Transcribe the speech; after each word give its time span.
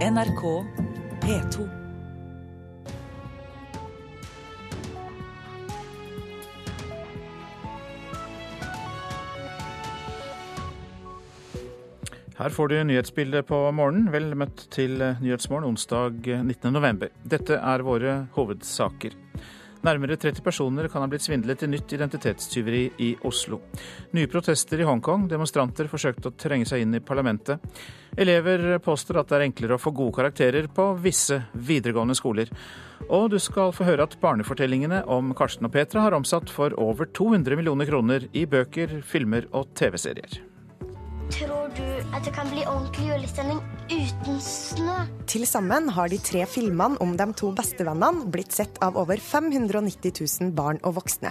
NRK 0.00 0.64
P2. 1.20 1.68
Her 12.38 12.48
får 12.48 12.68
du 12.68 12.84
nyhetsbildet 12.84 13.44
på 13.44 13.58
morgenen. 13.76 14.08
Vel 14.08 14.32
møtt 14.32 14.70
til 14.72 14.96
Nyhetsmorgen 15.20 15.68
onsdag 15.74 16.24
19.11. 16.24 17.10
Dette 17.28 17.60
er 17.60 17.84
våre 17.84 18.22
hovedsaker. 18.38 19.12
Nærmere 19.80 20.18
30 20.20 20.44
personer 20.44 20.88
kan 20.92 21.00
ha 21.00 21.08
blitt 21.08 21.24
svindlet 21.24 21.62
i 21.64 21.68
nytt 21.72 21.94
identitetstyveri 21.96 22.82
i 23.00 23.14
Oslo. 23.24 23.62
Nye 24.12 24.28
protester 24.28 24.82
i 24.82 24.84
Hongkong. 24.84 25.24
Demonstranter 25.30 25.88
forsøkte 25.88 26.28
å 26.28 26.36
trenge 26.36 26.68
seg 26.68 26.84
inn 26.84 26.98
i 26.98 27.00
parlamentet. 27.00 27.64
Elever 28.20 28.76
påstår 28.84 29.22
at 29.22 29.30
det 29.30 29.38
er 29.38 29.46
enklere 29.46 29.78
å 29.78 29.80
få 29.80 29.94
gode 29.96 30.18
karakterer 30.18 30.68
på 30.68 30.90
visse 31.00 31.40
videregående 31.54 32.18
skoler. 32.18 32.52
Og 33.08 33.30
du 33.32 33.38
skal 33.40 33.72
få 33.72 33.88
høre 33.88 34.04
at 34.04 34.18
barnefortellingene 34.20 35.00
om 35.08 35.32
Karsten 35.38 35.70
og 35.70 35.72
Petra 35.78 36.04
har 36.04 36.18
omsatt 36.18 36.52
for 36.52 36.76
over 36.76 37.08
200 37.16 37.56
millioner 37.56 37.88
kroner 37.88 38.28
i 38.36 38.44
bøker, 38.44 39.00
filmer 39.00 39.48
og 39.56 39.72
TV-serier. 39.80 40.49
Tror 41.30 41.70
du 41.76 41.86
at 42.10 42.24
det 42.26 42.32
kan 42.34 42.48
bli 42.50 42.64
ordentlig 42.66 43.06
julestemning 43.12 43.60
uten 43.86 44.40
snø? 44.42 44.96
Til 45.30 45.44
sammen 45.46 45.86
har 45.94 46.10
de 46.10 46.18
tre 46.18 46.42
filmene 46.50 46.98
om 47.02 47.12
de 47.18 47.26
to 47.38 47.52
bestevennene 47.54 48.26
blitt 48.34 48.56
sett 48.56 48.80
av 48.82 48.98
over 48.98 49.20
590 49.22 50.10
000 50.42 50.50
barn 50.58 50.80
og 50.82 50.96
voksne. 50.98 51.30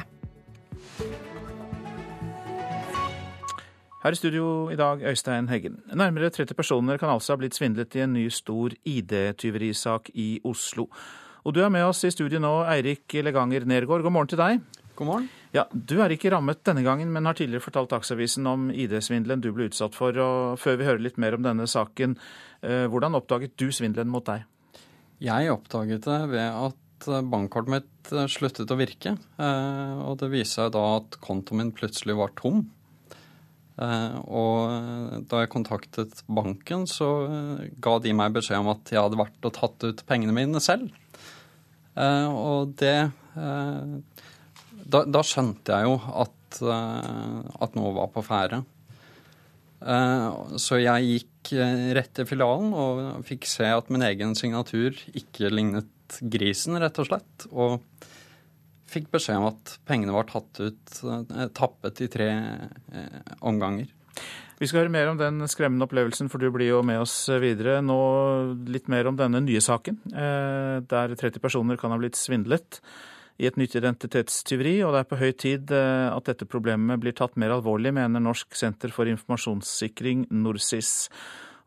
Her 3.99 4.15
i 4.15 4.15
studio 4.15 4.69
i 4.71 4.77
dag, 4.79 5.03
Øystein 5.03 5.51
Heggen. 5.51 5.81
Nærmere 5.91 6.29
30 6.31 6.55
personer 6.55 6.97
kan 6.97 7.11
altså 7.11 7.35
ha 7.35 7.41
blitt 7.41 7.59
svindlet 7.59 7.99
i 7.99 8.05
en 8.05 8.15
ny 8.15 8.29
stor 8.31 8.71
ID-tyverisak 8.87 10.13
i 10.15 10.39
Oslo. 10.47 10.87
Og 11.43 11.55
du 11.55 11.59
er 11.59 11.75
med 11.75 11.83
oss 11.83 12.05
i 12.07 12.13
studio 12.15 12.39
nå, 12.39 12.53
Eirik 12.71 13.19
Leganger 13.19 13.67
Nergård. 13.67 14.07
God 14.07 14.15
morgen 14.15 14.31
til 14.31 14.39
deg. 14.39 14.63
God 14.95 15.11
morgen. 15.11 15.29
Ja, 15.55 15.65
Du 15.73 15.97
er 16.03 16.13
ikke 16.13 16.29
rammet 16.29 16.61
denne 16.67 16.83
gangen, 16.85 17.09
men 17.13 17.25
har 17.25 17.37
tidligere 17.37 17.65
fortalt 17.65 17.89
Dagsavisen 17.89 18.45
om 18.49 18.67
ID-svindelen 18.69 19.41
du 19.41 19.49
ble 19.55 19.69
utsatt 19.71 19.95
for. 19.97 20.13
og 20.13 20.59
Før 20.61 20.77
vi 20.77 20.85
hører 20.85 21.01
litt 21.01 21.17
mer 21.17 21.33
om 21.33 21.45
denne 21.45 21.65
saken, 21.65 22.17
eh, 22.61 22.85
hvordan 22.85 23.17
oppdaget 23.17 23.57
du 23.57 23.71
svindelen 23.73 24.13
mot 24.13 24.25
deg? 24.25 24.45
Jeg 25.19 25.49
oppdaget 25.51 26.05
det 26.05 26.19
ved 26.29 26.53
at 26.53 27.09
bankkortet 27.25 27.73
mitt 27.73 28.11
eh, 28.13 28.29
sluttet 28.29 28.69
å 28.69 28.77
virke. 28.77 29.17
Eh, 29.17 29.95
og 30.05 30.19
det 30.21 30.29
viste 30.29 30.61
seg 30.61 30.75
da 30.77 30.85
at 30.99 31.17
kontoen 31.19 31.63
min 31.63 31.73
plutselig 31.73 32.17
var 32.19 32.35
tom. 32.37 32.67
Og 33.79 35.23
da 35.31 35.39
jeg 35.39 35.49
kontaktet 35.53 36.17
banken, 36.27 36.81
så 36.83 37.07
ga 37.79 37.93
de 38.03 38.11
meg 38.11 38.33
beskjed 38.35 38.59
om 38.59 38.73
at 38.73 38.91
jeg 38.91 38.99
hadde 38.99 39.15
vært 39.15 39.47
og 39.47 39.53
tatt 39.55 39.85
ut 39.87 40.03
pengene 40.03 40.35
mine 40.35 40.59
selv. 40.59 40.91
Og 41.95 42.73
det 42.75 43.07
da, 44.89 45.03
da, 45.05 45.23
skjønte 45.25 45.75
jeg 45.75 45.87
jo 45.87 45.95
at, 46.23 46.59
at 47.63 47.77
noe 47.77 47.93
var 47.97 48.11
på 48.13 48.23
ferde. 48.25 48.63
Så 50.59 50.79
jeg 50.81 51.07
gikk 51.07 51.53
rett 51.95 52.11
til 52.17 52.27
filialen 52.27 52.73
og 52.75 53.21
fikk 53.27 53.47
se 53.47 53.69
at 53.71 53.91
min 53.93 54.03
egen 54.09 54.35
signatur 54.35 54.97
ikke 55.15 55.51
lignet 55.53 56.19
grisen, 56.19 56.75
rett 56.81 56.99
og 56.99 57.07
slett. 57.07 57.47
Og 57.53 57.79
fikk 58.89 59.07
beskjed 59.13 59.39
om 59.39 59.47
at 59.51 59.77
pengene 59.87 60.15
var 60.15 60.27
tatt 60.29 60.59
ut, 60.59 60.99
tappet 61.55 62.03
i 62.03 62.09
tre 62.11 62.29
omganger. 63.45 63.87
Vi 64.59 64.67
skal 64.67 64.81
høre 64.81 64.91
mer 64.91 65.07
om 65.07 65.19
den 65.19 65.45
skremmende 65.47 65.85
opplevelsen, 65.87 66.27
for 66.27 66.41
du 66.41 66.49
blir 66.51 66.73
jo 66.73 66.81
med 66.83 66.99
oss 66.99 67.15
videre. 67.39 67.77
Nå 67.85 67.99
litt 68.67 68.89
mer 68.91 69.07
om 69.07 69.15
denne 69.19 69.39
nye 69.45 69.61
saken, 69.63 70.01
der 70.11 71.15
30 71.15 71.39
personer 71.39 71.79
kan 71.79 71.95
ha 71.95 72.01
blitt 72.01 72.19
svindlet 72.19 72.81
i 73.39 73.47
et 73.47 73.55
nytt 73.59 73.77
identitetstyveri, 73.79 74.77
og 74.83 74.93
det 74.93 74.99
er 75.01 75.09
på 75.09 75.19
høy 75.19 75.29
tid 75.39 75.71
at 75.71 76.27
dette 76.27 76.47
problemet 76.49 76.99
blir 76.99 77.15
tatt 77.15 77.37
mer 77.39 77.55
alvorlig, 77.55 77.93
mener 77.95 78.19
Norsk 78.19 78.51
senter 78.59 78.91
for 78.91 79.07
informasjonssikring, 79.07 80.25
NorSIS. 80.29 81.07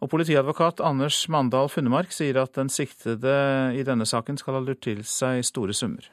Og 0.02 0.10
politiadvokat 0.12 0.82
Anders 0.84 1.22
Mandal 1.32 1.70
Funnemark 1.72 2.12
sier 2.12 2.42
at 2.42 2.56
den 2.58 2.68
siktede 2.72 3.36
i 3.78 3.84
denne 3.86 4.04
saken 4.08 4.36
skal 4.40 4.58
ha 4.58 4.64
lurt 4.64 4.82
til 4.84 5.00
seg 5.06 5.40
store 5.46 5.72
summer. 5.78 6.04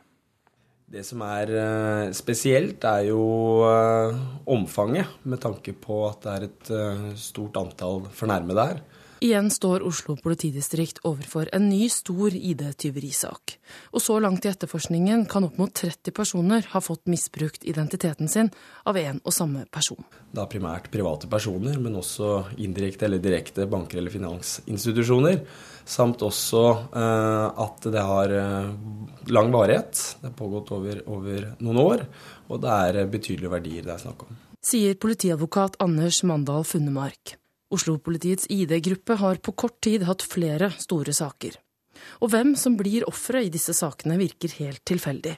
Det 0.90 1.04
som 1.06 1.22
er 1.22 1.52
spesielt, 2.18 2.86
er 2.88 3.10
jo 3.12 3.20
omfanget, 4.50 5.12
med 5.28 5.42
tanke 5.44 5.76
på 5.78 6.00
at 6.08 6.24
det 6.24 6.32
er 6.38 6.48
et 6.48 6.72
stort 7.20 7.60
antall 7.62 8.08
fornærmede 8.10 8.66
her. 8.72 8.80
Igjen 9.20 9.50
står 9.52 9.84
Oslo 9.84 10.14
politidistrikt 10.16 11.02
overfor 11.04 11.50
en 11.52 11.66
ny 11.68 11.90
stor 11.92 12.32
ID-tyverisak. 12.32 13.58
Og 13.92 14.00
så 14.00 14.16
langt 14.24 14.46
i 14.48 14.50
etterforskningen 14.54 15.26
kan 15.28 15.44
opp 15.44 15.58
mot 15.60 15.74
30 15.76 16.14
personer 16.16 16.64
ha 16.72 16.80
fått 16.80 17.04
misbrukt 17.12 17.66
identiteten 17.68 18.32
sin 18.32 18.48
av 18.88 18.96
en 19.02 19.20
og 19.20 19.36
samme 19.36 19.66
person. 19.76 20.00
Det 20.32 20.40
er 20.40 20.52
primært 20.54 20.88
private 20.94 21.28
personer, 21.28 21.76
men 21.84 21.98
også 22.00 22.46
indirekte 22.64 23.10
eller 23.10 23.20
direkte 23.20 23.68
banker 23.68 24.00
eller 24.00 24.14
finansinstitusjoner. 24.14 25.42
Samt 25.84 26.24
også 26.24 26.64
eh, 26.88 27.60
at 27.66 27.90
det 27.92 28.06
har 28.12 28.36
lang 29.36 29.52
varighet. 29.52 30.00
Det 30.22 30.30
har 30.30 30.38
pågått 30.40 30.72
over, 30.78 31.04
over 31.12 31.52
noen 31.60 31.82
år. 31.84 32.06
Og 32.48 32.64
det 32.64 32.80
er 32.88 33.12
betydelige 33.12 33.52
verdier 33.52 33.84
det 33.84 33.98
er 33.98 34.02
snakk 34.08 34.24
om. 34.30 34.40
Sier 34.64 34.96
politiadvokat 34.96 35.76
Anders 35.84 36.24
Mandal 36.24 36.64
Funnemark. 36.68 37.36
Oslo-politiets 37.74 38.48
ID-gruppe 38.50 39.18
har 39.22 39.42
på 39.44 39.54
kort 39.54 39.78
tid 39.86 40.06
hatt 40.08 40.26
flere 40.26 40.72
store 40.82 41.14
saker. 41.14 41.58
Og 42.24 42.32
hvem 42.34 42.56
som 42.58 42.78
blir 42.80 43.06
ofre 43.10 43.44
i 43.46 43.52
disse 43.54 43.76
sakene 43.78 44.18
virker 44.20 44.56
helt 44.58 44.82
tilfeldig. 44.88 45.36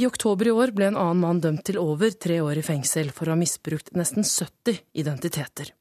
I 0.00 0.06
oktober 0.06 0.48
i 0.48 0.54
år 0.54 0.72
ble 0.72 0.88
en 0.88 0.98
annen 0.98 1.20
mann 1.20 1.40
dømt 1.42 1.64
til 1.66 1.80
over 1.82 2.14
tre 2.14 2.38
år 2.40 2.60
i 2.60 2.64
fengsel 2.64 3.10
for 3.12 3.28
å 3.28 3.34
ha 3.34 3.40
misbrukt 3.40 3.92
nesten 3.98 4.24
70 4.24 4.78
identiteter. 5.02 5.74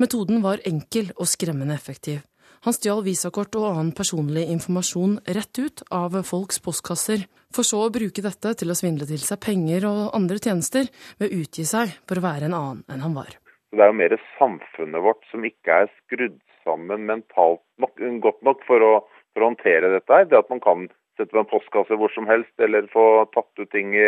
Metoden 0.00 0.40
var 0.44 0.62
enkel 0.68 1.10
og 1.18 1.28
skremmende 1.28 1.76
effektiv. 1.76 2.22
Han 2.62 2.74
stjal 2.76 3.02
visakort 3.02 3.56
og 3.58 3.66
annen 3.72 3.90
personlig 3.98 4.44
informasjon 4.54 5.18
rett 5.34 5.58
ut 5.58 5.82
av 5.90 6.14
folks 6.22 6.62
postkasser, 6.62 7.26
for 7.50 7.66
så 7.66 7.82
å 7.82 7.92
bruke 7.92 8.22
dette 8.22 8.54
til 8.60 8.70
å 8.70 8.78
svindle 8.78 9.08
til 9.08 9.20
seg 9.20 9.42
penger 9.42 9.88
og 9.90 10.14
andre 10.14 10.38
tjenester 10.38 10.86
ved 11.18 11.26
å 11.26 11.42
utgi 11.42 11.66
seg 11.66 11.96
for 12.06 12.20
å 12.20 12.28
være 12.30 12.46
en 12.48 12.58
annen 12.60 12.84
enn 12.86 13.02
han 13.02 13.18
var. 13.18 13.41
Så 13.72 13.78
Det 13.78 13.84
er 13.86 13.88
jo 13.88 14.00
mer 14.02 14.12
samfunnet 14.36 15.00
vårt 15.00 15.22
som 15.30 15.44
ikke 15.48 15.76
er 15.84 15.86
skrudd 16.02 16.34
sammen 16.60 17.06
mentalt 17.08 17.62
nok, 17.80 17.96
godt 18.20 18.42
nok 18.44 18.66
for 18.68 18.84
å, 18.84 18.90
for 19.32 19.40
å, 19.40 19.46
håndtere 19.48 19.88
dette. 19.94 20.12
her. 20.12 20.26
Det 20.28 20.36
at 20.42 20.50
man 20.52 20.60
kan 20.60 20.90
sette 21.16 21.32
på 21.32 21.40
en 21.40 21.48
postkasse 21.48 21.96
hvor 21.96 22.12
som 22.12 22.28
helst, 22.28 22.52
eller 22.60 22.84
få 22.92 23.24
tatt 23.32 23.48
ut 23.56 23.70
ting 23.72 23.94
i, 23.96 24.04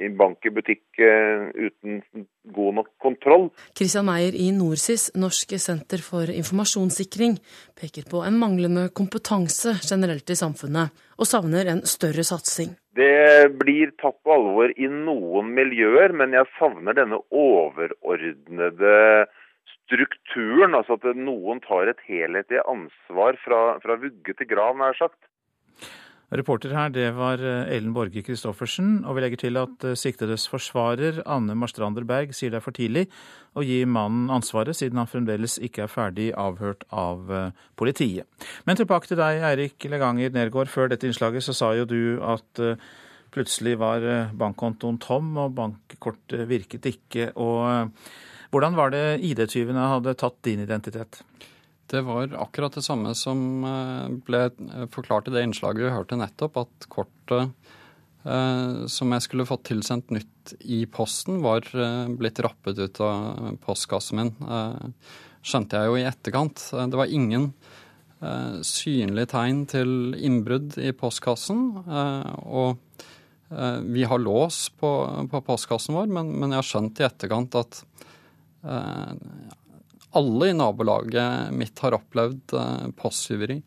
i 0.00 0.08
bank 0.16 0.46
i 0.46 0.52
butikk 0.54 1.00
uh, 1.02 1.48
uten 1.52 2.00
god 2.54 2.78
nok 2.78 2.90
kontroll. 3.02 3.48
Christian 3.76 4.06
Meyer 4.08 4.36
i 4.36 4.48
NorSIS, 4.56 5.10
Norsk 5.18 5.56
senter 5.60 6.02
for 6.04 6.30
informasjonssikring, 6.32 7.36
peker 7.78 8.08
på 8.10 8.22
en 8.26 8.38
manglende 8.40 8.88
kompetanse 8.96 9.76
generelt 9.82 10.30
i 10.32 10.38
samfunnet, 10.38 10.94
og 11.18 11.28
savner 11.28 11.68
en 11.72 11.84
større 11.88 12.24
satsing. 12.26 12.72
Det 12.96 13.52
blir 13.60 13.92
tatt 14.00 14.18
på 14.24 14.34
alvor 14.34 14.72
i 14.76 14.88
noen 14.90 15.52
miljøer, 15.56 16.12
men 16.16 16.34
jeg 16.36 16.50
savner 16.58 16.96
denne 16.98 17.20
overordnede 17.32 18.96
strukturen. 19.72 20.76
Altså 20.76 20.98
at 20.98 21.06
noen 21.16 21.62
tar 21.64 21.88
et 21.88 22.02
helhetlig 22.08 22.60
ansvar 22.68 23.38
fra, 23.44 23.62
fra 23.84 23.98
vugge 24.02 24.36
til 24.36 24.50
grav, 24.50 24.76
nær 24.76 24.96
sagt. 24.98 25.20
Reporter 26.32 26.72
her, 26.72 26.88
det 26.88 27.10
var 27.12 27.42
Ellen 27.44 27.92
Borge 27.92 28.22
Christoffersen, 28.24 29.02
og 29.04 29.18
vi 29.18 29.24
legger 29.24 29.40
til 29.42 29.58
at 29.60 29.84
siktedes 30.00 30.46
forsvarer, 30.48 31.18
Anne 31.28 31.52
Marstrander 31.60 32.06
Berg, 32.08 32.32
sier 32.32 32.48
det 32.54 32.62
er 32.62 32.64
for 32.64 32.72
tidlig 32.72 33.02
å 33.52 33.64
gi 33.66 33.82
mannen 33.84 34.32
ansvaret, 34.32 34.78
siden 34.78 34.96
han 35.02 35.10
fremdeles 35.10 35.58
ikke 35.60 35.84
er 35.84 35.92
ferdig 35.92 36.30
avhørt 36.32 36.86
av 36.88 37.28
politiet. 37.76 38.24
Men 38.64 38.80
tilbake 38.80 39.10
til 39.10 39.20
deg, 39.20 39.44
Eirik 39.50 39.84
Leganger 39.92 40.32
Nergård. 40.32 40.72
Før 40.72 40.88
dette 40.88 41.04
innslaget 41.10 41.44
så 41.44 41.52
sa 41.56 41.74
jo 41.76 41.84
du 41.84 42.00
at 42.24 42.64
plutselig 43.32 43.76
var 43.80 44.32
bankkontoen 44.32 44.98
tom, 45.04 45.34
og 45.36 45.52
bankkortet 45.60 46.48
virket 46.48 46.88
ikke. 46.94 47.30
Og 47.36 47.92
hvordan 48.52 48.76
var 48.76 48.92
det 48.92 49.20
ID-tyvene 49.24 49.90
hadde 49.98 50.16
tatt 50.20 50.40
din 50.48 50.64
identitet? 50.64 51.20
Det 51.92 52.00
var 52.06 52.32
akkurat 52.40 52.72
det 52.72 52.84
samme 52.86 53.12
som 53.18 53.64
ble 54.24 54.46
forklart 54.94 55.28
i 55.28 55.34
det 55.34 55.42
innslaget 55.44 55.84
vi 55.84 55.92
hørte 55.92 56.16
nettopp, 56.16 56.56
at 56.62 56.86
kortet 56.88 57.50
eh, 58.24 58.86
som 58.88 59.12
jeg 59.12 59.26
skulle 59.26 59.48
fått 59.48 59.66
tilsendt 59.68 60.14
nytt 60.14 60.54
i 60.64 60.86
posten, 60.88 61.42
var 61.44 61.68
eh, 61.76 62.08
blitt 62.16 62.40
rappet 62.40 62.80
ut 62.80 63.02
av 63.04 63.58
postkassen 63.66 64.22
min. 64.22 64.32
Eh, 64.40 65.12
skjønte 65.44 65.78
jeg 65.78 65.90
jo 65.90 66.00
i 66.00 66.08
etterkant. 66.08 66.64
Det 66.72 66.98
var 66.98 67.12
ingen 67.12 67.52
synlige 68.62 69.32
tegn 69.32 69.64
til 69.66 70.12
innbrudd 70.14 70.76
i 70.78 70.92
postkassen. 70.94 71.82
og 72.46 72.78
vi 73.82 74.04
har 74.06 74.22
lås 74.22 74.68
på, 74.78 74.90
postkassen 75.42 75.96
vår, 75.96 76.06
men, 76.06 76.30
jeg 76.46 76.60
har 76.60 76.68
skjønt 76.68 77.02
i 77.02 77.06
etterkant 77.08 77.56
at 77.58 77.80
alle 80.18 80.50
i 80.50 80.56
nabolaget 80.56 81.52
mitt 81.56 81.78
har 81.84 81.96
opplevd 81.96 82.54
uh, 82.56 82.88
posttyveri. 82.98 83.60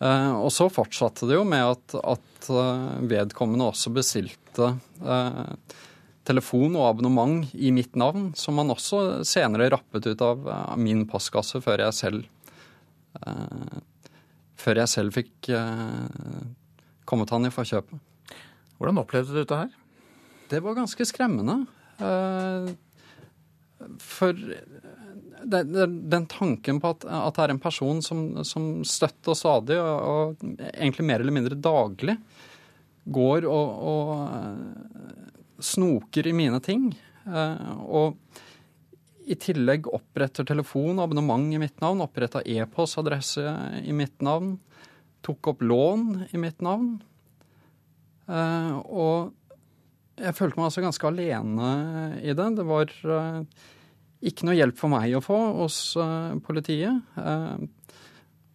Uh, 0.00 0.36
og 0.42 0.50
så 0.52 0.68
fortsatte 0.72 1.28
det 1.28 1.38
jo 1.38 1.44
med 1.48 1.64
at, 1.64 1.96
at 2.00 2.48
uh, 2.52 2.96
vedkommende 3.08 3.68
også 3.70 3.92
bestilte 3.96 4.72
telefon 6.26 6.74
og 6.78 6.86
abonnement 6.88 7.52
i 7.54 7.68
mitt 7.70 7.94
navn, 7.98 8.30
som 8.34 8.56
han 8.58 8.72
også 8.72 9.22
senere 9.28 9.68
rappet 9.70 10.08
ut 10.08 10.22
av 10.24 10.48
min 10.80 11.04
postkasse 11.06 11.60
før 11.62 11.84
jeg 11.84 11.94
selv 11.94 12.24
før 14.56 14.80
jeg 14.80 14.90
selv 14.92 15.14
fikk 15.14 15.50
kommet 17.08 17.30
han 17.32 17.46
i 17.46 17.52
forkjøpet. 17.52 18.00
Hvordan 18.80 19.00
opplevde 19.04 19.32
du 19.32 19.38
dette 19.38 19.60
her? 19.60 19.70
Det 20.50 20.60
var 20.64 20.76
ganske 20.80 21.06
skremmende. 21.08 21.60
For 24.02 24.42
den 25.46 26.26
tanken 26.30 26.80
på 26.82 26.92
at, 26.94 27.06
at, 27.06 27.36
det 27.36 27.44
er 27.44 27.54
en 27.54 27.62
person 27.62 28.02
som, 28.02 28.22
som 28.46 28.84
støtt 28.86 29.30
og 29.30 29.38
stadig, 29.38 29.78
og, 29.80 29.96
og, 30.10 30.44
egentlig 30.72 31.06
mer 31.06 31.22
eller 31.22 31.36
mindre 31.36 31.58
daglig, 31.58 32.16
går 33.06 33.46
og, 33.46 33.82
og 33.86 34.12
eh, 34.26 35.36
snoker 35.62 36.26
i 36.26 36.34
mine 36.36 36.58
ting. 36.64 36.88
Eh, 37.26 37.70
og 37.86 38.16
i 39.26 39.36
tillegg 39.42 39.88
oppretter 39.90 40.46
telefon, 40.46 41.00
abonnement 41.02 41.46
i 41.54 41.60
mitt 41.62 41.80
navn, 41.82 42.02
oppretta 42.04 42.42
e-postadresse 42.46 43.46
i 43.82 43.94
mitt 43.94 44.22
navn, 44.22 44.56
tok 45.26 45.52
opp 45.54 45.64
lån 45.66 46.26
i 46.30 46.42
mitt 46.42 46.62
navn. 46.62 46.96
Eh, 48.26 48.74
og 48.86 49.32
jeg 50.16 50.34
følte 50.36 50.58
meg 50.58 50.68
altså 50.70 50.84
ganske 50.84 51.10
alene 51.10 51.72
i 52.22 52.34
det. 52.34 52.52
Det 52.56 52.66
var 52.66 52.92
ikke 54.26 54.48
noe 54.48 54.56
hjelp 54.58 54.78
for 54.78 54.92
meg 54.92 55.14
å 55.16 55.24
få 55.24 55.38
hos 55.62 55.78
uh, 56.00 56.36
politiet. 56.44 57.02
Uh, 57.18 57.56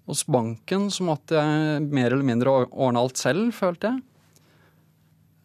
hos 0.09 0.25
banken 0.27 0.89
så 0.91 1.05
måtte 1.07 1.39
jeg 1.39 1.85
mer 1.91 2.11
eller 2.11 2.27
mindre 2.27 2.55
ordne 2.65 3.03
alt 3.03 3.21
selv, 3.21 3.51
følte 3.55 3.93
jeg. 3.93 4.01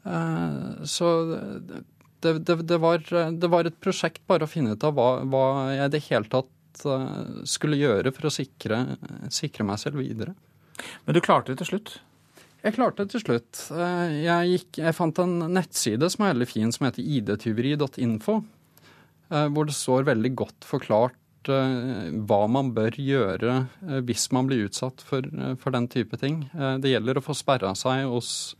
Uh, 0.07 0.83
så 0.87 1.13
det, 1.27 1.83
det, 2.23 2.59
det, 2.63 2.81
var, 2.83 3.03
det, 3.03 3.51
var, 3.53 3.69
et 3.69 3.79
prosjekt 3.83 4.25
bare 4.27 4.47
å 4.47 4.51
finne 4.51 4.75
ut 4.75 4.87
av 4.87 4.97
hva, 4.97 5.11
hva 5.27 5.47
jeg 5.75 5.91
i 5.91 5.95
det 5.97 6.05
hele 6.09 6.31
tatt 6.33 6.53
skulle 7.49 7.79
gjøre 7.81 8.11
for 8.13 8.29
å 8.29 8.35
sikre, 8.35 8.83
sikre, 9.33 9.65
meg 9.65 9.79
selv 9.81 9.97
videre. 10.03 10.35
Men 11.07 11.17
du 11.17 11.23
klarte 11.25 11.55
det 11.55 11.63
til 11.63 11.71
slutt? 11.71 11.95
Jeg 12.67 12.75
klarte 12.77 13.05
det 13.07 13.15
til 13.15 13.23
slutt. 13.23 13.63
Jeg, 13.71 14.51
gikk, 14.51 14.81
jeg 14.83 14.97
fant 14.99 15.23
en 15.23 15.39
nettside 15.55 16.11
som 16.13 16.27
er 16.27 16.35
veldig 16.35 16.49
fin, 16.51 16.73
som 16.75 16.85
heter 16.89 17.07
idtyveri.info. 17.17 18.41
Eh, 19.29 19.47
hvor 19.51 19.67
det 19.67 19.75
står 19.75 20.07
veldig 20.07 20.33
godt 20.39 20.67
forklart 20.67 21.51
eh, 21.51 22.11
hva 22.29 22.41
man 22.51 22.71
bør 22.77 22.95
gjøre 23.01 23.55
eh, 23.67 24.01
hvis 24.07 24.29
man 24.35 24.47
blir 24.47 24.69
utsatt 24.69 25.03
for, 25.03 25.27
for 25.59 25.75
den 25.75 25.89
type 25.91 26.19
ting. 26.21 26.45
Det 26.55 26.93
gjelder 26.93 27.19
å 27.19 27.27
få 27.27 27.35
sperra 27.37 27.75
seg 27.79 28.07
hos 28.11 28.57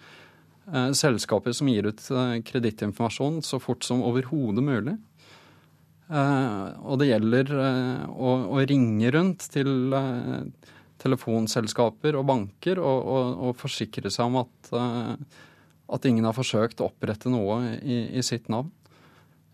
selskaper 0.67 1.53
som 1.55 1.69
gir 1.71 1.87
ut 1.87 2.01
kredittinformasjon 2.43 3.37
så 3.47 3.61
fort 3.63 3.85
som 3.87 4.01
overhodet 4.03 4.65
mulig. 4.67 4.97
Og 6.11 6.97
det 6.99 7.07
gjelder 7.07 7.53
å, 8.11 8.33
å 8.51 8.65
ringe 8.67 9.13
rundt 9.15 9.47
til 9.55 9.95
telefonselskaper 10.99 12.19
og 12.19 12.27
banker 12.27 12.83
og, 12.83 12.99
og, 12.99 13.31
og 13.47 13.55
forsikre 13.63 14.11
seg 14.11 14.27
om 14.27 14.41
at, 14.43 14.73
at, 14.75 16.11
ingen 16.11 16.27
har 16.27 16.35
forsøkt 16.35 16.83
å 16.83 16.91
opprette 16.91 17.31
noe 17.31 17.61
i, 17.79 18.01
i 18.19 18.27
sitt 18.27 18.51
navn. 18.51 18.75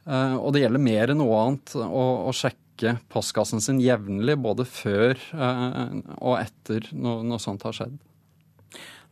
Eh, 0.03 0.35
og 0.37 0.53
det 0.55 0.65
gjelder 0.65 0.83
mer 0.83 1.13
enn 1.13 1.21
noe 1.23 1.39
annet 1.45 1.75
å, 1.79 2.05
å 2.27 2.35
sjekke 2.35 2.97
postkassen 3.13 3.63
sin 3.63 3.81
jevnlig, 3.83 4.37
både 4.43 4.67
før 4.67 5.15
eh, 5.15 5.99
og 6.19 6.37
etter 6.41 6.89
noe, 6.97 7.23
noe, 7.27 7.41
sånt 7.43 7.65
har 7.69 7.77
skjedd. 7.77 7.99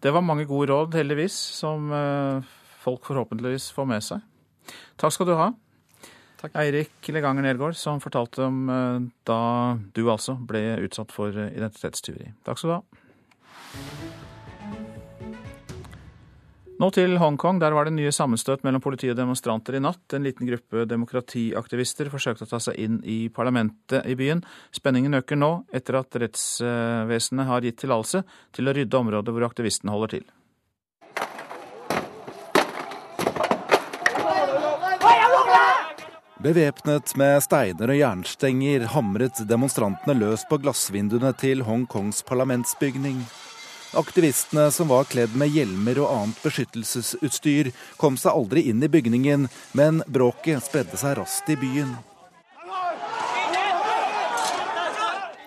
Det 0.00 0.14
var 0.16 0.24
mange 0.24 0.48
gode 0.48 0.72
råd, 0.72 0.96
heldigvis, 0.98 1.36
som 1.60 1.90
eh, 1.94 2.52
folk 2.82 3.06
forhåpentligvis 3.06 3.70
får 3.76 3.90
med 3.90 4.06
seg. 4.06 4.24
Takk 5.00 5.14
skal 5.14 5.30
du 5.30 5.34
ha. 5.38 5.50
Takk. 6.40 6.54
Eirik 6.56 7.10
Leganger 7.12 7.44
Nergård, 7.44 7.76
som 7.76 8.00
fortalte 8.00 8.46
om 8.46 8.62
da 9.28 9.40
du 9.92 10.06
altså 10.08 10.38
ble 10.40 10.78
utsatt 10.86 11.12
for 11.12 11.36
identitetstyveri. 11.36 12.32
Takk 12.48 12.62
skal 12.62 12.72
du 12.72 12.78
ha. 12.78 13.99
Nå 16.80 16.88
til 16.96 17.18
Hongkong. 17.20 17.58
Der 17.60 17.74
var 17.76 17.84
det 17.84 17.92
nye 17.92 18.12
sammenstøt 18.14 18.62
mellom 18.64 18.80
politi 18.80 19.10
og 19.12 19.16
demonstranter 19.18 19.76
i 19.76 19.82
natt. 19.84 20.14
En 20.16 20.24
liten 20.24 20.48
gruppe 20.48 20.86
demokratiaktivister 20.88 22.08
forsøkte 22.08 22.46
å 22.46 22.48
ta 22.54 22.60
seg 22.64 22.78
inn 22.80 22.94
i 23.04 23.28
parlamentet 23.28 24.08
i 24.08 24.16
byen. 24.16 24.40
Spenningen 24.72 25.18
øker 25.18 25.36
nå, 25.36 25.50
etter 25.76 25.98
at 26.00 26.16
rettsvesenet 26.22 27.50
har 27.50 27.66
gitt 27.68 27.82
tillatelse 27.82 28.22
til 28.56 28.70
å 28.70 28.74
rydde 28.78 28.96
området 28.96 29.34
hvor 29.36 29.44
aktivistene 29.50 29.92
holder 29.92 30.14
til. 30.16 30.24
Bevæpnet 36.40 37.12
med 37.20 37.42
steiner 37.44 37.92
og 37.92 38.00
jernstenger 38.00 38.88
hamret 38.94 39.44
demonstrantene 39.44 40.16
løs 40.16 40.48
på 40.48 40.56
glassvinduene 40.64 41.36
til 41.36 41.60
Hongkongs 41.68 42.24
parlamentsbygning. 42.24 43.20
Aktivistene, 43.92 44.70
som 44.70 44.88
var 44.88 45.04
kledd 45.10 45.32
med 45.36 45.50
hjelmer 45.50 45.98
og 45.98 46.12
annet 46.14 46.44
beskyttelsesutstyr, 46.44 47.72
kom 47.98 48.14
seg 48.20 48.36
aldri 48.36 48.68
inn 48.70 48.82
i 48.86 48.88
bygningen, 48.88 49.48
men 49.74 49.98
bråket 50.06 50.62
spredde 50.62 51.00
seg 51.00 51.16
raskt 51.18 51.50
i 51.50 51.58
byen. 51.58 51.96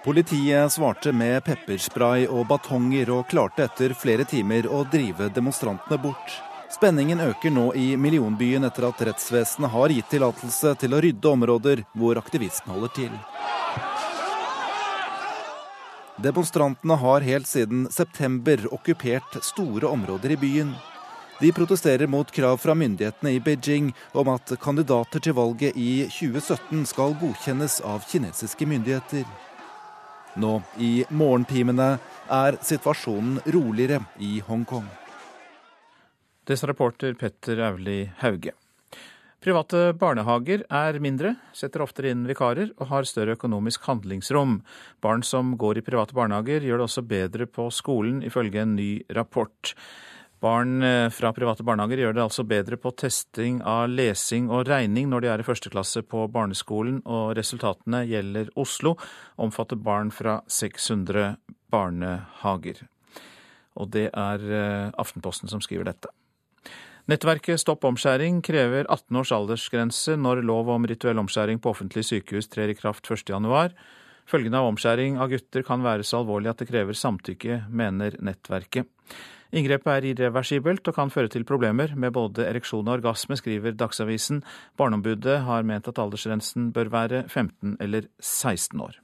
Politiet 0.04 0.74
svarte 0.76 1.14
med 1.16 1.46
pepperspray 1.48 2.26
og 2.28 2.50
batonger 2.50 3.14
og 3.16 3.30
klarte 3.32 3.64
etter 3.70 3.94
flere 3.96 4.26
timer 4.28 4.68
å 4.68 4.82
drive 4.92 5.30
demonstrantene 5.32 6.02
bort. 6.04 6.36
Spenningen 6.74 7.24
øker 7.24 7.54
nå 7.54 7.70
i 7.80 7.94
millionbyen 7.96 8.68
etter 8.68 8.90
at 8.90 9.06
rettsvesenet 9.08 9.72
har 9.72 9.94
gitt 9.96 10.10
tillatelse 10.12 10.76
til 10.82 10.98
å 10.98 11.00
rydde 11.06 11.32
områder 11.32 11.86
hvor 11.96 12.20
aktivistene 12.20 12.76
holder 12.76 12.92
til. 12.98 13.16
Demonstrantene 16.22 16.94
har 16.94 17.22
helt 17.26 17.48
siden 17.48 17.88
september 17.92 18.68
okkupert 18.74 19.40
store 19.42 19.90
områder 19.90 20.36
i 20.36 20.38
byen. 20.38 20.74
De 21.42 21.50
protesterer 21.52 22.08
mot 22.08 22.32
krav 22.32 22.58
fra 22.62 22.76
myndighetene 22.78 23.32
i 23.34 23.40
Beijing 23.42 23.90
om 24.14 24.30
at 24.36 24.54
kandidater 24.62 25.20
til 25.20 25.34
valget 25.34 25.74
i 25.76 26.06
2017 26.06 26.86
skal 26.86 27.18
godkjennes 27.18 27.80
av 27.82 28.06
kinesiske 28.08 28.70
myndigheter. 28.70 29.26
Nå 30.38 30.60
i 30.78 30.94
morgentimene 31.10 31.96
er 32.30 32.62
situasjonen 32.62 33.42
roligere 33.54 34.04
i 34.22 34.38
Hongkong. 34.46 34.86
Det 36.46 36.60
reporter 36.64 37.14
Petter 37.18 37.60
Auli 37.72 38.12
Hauge. 38.22 38.54
Private 39.44 39.90
barnehager 40.00 40.62
er 40.72 40.96
mindre, 41.04 41.34
setter 41.52 41.82
oftere 41.84 42.14
inn 42.14 42.22
vikarer 42.30 42.70
og 42.78 42.88
har 42.94 43.04
større 43.04 43.34
økonomisk 43.36 43.84
handlingsrom. 43.90 44.62
Barn 45.04 45.26
som 45.28 45.58
går 45.60 45.82
i 45.82 45.84
private 45.84 46.16
barnehager 46.16 46.64
gjør 46.64 46.80
det 46.80 46.86
også 46.86 47.04
bedre 47.10 47.48
på 47.52 47.66
skolen, 47.76 48.22
ifølge 48.24 48.62
en 48.64 48.78
ny 48.78 48.88
rapport. 49.12 49.74
Barn 50.40 50.80
eh, 50.88 51.10
fra 51.12 51.34
private 51.36 51.68
barnehager 51.68 52.06
gjør 52.06 52.16
det 52.16 52.24
altså 52.24 52.48
bedre 52.48 52.80
på 52.80 52.94
testing 52.96 53.60
av 53.68 53.92
lesing 53.92 54.48
og 54.48 54.64
regning 54.72 55.12
når 55.12 55.26
de 55.26 55.34
er 55.34 55.44
i 55.44 55.50
første 55.50 55.72
klasse 55.76 56.06
på 56.08 56.24
barneskolen, 56.32 57.02
og 57.04 57.36
resultatene 57.36 58.06
gjelder 58.08 58.56
Oslo, 58.56 58.96
omfatter 59.36 59.76
barn 59.76 60.16
fra 60.16 60.40
600 60.48 61.36
barnehager. 61.68 62.86
Og 63.76 63.92
det 63.92 64.08
er 64.08 64.52
eh, 64.64 64.92
Aftenposten 65.04 65.52
som 65.52 65.60
skriver 65.60 65.92
dette. 65.92 66.16
Nettverket 67.12 67.60
Stopp 67.60 67.84
omskjæring 67.84 68.38
krever 68.48 68.86
18 68.88 69.18
års 69.20 69.32
aldersgrense 69.36 70.14
når 70.16 70.40
lov 70.48 70.70
om 70.72 70.86
rituell 70.88 71.20
omskjæring 71.20 71.60
på 71.60 71.74
offentlige 71.74 72.08
sykehus 72.08 72.48
trer 72.48 72.72
i 72.72 72.78
kraft 72.80 73.10
1.1. 73.12 73.76
Følgene 74.24 74.62
av 74.62 74.70
omskjæring 74.70 75.18
av 75.20 75.28
gutter 75.34 75.68
kan 75.68 75.84
være 75.84 76.08
så 76.08 76.22
alvorlig 76.22 76.54
at 76.54 76.64
det 76.64 76.70
krever 76.72 76.96
samtykke, 76.96 77.66
mener 77.68 78.16
nettverket. 78.24 78.88
Inngrepet 79.52 79.92
er 79.98 80.10
irreversibelt 80.14 80.88
og 80.88 80.96
kan 80.96 81.12
føre 81.12 81.28
til 81.28 81.44
problemer 81.44 81.92
med 81.92 82.16
både 82.16 82.48
ereksjon 82.48 82.88
og 82.88 83.02
orgasme, 83.02 83.36
skriver 83.36 83.76
Dagsavisen. 83.76 84.40
Barneombudet 84.80 85.42
har 85.44 85.68
ment 85.68 85.92
at 85.92 86.00
aldersgrensen 86.00 86.72
bør 86.72 86.88
være 86.96 87.26
15 87.28 87.82
eller 87.84 88.08
16 88.24 88.80
år. 88.80 89.03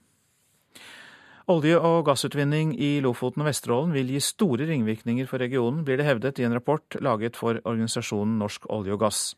Olje- 1.50 1.80
og 1.82 2.04
gassutvinning 2.06 2.76
i 2.78 3.00
Lofoten 3.02 3.42
og 3.42 3.48
Vesterålen 3.48 3.94
vil 3.96 4.12
gi 4.14 4.20
store 4.22 4.68
ringvirkninger 4.70 5.26
for 5.26 5.42
regionen, 5.42 5.82
blir 5.82 5.98
det 5.98 6.06
hevdet 6.06 6.38
i 6.38 6.46
en 6.46 6.54
rapport 6.54 6.98
laget 7.02 7.40
for 7.40 7.58
organisasjonen 7.64 8.36
Norsk 8.38 8.68
olje 8.70 8.94
og 8.94 9.02
gass. 9.02 9.34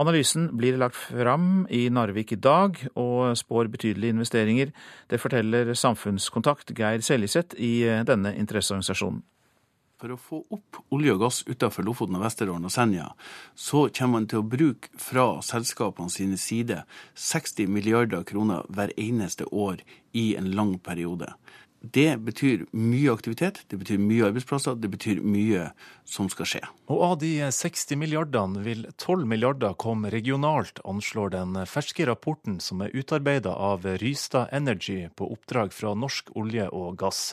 Analysen 0.00 0.46
blir 0.56 0.78
lagt 0.80 0.96
fram 0.96 1.66
i 1.68 1.90
Narvik 1.92 2.32
i 2.32 2.40
dag, 2.40 2.80
og 2.96 3.36
spår 3.36 3.68
betydelige 3.68 4.14
investeringer. 4.16 4.72
Det 5.10 5.20
forteller 5.20 5.74
samfunnskontakt 5.76 6.72
Geir 6.72 7.04
Seljeseth 7.04 7.60
i 7.60 7.82
denne 8.08 8.32
interesseorganisasjonen. 8.32 9.20
For 9.98 10.14
å 10.14 10.16
få 10.22 10.36
opp 10.54 10.78
olje 10.94 11.10
og 11.16 11.24
gass 11.24 11.40
utenfor 11.48 11.82
Lofoten, 11.82 12.14
og 12.14 12.22
Vesterålen 12.22 12.68
og 12.68 12.70
Senja, 12.70 13.08
så 13.58 13.88
kommer 13.90 14.20
man 14.20 14.26
til 14.30 14.44
å 14.44 14.46
bruke 14.46 14.92
fra 14.94 15.40
selskapene 15.42 16.12
sine 16.14 16.36
side 16.38 16.84
60 17.18 17.66
milliarder 17.74 18.22
kroner 18.28 18.68
hver 18.70 18.92
eneste 18.94 19.48
år 19.50 19.82
i 20.14 20.36
en 20.38 20.52
lang 20.54 20.76
periode. 20.78 21.32
Det 21.80 22.12
betyr 22.26 22.64
mye 22.74 23.10
aktivitet, 23.10 23.58
det 23.70 23.78
betyr 23.80 23.98
mye 24.02 24.28
arbeidsplasser, 24.28 24.78
det 24.78 24.90
betyr 24.90 25.18
mye 25.22 25.68
som 26.06 26.30
skal 26.30 26.46
skje. 26.50 26.60
Og 26.90 27.02
av 27.06 27.16
de 27.22 27.32
60 27.54 27.98
milliardene 27.98 28.62
vil 28.62 28.84
12 28.96 29.24
milliarder 29.30 29.74
komme 29.82 30.12
regionalt, 30.14 30.78
anslår 30.86 31.34
den 31.34 31.58
ferske 31.70 32.06
rapporten 32.06 32.60
som 32.62 32.86
er 32.86 32.94
utarbeida 32.94 33.50
av 33.54 33.86
Rystad 34.02 34.54
Energy 34.54 35.08
på 35.18 35.30
oppdrag 35.34 35.74
fra 35.74 35.94
Norsk 35.98 36.30
olje 36.38 36.66
og 36.70 36.98
gass. 37.02 37.32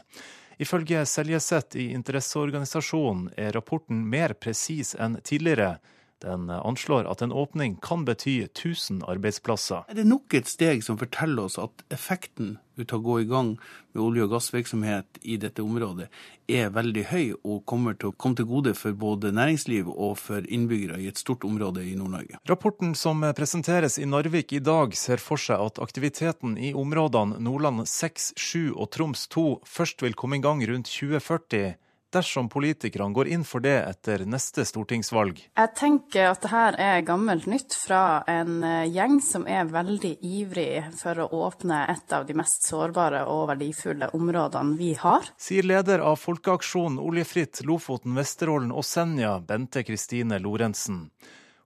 Ifølge 0.58 1.06
Seljeseth 1.06 1.78
i 1.78 1.90
interesseorganisasjonen 1.96 3.30
er 3.38 3.52
rapporten 3.56 4.06
mer 4.10 4.34
presis 4.40 4.94
enn 4.96 5.20
tidligere. 5.24 5.78
Den 6.24 6.50
anslår 6.50 7.10
at 7.12 7.22
en 7.22 7.34
åpning 7.36 7.76
kan 7.84 8.06
bety 8.06 8.38
1000 8.46 9.04
arbeidsplasser. 9.04 9.84
Det 9.92 10.06
er 10.06 10.08
nok 10.08 10.34
et 10.38 10.48
steg 10.48 10.84
som 10.86 11.00
forteller 11.00 11.50
oss 11.50 11.60
at 11.60 11.84
effekten 11.94 12.56
ut 12.80 12.94
av 12.94 13.00
å 13.00 13.04
gå 13.04 13.18
i 13.22 13.28
gang 13.28 13.52
med 13.94 14.02
olje- 14.04 14.24
og 14.26 14.32
gassvirksomhet 14.36 15.20
i 15.24 15.38
dette 15.40 15.64
området 15.64 16.08
er 16.52 16.72
veldig 16.76 17.04
høy, 17.12 17.28
og 17.44 17.64
kommer 17.70 17.96
til 18.00 18.12
å 18.12 18.16
komme 18.20 18.38
til 18.40 18.48
gode 18.50 18.76
for 18.78 18.96
både 18.96 19.32
næringsliv 19.36 19.88
og 19.92 20.18
for 20.22 20.46
innbyggere 20.46 21.00
i 21.02 21.08
et 21.12 21.20
stort 21.20 21.46
område 21.48 21.84
i 21.84 21.96
Nord-Norge. 22.00 22.40
Rapporten 22.50 22.96
som 22.96 23.24
presenteres 23.36 23.98
i 24.00 24.08
Narvik 24.10 24.54
i 24.54 24.64
dag, 24.64 24.96
ser 24.96 25.24
for 25.24 25.42
seg 25.42 25.62
at 25.62 25.82
aktiviteten 25.84 26.58
i 26.60 26.74
områdene 26.76 27.40
Nordland 27.44 27.88
6, 27.90 28.34
7 28.36 28.76
og 28.76 28.92
Troms 28.96 29.28
2 29.34 29.48
først 29.68 30.04
vil 30.06 30.16
komme 30.16 30.40
i 30.40 30.44
gang 30.44 30.64
rundt 30.68 30.92
2040 30.92 31.76
dersom 32.16 32.50
politikerne 32.52 33.14
går 33.16 33.30
inn 33.36 33.44
for 33.48 33.64
det 33.64 33.76
etter 33.84 34.26
neste 34.30 34.66
stortingsvalg? 34.68 35.42
Jeg 35.56 35.72
tenker 35.78 36.32
at 36.32 36.44
dette 36.46 36.74
er 36.82 37.06
gammelt 37.08 37.48
nytt 37.52 37.76
fra 37.78 38.24
en 38.32 38.64
eh, 38.64 38.88
gjeng 38.96 39.20
som 39.24 39.46
er 39.48 39.70
veldig 39.72 40.16
ivrig 40.26 40.84
for 40.98 41.22
å 41.24 41.30
åpne 41.46 41.84
et 41.92 42.16
av 42.16 42.28
de 42.28 42.36
mest 42.38 42.68
sårbare 42.68 43.26
og 43.32 43.50
verdifulle 43.54 44.12
områdene 44.18 44.78
vi 44.80 44.94
har. 45.00 45.32
Sier 45.42 45.68
leder 45.68 46.04
av 46.06 46.20
folkeaksjonen 46.22 47.02
Oljefritt 47.04 47.64
Lofoten, 47.68 48.16
Vesterålen 48.18 48.72
og 48.72 48.86
Senja, 48.88 49.38
Bente 49.40 49.84
Kristine 49.88 50.40
Lorentzen. 50.42 51.06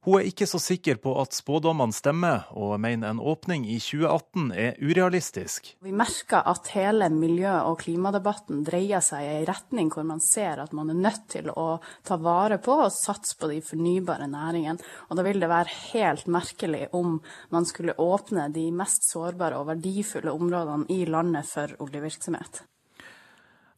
Hun 0.07 0.15
er 0.15 0.29
ikke 0.29 0.45
så 0.47 0.61
sikker 0.63 0.95
på 1.03 1.11
at 1.19 1.35
spådommene 1.35 1.91
stemmer, 1.91 2.45
og 2.55 2.77
mener 2.79 3.11
en 3.11 3.17
åpning 3.19 3.65
i 3.67 3.75
2018 3.83 4.45
er 4.55 4.77
urealistisk. 4.79 5.73
Vi 5.83 5.91
merker 5.91 6.45
at 6.47 6.69
hele 6.71 7.09
miljø- 7.11 7.65
og 7.67 7.81
klimadebatten 7.81 8.61
dreier 8.63 9.03
seg 9.03 9.25
i 9.25 9.33
en 9.33 9.47
retning 9.49 9.89
hvor 9.91 10.05
man 10.07 10.21
ser 10.23 10.61
at 10.63 10.71
man 10.71 10.93
er 10.93 11.01
nødt 11.03 11.25
til 11.33 11.51
å 11.51 11.81
ta 12.07 12.15
vare 12.15 12.61
på 12.63 12.77
og 12.85 12.93
satse 12.95 13.35
på 13.35 13.49
de 13.51 13.59
fornybare 13.59 14.29
næringene. 14.31 14.79
Og 15.11 15.19
da 15.19 15.25
vil 15.27 15.43
det 15.43 15.49
være 15.51 15.75
helt 15.91 16.31
merkelig 16.31 16.87
om 16.95 17.17
man 17.51 17.67
skulle 17.67 17.97
åpne 17.99 18.47
de 18.55 18.69
mest 18.71 19.03
sårbare 19.09 19.59
og 19.59 19.67
verdifulle 19.73 20.31
områdene 20.31 20.87
i 20.95 21.01
landet 21.11 21.49
for 21.49 21.75
oljevirksomhet. 21.83 22.61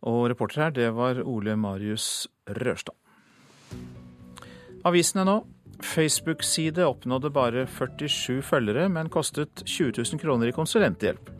Og 0.06 0.30
reporter 0.30 0.68
her, 0.68 0.78
det 0.78 0.92
var 0.94 1.24
Ole 1.25 1.58
Marius 1.58 2.28
Rørstad. 2.46 2.94
Avisene 4.86 5.25
nå. 5.25 5.40
Facebook-side 5.86 6.86
oppnådde 6.86 7.32
bare 7.34 7.66
47 7.68 8.42
følgere, 8.46 8.88
men 8.90 9.10
kostet 9.10 9.64
20 9.66 9.94
000 9.98 10.22
kroner 10.22 10.52
i 10.52 10.56
konsulenthjelp. 10.56 11.32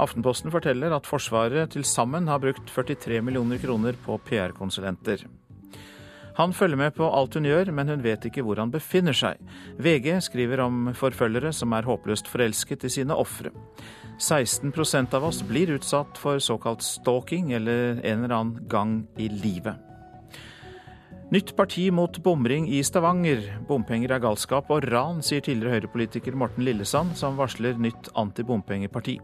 Aftenposten 0.00 0.52
forteller 0.54 0.94
at 0.96 1.06
Forsvaret 1.06 1.72
til 1.74 1.84
sammen 1.84 2.28
har 2.28 2.42
brukt 2.42 2.66
43 2.70 3.22
millioner 3.22 3.58
kroner 3.62 3.98
på 4.04 4.18
PR-konsulenter. 4.28 5.26
Han 6.34 6.52
følger 6.52 6.76
med 6.76 6.94
på 6.96 7.06
alt 7.14 7.34
hun 7.38 7.46
gjør, 7.46 7.70
men 7.70 7.88
hun 7.88 8.02
vet 8.02 8.24
ikke 8.26 8.42
hvor 8.42 8.58
han 8.58 8.72
befinner 8.74 9.14
seg. 9.14 9.38
VG 9.78 10.16
skriver 10.26 10.64
om 10.64 10.88
forfølgere 10.98 11.52
som 11.54 11.72
er 11.76 11.86
håpløst 11.86 12.26
forelsket 12.30 12.88
i 12.88 12.90
sine 12.96 13.14
ofre. 13.14 13.54
16% 14.18 15.14
av 15.14 15.28
oss 15.30 15.42
blir 15.46 15.76
utsatt 15.76 16.18
for 16.18 16.42
såkalt 16.42 16.82
stalking 16.82 17.52
eller 17.54 18.00
en 18.02 18.24
eller 18.24 18.34
annen 18.34 18.68
gang 18.70 19.02
i 19.14 19.30
livet. 19.30 19.78
Nytt 21.32 21.54
parti 21.56 21.86
mot 21.90 22.18
bomring 22.22 22.66
i 22.68 22.82
Stavanger. 22.84 23.40
Bompenger 23.64 24.12
er 24.12 24.20
galskap 24.20 24.68
og 24.70 24.84
ran, 24.92 25.22
sier 25.24 25.40
tidligere 25.40 25.78
Høyre-politiker 25.78 26.36
Morten 26.36 26.66
Lillesand, 26.66 27.14
som 27.16 27.38
varsler 27.40 27.78
nytt 27.80 28.10
antibompengeparti. 28.20 29.16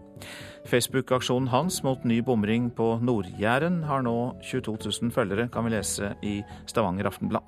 Facebook-aksjonen 0.71 1.50
hans 1.52 1.83
mot 1.85 2.00
ny 2.09 2.23
bomring 2.25 2.71
på 2.73 2.95
Nord-Jæren 3.04 3.83
har 3.85 4.00
nå 4.07 4.16
22 4.40 4.78
000 4.80 5.12
følgere, 5.12 5.50
kan 5.52 5.69
vi 5.69 5.75
lese 5.76 6.14
i 6.25 6.38
Stavanger 6.64 7.11
Aftenblad. 7.12 7.45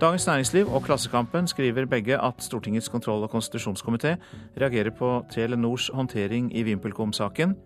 Dagens 0.00 0.26
Næringsliv 0.26 0.68
og 0.74 0.84
Klassekampen 0.84 1.48
skriver 1.48 1.86
begge 1.88 2.18
at 2.20 2.42
Stortingets 2.44 2.90
kontroll- 2.92 3.24
og 3.24 3.30
konstitusjonskomité 3.32 4.16
reagerer 4.60 4.90
på 4.90 5.24
Telenors 5.30 5.88
håndtering 5.94 6.50
i 6.52 6.62
VimpelCom-saken, 6.66 7.56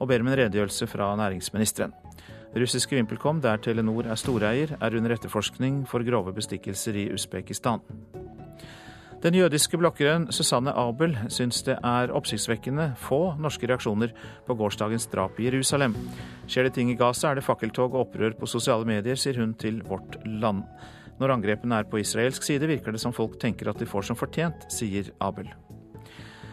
og 0.00 0.08
ber 0.08 0.20
om 0.20 0.28
en 0.28 0.38
redegjørelse 0.38 0.86
fra 0.86 1.16
næringsministeren. 1.16 1.92
Russiske 2.56 2.96
VimpelCom, 2.96 3.38
der 3.42 3.60
Telenor 3.62 4.08
er 4.10 4.18
storeier, 4.18 4.74
er 4.80 4.96
under 4.98 5.14
etterforskning 5.14 5.84
for 5.86 6.02
grove 6.02 6.32
bestikkelser 6.34 6.96
i 6.98 7.06
Usbekistan. 7.14 7.84
Den 9.22 9.36
jødiske 9.36 9.76
blokkeren 9.78 10.30
Susanne 10.32 10.72
Abel 10.72 11.12
syns 11.28 11.60
det 11.62 11.76
er 11.84 12.10
oppsiktsvekkende 12.16 12.94
få 12.98 13.36
norske 13.38 13.68
reaksjoner 13.68 14.14
på 14.46 14.56
gårsdagens 14.56 15.06
drap 15.12 15.38
i 15.38 15.50
Jerusalem. 15.50 15.94
Skjer 16.48 16.66
det 16.66 16.74
ting 16.78 16.90
i 16.90 16.96
Gaza, 16.96 17.28
er 17.28 17.38
det 17.38 17.44
fakkeltog 17.44 17.92
og 17.94 18.06
opprør 18.06 18.34
på 18.40 18.48
sosiale 18.48 18.88
medier, 18.88 19.20
sier 19.20 19.38
hun 19.38 19.52
til 19.54 19.82
Vårt 19.86 20.16
Land. 20.24 20.64
Når 21.20 21.36
angrepene 21.36 21.82
er 21.82 21.90
på 21.90 22.00
israelsk 22.00 22.48
side, 22.48 22.66
virker 22.66 22.96
det 22.96 23.02
som 23.04 23.12
folk 23.12 23.36
tenker 23.38 23.68
at 23.68 23.78
de 23.78 23.86
får 23.86 24.08
som 24.08 24.16
fortjent, 24.16 24.64
sier 24.72 25.12
Abel. 25.20 25.52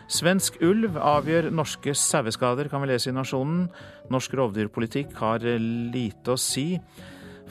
Svensk 0.08 0.62
ulv 0.64 0.96
avgjør 0.96 1.50
norske 1.52 1.92
saueskader, 1.92 2.70
kan 2.72 2.80
vi 2.84 2.94
lese 2.94 3.12
i 3.12 3.16
Nasjonen. 3.16 3.66
Norsk 4.14 4.38
rovdyrpolitikk 4.40 5.12
har 5.20 5.44
lite 5.44 6.32
å 6.32 6.40
si 6.40 6.78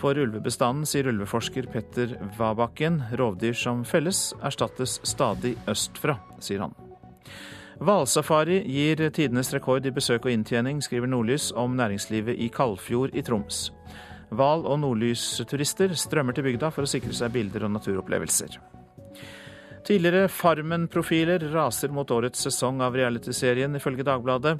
for 0.01 0.17
ulvebestanden, 0.21 0.87
sier 0.89 1.09
ulveforsker 1.11 1.69
Petter 1.73 2.15
Wabakken. 2.39 3.03
Rovdyr 3.17 3.57
som 3.57 3.85
felles, 3.85 4.31
erstattes 4.45 4.99
stadig 5.05 5.55
østfra, 5.69 6.17
sier 6.41 6.65
han. 6.65 6.73
Hvalsafari 7.77 8.63
gir 8.73 9.05
tidenes 9.13 9.53
rekord 9.53 9.85
i 9.85 9.93
besøk 9.93 10.25
og 10.25 10.33
inntjening, 10.33 10.81
skriver 10.81 11.13
Nordlys 11.13 11.51
om 11.53 11.77
næringslivet 11.77 12.41
i 12.41 12.49
Kaldfjord 12.49 13.13
i 13.13 13.25
Troms. 13.25 13.67
Hval- 14.33 14.65
og 14.65 14.81
nordlysturister 14.81 15.93
strømmer 15.95 16.35
til 16.35 16.49
bygda 16.49 16.73
for 16.73 16.89
å 16.89 16.91
sikre 16.91 17.13
seg 17.15 17.37
bilder 17.37 17.69
og 17.69 17.77
naturopplevelser. 17.77 18.57
Tidligere 19.87 20.27
Farmen-profiler 20.29 21.45
raser 21.53 21.93
mot 21.95 22.11
årets 22.11 22.41
sesong 22.43 22.81
av 22.83 22.97
realityserien, 22.99 23.77
ifølge 23.79 24.03
Dagbladet. 24.07 24.57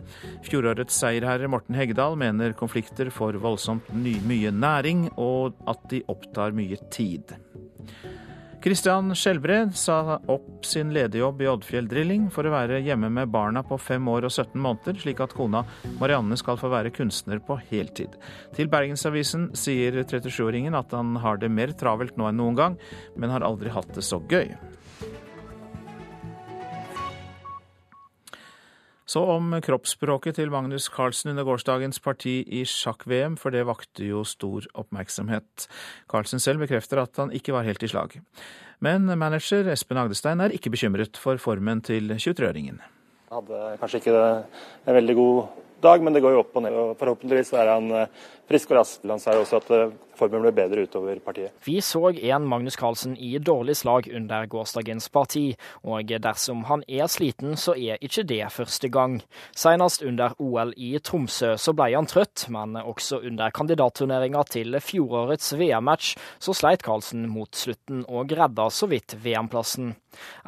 Fjorårets 0.47 1.01
seierherre 1.01 1.51
Morten 1.51 1.75
Heggedal 1.75 2.15
mener 2.21 2.55
konflikter 2.55 3.11
får 3.11 3.41
voldsomt 3.43 3.89
mye 3.91 4.53
næring, 4.55 5.09
og 5.19 5.59
at 5.67 5.83
de 5.91 6.05
opptar 6.13 6.55
mye 6.55 6.79
tid. 6.95 7.35
Christian 8.63 9.11
Skjelbred 9.19 9.75
sa 9.79 10.21
opp 10.31 10.65
sin 10.67 10.95
lederjobb 10.95 11.43
i 11.43 11.51
Oddfjell 11.51 11.91
Drilling 11.91 12.31
for 12.35 12.47
å 12.47 12.55
være 12.55 12.81
hjemme 12.87 13.11
med 13.19 13.31
barna 13.35 13.65
på 13.67 13.81
fem 13.83 14.07
år 14.11 14.27
og 14.27 14.33
17 14.33 14.55
måneder, 14.63 15.03
slik 15.03 15.25
at 15.27 15.35
kona 15.35 15.65
Marianne 16.01 16.39
skal 16.39 16.59
få 16.59 16.71
være 16.71 16.95
kunstner 16.95 17.43
på 17.43 17.59
heltid. 17.67 18.15
Til 18.55 18.71
Bergensavisen 18.71 19.51
sier 19.59 20.05
37-åringen 20.05 20.79
at 20.79 20.95
han 20.95 21.19
har 21.23 21.43
det 21.43 21.51
mer 21.51 21.75
travelt 21.79 22.15
nå 22.15 22.31
enn 22.31 22.43
noen 22.43 22.59
gang, 22.63 22.81
men 23.19 23.35
har 23.35 23.47
aldri 23.47 23.75
hatt 23.75 23.91
det 23.95 24.07
så 24.07 24.23
gøy. 24.31 24.55
Så 29.07 29.23
om 29.31 29.55
kroppsspråket 29.63 30.41
til 30.41 30.51
Magnus 30.51 30.89
Carlsen 30.91 31.31
under 31.31 31.47
gårsdagens 31.47 32.01
parti 32.03 32.41
i 32.43 32.65
sjakk-VM, 32.67 33.37
for 33.39 33.55
det 33.55 33.63
vakte 33.69 34.03
jo 34.09 34.25
stor 34.27 34.67
oppmerksomhet. 34.75 35.69
Carlsen 36.11 36.43
selv 36.43 36.65
bekrefter 36.65 36.99
at 37.05 37.15
han 37.23 37.31
ikke 37.31 37.55
var 37.55 37.69
helt 37.69 37.87
i 37.87 37.91
slag. 37.93 38.19
Men 38.83 39.07
manager 39.19 39.71
Espen 39.71 40.01
Agdestein 40.03 40.43
er 40.43 40.55
ikke 40.55 40.75
bekymret 40.75 41.21
for 41.23 41.39
formen 41.39 41.85
til 41.87 42.11
23-åringen. 42.19 42.83
Hadde 43.31 43.63
kanskje 43.79 44.03
ikke 44.03 44.19
en 44.19 44.99
veldig 44.99 45.17
god 45.19 45.63
dag, 45.87 46.03
men 46.03 46.15
det 46.15 46.25
går 46.25 46.35
jo 46.35 46.43
opp 46.43 46.59
og 46.59 46.67
ned. 46.67 46.77
Forhåpentligvis 46.99 47.55
er 47.59 47.71
han 47.71 47.89
eh, 47.95 48.27
frisk 48.51 48.75
og 48.75 48.81
rask. 48.81 49.07
Han 49.07 49.23
sa 49.23 49.35
jo 49.37 49.47
også 49.47 49.63
at 49.63 49.73
eh, 49.77 49.95
formen 50.17 50.45
ble 50.45 50.53
bedre 50.57 50.87
utover 50.87 51.21
partiet. 51.25 51.55
Vi 51.67 51.79
så 51.85 52.11
en 52.11 52.47
Magnus 52.49 52.77
Carlsen 52.77 53.17
i 53.17 53.37
dårlig 53.39 53.77
slag 53.81 54.09
under 54.13 54.47
gårsdagens 54.51 55.09
parti, 55.13 55.45
og 55.85 56.13
dersom 56.23 56.65
han 56.71 56.85
er 56.89 57.11
sliten, 57.13 57.57
så 57.61 57.77
er 57.77 58.01
ikke 58.05 58.27
det 58.29 58.45
første 58.55 58.91
gang. 58.93 59.21
Senest 59.57 60.05
under 60.07 60.35
OL 60.43 60.73
i 60.77 60.97
Tromsø 60.99 61.55
så 61.61 61.75
ble 61.77 61.93
han 61.95 62.09
trøtt, 62.11 62.47
men 62.53 62.79
også 62.81 63.21
under 63.27 63.53
kandidatturneringa 63.55 64.47
til 64.51 64.79
fjorårets 64.81 65.53
VM-match 65.59 66.17
så 66.43 66.57
sleit 66.57 66.85
Carlsen 66.87 67.29
mot 67.31 67.55
slutten 67.57 68.05
og 68.09 68.33
redda 68.37 68.69
så 68.73 68.89
vidt 68.91 69.17
VM-plassen. 69.23 69.95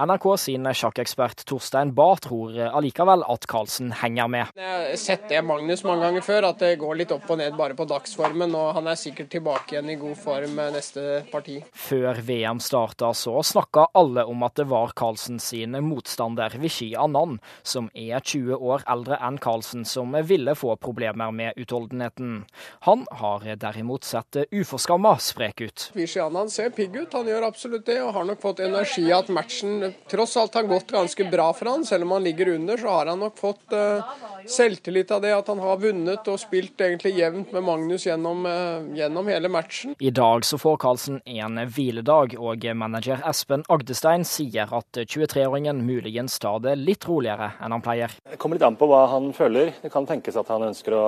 NRK 0.01 0.27
sin 0.41 0.69
sjakkekspert 0.73 1.45
Torstein 1.49 1.93
Bae 1.97 2.17
tror 2.25 2.57
allikevel 2.71 3.25
at 3.29 3.47
Carlsen 3.51 3.93
henger 4.01 4.31
med. 4.33 4.53
Jeg 4.57 4.69
har 4.69 5.01
sett 5.01 5.29
det 5.31 5.43
Magnus 5.45 5.85
mange 5.85 6.07
ganger 6.07 6.25
før, 6.25 6.49
at 6.53 6.63
det 6.63 6.79
går 6.81 7.01
litt 7.03 7.13
opp 7.15 7.29
og 7.29 7.41
ned 7.41 7.57
bare 7.59 7.77
på 7.79 7.87
dagsformen. 7.89 8.55
Og 8.57 8.73
han 8.79 8.89
er 8.89 9.01
sikkert 9.01 9.31
tilbake 9.35 9.58
igjen 9.67 9.91
i 9.91 9.97
god 9.97 10.17
form 10.19 10.57
neste 10.73 11.25
parti. 11.33 11.59
Før 11.73 12.21
VM 12.25 12.61
starta 12.61 13.13
så 13.15 13.39
snakka 13.43 13.89
alle 13.99 14.25
om 14.29 14.43
at 14.47 14.57
det 14.59 14.69
var 14.71 14.93
Carlsen 14.97 15.39
sin 15.43 15.77
motstander 15.85 16.55
Vichy 16.59 16.95
Anand, 16.99 17.39
som 17.63 17.91
er 17.95 18.21
20 18.21 18.57
år 18.57 18.85
eldre 18.91 19.19
enn 19.25 19.39
Carlsen, 19.43 19.85
som 19.89 20.17
ville 20.29 20.55
få 20.59 20.77
problemer 20.77 21.33
med 21.35 21.57
utholdenheten. 21.57 22.45
Han 22.87 23.07
har 23.21 23.47
derimot 23.57 24.05
sett 24.05 24.37
uforskamma 24.51 25.17
sprek 25.23 25.61
ut. 25.61 25.91
Vichy 25.95 26.21
Anand 26.21 26.53
ser 26.53 26.71
pigg 26.71 26.97
ut, 26.97 27.13
han 27.13 27.29
gjør 27.29 27.49
absolutt 27.49 27.87
det, 27.87 28.01
og 28.03 28.15
har 28.17 28.29
nok 28.29 28.43
fått 28.43 28.63
energi 28.65 29.07
at 29.15 29.31
matchen 29.33 29.93
tross 30.11 30.37
alt 30.37 30.57
har 30.59 30.69
gått 30.69 30.93
ganske 30.93 31.29
bra 31.31 31.51
for 31.57 31.73
han. 31.73 31.87
Selv 31.87 32.07
om 32.07 32.17
han 32.17 32.25
ligger 32.25 32.55
under, 32.55 32.77
så 32.77 32.99
har 32.99 33.13
han 33.13 33.23
nok 33.23 33.39
fått 33.39 33.75
uh, 33.75 34.05
selvtillit 34.49 35.11
av 35.15 35.23
det 35.25 35.35
at 35.37 35.49
han 35.49 35.63
har 35.63 35.81
vunnet 35.83 36.29
og 36.31 36.41
spilt 36.41 36.81
egentlig 36.81 37.15
jevnt 37.19 37.53
med 37.55 37.67
Magnus 37.67 38.07
gjennom, 38.07 38.47
uh, 38.47 38.85
gjennom 38.97 39.29
hele 39.33 39.48
matchen. 39.53 39.97
I 39.99 40.13
dag 40.15 40.45
så 40.45 40.59
får 40.61 40.79
Carlsen 40.85 41.21
en 41.25 41.61
hviledag, 41.67 42.37
og 42.39 42.65
manager 42.79 43.23
Espen 43.29 43.65
Agdestein 43.69 44.27
sier 44.29 44.71
at 44.79 45.03
23-åringen 45.03 45.83
muligens 45.87 46.39
tar 46.43 46.63
det 46.65 46.77
litt 46.81 47.09
roligere 47.09 47.53
enn 47.59 47.75
han 47.77 47.85
pleier. 47.85 48.15
Det 48.29 48.39
kommer 48.41 48.59
litt 48.59 48.69
an 48.69 48.79
på 48.79 48.89
hva 48.91 49.07
han 49.15 49.33
føler. 49.37 49.75
Det 49.83 49.93
kan 49.93 50.09
tenkes 50.09 50.39
at 50.39 50.51
han 50.55 50.69
ønsker 50.71 50.99
å 50.99 51.07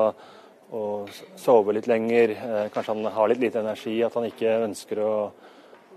å 0.70 0.82
sove 1.34 1.74
litt 1.74 1.88
lenger. 1.90 2.30
Eh, 2.30 2.66
kanskje 2.70 2.94
han 2.94 3.08
har 3.10 3.30
litt 3.32 3.40
lite 3.42 3.58
energi, 3.58 3.96
at 4.06 4.14
han 4.14 4.28
ikke 4.28 4.52
ønsker 4.68 5.00
å 5.02 5.14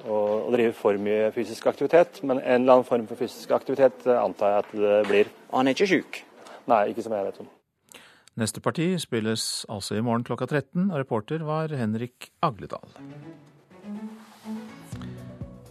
å, 0.04 0.20
drive 0.52 0.74
for 0.76 1.00
mye 1.00 1.32
fysisk 1.36 1.68
aktivitet, 1.72 2.22
men 2.24 2.40
en 2.40 2.62
eller 2.64 2.80
annen 2.80 2.88
form 2.88 3.08
for 3.10 3.20
fysisk 3.20 3.54
aktivitet 3.56 4.08
eh, 4.08 4.20
antar 4.20 4.56
jeg 4.56 4.64
at 4.64 4.78
det 4.86 5.02
blir. 5.10 5.34
Og 5.52 5.60
han 5.62 5.70
er 5.70 5.78
ikke 5.78 5.90
syk? 5.90 6.24
Nei, 6.72 6.86
ikke 6.92 7.06
som 7.06 7.16
jeg 7.16 7.30
vet 7.30 7.44
om. 7.44 7.52
Neste 8.40 8.64
parti 8.66 8.88
spilles 8.98 9.66
altså 9.70 10.00
i 10.00 10.02
morgen 10.02 10.26
klokka 10.26 10.48
13, 10.50 10.90
og 10.90 10.98
reporter 10.98 11.44
var 11.46 11.74
Henrik 11.78 12.32
Agledal. 12.42 12.90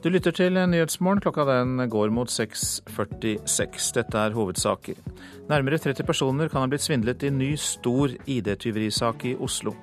Du 0.03 0.09
lytter 0.11 0.35
til 0.35 0.57
Nyhetsmorgen. 0.59 1.21
Klokka 1.23 1.45
den 1.47 1.79
går 1.91 2.11
mot 2.11 2.31
6.46. 2.31 3.93
Dette 3.95 4.19
er 4.19 4.35
hovedsaker. 4.35 4.99
Nærmere 5.47 5.79
30 5.79 6.03
personer 6.07 6.51
kan 6.51 6.65
ha 6.65 6.71
blitt 6.71 6.83
svindlet 6.83 7.23
i 7.23 7.31
ny, 7.31 7.53
stor 7.55 8.11
ID-tyverisak 8.27 9.29
i 9.31 9.37
Oslo. 9.39 9.77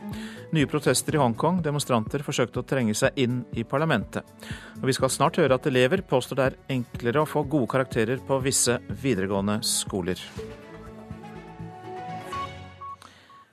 Nye 0.51 0.67
protester 0.67 1.15
i 1.15 1.23
Hongkong. 1.23 1.63
Demonstranter 1.63 2.23
forsøkte 2.27 2.59
å 2.59 2.67
trenge 2.67 2.99
seg 2.99 3.15
inn 3.15 3.45
i 3.55 3.63
parlamentet. 3.63 4.27
Og 4.81 4.89
vi 4.91 4.99
skal 4.99 5.15
snart 5.15 5.39
høre 5.39 5.55
at 5.55 5.71
elever 5.71 6.03
påstår 6.03 6.41
det 6.41 6.49
er 6.49 6.63
enklere 6.79 7.23
å 7.23 7.29
få 7.29 7.47
gode 7.47 7.71
karakterer 7.71 8.19
på 8.19 8.43
visse 8.43 8.75
videregående 8.91 9.61
skoler. 9.63 10.19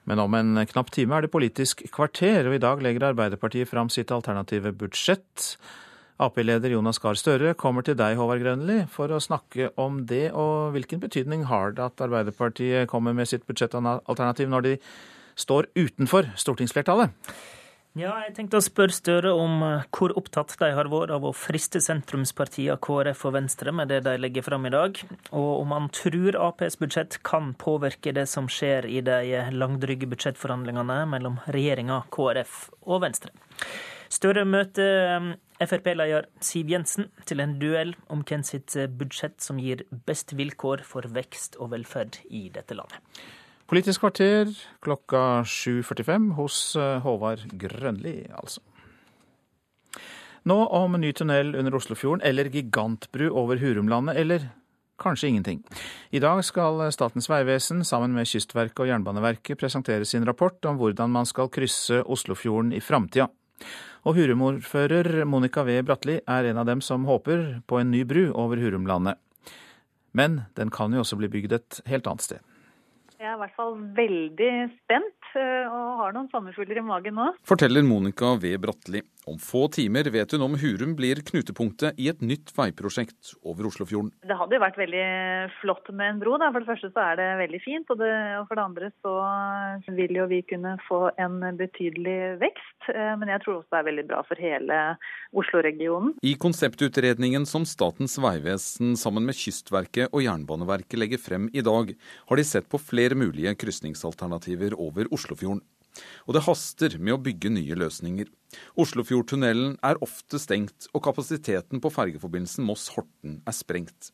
Men 0.06 0.22
om 0.22 0.34
en 0.38 0.62
knapp 0.70 0.92
time 0.94 1.16
er 1.16 1.26
det 1.26 1.32
Politisk 1.34 1.82
kvarter, 1.94 2.46
og 2.46 2.54
i 2.54 2.62
dag 2.62 2.82
legger 2.84 3.08
Arbeiderpartiet 3.10 3.68
fram 3.70 3.90
sitt 3.90 4.12
alternative 4.14 4.70
budsjett. 4.78 5.56
Ap-leder 6.22 6.72
Jonas 6.72 7.00
Gahr 7.02 7.18
Støre 7.18 7.52
kommer 7.58 7.84
til 7.84 7.98
deg, 7.98 8.14
Håvard 8.16 8.40
Grønli, 8.40 8.78
for 8.92 9.12
å 9.12 9.20
snakke 9.20 9.72
om 9.82 10.04
det. 10.08 10.30
Og 10.32 10.72
hvilken 10.76 11.02
betydning 11.02 11.44
har 11.50 11.74
det 11.76 11.84
at 11.90 12.06
Arbeiderpartiet 12.06 12.88
kommer 12.88 13.16
med 13.16 13.28
sitt 13.28 13.44
budsjettalternativ 13.50 14.48
når 14.52 14.66
de 14.68 14.74
står 15.36 15.68
utenfor 15.76 16.30
stortingsflertallet? 16.38 17.12
Ja, 17.96 18.10
jeg 18.26 18.34
tenkte 18.36 18.58
å 18.58 18.64
spørre 18.64 18.92
Støre 18.92 19.30
om 19.32 19.62
eh, 19.64 19.84
hvor 19.96 20.12
opptatt 20.20 20.52
de 20.60 20.68
har 20.76 20.88
vært 20.92 21.14
av 21.14 21.24
å 21.24 21.30
friste 21.32 21.80
sentrumspartiene 21.80 22.76
KrF 22.84 23.22
og 23.24 23.32
Venstre 23.38 23.72
med 23.72 23.88
det 23.88 24.02
de 24.04 24.12
legger 24.20 24.44
fram 24.44 24.68
i 24.68 24.72
dag, 24.74 25.00
og 25.30 25.62
om 25.62 25.72
han 25.72 25.86
tror 25.96 26.36
Aps 26.44 26.76
budsjett 26.76 27.16
kan 27.24 27.54
påvirke 27.56 28.12
det 28.12 28.26
som 28.28 28.50
skjer 28.52 28.84
i 28.84 29.00
de 29.06 29.40
langdrygge 29.56 30.10
budsjettforhandlingene 30.12 30.98
mellom 31.08 31.40
regjeringa, 31.56 32.02
KrF 32.12 32.58
og 32.84 33.00
Venstre. 33.06 33.32
Støre 34.12 34.44
møter 34.44 35.16
um, 35.16 35.32
Frp-leder 35.56 36.28
Siv 36.44 36.68
Jensen 36.74 37.08
til 37.24 37.40
en 37.40 37.56
duell 37.62 37.96
om 38.12 38.20
hvem 38.28 38.44
sitt 38.44 38.76
uh, 38.76 38.84
budsjett 38.92 39.40
som 39.40 39.56
gir 39.56 39.86
best 40.04 40.36
vilkår 40.36 40.84
for 40.84 41.08
vekst 41.16 41.56
og 41.56 41.72
velferd 41.72 42.20
i 42.28 42.50
dette 42.52 42.76
landet. 42.76 43.00
Politisk 43.66 44.04
kvarter 44.04 44.52
klokka 44.84 45.42
7.45 45.42 46.28
hos 46.36 46.58
uh, 46.78 47.00
Håvard 47.02 47.48
Grønli, 47.58 48.20
altså. 48.30 48.62
Nå 50.46 50.58
om 50.78 50.94
ny 51.02 51.10
tunnel 51.18 51.50
under 51.58 51.74
Oslofjorden 51.74 52.22
eller 52.22 52.46
gigantbru 52.54 53.26
over 53.34 53.58
Hurumlandet, 53.58 54.20
eller 54.22 54.46
kanskje 55.02 55.32
ingenting. 55.32 55.64
I 56.14 56.22
dag 56.22 56.44
skal 56.46 56.84
Statens 56.94 57.26
vegvesen 57.26 57.82
sammen 57.84 58.14
med 58.14 58.30
Kystverket 58.30 58.84
og 58.84 58.92
Jernbaneverket 58.92 59.58
presentere 59.58 60.06
sin 60.06 60.22
rapport 60.28 60.62
om 60.70 60.78
hvordan 60.78 61.10
man 61.10 61.26
skal 61.26 61.50
krysse 61.50 62.04
Oslofjorden 62.06 62.70
i 62.70 62.80
framtida. 62.80 63.26
Og 64.06 64.14
Hurum-ordfører 64.14 65.24
Monica 65.26 65.66
V. 65.66 65.80
Bratli 65.82 66.20
er 66.22 66.52
en 66.52 66.62
av 66.62 66.70
dem 66.70 66.78
som 66.78 67.10
håper 67.10 67.64
på 67.66 67.82
en 67.82 67.90
ny 67.90 68.06
bru 68.06 68.28
over 68.30 68.62
Hurumlandet. 68.62 69.18
Men 70.14 70.44
den 70.54 70.70
kan 70.70 70.94
jo 70.94 71.02
også 71.02 71.18
bli 71.18 71.34
bygd 71.34 71.58
et 71.58 71.80
helt 71.90 72.06
annet 72.06 72.30
sted. 72.30 72.52
Jeg 73.16 73.30
er 73.30 73.36
i 73.36 73.40
hvert 73.40 73.56
fall 73.56 73.76
veldig 73.96 74.48
spent 74.74 75.28
eh, 75.40 75.64
og 75.72 76.00
har 76.02 76.16
noen 76.16 76.28
sommerfugler 76.32 76.82
i 76.82 76.84
magen 76.84 77.16
nå. 77.16 77.30
Forteller 77.48 77.84
Monica 77.86 78.34
V. 78.36 78.50
Bratli. 78.60 79.00
Om 79.26 79.40
få 79.42 79.64
timer 79.74 80.06
vet 80.14 80.30
hun 80.36 80.44
om 80.44 80.52
Hurum 80.54 80.92
blir 80.94 81.18
knutepunktet 81.26 81.96
i 81.98 82.06
et 82.12 82.20
nytt 82.22 82.52
veiprosjekt 82.54 83.32
over 83.42 83.66
Oslofjorden. 83.66 84.12
Det 84.22 84.36
hadde 84.38 84.54
jo 84.54 84.62
vært 84.62 84.78
veldig 84.78 85.06
flott 85.58 85.90
med 85.90 86.12
en 86.12 86.20
bro. 86.20 86.36
Da. 86.38 86.52
For 86.54 86.62
det 86.62 86.70
første 86.70 86.92
så 86.94 87.02
er 87.02 87.18
det 87.18 87.26
veldig 87.40 87.60
fint, 87.64 87.90
og, 87.90 87.98
det, 87.98 88.12
og 88.38 88.46
for 88.46 88.60
det 88.60 88.66
andre 88.68 88.92
så 89.02 89.16
vil 89.98 90.14
jo 90.20 90.28
vi 90.30 90.40
kunne 90.46 90.76
få 90.86 91.00
en 91.18 91.40
betydelig 91.58 92.36
vekst. 92.38 92.90
Eh, 92.94 93.12
men 93.18 93.34
jeg 93.34 93.42
tror 93.42 93.58
også 93.58 93.74
det 93.74 93.80
er 93.80 93.90
veldig 93.90 94.06
bra 94.12 94.22
for 94.30 94.46
hele 94.46 94.80
Oslo-regionen. 95.42 96.14
I 96.22 96.38
konseptutredningen 96.46 97.50
som 97.50 97.66
Statens 97.66 98.14
vegvesen 98.22 98.94
sammen 98.94 99.26
med 99.26 99.34
Kystverket 99.34 100.14
og 100.14 100.22
Jernbaneverket 100.22 101.02
legger 101.02 101.18
frem 101.18 101.50
i 101.50 101.66
dag, 101.66 101.90
har 102.30 102.38
de 102.38 102.46
sett 102.46 102.70
på 102.70 102.78
flere 102.78 103.18
mulige 103.18 103.58
krysningsalternativer 103.58 104.78
over 104.78 105.10
Oslofjorden. 105.10 105.66
Og 106.26 106.36
det 106.36 106.44
haster 106.46 106.98
med 106.98 107.16
å 107.16 107.22
bygge 107.22 107.52
nye 107.52 107.78
løsninger. 107.78 108.28
Oslofjordtunnelen 108.80 109.76
er 109.86 110.00
ofte 110.04 110.40
stengt, 110.42 110.90
og 110.92 111.04
kapasiteten 111.08 111.82
på 111.82 111.92
fergeforbindelsen 111.92 112.66
Moss-Horten 112.66 113.40
er 113.46 113.56
sprengt. 113.56 114.12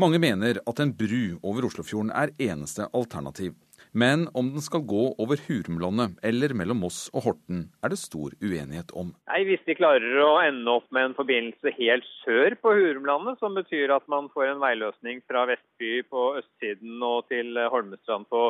Mange 0.00 0.18
mener 0.18 0.58
at 0.66 0.80
en 0.82 0.90
bru 0.98 1.36
over 1.46 1.68
Oslofjorden 1.68 2.10
er 2.10 2.32
eneste 2.42 2.88
alternativ. 2.90 3.54
Men 3.94 4.24
om 4.34 4.48
den 4.50 4.62
skal 4.64 4.82
gå 4.90 5.04
over 5.22 5.38
Hurumlandet 5.46 6.16
eller 6.26 6.50
mellom 6.58 6.80
Moss 6.82 7.04
og 7.14 7.28
Horten, 7.28 7.68
er 7.78 7.92
det 7.92 8.00
stor 8.00 8.34
uenighet 8.42 8.90
om. 8.98 9.12
Nei, 9.30 9.44
Hvis 9.46 9.62
de 9.68 9.76
klarer 9.78 10.18
å 10.18 10.32
ende 10.42 10.66
opp 10.72 10.88
med 10.90 11.10
en 11.10 11.14
forbindelse 11.14 11.74
helt 11.76 12.08
sør 12.24 12.56
på 12.58 12.74
Hurumlandet, 12.74 13.38
som 13.38 13.54
betyr 13.54 13.94
at 13.94 14.06
man 14.10 14.26
får 14.34 14.50
en 14.50 14.64
veiløsning 14.64 15.22
fra 15.30 15.44
Vestby 15.46 16.02
på 16.10 16.26
østsiden 16.40 16.98
og 17.06 17.28
til 17.30 17.54
Holmestrand 17.70 18.26
på 18.34 18.48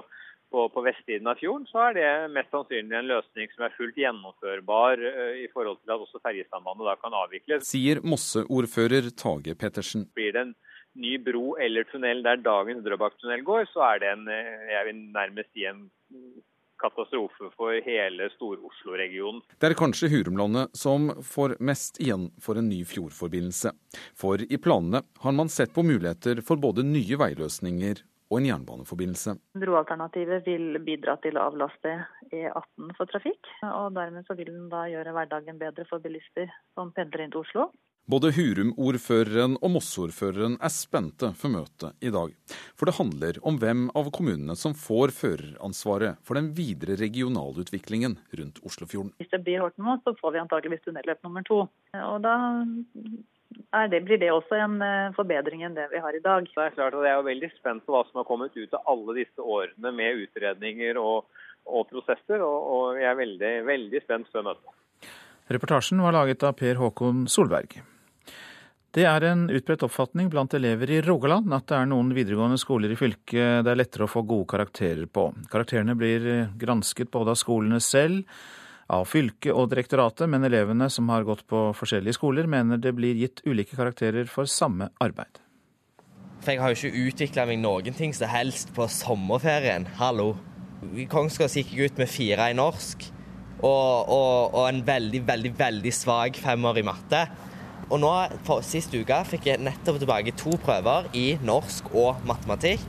på, 0.55 0.69
på 0.71 0.85
vestsiden 0.87 1.31
av 1.31 1.41
fjorden, 1.41 1.67
så 1.71 1.89
er 1.89 1.97
det 1.99 2.11
mest 2.35 2.53
sannsynlig 2.55 2.99
en 2.99 3.11
løsning 3.11 3.51
som 3.55 3.67
er 3.67 3.75
fullt 3.75 3.99
gjennomførbar 3.99 5.03
uh, 5.03 5.35
i 5.43 5.49
forhold 5.55 5.81
til 5.83 5.95
at 5.97 6.05
også 6.07 6.23
ferjesambandet 6.23 6.91
da 6.91 6.95
kan 7.01 7.19
avvikles. 7.25 7.67
Sier 7.67 8.03
Mosse-ordfører 8.07 9.11
Tage 9.19 9.57
Pettersen. 9.59 10.07
Blir 10.15 10.37
det 10.37 10.47
en 10.47 10.55
ny 10.95 11.17
bro 11.27 11.57
eller 11.59 11.89
tunnel 11.91 12.23
der 12.23 12.43
dagens 12.45 12.85
Drøbak-tunnel 12.87 13.43
går, 13.47 13.67
så 13.73 13.83
er 13.89 14.03
det 14.05 14.13
en, 14.15 14.29
eh, 14.31 14.69
jeg 14.77 14.91
vil 14.91 15.01
nærmest 15.17 15.51
si 15.51 15.67
en 15.67 15.89
katastrofe 16.85 17.51
for 17.57 17.75
hele 17.87 18.29
Stor-Oslo-regionen. 18.35 19.43
Det 19.59 19.71
er 19.71 19.79
kanskje 19.79 20.11
Hurumlandet 20.13 20.75
som 20.79 21.11
får 21.25 21.57
mest 21.65 22.01
igjen 22.03 22.29
for 22.43 22.61
en 22.61 22.69
ny 22.71 22.83
fjordforbindelse. 22.89 23.73
For 24.19 24.43
i 24.43 24.59
planene 24.61 25.05
har 25.25 25.37
man 25.37 25.51
sett 25.53 25.75
på 25.75 25.87
muligheter 25.87 26.43
for 26.47 26.61
både 26.61 26.87
nye 26.87 27.19
veiløsninger 27.21 28.03
og 28.35 28.41
en 28.41 28.51
jernbaneforbindelse. 28.51 29.37
Broalternativet 29.63 30.45
vil 30.49 30.81
bidra 30.83 31.17
til 31.23 31.39
å 31.39 31.47
avlaste 31.53 31.95
E18 32.35 32.95
for 32.99 33.11
trafikk, 33.11 33.51
og 33.71 33.95
dermed 33.95 34.27
så 34.27 34.37
vil 34.39 34.51
den 34.51 34.69
da 34.73 34.85
gjøre 34.91 35.15
hverdagen 35.15 35.61
bedre 35.63 35.87
for 35.89 36.03
bilister 36.03 36.51
som 36.75 36.91
pendler 36.97 37.25
inn 37.25 37.35
til 37.35 37.45
Oslo. 37.45 37.71
Både 38.05 38.35
Hurum-ordføreren 38.37 39.55
og 39.65 39.71
Moss-ordføreren 39.79 40.59
er 40.61 40.73
spente 40.75 41.31
for 41.41 41.55
møtet 41.55 41.95
i 42.05 42.11
dag. 42.13 42.35
For 42.77 42.91
det 42.91 42.99
handler 42.99 43.39
om 43.49 43.57
hvem 43.63 43.87
av 43.97 44.11
kommunene 44.13 44.53
som 44.61 44.75
får 44.77 45.15
føreransvaret 45.17 46.21
for 46.21 46.37
den 46.37 46.51
videre 46.59 46.99
regionalutviklingen 47.01 48.19
rundt 48.37 48.61
Oslofjorden. 48.61 49.15
Hvis 49.23 49.33
det 49.33 49.41
blir 49.47 49.65
Horten 49.65 49.89
nå, 49.89 49.97
så 50.05 50.13
får 50.19 50.35
vi 50.35 50.43
antageligvis 50.43 50.85
tunnelløp 50.85 51.25
nummer 51.25 51.49
to. 51.49 51.63
Og 51.97 52.19
da 52.27 52.35
det, 53.91 54.01
blir 54.05 54.19
det 54.19 54.31
også 54.33 54.59
en 54.59 54.77
eh, 54.83 55.15
forbedring 55.17 55.65
enn 55.67 55.77
det 55.77 55.89
vi 55.93 56.03
har 56.03 56.17
i 56.17 56.23
dag. 56.23 56.47
Det 56.47 56.63
er 56.63 56.77
klart 56.77 56.97
at 56.97 57.07
Jeg 57.07 57.17
er 57.17 57.27
veldig 57.29 57.51
spent 57.57 57.87
på 57.87 57.95
hva 57.95 58.05
som 58.09 58.21
har 58.21 58.29
kommet 58.29 58.57
ut 58.57 58.77
av 58.77 58.93
alle 58.93 59.17
disse 59.21 59.41
årene 59.41 59.93
med 59.95 60.23
utredninger 60.27 61.01
og, 61.01 61.27
og 61.67 61.89
prosesser, 61.91 62.43
og, 62.43 62.69
og, 62.75 63.01
jeg 63.01 63.11
er 63.11 63.19
veldig, 63.19 63.55
veldig 63.71 64.05
spent 64.05 64.31
før 64.33 64.49
møtet. 64.51 65.11
Reportasjen 65.55 66.01
var 66.01 66.17
laget 66.17 66.47
av 66.47 66.55
Per 66.57 66.81
Håkon 66.81 67.27
Solberg. 67.29 67.83
Det 68.95 69.03
er 69.11 69.25
en 69.27 69.49
utbredt 69.51 69.83
oppfatning 69.83 70.29
blant 70.31 70.55
elever 70.55 70.93
i 70.95 71.01
Rogaland 71.03 71.51
at 71.53 71.67
det 71.67 71.81
er 71.81 71.89
noen 71.91 72.13
videregående 72.15 72.61
skoler 72.63 72.93
i 72.95 72.99
fylket 72.99 73.65
det 73.67 73.73
er 73.73 73.81
lettere 73.81 74.07
å 74.07 74.11
få 74.13 74.23
gode 74.23 74.47
karakterer 74.53 75.09
på. 75.11 75.33
Karakterene 75.51 75.97
blir 75.99 76.29
gransket 76.61 77.11
både 77.11 77.35
av 77.35 77.41
skolene 77.41 77.81
selv, 77.83 78.23
av 78.93 79.07
fylket 79.09 79.53
og 79.55 79.71
direktoratet, 79.73 80.29
men 80.31 80.45
elevene 80.45 80.91
som 80.93 81.09
har 81.13 81.25
gått 81.27 81.47
på 81.51 81.71
forskjellige 81.77 82.19
skoler, 82.19 82.49
mener 82.51 82.81
det 82.81 82.93
blir 82.97 83.17
gitt 83.19 83.45
ulike 83.47 83.77
karakterer 83.79 84.29
for 84.31 84.51
samme 84.51 84.91
arbeid. 85.05 85.41
For 86.45 86.53
jeg 86.53 86.61
har 86.61 86.75
jo 86.75 86.77
ikke 86.77 87.07
utvikla 87.09 87.47
meg 87.49 87.63
noen 87.63 87.97
ting 87.97 88.13
som 88.13 88.29
helst 88.29 88.75
på 88.77 88.85
sommerferien. 88.93 89.89
Hallo. 89.97 90.35
I 90.93 91.07
gikk 91.09 91.73
jeg 91.73 91.89
ut 91.89 92.01
med 92.03 92.11
fire 92.13 92.51
i 92.53 92.57
norsk 92.57 93.07
og, 93.65 94.11
og, 94.13 94.53
og 94.53 94.67
en 94.69 94.83
veldig, 94.85 95.23
veldig, 95.25 95.55
veldig 95.57 95.93
svak 95.95 96.37
femmer 96.37 96.77
i 96.77 96.85
matte. 96.85 97.23
Og 97.89 98.01
nå, 98.01 98.13
for 98.45 98.65
Sist 98.65 98.93
uke 98.93 99.17
fikk 99.29 99.49
jeg 99.49 99.65
nettopp 99.65 100.01
tilbake 100.03 100.37
to 100.41 100.53
prøver 100.61 101.09
i 101.17 101.27
norsk 101.45 101.89
og 101.97 102.21
matematikk. 102.29 102.85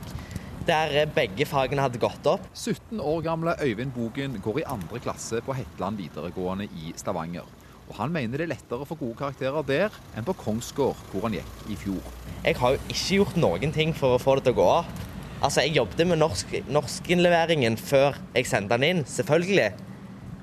Der 0.66 1.06
begge 1.14 1.46
fagene 1.46 1.84
hadde 1.84 2.00
gått 2.02 2.26
opp. 2.26 2.42
17 2.50 2.98
år 2.98 3.20
gamle 3.22 3.52
Øyvind 3.62 3.92
Bogen 3.94 4.32
går 4.42 4.56
i 4.58 4.64
andre 4.66 4.98
klasse 4.98 5.38
på 5.46 5.54
Hetland 5.54 6.00
videregående 6.00 6.64
i 6.66 6.90
Stavanger. 6.98 7.46
Og 7.86 7.94
Han 8.00 8.10
mener 8.10 8.40
det 8.40 8.48
er 8.48 8.50
lettere 8.56 8.82
å 8.82 8.88
få 8.88 8.96
gode 8.98 9.14
karakterer 9.20 9.62
der 9.62 9.94
enn 10.18 10.26
på 10.26 10.34
Kongsgård, 10.40 10.98
hvor 11.12 11.28
han 11.28 11.36
gikk 11.38 11.60
i 11.70 11.76
fjor. 11.78 12.08
Jeg 12.42 12.58
har 12.58 12.74
jo 12.74 12.80
ikke 12.90 13.18
gjort 13.20 13.38
noen 13.38 13.74
ting 13.76 13.94
for 13.94 14.16
å 14.16 14.18
få 14.18 14.34
det 14.40 14.48
til 14.48 14.56
å 14.56 14.58
gå 14.58 14.66
opp. 14.72 15.04
Altså, 15.36 15.60
Jeg 15.62 15.76
jobbet 15.76 16.02
med 16.10 16.18
norsk, 16.18 16.56
norskinnleveringen 16.66 17.78
før 17.78 18.18
jeg 18.34 18.48
sendte 18.50 18.74
den 18.74 18.88
inn, 18.88 19.04
selvfølgelig. 19.06 19.68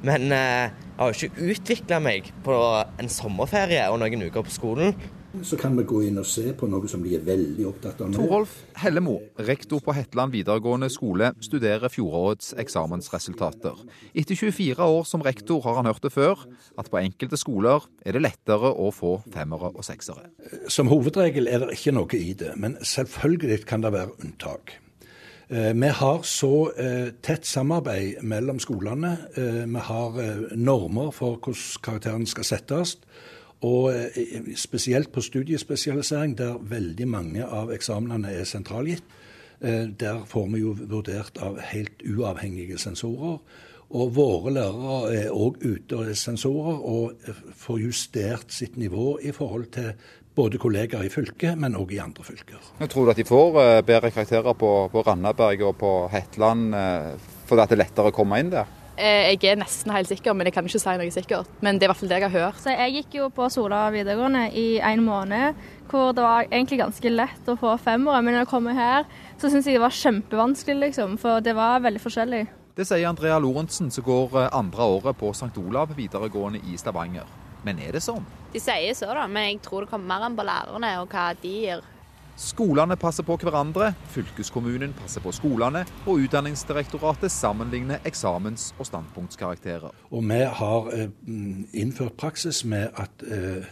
Men 0.08 0.32
eh, 0.32 0.72
jeg 0.72 1.02
har 1.02 1.12
jo 1.12 1.28
ikke 1.28 1.52
utvikla 1.52 2.00
meg 2.00 2.32
på 2.48 2.62
en 3.02 3.12
sommerferie 3.12 3.90
og 3.92 4.00
noen 4.00 4.24
uker 4.30 4.48
på 4.48 4.56
skolen. 4.56 4.96
Så 5.42 5.58
kan 5.58 5.74
vi 5.78 5.84
gå 5.88 6.04
inn 6.06 6.20
og 6.22 6.28
se 6.30 6.52
på 6.54 6.68
noe 6.70 6.90
som 6.90 7.02
de 7.02 7.16
er 7.18 7.24
veldig 7.26 7.66
opptatt 7.66 8.04
av 8.06 8.12
nå. 8.12 8.18
Torolf 8.20 8.54
Hellemo, 8.78 9.16
rektor 9.48 9.82
på 9.82 9.96
Hetland 9.98 10.36
videregående 10.36 10.92
skole, 10.94 11.32
studerer 11.42 11.90
fjorårets 11.90 12.52
eksamensresultater. 12.62 13.82
Etter 14.14 14.38
24 14.38 14.86
år 14.86 15.10
som 15.10 15.26
rektor 15.26 15.64
har 15.66 15.80
han 15.80 15.90
hørt 15.90 16.06
det 16.06 16.14
før, 16.14 16.46
at 16.78 16.92
på 16.94 17.02
enkelte 17.02 17.40
skoler 17.42 17.88
er 18.06 18.14
det 18.14 18.22
lettere 18.22 18.70
å 18.70 18.92
få 18.94 19.16
femmere 19.34 19.74
og 19.74 19.82
seksere. 19.88 20.30
Som 20.70 20.92
hovedregel 20.94 21.50
er 21.50 21.66
det 21.66 21.80
ikke 21.80 21.96
noe 21.98 22.20
i 22.20 22.36
det, 22.38 22.54
men 22.60 22.78
selvfølgelig 22.86 23.64
kan 23.66 23.82
det 23.86 23.96
være 23.98 24.14
unntak. 24.22 24.78
Eh, 25.50 25.74
vi 25.74 25.90
har 25.90 26.22
så 26.24 26.72
eh, 26.78 27.10
tett 27.22 27.46
samarbeid 27.46 28.24
mellom 28.24 28.62
skolene. 28.64 29.18
Eh, 29.36 29.64
vi 29.66 29.82
har 29.90 30.18
normer 30.56 31.12
for 31.14 31.38
hvordan 31.38 31.84
karakterene 31.84 32.30
skal 32.30 32.48
settes. 32.48 32.98
Og 33.64 33.94
spesielt 34.60 35.12
på 35.12 35.22
studiespesialisering, 35.24 36.38
der 36.38 36.58
veldig 36.60 37.08
mange 37.08 37.46
av 37.48 37.72
eksamenene 37.72 38.34
er 38.36 38.48
sentralgitt. 38.50 39.06
Der 39.64 40.26
får 40.28 40.50
vi 40.52 40.60
jo 40.60 40.74
vurdert 40.92 41.40
av 41.40 41.62
helt 41.70 42.04
uavhengige 42.04 42.76
sensorer. 42.82 43.38
Og 43.94 44.12
våre 44.16 44.52
lærere 44.56 45.14
er 45.14 45.32
òg 45.32 45.62
ute 45.64 45.96
og 45.96 46.10
er 46.10 46.18
sensorer 46.18 46.84
og 46.92 47.32
får 47.56 47.80
justert 47.86 48.52
sitt 48.52 48.76
nivå 48.82 49.20
i 49.24 49.32
forhold 49.32 49.70
til 49.76 49.94
både 50.36 50.58
kollegaer 50.58 51.06
i 51.06 51.12
fylket, 51.14 51.58
men 51.60 51.78
òg 51.78 51.94
i 51.94 52.00
andre 52.02 52.26
fylker. 52.26 52.62
Jeg 52.80 52.90
tror 52.90 53.06
du 53.06 53.14
at 53.14 53.20
de 53.20 53.28
får 53.28 53.60
eh, 53.62 53.82
bedre 53.86 54.10
karakterer 54.12 54.56
på, 54.58 54.72
på 54.90 55.04
Randaberg 55.06 55.68
og 55.70 55.76
på 55.78 55.92
Hetland 56.14 56.74
eh, 56.78 57.12
fordi 57.46 57.68
det 57.68 57.76
er 57.76 57.84
lettere 57.84 58.10
å 58.10 58.16
komme 58.16 58.40
inn 58.42 58.50
der? 58.54 58.80
Eh, 58.94 59.34
jeg 59.34 59.50
er 59.50 59.58
nesten 59.58 59.90
helt 59.90 60.10
sikker, 60.12 60.36
men 60.38 60.46
jeg 60.46 60.54
kan 60.54 60.68
ikke 60.70 60.82
si 60.82 60.96
noe 61.00 61.14
sikkert. 61.14 61.50
Men 61.66 61.80
det 61.80 61.86
er 61.86 61.90
i 61.90 61.92
hvert 61.94 62.02
fall 62.02 62.12
det 62.12 62.20
jeg 62.20 62.30
har 62.30 62.36
hørt. 62.46 62.60
Så 62.62 62.74
jeg 62.76 62.94
gikk 63.00 63.16
jo 63.18 63.30
på 63.34 63.48
Sola 63.50 63.88
videregående 63.94 64.44
i 64.54 64.68
en 64.86 65.02
måned, 65.06 65.58
hvor 65.90 66.14
det 66.14 66.26
var 66.26 66.46
egentlig 66.46 66.82
ganske 66.84 67.14
lett 67.14 67.50
å 67.50 67.58
få 67.58 67.74
femmere. 67.82 68.22
Men 68.22 68.38
når 68.38 68.46
jeg 68.46 68.52
kommer 68.54 68.78
her, 68.78 69.08
så 69.42 69.50
syns 69.50 69.66
jeg 69.66 69.80
det 69.80 69.86
var 69.86 69.98
kjempevanskelig, 69.98 70.80
liksom. 70.88 71.18
For 71.22 71.42
det 71.42 71.56
var 71.58 71.82
veldig 71.82 72.04
forskjellig. 72.04 72.44
Det 72.78 72.86
sier 72.90 73.06
Andrea 73.10 73.40
Lorentzen, 73.42 73.90
som 73.94 74.06
går 74.06 74.48
andre 74.50 74.86
året 74.98 75.18
på 75.18 75.34
St. 75.34 75.52
Olav 75.62 75.96
videregående 75.98 76.62
i 76.70 76.78
Stavanger. 76.78 77.26
Men 77.64 77.80
er 77.80 77.96
det 77.96 78.04
sånn? 78.04 78.26
De 78.54 78.62
sier 78.62 78.94
så, 78.98 79.10
da, 79.16 79.26
men 79.26 79.48
jeg 79.48 79.62
tror 79.66 79.86
det 79.86 79.94
kommer 79.94 80.10
mer 80.10 80.28
an 80.28 80.38
på 80.38 80.46
lærerne 80.46 80.90
og 81.02 81.14
hva 81.14 81.32
de 81.42 81.54
gir. 81.64 81.84
Skolene 82.34 82.96
passer 82.98 83.22
på 83.28 83.36
hverandre, 83.38 83.92
fylkeskommunen 84.10 84.96
passer 84.98 85.22
på 85.22 85.30
skolene, 85.36 85.84
og 86.10 86.24
Utdanningsdirektoratet 86.26 87.30
sammenligner 87.32 88.02
eksamens- 88.10 88.72
og 88.80 88.88
standpunktskarakterer. 88.90 89.94
Og 90.10 90.26
vi 90.32 90.40
har 90.42 90.90
eh, 90.98 91.12
innført 91.78 92.18
praksis 92.18 92.64
med 92.66 92.90
at 92.98 93.22
eh, 93.30 93.70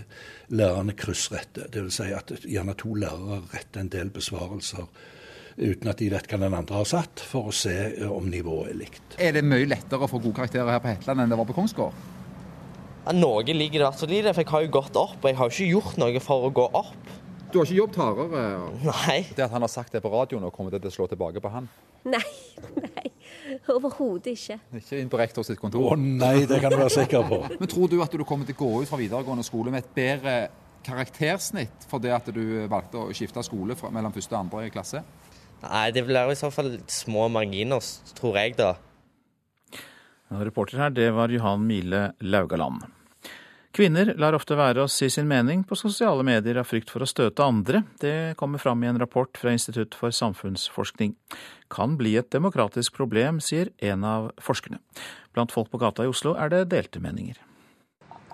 lærerne 0.53 0.93
kryssretter. 0.93 1.71
Dvs. 1.73 1.97
Si 1.97 2.13
at 2.13 2.35
gjerne 2.45 2.77
to 2.77 2.93
lærere 3.01 3.41
retter 3.49 3.81
en 3.81 3.89
del 3.89 4.13
besvarelser 4.13 4.85
uten 5.57 5.89
at 5.89 5.99
de 5.99 6.11
vet 6.13 6.29
hva 6.29 6.39
den 6.39 6.53
andre 6.55 6.77
har 6.83 6.87
satt, 6.87 7.25
for 7.25 7.49
å 7.49 7.55
se 7.55 7.73
eh, 7.73 8.05
om 8.05 8.29
nivået 8.29 8.75
er 8.75 8.81
likt. 8.85 9.17
Er 9.17 9.33
det 9.33 9.41
mye 9.41 9.65
lettere 9.65 10.05
å 10.05 10.11
få 10.11 10.21
gode 10.21 10.37
karakterer 10.37 10.69
her 10.69 10.85
på 10.85 10.93
Hetland 10.93 11.25
enn 11.25 11.33
det 11.33 11.41
var 11.41 11.49
på 11.49 11.57
Kongsgård? 11.57 12.09
Ja, 13.01 13.15
noe 13.17 13.41
ligger 13.41 13.79
det 13.79 13.81
i 13.81 13.87
hvert 13.87 13.97
fall 13.97 14.11
i 14.13 14.21
det, 14.21 14.35
for 14.37 14.45
jeg 14.45 14.53
har 14.53 14.65
jo 14.67 14.73
gått 14.75 14.97
opp, 15.01 15.17
og 15.17 15.25
jeg 15.25 15.37
har 15.39 15.49
jo 15.49 15.55
ikke 15.55 15.71
gjort 15.73 15.95
noe 15.97 16.21
for 16.21 16.45
å 16.45 16.51
gå 16.53 16.65
opp. 16.77 17.00
Du 17.51 17.59
har 17.59 17.67
ikke 17.67 17.75
jobbet 17.75 17.97
hardere? 17.99 18.41
Nei. 18.85 19.17
Det 19.35 19.43
at 19.43 19.51
han 19.51 19.63
har 19.65 19.71
sagt 19.71 19.91
det 19.95 20.01
på 20.03 20.11
radioen, 20.13 20.45
og 20.47 20.53
kommer 20.55 20.71
det 20.71 20.79
til 20.85 20.91
å 20.91 20.95
slå 20.95 21.07
tilbake 21.11 21.41
på 21.43 21.51
han? 21.51 21.67
Nei, 22.07 22.23
nei. 22.85 23.11
Overhodet 23.69 24.31
ikke. 24.31 24.57
Ikke 24.79 24.99
inn 25.01 25.11
på 25.11 25.19
rektor 25.19 25.45
sitt 25.45 25.59
kontor? 25.59 25.91
Å 25.91 25.97
nei, 25.99 26.45
det 26.47 26.61
kan 26.63 26.71
du 26.71 26.79
være 26.79 26.93
sikker 26.95 27.27
på. 27.27 27.41
Men 27.59 27.71
tror 27.71 27.91
du 27.91 27.97
at 28.03 28.15
du 28.15 28.23
kommer 28.27 28.47
til 28.47 28.55
å 28.55 28.61
gå 28.63 28.69
ut 28.83 28.91
fra 28.91 28.99
videregående 29.01 29.43
skole 29.47 29.73
med 29.73 29.83
et 29.83 29.91
bedre 29.97 30.35
karaktersnitt 30.85 31.83
for 31.91 32.01
det 32.01 32.13
at 32.15 32.31
du 32.33 32.41
valgte 32.71 33.03
å 33.03 33.11
skifte 33.15 33.43
skole 33.45 33.75
fra, 33.77 33.91
mellom 33.93 34.15
første 34.15 34.33
og 34.37 34.45
andre 34.45 34.71
klasse? 34.73 35.03
Nei, 35.61 35.89
det 35.93 36.05
blir 36.07 36.31
i 36.31 36.39
så 36.39 36.49
fall 36.53 36.73
små 36.89 37.27
marginer, 37.29 37.83
tror 38.17 38.39
jeg 38.39 38.55
da. 38.57 38.71
Reporter 40.31 40.85
her, 40.85 40.95
det 40.95 41.11
var 41.13 41.29
Johan 41.29 41.67
Mile 41.67 42.13
Laugaland. 42.23 42.87
Kvinner 43.71 44.09
lar 44.19 44.35
ofte 44.35 44.57
være 44.59 44.83
å 44.83 44.89
si 44.91 45.07
sin 45.07 45.29
mening 45.29 45.61
på 45.63 45.77
sosiale 45.79 46.25
medier 46.27 46.57
av 46.59 46.67
frykt 46.67 46.89
for 46.91 47.05
å 47.05 47.07
støte 47.07 47.45
andre. 47.45 47.85
Det 48.03 48.33
kommer 48.39 48.59
fram 48.59 48.83
i 48.83 48.89
en 48.89 48.99
rapport 48.99 49.31
fra 49.39 49.53
Institutt 49.55 49.95
for 49.95 50.11
samfunnsforskning. 50.11 51.13
Kan 51.71 51.95
bli 51.95 52.17
et 52.19 52.27
demokratisk 52.35 52.97
problem, 52.99 53.39
sier 53.39 53.71
en 53.79 54.03
av 54.03 54.27
forskerne. 54.43 54.81
Blant 55.31 55.55
folk 55.55 55.71
på 55.71 55.79
gata 55.79 56.03
i 56.03 56.11
Oslo 56.11 56.35
er 56.35 56.51
det 56.51 56.65
delte 56.73 56.99
meninger. 56.99 57.39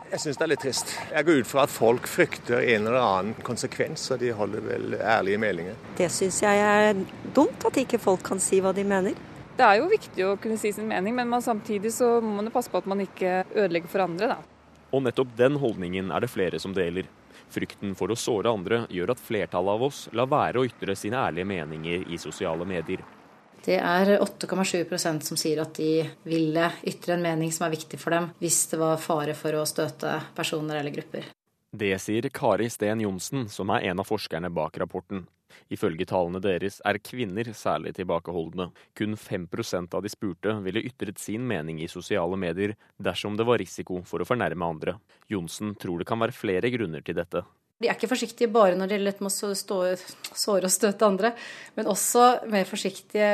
Jeg 0.08 0.24
syns 0.24 0.42
det 0.42 0.48
er 0.48 0.52
litt 0.56 0.66
trist. 0.66 0.96
Jeg 1.12 1.30
går 1.30 1.44
ut 1.44 1.52
fra 1.52 1.68
at 1.68 1.76
folk 1.76 2.10
frykter 2.10 2.64
en 2.64 2.90
eller 2.90 2.98
annen 3.04 3.46
konsekvens, 3.46 4.10
og 4.16 4.24
de 4.24 4.34
holder 4.34 4.66
vel 4.66 4.98
ærlige 4.98 5.46
meldinger. 5.46 5.80
Det 6.02 6.10
syns 6.18 6.42
jeg 6.48 6.66
er 6.66 7.06
dumt, 7.38 7.62
at 7.68 7.78
ikke 7.78 8.02
folk 8.02 8.26
kan 8.26 8.42
si 8.42 8.64
hva 8.64 8.74
de 8.74 8.88
mener. 8.88 9.20
Det 9.58 9.70
er 9.70 9.84
jo 9.84 9.94
viktig 9.94 10.26
å 10.26 10.36
kunne 10.42 10.58
si 10.58 10.74
sin 10.74 10.90
mening, 10.90 11.14
men 11.14 11.30
man, 11.30 11.46
samtidig 11.46 11.94
så 11.94 12.16
må 12.24 12.40
man 12.40 12.54
passe 12.56 12.74
på 12.74 12.82
at 12.82 12.90
man 12.90 13.06
ikke 13.06 13.44
ødelegger 13.54 13.94
for 13.94 14.10
andre. 14.10 14.38
da. 14.38 14.57
Og 14.92 15.04
nettopp 15.04 15.36
den 15.38 15.58
holdningen 15.60 16.12
er 16.16 16.24
det 16.24 16.32
flere 16.32 16.60
som 16.64 16.76
deler. 16.76 17.08
Frykten 17.52 17.94
for 17.96 18.12
å 18.12 18.20
såre 18.20 18.52
andre 18.52 18.86
gjør 18.92 19.14
at 19.14 19.24
flertallet 19.24 19.78
av 19.78 19.86
oss 19.88 20.02
lar 20.16 20.30
være 20.32 20.60
å 20.60 20.68
ytre 20.68 20.96
sine 21.00 21.20
ærlige 21.20 21.48
meninger 21.48 22.08
i 22.12 22.20
sosiale 22.20 22.68
medier. 22.68 23.04
Det 23.68 23.80
er 23.84 24.14
8,7% 24.24 25.26
som 25.28 25.40
sier 25.40 25.60
at 25.64 25.76
de 25.76 26.06
ville 26.28 26.70
ytre 26.88 27.18
en 27.18 27.24
mening 27.24 27.52
som 27.52 27.66
er 27.68 27.76
viktig 27.76 28.00
for 28.00 28.16
dem, 28.16 28.30
hvis 28.40 28.62
det 28.72 28.80
var 28.80 29.02
fare 29.02 29.36
for 29.36 29.60
å 29.60 29.66
støte 29.68 30.14
personer 30.38 30.80
eller 30.80 30.96
grupper. 30.96 31.28
Det 31.76 31.98
sier 32.00 32.30
Kari 32.32 32.70
Sten 32.72 33.02
Johnsen, 33.04 33.50
som 33.52 33.70
er 33.76 33.90
en 33.90 34.00
av 34.00 34.08
forskerne 34.08 34.48
bak 34.56 34.78
rapporten. 34.80 35.26
Ifølge 35.68 36.06
tallene 36.08 36.40
deres 36.40 36.80
er 36.88 37.00
kvinner 37.04 37.50
særlig 37.52 37.92
tilbakeholdne. 37.98 38.70
Kun 38.96 39.18
5% 39.20 39.96
av 39.98 40.06
de 40.06 40.12
spurte 40.12 40.54
ville 40.64 40.84
ytret 40.88 41.20
sin 41.20 41.44
mening 41.48 41.82
i 41.84 41.90
sosiale 41.92 42.40
medier 42.40 42.78
dersom 43.04 43.36
det 43.36 43.48
var 43.48 43.60
risiko 43.60 44.00
for 44.08 44.24
å 44.24 44.28
fornærme 44.28 44.64
andre. 44.64 44.96
Johnsen 45.28 45.76
tror 45.76 46.00
det 46.00 46.08
kan 46.08 46.24
være 46.24 46.36
flere 46.36 46.72
grunner 46.72 47.04
til 47.04 47.20
dette. 47.20 47.44
De 47.78 47.86
er 47.86 47.94
ikke 47.94 48.10
forsiktige 48.10 48.50
bare 48.50 48.74
når 48.74 48.90
det 48.90 48.98
gjelder 48.98 49.20
med 49.22 49.30
å 49.30 49.52
såre 49.58 50.66
og 50.66 50.74
støte 50.74 51.06
andre, 51.06 51.30
men 51.78 51.90
også 51.92 52.24
mer 52.50 52.66
forsiktige 52.66 53.28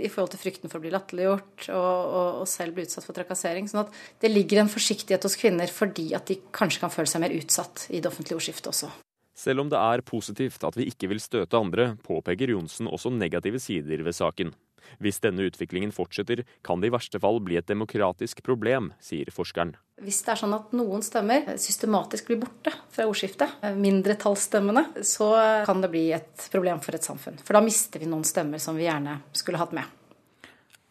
i 0.00 0.08
forhold 0.08 0.32
til 0.32 0.40
frykten 0.40 0.72
for 0.72 0.80
å 0.80 0.84
bli 0.86 0.92
latterliggjort 0.94 1.66
og, 1.68 1.76
og, 1.76 2.30
og, 2.40 2.46
selv 2.48 2.78
bli 2.78 2.86
utsatt 2.88 3.04
for 3.04 3.16
trakassering. 3.16 3.68
sånn 3.68 3.84
at 3.84 4.00
det 4.24 4.32
ligger 4.32 4.62
en 4.62 4.72
forsiktighet 4.72 5.28
hos 5.28 5.36
kvinner 5.36 5.68
fordi 5.68 6.14
at 6.16 6.32
de 6.32 6.38
kanskje 6.56 6.80
kan 6.80 6.94
føle 6.94 7.12
seg 7.12 7.26
mer 7.26 7.36
utsatt 7.36 7.90
i 7.92 8.00
det 8.00 8.08
offentlige 8.08 8.40
ordskiftet 8.40 8.72
også. 8.72 8.88
Selv 9.36 9.62
om 9.62 9.68
det 9.72 9.78
er 9.80 10.04
positivt 10.04 10.64
at 10.64 10.76
vi 10.76 10.88
ikke 10.88 11.08
vil 11.12 11.20
støte 11.20 11.60
andre, 11.60 11.92
påpeker 12.04 12.56
Johnsen 12.56 12.88
også 12.88 13.12
negative 13.12 13.60
sider 13.60 14.00
ved 14.04 14.16
saken. 14.16 14.56
Hvis 15.02 15.20
denne 15.24 15.46
utviklingen 15.48 15.92
fortsetter, 15.94 16.44
kan 16.66 16.80
det 16.80 16.90
i 16.90 16.94
verste 16.94 17.20
fall 17.22 17.40
bli 17.44 17.58
et 17.60 17.68
demokratisk 17.70 18.42
problem, 18.46 18.92
sier 19.02 19.30
forskeren. 19.34 19.76
Hvis 20.00 20.22
det 20.24 20.32
er 20.32 20.40
sånn 20.40 20.56
at 20.56 20.72
noen 20.72 21.02
stemmer 21.04 21.54
systematisk 21.60 22.30
blir 22.30 22.40
borte 22.40 22.72
fra 22.92 23.04
ordskiftet, 23.08 23.60
mindretallsstemmene, 23.76 25.04
så 25.04 25.32
kan 25.68 25.84
det 25.84 25.92
bli 25.92 26.06
et 26.16 26.48
problem 26.52 26.80
for 26.84 26.96
et 26.96 27.04
samfunn. 27.04 27.36
For 27.44 27.58
da 27.58 27.64
mister 27.64 28.00
vi 28.00 28.08
noen 28.08 28.24
stemmer 28.24 28.62
som 28.62 28.78
vi 28.78 28.88
gjerne 28.88 29.20
skulle 29.36 29.60
hatt 29.60 29.76
med. 29.76 29.96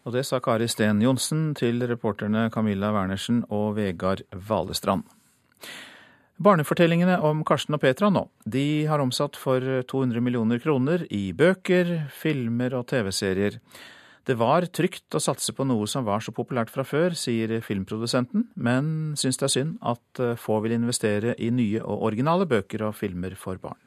Og 0.08 0.14
det 0.16 0.24
sa 0.26 0.40
Kari 0.42 0.70
Sten 0.72 1.02
Johnsen 1.04 1.52
til 1.60 1.84
reporterne 1.90 2.48
Camilla 2.54 2.94
Wernersen 2.96 3.44
og 3.54 3.76
Vegard 3.78 4.24
Valestrand. 4.32 5.04
Barnefortellingene 6.40 7.18
om 7.28 7.42
Karsten 7.44 7.76
og 7.76 7.82
Petra 7.84 8.08
nå, 8.14 8.22
de 8.48 8.86
har 8.88 9.02
omsatt 9.04 9.36
for 9.36 9.60
200 9.92 10.24
millioner 10.24 10.62
kroner 10.64 11.04
i 11.12 11.34
bøker, 11.36 12.06
filmer 12.16 12.78
og 12.80 12.86
TV-serier. 12.88 13.58
Det 14.24 14.38
var 14.40 14.64
trygt 14.72 15.18
å 15.18 15.20
satse 15.20 15.52
på 15.58 15.66
noe 15.68 15.88
som 15.90 16.06
var 16.08 16.24
så 16.24 16.32
populært 16.36 16.72
fra 16.72 16.86
før, 16.88 17.12
sier 17.18 17.58
filmprodusenten, 17.66 18.48
men 18.56 19.18
syns 19.20 19.42
det 19.42 19.50
er 19.50 19.54
synd 19.58 19.78
at 19.84 20.22
få 20.40 20.62
vil 20.64 20.78
investere 20.78 21.36
i 21.36 21.50
nye 21.52 21.84
og 21.84 22.08
originale 22.08 22.48
bøker 22.48 22.88
og 22.88 22.96
filmer 22.96 23.36
for 23.36 23.60
barn. 23.60 23.82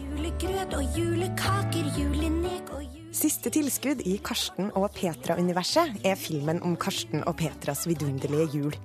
Julegrøt 0.00 0.74
og 0.74 0.98
julekaker, 0.98 1.92
julenek 1.94 2.72
og 2.74 2.82
jule... 2.82 3.10
Siste 3.14 3.52
tilskudd 3.54 4.02
i 4.10 4.16
Karsten 4.26 4.72
og 4.74 4.88
Petra-universet 4.96 6.02
er 6.02 6.18
filmen 6.18 6.62
om 6.66 6.74
Karsten 6.74 7.22
og 7.26 7.36
Petras 7.38 7.86
vidunderlige 7.90 8.50
jul. 8.56 8.80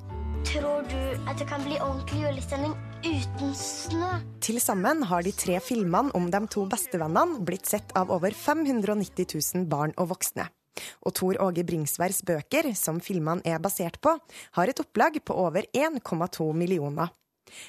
Tror 0.45 0.85
du 0.85 0.99
at 1.25 1.39
det 1.39 1.47
kan 1.49 1.63
bli 1.65 1.77
ordentlig 1.81 2.19
julestemning 2.21 2.75
uten 3.01 3.53
snø? 3.57 4.11
Til 4.45 4.59
sammen 4.61 5.01
har 5.09 5.25
de 5.25 5.33
tre 5.33 5.57
filmene 5.63 6.13
om 6.17 6.27
de 6.31 6.41
to 6.53 6.67
bestevennene 6.69 7.41
blitt 7.47 7.65
sett 7.69 7.95
av 7.97 8.13
over 8.13 8.35
590 8.37 9.25
000 9.33 9.65
barn 9.71 9.95
og 9.97 10.11
voksne. 10.13 10.45
Og 11.07 11.15
Tor 11.17 11.39
Åge 11.41 11.65
Bringsværs 11.65 12.21
bøker, 12.27 12.69
som 12.77 13.01
filmene 13.01 13.41
er 13.47 13.61
basert 13.63 13.97
på, 14.03 14.13
har 14.59 14.69
et 14.69 14.81
opplag 14.83 15.17
på 15.25 15.37
over 15.47 15.65
1,2 15.73 16.51
millioner. 16.53 17.09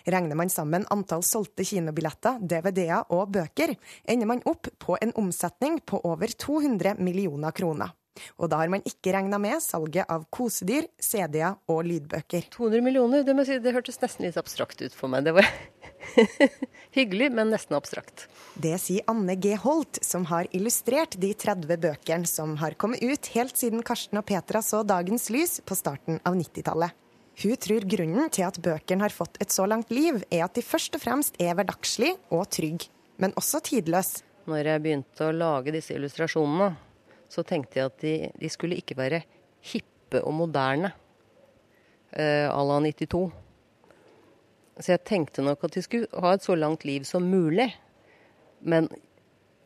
Regner 0.05 0.37
man 0.37 0.53
sammen 0.53 0.85
antall 0.93 1.25
solgte 1.25 1.65
kinobilletter, 1.65 2.41
DVD-er 2.41 3.09
og 3.15 3.31
bøker, 3.37 3.77
ender 4.05 4.29
man 4.29 4.45
opp 4.45 4.69
på 4.83 4.99
en 5.01 5.15
omsetning 5.17 5.81
på 5.81 6.01
over 6.05 6.33
200 6.33 6.99
millioner 7.01 7.57
kroner. 7.57 7.95
Og 8.40 8.50
da 8.52 8.61
har 8.62 8.72
man 8.72 8.85
ikke 8.88 9.14
regna 9.16 9.40
med 9.42 9.62
salget 9.64 10.09
av 10.12 10.26
kosedyr, 10.35 10.88
CD-er 11.02 11.59
og 11.72 11.85
lydbøker. 11.87 12.48
200 12.55 12.85
millioner, 12.85 13.24
det, 13.26 13.37
si, 13.48 13.59
det 13.62 13.74
hørtes 13.76 14.00
nesten 14.02 14.26
litt 14.26 14.38
abstrakt 14.40 14.83
ut 14.83 14.96
for 14.96 15.12
meg. 15.12 15.26
Det 15.26 15.37
var 15.37 15.48
hyggelig, 16.96 17.31
men 17.37 17.52
nesten 17.55 17.79
abstrakt. 17.79 18.26
Det 18.55 18.74
sier 18.81 19.07
Anne 19.11 19.37
G. 19.40 19.55
Holt, 19.61 20.00
som 20.05 20.26
har 20.31 20.48
illustrert 20.57 21.18
de 21.20 21.33
30 21.37 21.81
bøkene 21.83 22.31
som 22.31 22.57
har 22.62 22.76
kommet 22.81 23.02
ut 23.05 23.33
helt 23.35 23.57
siden 23.59 23.85
Karsten 23.87 24.20
og 24.20 24.26
Petra 24.29 24.62
så 24.64 24.83
dagens 24.87 25.29
lys 25.35 25.59
på 25.66 25.76
starten 25.79 26.22
av 26.24 26.38
90-tallet. 26.38 26.94
Hun 27.37 27.57
tror 27.61 27.85
grunnen 27.85 28.31
til 28.33 28.46
at 28.46 28.57
bøkene 28.64 29.05
har 29.05 29.12
fått 29.12 29.37
et 29.44 29.52
så 29.52 29.66
langt 29.68 29.90
liv, 29.92 30.22
er 30.33 30.46
at 30.46 30.57
de 30.57 30.64
først 30.64 30.96
og 30.96 31.02
fremst 31.02 31.37
er 31.37 31.52
hverdagslige 31.52 32.16
og 32.33 32.46
trygge, 32.48 32.88
men 33.20 33.35
også 33.37 33.61
tidløse. 33.66 34.24
Når 34.46 34.70
jeg 34.70 34.83
begynte 34.85 35.26
å 35.26 35.35
lage 35.35 35.74
disse 35.74 35.92
illustrasjonene, 35.96 36.70
så 37.33 37.45
tenkte 37.47 37.81
jeg 37.81 37.91
at 37.91 37.99
de, 38.03 38.15
de 38.41 38.51
skulle 38.53 38.79
ikke 38.79 38.97
være 38.99 39.23
hippe 39.73 40.23
og 40.23 40.35
moderne 40.37 40.93
eh, 42.12 42.47
à 42.49 42.62
la 42.67 42.79
92. 42.81 43.31
Så 44.77 44.93
jeg 44.93 45.05
tenkte 45.09 45.45
nok 45.45 45.65
at 45.65 45.77
de 45.77 45.83
skulle 45.83 46.09
ha 46.12 46.35
et 46.37 46.45
så 46.45 46.57
langt 46.57 46.85
liv 46.85 47.05
som 47.09 47.25
mulig. 47.25 47.71
Men 48.61 48.89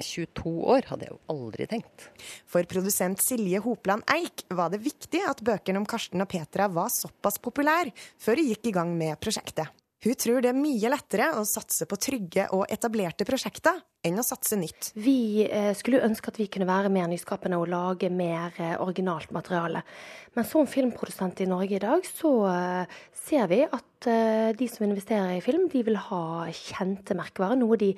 22 0.00 0.52
år 0.74 0.86
hadde 0.88 1.06
jeg 1.06 1.12
jo 1.12 1.20
aldri 1.34 1.66
tenkt. 1.68 2.06
For 2.48 2.64
produsent 2.68 3.20
Silje 3.22 3.60
Hopland 3.64 4.06
Eik 4.14 4.46
var 4.56 4.72
det 4.72 4.82
viktig 4.84 5.22
at 5.28 5.42
bøkene 5.44 5.82
om 5.82 5.88
Karsten 5.88 6.22
og 6.24 6.30
Petra 6.30 6.70
var 6.72 6.92
såpass 6.94 7.40
populære 7.42 7.92
før 8.20 8.40
de 8.40 8.48
gikk 8.52 8.70
i 8.70 8.76
gang 8.78 8.94
med 8.96 9.20
prosjektet. 9.20 9.68
Hun 10.00 10.16
tror 10.16 10.40
det 10.40 10.48
er 10.48 10.56
mye 10.56 10.88
lettere 10.88 11.26
å 11.36 11.42
satse 11.44 11.84
på 11.84 11.98
trygge 12.00 12.46
og 12.56 12.64
etablerte 12.72 13.26
prosjekter 13.28 13.82
enn 14.08 14.16
å 14.16 14.24
satse 14.24 14.56
nytt. 14.56 14.94
Vi 14.96 15.44
eh, 15.44 15.74
skulle 15.76 16.00
ønske 16.06 16.32
at 16.32 16.38
vi 16.40 16.46
kunne 16.48 16.68
være 16.68 16.88
mer 16.92 17.10
nyskapende 17.10 17.58
og 17.60 17.68
lage 17.68 18.08
mer 18.08 18.56
eh, 18.56 18.78
originalt 18.80 19.28
materiale. 19.36 19.82
Men 20.38 20.48
som 20.48 20.64
filmprodusent 20.70 21.42
i 21.44 21.48
Norge 21.50 21.76
i 21.76 21.82
dag, 21.84 22.08
så 22.08 22.32
eh, 22.48 23.00
ser 23.26 23.50
vi 23.52 23.60
at 23.68 23.86
de 24.00 24.64
som 24.72 24.86
investerer 24.86 25.34
i 25.36 25.42
film, 25.44 25.66
de 25.68 25.82
vil 25.84 25.98
ha 26.00 26.46
kjente 26.56 27.12
merkevarer. 27.18 27.60
Noe 27.60 27.76
de 27.76 27.90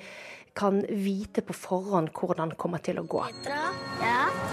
kan 0.51 0.81
vite 0.83 1.45
på 1.47 1.55
forhånd 1.55 2.11
hvordan 2.11 2.51
kommer 2.59 2.83
til 2.83 2.99
å 2.99 3.07
gå. 3.07 3.23
Ja 3.47 4.52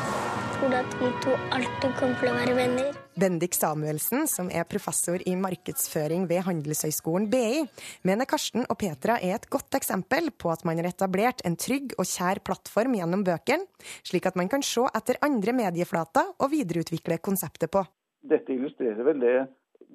tror 0.61 0.75
at 0.77 0.95
vi 1.01 1.09
to 1.25 1.35
alltid 1.57 1.93
kommer 1.97 2.17
til 2.21 2.29
å 2.29 2.33
være 2.37 2.55
venner. 2.59 2.97
Bendik 3.21 3.55
Samuelsen, 3.57 4.27
som 4.29 4.51
er 4.53 4.67
professor 4.69 5.23
i 5.29 5.33
markedsføring 5.39 6.27
ved 6.29 6.43
Handelshøyskolen 6.45 7.29
BI, 7.33 7.63
mener 8.09 8.29
Karsten 8.29 8.67
og 8.67 8.77
Petra 8.83 9.17
er 9.25 9.39
et 9.39 9.49
godt 9.53 9.79
eksempel 9.79 10.29
på 10.37 10.51
at 10.53 10.67
man 10.69 10.81
har 10.81 10.91
etablert 10.91 11.41
en 11.49 11.57
trygg 11.61 11.95
og 11.97 12.09
kjær 12.09 12.43
plattform 12.45 12.99
gjennom 12.99 13.25
bøkene, 13.25 13.65
slik 14.05 14.29
at 14.29 14.37
man 14.37 14.53
kan 14.53 14.65
se 14.67 14.85
etter 15.01 15.21
andre 15.25 15.57
medieflater 15.57 16.35
og 16.37 16.53
videreutvikle 16.53 17.21
konseptet 17.25 17.73
på. 17.73 17.87
Dette 18.21 18.53
illustrerer 18.53 19.01
vel 19.07 19.25
det 19.25 19.37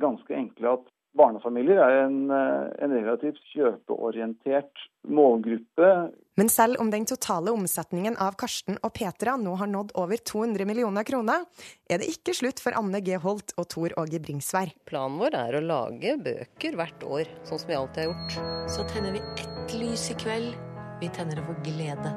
ganske 0.02 0.34
enkle 0.34 0.78
at 0.80 0.90
barnefamilier 1.18 1.80
er 1.80 2.04
en, 2.06 2.20
eh, 2.32 2.84
en, 2.84 2.94
relativt 2.94 3.40
kjøpeorientert 3.54 4.84
målgruppe. 5.08 6.12
Men 6.36 6.50
selv 6.50 6.80
om 6.80 6.92
den 6.92 7.06
totale 7.08 7.54
omsetningen 7.56 8.18
av 8.20 8.36
Karsten 8.40 8.78
og 8.84 8.94
Petra 8.94 9.38
nå 9.40 9.56
har 9.56 9.70
nådd 9.72 9.94
over 9.96 10.18
200 10.18 10.68
millioner 10.68 11.08
kroner, 11.08 11.46
er 11.90 12.02
det 12.02 12.12
ikke 12.12 12.36
slutt 12.36 12.60
for 12.60 12.76
Anne 12.76 13.02
G. 13.02 13.16
Holt 13.24 13.56
og 13.58 13.70
Tor 13.72 13.96
Åge 14.02 14.20
Bringsvær. 14.20 14.74
Planen 14.86 15.20
vår 15.22 15.40
er 15.40 15.60
å 15.60 15.64
lage 15.64 16.18
bøker 16.18 16.76
hvert 16.76 17.08
år, 17.08 17.32
sånn 17.48 17.62
som 17.62 17.72
vi 17.72 17.80
alltid 17.80 18.04
har 18.04 18.12
gjort. 18.12 18.72
Så 18.76 18.88
tenner 18.92 19.16
vi 19.16 19.24
ett 19.40 19.78
lys 19.80 20.10
i 20.12 20.20
kveld. 20.20 20.56
Vi 21.00 21.12
tenner 21.16 21.40
det 21.40 21.48
for 21.48 21.60
glede. 21.64 22.16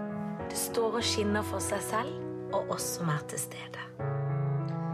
Det 0.48 0.58
står 0.58 0.98
og 0.98 1.04
skinner 1.04 1.46
for 1.46 1.62
seg 1.62 1.82
selv 1.84 2.54
og 2.56 2.74
oss 2.74 2.94
som 2.96 3.10
er 3.12 3.22
til 3.28 3.42
stede. 3.42 4.37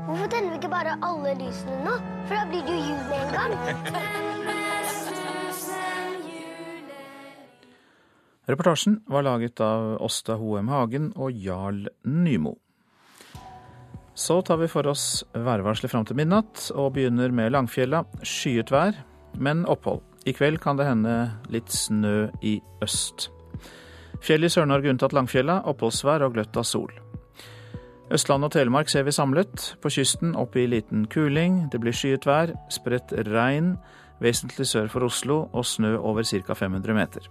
Hvorfor 0.05 0.29
tenner 0.29 0.53
vi 0.53 0.59
ikke 0.61 0.69
bare 0.73 0.99
alle 1.01 1.33
lysene 1.38 1.79
nå? 1.87 1.95
For 2.29 2.37
da 2.37 2.45
blir 2.51 2.62
det 2.67 2.75
jo 2.75 2.81
jul 2.90 3.05
med 3.09 3.19
en 3.23 3.31
gang. 3.33 3.53
Reportasjen 8.45 8.99
var 9.09 9.25
laget 9.25 9.61
av 9.64 9.95
Åsta 10.05 10.37
Hoem 10.37 10.69
Hagen 10.69 11.09
og 11.17 11.33
Jarl 11.33 11.87
Nymo. 12.05 12.53
Så 14.14 14.43
tar 14.47 14.61
vi 14.61 14.69
for 14.71 14.87
oss 14.93 15.25
værvarselet 15.33 15.90
fram 15.90 16.05
til 16.07 16.19
midnatt, 16.21 16.69
og 16.77 16.93
begynner 16.95 17.33
med 17.33 17.55
Langfjella. 17.57 18.05
Skyet 18.23 18.71
vær, 18.71 18.93
men 19.40 19.64
opphold. 19.64 20.05
I 20.29 20.37
kveld 20.37 20.61
kan 20.61 20.77
det 20.77 20.87
hende 20.87 21.17
litt 21.53 21.73
snø 21.73 22.29
i 22.45 22.59
øst. 22.85 23.31
Fjell 24.25 24.45
i 24.45 24.53
Sør-Norge 24.53 24.93
unntatt 24.93 25.17
Langfjella, 25.17 25.62
oppholdsvær 25.73 26.29
og 26.29 26.37
gløtt 26.37 26.61
av 26.61 26.69
sol. 26.69 26.93
Østland 28.12 28.45
og 28.45 28.53
Telemark 28.53 28.88
ser 28.93 29.07
vi 29.07 29.12
samlet. 29.12 29.75
På 29.81 29.88
kysten 29.88 30.35
opp 30.37 30.57
i 30.57 30.67
liten 30.69 31.07
kuling. 31.09 31.71
Det 31.73 31.81
blir 31.81 31.97
skyet 31.97 32.27
vær, 32.29 32.53
spredt 32.69 33.14
regn 33.31 33.77
vesentlig 34.23 34.67
sør 34.69 34.88
for 34.93 35.07
Oslo 35.07 35.45
og 35.53 35.67
snø 35.67 35.97
over 35.99 36.25
ca. 36.25 36.55
500 36.55 36.95
meter. 36.95 37.29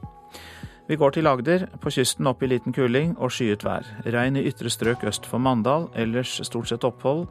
Vi 0.88 0.96
går 1.00 1.16
til 1.16 1.28
Agder. 1.28 1.68
På 1.82 1.92
kysten 1.94 2.28
opp 2.28 2.44
i 2.44 2.50
liten 2.52 2.74
kuling 2.74 3.16
og 3.18 3.32
skyet 3.32 3.64
vær. 3.64 3.88
Regn 4.06 4.38
i 4.38 4.46
ytre 4.50 4.70
strøk 4.70 5.06
øst 5.08 5.30
for 5.30 5.40
Mandal, 5.40 5.90
ellers 5.96 6.42
stort 6.44 6.68
sett 6.68 6.84
opphold. 6.84 7.28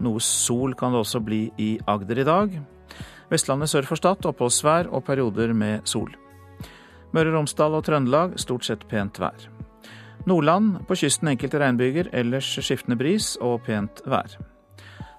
Noe 0.00 0.20
sol 0.20 0.74
kan 0.74 0.92
det 0.92 1.04
også 1.04 1.22
bli 1.24 1.46
i 1.58 1.78
Agder 1.88 2.20
i 2.20 2.28
dag. 2.28 2.58
Vestlandet 3.30 3.70
sør 3.70 3.86
for 3.86 4.00
Stad 4.00 4.26
oppholdsvær 4.26 4.90
og 4.90 5.04
perioder 5.06 5.54
med 5.54 5.86
sol. 5.88 6.10
Møre 7.14 7.30
og 7.30 7.40
Romsdal 7.40 7.74
og 7.74 7.84
Trøndelag 7.86 8.38
stort 8.38 8.66
sett 8.66 8.86
pent 8.90 9.18
vær. 9.22 9.59
Nordland 10.28 10.86
på 10.88 10.96
kysten 11.00 11.30
enkelte 11.32 11.60
regnbyger, 11.62 12.10
ellers 12.12 12.48
skiftende 12.60 12.98
bris 13.00 13.36
og 13.40 13.62
pent 13.64 14.02
vær. 14.08 14.34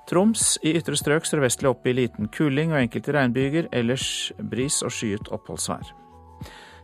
Troms 0.10 0.58
i 0.66 0.74
ytre 0.78 0.98
strøk 1.00 1.26
sørvestlig 1.26 1.70
opp 1.70 1.88
i 1.88 1.96
liten 1.96 2.30
kuling 2.34 2.74
og 2.74 2.82
enkelte 2.82 3.16
regnbyger, 3.16 3.70
ellers 3.74 4.06
bris 4.52 4.82
og 4.86 4.94
skyet 4.94 5.32
oppholdsvær. 5.34 5.94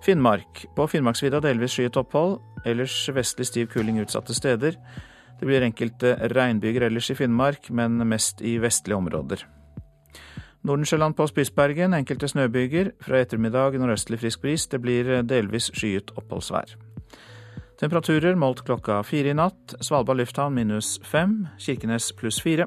Finnmark. 0.05 0.63
På 0.77 0.87
Finnmarksvidda 0.87 1.41
delvis 1.43 1.75
skyet 1.75 1.97
opphold, 1.99 2.39
ellers 2.65 2.95
vestlig 3.13 3.49
stiv 3.49 3.69
kuling 3.73 3.99
utsatte 4.01 4.33
steder. 4.37 4.77
Det 5.37 5.45
blir 5.45 5.65
enkelte 5.65 6.15
regnbyger 6.33 6.87
ellers 6.87 7.11
i 7.13 7.17
Finnmark, 7.17 7.69
men 7.69 7.99
mest 8.09 8.41
i 8.41 8.57
vestlige 8.61 8.97
områder. 8.97 9.45
Nordensjøland 10.65 11.13
på 11.15 11.27
Spitsbergen 11.29 11.93
enkelte 11.93 12.27
snøbyger. 12.27 12.91
Fra 13.01 13.21
ettermiddag 13.21 13.77
nordøstlig 13.77 14.19
frisk 14.19 14.41
bris. 14.41 14.67
Det 14.67 14.81
blir 14.81 15.21
delvis 15.23 15.69
skyet 15.73 16.11
oppholdsvær. 16.17 16.73
Temperaturer 17.77 18.35
målt 18.35 18.63
klokka 18.65 19.03
fire 19.05 19.29
i 19.29 19.35
natt. 19.37 19.75
Svalbard 19.85 20.17
lufthavn 20.17 20.55
minus 20.57 20.95
fem. 21.05 21.43
Kirkenes 21.61 22.09
pluss 22.17 22.39
fire. 22.41 22.65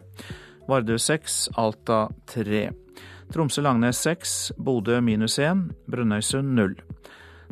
Vardø 0.71 0.99
seks. 1.03 1.49
Alta 1.59 2.05
tre. 2.31 2.69
Tromsø-Langnes 3.35 3.99
seks. 3.99 4.53
Bodø 4.55 5.01
minus 5.03 5.39
én. 5.43 5.73
Brønnøysund 5.91 6.55
null. 6.55 6.77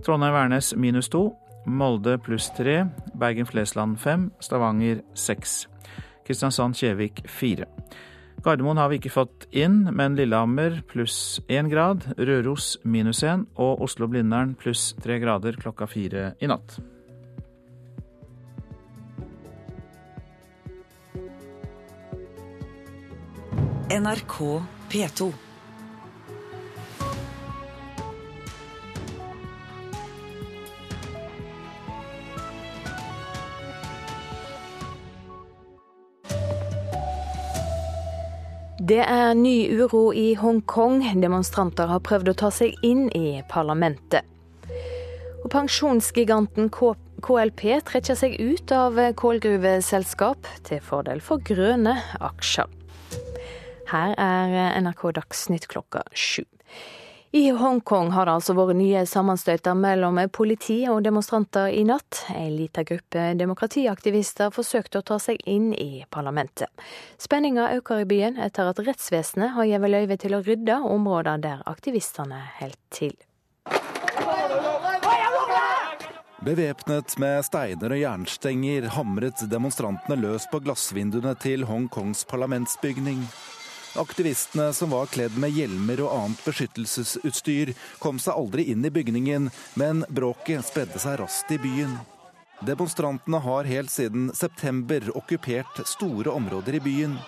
Trondheim-Værnes 0.06 0.76
minus 0.78 1.10
to. 1.10 1.32
Molde 1.66 2.14
pluss 2.22 2.46
tre. 2.54 2.84
Bergen-Flesland 3.18 3.98
fem. 3.98 4.28
Stavanger 4.38 5.02
seks. 5.18 5.64
Kristiansand-Kjevik 6.28 7.24
fire. 7.26 7.66
Gardermoen 8.44 8.78
har 8.78 8.92
vi 8.92 9.00
ikke 9.00 9.10
fått 9.10 9.48
inn, 9.50 9.80
men 9.90 10.14
Lillehammer 10.14 10.76
pluss 10.86 11.40
én 11.50 11.66
grad, 11.72 12.06
Røros 12.14 12.76
minus 12.84 13.24
én 13.26 13.48
og 13.58 13.82
Oslo-Blindern 13.88 14.54
pluss 14.60 14.92
tre 15.02 15.18
grader 15.18 15.58
klokka 15.58 15.90
fire 15.90 16.36
i 16.38 16.46
natt. 16.46 16.78
NRK 23.88 24.62
P2. 24.90 25.32
Det 38.78 38.98
er 39.00 39.32
ny 39.34 39.70
uro 39.72 40.12
i 40.12 40.34
Hongkong. 40.36 41.00
Demonstranter 41.16 41.88
har 41.88 42.04
prøvd 42.04 42.28
å 42.28 42.36
ta 42.36 42.52
seg 42.52 42.76
inn 42.84 43.08
i 43.16 43.40
parlamentet. 43.48 44.28
Og 45.40 45.48
pensjonsgiganten 45.54 46.68
KLP 46.68 47.64
trekker 47.88 48.20
seg 48.20 48.36
ut 48.36 48.68
av 48.76 49.00
kålgruveselskap 49.16 50.52
til 50.68 50.84
fordel 50.84 51.24
for 51.24 51.40
grønne 51.40 51.96
aksjer. 52.20 52.77
Her 53.88 54.14
er 54.20 54.80
NRK 54.82 55.12
Dagsnytt 55.16 55.66
klokka 55.70 56.02
sju. 56.12 56.44
I 57.30 57.50
Hongkong 57.50 58.10
har 58.10 58.24
det 58.24 58.34
altså 58.38 58.54
vært 58.56 58.76
nye 58.78 59.02
sammenstøyter 59.08 59.76
mellom 59.76 60.16
politi 60.32 60.78
og 60.88 61.02
demonstranter 61.04 61.68
i 61.76 61.82
natt. 61.84 62.22
En 62.32 62.54
liten 62.56 62.86
gruppe 62.88 63.26
demokratiaktivister 63.36 64.52
forsøkte 64.52 65.02
å 65.02 65.06
ta 65.10 65.18
seg 65.20 65.40
inn 65.44 65.74
i 65.76 66.04
parlamentet. 66.08 66.72
Spenninga 67.20 67.68
øker 67.76 68.00
i 68.04 68.08
byen 68.08 68.40
etter 68.40 68.72
at 68.72 68.80
rettsvesenet 68.80 69.52
har 69.56 69.68
gitt 69.68 69.88
løyve 69.92 70.16
til 70.20 70.38
å 70.38 70.42
rydde 70.44 70.80
områder 70.88 71.44
der 71.44 71.64
aktivistene 71.68 72.40
holder 72.60 72.80
til. 72.96 73.16
Bevæpnet 76.48 77.12
med 77.20 77.44
steiner 77.44 77.92
og 77.92 77.98
jernstenger 77.98 78.88
hamret 78.94 79.40
demonstrantene 79.50 80.16
løs 80.20 80.48
på 80.48 80.60
glassvinduene 80.64 81.34
til 81.42 81.68
Hongkongs 81.68 82.24
parlamentsbygning. 82.30 83.24
Aktivistene, 83.98 84.72
som 84.72 84.90
var 84.90 85.06
kledd 85.10 85.34
med 85.38 85.50
hjelmer 85.50 86.04
og 86.04 86.12
annet 86.14 86.44
beskyttelsesutstyr, 86.46 87.72
kom 87.98 88.20
seg 88.22 88.38
aldri 88.38 88.68
inn 88.70 88.84
i 88.86 88.92
bygningen, 88.94 89.48
men 89.74 90.04
bråket 90.08 90.68
spredde 90.68 91.02
seg 91.02 91.18
raskt 91.18 91.50
i 91.56 91.58
byen. 91.58 91.96
Demonstrantene 92.66 93.40
har 93.42 93.66
helt 93.70 93.90
siden 93.90 94.30
september 94.34 95.10
okkupert 95.18 95.82
store 95.86 96.30
områder 96.30 96.78
i 96.78 96.82
byen. 96.82 97.18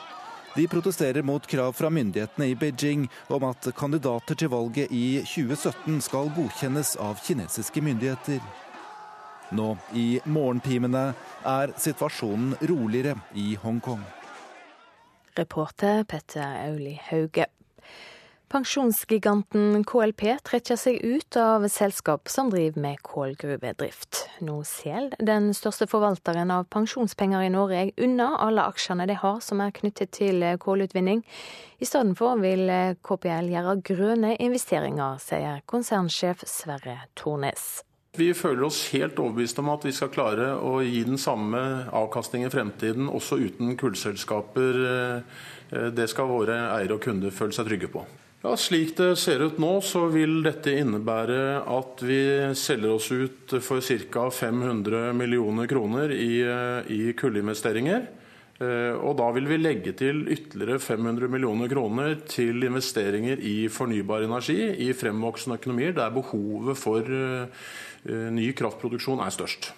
De 0.55 0.69
protesterer 0.69 1.23
mot 1.23 1.47
krav 1.47 1.73
fra 1.79 1.91
myndighetene 1.91 2.49
i 2.51 2.57
Beijing 2.59 3.09
om 3.31 3.47
at 3.51 3.71
kandidater 3.79 4.35
til 4.35 4.51
valget 4.51 4.91
i 4.91 5.21
2017 5.23 6.01
skal 6.07 6.31
godkjennes 6.35 6.97
av 7.03 7.19
kinesiske 7.23 7.83
myndigheter. 7.83 8.43
Nå 9.55 9.75
i 9.95 10.09
morgentimene 10.27 11.13
er 11.47 11.75
situasjonen 11.79 12.57
roligere 12.71 13.19
i 13.35 13.55
Hongkong. 13.63 14.03
Reporter 15.41 16.05
Petter 16.05 16.69
Auli 16.69 17.01
Hauge. 17.11 17.47
Pensjonsgiganten 18.51 19.85
KLP 19.87 20.25
trekker 20.45 20.77
seg 20.77 20.99
ut 21.07 21.37
av 21.39 21.65
selskap 21.71 22.29
som 22.29 22.51
driver 22.51 22.83
med 22.83 22.99
kålgruvedrift. 23.07 24.25
Nå 24.43 24.59
selger 24.67 25.15
den 25.23 25.53
største 25.55 25.87
forvalteren 25.89 26.51
av 26.51 26.67
pensjonspenger 26.75 27.47
i 27.47 27.53
Norge 27.55 27.85
unna 28.03 28.33
alle 28.43 28.67
aksjene 28.73 29.07
de 29.09 29.17
har 29.23 29.39
som 29.47 29.63
er 29.63 29.73
knyttet 29.77 30.13
til 30.19 30.43
kålutvinning. 30.61 31.23
I 31.79 31.89
stedet 31.89 32.19
for 32.19 32.43
vil 32.43 32.67
KPL 33.07 33.53
gjøre 33.55 33.79
grønne 33.87 34.35
investeringer, 34.43 35.23
sier 35.23 35.63
konsernsjef 35.71 36.43
Sverre 36.45 37.05
Tornes. 37.15 37.85
Vi 38.19 38.33
føler 38.35 38.65
oss 38.67 38.89
helt 38.91 39.21
overbevist 39.23 39.61
om 39.63 39.69
at 39.71 39.85
vi 39.87 39.93
skal 39.95 40.11
klare 40.11 40.49
å 40.59 40.81
gi 40.83 41.05
den 41.07 41.21
samme 41.21 41.61
avkastning 41.95 42.43
i 42.43 42.51
fremtiden, 42.51 43.07
også 43.07 43.39
uten 43.39 43.77
kullselskaper. 43.79 44.79
Eh, 44.91 45.85
det 45.95 46.09
skal 46.11 46.27
våre 46.27 46.57
eiere 46.73 46.97
og 46.97 47.05
kunder 47.05 47.31
føle 47.31 47.55
seg 47.55 47.69
trygge 47.69 47.91
på. 47.93 48.03
Ja, 48.43 48.57
Slik 48.59 48.97
det 48.99 49.13
ser 49.21 49.45
ut 49.45 49.61
nå, 49.63 49.77
så 49.85 50.09
vil 50.11 50.41
dette 50.43 50.73
innebære 50.81 51.61
at 51.71 52.03
vi 52.03 52.23
selger 52.59 52.97
oss 52.97 53.11
ut 53.13 53.55
for 53.63 53.85
ca. 53.85 54.25
500 54.33 55.13
millioner 55.15 55.69
kroner 55.71 56.11
i, 56.11 56.41
eh, 56.43 56.91
i 56.91 57.13
kullinvesteringer. 57.15 58.09
Eh, 58.61 58.97
og 58.99 59.15
da 59.17 59.31
vil 59.33 59.47
vi 59.47 59.61
legge 59.61 59.93
til 59.97 60.27
ytterligere 60.27 60.83
500 60.83 61.31
millioner 61.31 61.71
kroner 61.71 62.19
til 62.27 62.67
investeringer 62.67 63.39
i 63.39 63.69
fornybar 63.73 64.27
energi 64.27 64.59
i 64.89 64.91
fremvoksende 64.93 65.61
økonomier 65.61 65.95
der 65.95 66.11
behovet 66.11 66.77
for 66.77 67.07
ny 68.05 68.51
kraftproduksjon 68.57 69.23
er 69.25 69.35
størst. 69.35 69.73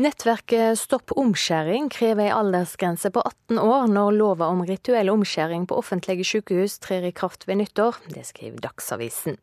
Nettverket 0.00 0.78
Stopp 0.80 1.12
omskjæring 1.20 1.90
krever 1.92 2.30
ei 2.30 2.32
aldersgrense 2.32 3.10
på 3.12 3.20
18 3.28 3.58
år 3.60 3.90
når 3.92 4.14
lova 4.16 4.48
om 4.48 4.62
rituell 4.64 5.12
omskjæring 5.12 5.66
på 5.68 5.76
offentlige 5.76 6.24
sykehus 6.24 6.78
trer 6.80 7.04
i 7.04 7.12
kraft 7.12 7.44
ved 7.44 7.60
nyttår. 7.60 7.98
Det 8.08 8.24
skriver 8.24 8.64
Dagsavisen. 8.64 9.36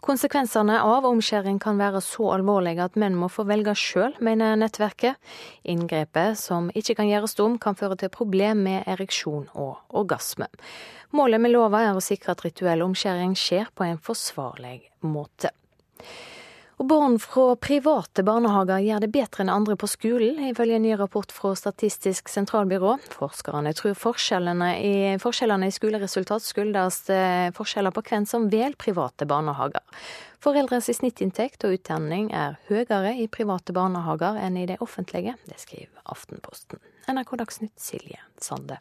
Konsekvensene 0.00 0.78
av 0.80 1.04
omskjæring 1.10 1.58
kan 1.60 1.76
være 1.82 2.00
så 2.06 2.30
alvorlige 2.36 2.86
at 2.86 2.94
menn 2.96 3.18
må 3.18 3.26
få 3.28 3.44
velge 3.50 3.74
sjøl, 3.76 4.14
mener 4.22 4.54
nettverket. 4.62 5.18
Inngrepet, 5.68 6.38
som 6.38 6.70
ikke 6.70 6.96
kan 7.02 7.10
gjøres 7.10 7.34
om, 7.42 7.58
kan 7.58 7.74
føre 7.74 7.98
til 7.98 8.14
problem 8.14 8.62
med 8.70 8.86
ereksjon 8.88 9.50
og 9.52 9.82
orgasme. 9.90 10.46
Målet 11.12 11.42
med 11.42 11.50
lova 11.50 11.82
er 11.90 11.98
å 11.98 12.04
sikre 12.04 12.32
at 12.32 12.46
rituell 12.46 12.86
omskjæring 12.86 13.34
skjer 13.36 13.68
på 13.74 13.90
en 13.90 13.98
forsvarlig 13.98 14.78
måte. 15.02 15.50
Og 16.80 16.86
barn 16.88 17.18
fra 17.20 17.58
private 17.60 18.22
barnehager 18.24 18.80
gjør 18.80 19.02
det 19.04 19.10
bedre 19.12 19.42
enn 19.44 19.52
andre 19.52 19.74
på 19.76 19.88
skolen, 19.90 20.38
ifølge 20.48 20.78
en 20.78 20.86
ny 20.86 20.94
rapport 20.96 21.28
fra 21.36 21.50
Statistisk 21.58 22.30
sentralbyrå. 22.32 22.94
Forskerne 23.12 23.74
tror 23.76 23.98
forskjellene 24.00 24.70
i, 24.80 24.94
forskjellene 25.20 25.68
i 25.68 25.74
skoleresultat 25.76 26.46
skyldes 26.46 27.02
eh, 27.12 27.50
forskjeller 27.56 27.92
på 27.92 28.04
hvem 28.08 28.24
som 28.24 28.48
velger 28.48 28.78
private 28.80 29.28
barnehager. 29.28 29.84
Foreldres 30.40 30.88
snittinntekt 30.96 31.68
og 31.68 31.76
utdanning 31.76 32.30
er 32.32 32.56
høyere 32.70 33.12
i 33.12 33.28
private 33.28 33.76
barnehager 33.76 34.40
enn 34.40 34.56
i 34.56 34.64
de 34.70 34.80
offentlige. 34.80 35.36
Det 35.52 35.60
skriver 35.60 36.00
Aftenposten. 36.08 36.80
NRK 37.12 37.36
Dagsnytt, 37.44 37.76
Silje 37.76 38.24
Sande. 38.40 38.80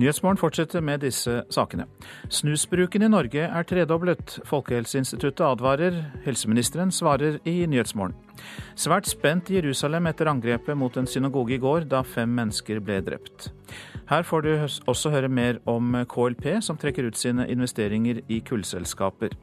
Nyhetsmorgen 0.00 0.38
fortsetter 0.40 0.80
med 0.80 1.02
disse 1.04 1.42
sakene. 1.52 1.84
Snusbruken 2.32 3.02
i 3.04 3.08
Norge 3.12 3.42
er 3.44 3.66
tredoblet. 3.68 4.38
Folkehelseinstituttet 4.48 5.42
advarer. 5.44 5.98
Helseministeren 6.24 6.92
svarer 6.94 7.36
i 7.44 7.66
Nyhetsmorgen. 7.68 8.14
Svært 8.80 9.10
spent 9.10 9.50
Jerusalem 9.52 10.08
etter 10.08 10.30
angrepet 10.32 10.78
mot 10.78 10.96
en 10.96 11.10
synagoge 11.10 11.58
i 11.58 11.60
går, 11.60 11.84
da 11.90 12.00
fem 12.00 12.32
mennesker 12.32 12.80
ble 12.80 13.02
drept. 13.04 13.50
Her 14.08 14.24
får 14.24 14.46
du 14.46 14.50
også 14.88 15.12
høre 15.12 15.28
mer 15.28 15.60
om 15.68 15.92
KLP, 16.08 16.48
som 16.64 16.80
trekker 16.80 17.10
ut 17.10 17.20
sine 17.20 17.44
investeringer 17.52 18.24
i 18.32 18.40
kullselskaper. 18.40 19.36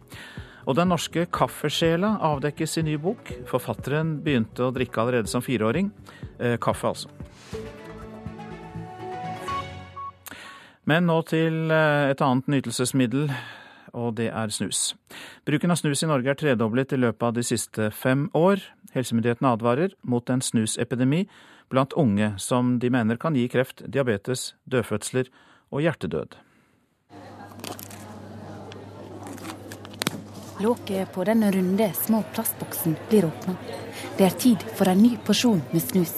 Og 0.66 0.76
den 0.80 0.90
norske 0.90 1.30
kaffesjela 1.30 2.16
avdekkes 2.34 2.80
i 2.82 2.88
ny 2.90 2.98
bok. 2.98 3.30
Forfatteren 3.48 4.18
begynte 4.26 4.66
å 4.66 4.74
drikke 4.74 5.06
allerede 5.06 5.30
som 5.30 5.46
fireåring. 5.46 5.94
Eh, 6.40 6.58
kaffe, 6.58 6.96
altså. 6.96 7.14
Men 10.88 11.08
nå 11.10 11.20
til 11.28 11.68
eh, 11.74 12.10
et 12.14 12.22
annet 12.24 12.48
nytelsesmiddel, 12.48 13.28
og 13.98 14.16
det 14.20 14.30
er 14.32 14.52
snus. 14.54 14.94
Bruken 15.48 15.74
av 15.74 15.80
snus 15.82 16.04
i 16.04 16.10
Norge 16.10 16.32
er 16.32 16.40
tredoblet 16.40 16.94
i 16.96 17.00
løpet 17.02 17.28
av 17.28 17.36
de 17.36 17.44
siste 17.44 17.90
fem 17.92 18.28
år. 18.38 18.64
Helsemyndighetene 18.96 19.52
advarer 19.58 19.96
mot 20.08 20.30
en 20.32 20.44
snusepidemi 20.44 21.26
blant 21.72 21.96
unge, 22.00 22.34
som 22.40 22.78
de 22.80 22.92
mener 22.94 23.20
kan 23.20 23.36
gi 23.36 23.48
kreft, 23.52 23.84
diabetes, 23.84 24.54
dødfødsler 24.64 25.32
og 25.76 25.84
hjertedød. 25.84 26.38
Låket 30.64 31.12
på 31.14 31.24
den 31.28 31.44
runde, 31.54 31.92
små 31.94 32.24
plastboksen 32.34 32.96
blir 33.10 33.28
åpna. 33.28 33.58
Det 34.18 34.26
er 34.26 34.40
tid 34.40 34.64
for 34.80 34.90
en 34.90 35.04
ny 35.04 35.18
porsjon 35.28 35.62
med 35.74 35.84
snus. 35.84 36.16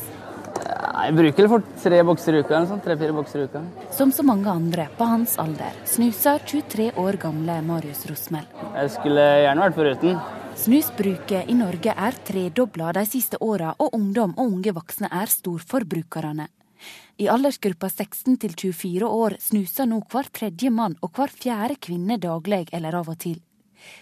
Jeg 0.99 1.15
bruker 1.15 1.47
for 1.47 1.63
tre 1.79 1.99
bokser 2.03 2.35
i 2.35 2.41
uka. 2.43 2.59
Sånn, 2.67 2.81
tre-fire 2.83 3.13
bokser 3.15 3.43
i 3.43 3.47
uka. 3.47 3.61
Som 3.95 4.11
så 4.15 4.25
mange 4.27 4.51
andre 4.51 4.89
på 4.97 5.07
hans 5.07 5.37
alder 5.39 5.77
snuser 5.87 6.43
23 6.43 6.91
år 6.99 7.17
gamle 7.21 7.55
Marius 7.65 8.03
Rosmel. 8.09 8.45
Jeg 8.75 8.91
skulle 8.97 9.23
gjerne 9.45 9.63
vært 9.63 9.79
foruten. 9.79 10.19
Snusbruket 10.59 11.47
i 11.47 11.55
Norge 11.55 11.93
er 11.95 12.17
tredobla 12.27 12.91
de 12.97 13.05
siste 13.07 13.39
åra, 13.39 13.71
og 13.79 13.95
ungdom 13.95 14.33
og 14.35 14.57
unge 14.57 14.73
voksne 14.75 15.07
er 15.21 15.31
storforbrukerne. 15.31 16.49
I 17.19 17.27
aldersgruppa 17.31 17.87
16 17.87 18.35
til 18.43 18.55
24 18.59 19.07
år 19.07 19.37
snuser 19.43 19.87
nå 19.87 20.01
hver 20.11 20.27
tredje 20.35 20.71
mann 20.71 20.97
og 20.99 21.15
hver 21.15 21.31
fjerde 21.31 21.79
kvinne 21.79 22.19
daglig 22.19 22.65
eller 22.75 22.99
av 22.99 23.11
og 23.11 23.19
til. 23.23 23.39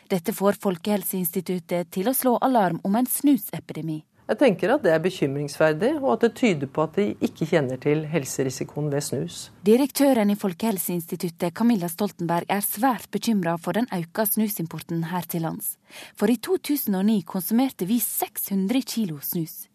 Dette 0.10 0.34
får 0.34 0.58
Folkehelseinstituttet 0.66 1.94
til 1.94 2.10
å 2.10 2.18
slå 2.18 2.38
alarm 2.42 2.82
om 2.86 2.98
en 2.98 3.10
snusepidemi. 3.10 4.02
Jeg 4.28 4.40
tenker 4.42 4.74
at 4.74 4.82
det 4.84 4.92
er 4.92 5.00
bekymringsverdig, 5.00 5.94
og 6.02 6.18
at 6.18 6.26
det 6.26 6.34
tyder 6.36 6.68
på 6.68 6.84
at 6.84 6.98
de 7.00 7.06
ikke 7.24 7.48
kjenner 7.48 7.80
til 7.80 8.02
helserisikoen 8.12 8.90
ved 8.92 9.06
snus. 9.06 9.38
Direktøren 9.64 10.34
i 10.34 10.36
Folkehelseinstituttet, 10.36 11.54
Camilla 11.56 11.88
Stoltenberg, 11.88 12.44
er 12.52 12.66
svært 12.66 13.08
bekymra 13.14 13.56
for 13.56 13.80
den 13.80 13.88
økte 13.96 14.28
snusimporten 14.28 15.06
her 15.14 15.24
til 15.32 15.48
lands. 15.48 15.78
For 16.20 16.28
i 16.28 16.36
2009 16.44 17.22
konsumerte 17.24 17.88
vi 17.88 18.02
600 18.04 18.84
kilo 18.84 19.22
snus. 19.24 19.70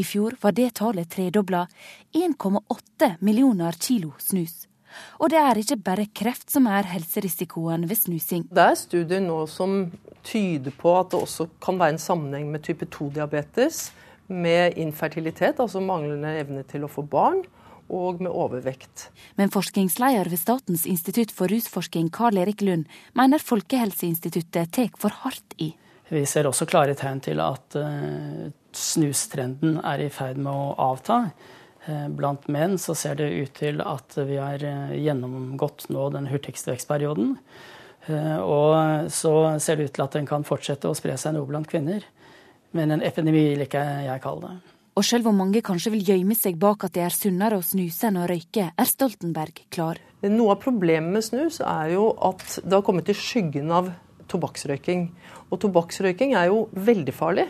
I 0.00 0.06
fjor 0.08 0.38
var 0.40 0.56
det 0.56 0.70
tallet 0.80 1.12
tredobla, 1.12 1.66
1,8 2.16 3.12
millioner 3.20 3.76
kilo 3.76 4.14
snus. 4.16 4.64
Og 5.20 5.30
det 5.32 5.40
er 5.40 5.60
ikke 5.60 5.78
bare 5.90 6.08
kreft 6.14 6.50
som 6.52 6.68
er 6.70 6.88
helserisikoen 6.90 7.86
ved 7.90 8.00
snusing. 8.02 8.46
Det 8.50 8.66
er 8.66 8.78
studier 8.78 9.22
nå 9.24 9.42
som 9.50 9.90
tyder 10.26 10.74
på 10.76 10.94
at 10.98 11.12
det 11.12 11.22
også 11.22 11.48
kan 11.62 11.80
være 11.80 11.96
en 11.96 12.02
sammenheng 12.02 12.50
med 12.52 12.64
type 12.66 12.88
2-diabetes, 12.90 13.90
med 14.30 14.76
infertilitet, 14.78 15.58
altså 15.58 15.80
manglende 15.82 16.36
evne 16.38 16.62
til 16.70 16.84
å 16.86 16.90
få 16.90 17.02
barn, 17.02 17.42
og 17.90 18.20
med 18.22 18.30
overvekt. 18.30 19.08
Men 19.34 19.50
forskningsleder 19.50 20.30
ved 20.30 20.38
Statens 20.38 20.86
institutt 20.86 21.32
for 21.34 21.50
rusforskning, 21.50 22.10
Karl 22.14 22.38
Erik 22.38 22.62
Lund, 22.62 22.86
mener 23.18 23.42
Folkehelseinstituttet 23.42 24.70
tar 24.76 24.92
for 25.00 25.14
hardt 25.24 25.56
i. 25.58 25.72
Vi 26.10 26.24
ser 26.26 26.48
også 26.48 26.66
klare 26.70 26.96
tegn 26.98 27.20
til 27.22 27.42
at 27.42 27.76
uh, 27.78 28.50
snustrenden 28.74 29.78
er 29.86 30.02
i 30.02 30.10
ferd 30.10 30.40
med 30.42 30.50
å 30.50 30.72
avta. 30.90 31.20
Uh, 31.88 32.08
blant 32.12 32.46
menn 32.52 32.76
så 32.78 32.94
ser 32.98 33.20
det 33.20 33.30
ut 33.30 33.52
til 33.56 33.80
at 33.84 34.18
vi 34.28 34.40
har 34.40 34.62
uh, 34.64 34.96
gjennomgått 34.96 35.88
nå 35.92 36.08
den 36.16 36.28
hurtigste 36.32 36.74
vekstperioden. 36.74 37.36
Og 38.10 39.10
så 39.12 39.30
ser 39.60 39.76
det 39.76 39.84
ut 39.84 39.92
til 39.92 40.02
at 40.02 40.14
den 40.16 40.24
kan 40.26 40.42
fortsette 40.48 40.88
å 40.88 40.96
spre 40.96 41.18
seg 41.20 41.34
noe 41.36 41.46
blant 41.46 41.68
kvinner. 41.68 42.00
Men 42.72 42.94
en 42.96 43.04
epidemi 43.04 43.42
vil 43.52 43.66
ikke 43.66 43.82
jeg 44.06 44.22
kalle 44.24 44.48
det. 44.48 44.70
Og 44.98 45.06
selv 45.06 45.30
om 45.30 45.38
mange 45.38 45.62
kanskje 45.64 45.92
vil 45.94 46.08
gjemme 46.08 46.34
seg 46.36 46.58
bak 46.60 46.84
at 46.84 46.96
det 46.96 47.04
er 47.06 47.14
sunnere 47.14 47.60
å 47.60 47.64
snuse 47.64 48.08
enn 48.08 48.18
å 48.20 48.26
røyke, 48.28 48.66
er 48.74 48.88
Stoltenberg 48.88 49.62
klar. 49.72 50.00
Noe 50.26 50.56
av 50.56 50.60
problemet 50.64 51.14
med 51.14 51.24
snus 51.24 51.60
er 51.64 51.94
jo 51.94 52.10
at 52.26 52.58
det 52.64 52.74
har 52.74 52.84
kommet 52.84 53.08
i 53.08 53.16
skyggen 53.16 53.70
av 53.72 53.92
tobakksrøyking. 54.28 55.08
Og 55.48 55.62
tobakksrøyking 55.64 56.34
er 56.36 56.50
jo 56.50 56.66
veldig 56.76 57.16
farlig. 57.16 57.48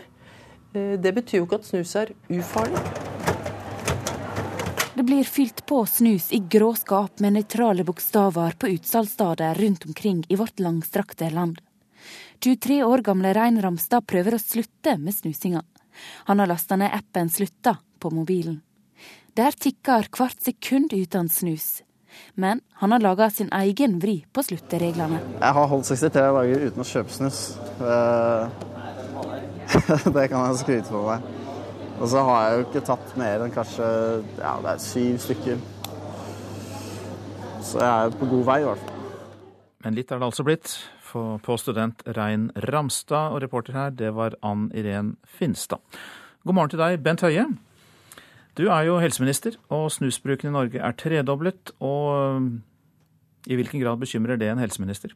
Eh, 0.71 0.95
det 1.01 1.15
betyr 1.17 1.41
jo 1.41 1.49
ikke 1.49 1.59
at 1.59 1.67
snus 1.67 1.95
er 1.99 2.13
ufarlig. 2.31 3.10
Det 5.01 5.05
blir 5.05 5.23
fylt 5.23 5.65
på 5.65 5.85
snus 5.85 6.31
i 6.31 6.39
gråskap 6.39 7.19
med 7.19 7.33
nøytrale 7.33 7.81
bokstaver 7.81 8.53
på 8.61 8.67
utsalgssteder 8.69 9.57
rundt 9.57 9.85
omkring 9.85 10.25
i 10.29 10.35
vårt 10.37 10.59
langstrakte 10.61 11.29
land. 11.33 11.57
23 12.43 12.83
år 12.83 13.01
gamle 13.07 13.33
Rein 13.33 13.61
Ramstad 13.61 14.05
prøver 14.05 14.35
å 14.37 14.43
slutte 14.43 14.97
med 15.01 15.15
snusinga. 15.17 15.63
Han 16.29 16.39
har 16.39 16.47
lasta 16.53 16.77
ned 16.77 16.93
appen 16.93 17.33
Slutta 17.33 17.81
på 17.97 18.13
mobilen. 18.13 18.61
Der 19.33 19.57
tikker 19.57 20.05
hvert 20.05 20.37
sekund 20.37 20.93
uten 20.93 21.33
snus. 21.33 21.81
Men 22.37 22.61
han 22.77 22.93
har 22.93 23.01
laga 23.01 23.33
sin 23.33 23.49
egen 23.57 23.97
vri 24.05 24.21
på 24.29 24.45
sluttereglene. 24.45 25.17
Jeg 25.41 25.53
har 25.57 25.71
holdt 25.73 25.89
63 25.89 26.29
dager 26.37 26.69
uten 26.69 26.85
å 26.85 26.89
kjøpe 26.93 27.17
snus. 27.17 27.57
Det 30.13 30.29
kan 30.29 30.45
jeg 30.45 30.61
skryte 30.61 30.93
på 30.93 31.07
meg. 31.09 31.40
Og 32.01 32.07
så 32.09 32.21
har 32.25 32.39
jeg 32.47 32.53
jo 32.55 32.61
ikke 32.65 32.81
tatt 32.87 33.11
mer 33.19 33.43
enn 33.45 33.51
kanskje 33.53 33.87
ja, 34.39 34.55
det 34.63 34.71
er 34.71 34.79
syv 34.81 35.19
stykker. 35.21 35.59
Så 37.61 37.77
jeg 37.77 37.89
er 38.07 38.15
på 38.17 38.29
god 38.31 38.47
vei, 38.47 38.55
i 38.63 38.65
hvert 38.65 38.81
fall. 38.81 39.03
Men 39.85 39.97
litt 39.97 40.09
er 40.09 40.17
det 40.17 40.25
altså 40.31 40.45
blitt 40.45 40.73
på 41.11 41.57
student 41.59 42.01
Rein 42.17 42.47
Ramstad, 42.71 43.35
og 43.35 43.41
reporter 43.43 43.75
her, 43.75 43.91
det 43.93 44.13
var 44.17 44.33
Ann 44.41 44.69
Irén 44.73 45.15
Finstad. 45.27 45.81
God 46.41 46.57
morgen 46.57 46.73
til 46.73 46.81
deg, 46.81 47.01
Bent 47.05 47.21
Høie. 47.21 47.45
Du 48.57 48.63
er 48.65 48.87
jo 48.87 48.97
helseminister, 49.01 49.59
og 49.69 49.91
snusbruken 49.93 50.49
i 50.49 50.55
Norge 50.55 50.81
er 50.81 50.95
tredoblet. 50.97 51.73
Og 51.85 52.49
i 53.45 53.59
hvilken 53.59 53.83
grad 53.83 54.01
bekymrer 54.01 54.41
det 54.41 54.49
en 54.49 54.63
helseminister? 54.63 55.13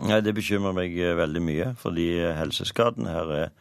Nei, 0.00 0.22
Det 0.24 0.32
bekymrer 0.34 0.72
meg 0.76 0.96
eh, 0.96 1.12
veldig 1.18 1.44
mye, 1.44 1.68
fordi 1.76 2.08
helseskadene 2.38 3.12
her 3.12 3.34
er 3.36 3.52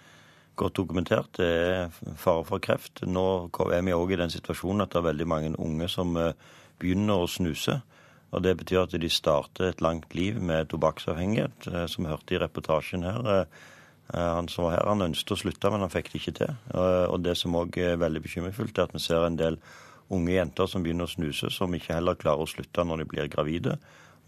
godt 0.61 0.77
dokumentert. 0.77 1.31
Det 1.37 1.47
er 1.47 2.15
fare 2.19 2.45
for 2.47 2.61
kreft. 2.63 3.03
Nå 3.07 3.25
er 3.71 3.81
vi 3.85 3.95
òg 3.95 4.13
i 4.13 4.19
den 4.21 4.33
situasjonen 4.33 4.85
at 4.85 4.93
det 4.93 5.01
er 5.01 5.09
veldig 5.09 5.27
mange 5.27 5.51
unge 5.59 5.89
som 5.91 6.15
eh, 6.19 6.37
begynner 6.81 7.23
å 7.23 7.29
snuse. 7.29 7.81
Og 8.31 8.43
Det 8.45 8.55
betyr 8.61 8.85
at 8.85 8.95
de 8.95 9.09
starter 9.11 9.69
et 9.69 9.83
langt 9.83 10.15
liv 10.15 10.39
med 10.39 10.69
tobakksavhengighet, 10.71 11.67
eh, 11.67 11.85
som 11.91 12.05
vi 12.05 12.11
hørte 12.13 12.35
i 12.35 12.41
reportasjen 12.41 13.05
her. 13.07 13.31
Eh, 13.35 13.45
han 14.11 14.49
som 14.51 14.65
var 14.67 14.77
her, 14.77 14.89
han 14.91 15.07
ønsket 15.07 15.35
å 15.35 15.39
slutte, 15.39 15.71
men 15.71 15.85
han 15.85 15.93
fikk 15.93 16.11
det 16.11 16.19
ikke 16.19 16.37
til. 16.41 16.55
Og 16.75 17.21
Det 17.23 17.37
som 17.39 17.55
òg 17.55 17.77
er 17.79 18.01
veldig 18.01 18.21
bekymringsfullt, 18.25 18.77
er 18.77 18.89
at 18.89 18.95
vi 18.95 18.99
ser 18.99 19.23
en 19.23 19.37
del 19.39 19.55
unge 20.11 20.33
jenter 20.33 20.67
som 20.67 20.83
begynner 20.83 21.07
å 21.07 21.13
snuse, 21.13 21.47
som 21.49 21.71
ikke 21.71 21.95
heller 21.95 22.19
klarer 22.19 22.43
å 22.43 22.49
slutte 22.49 22.83
når 22.83 23.03
de 23.03 23.05
blir 23.13 23.31
gravide. 23.31 23.77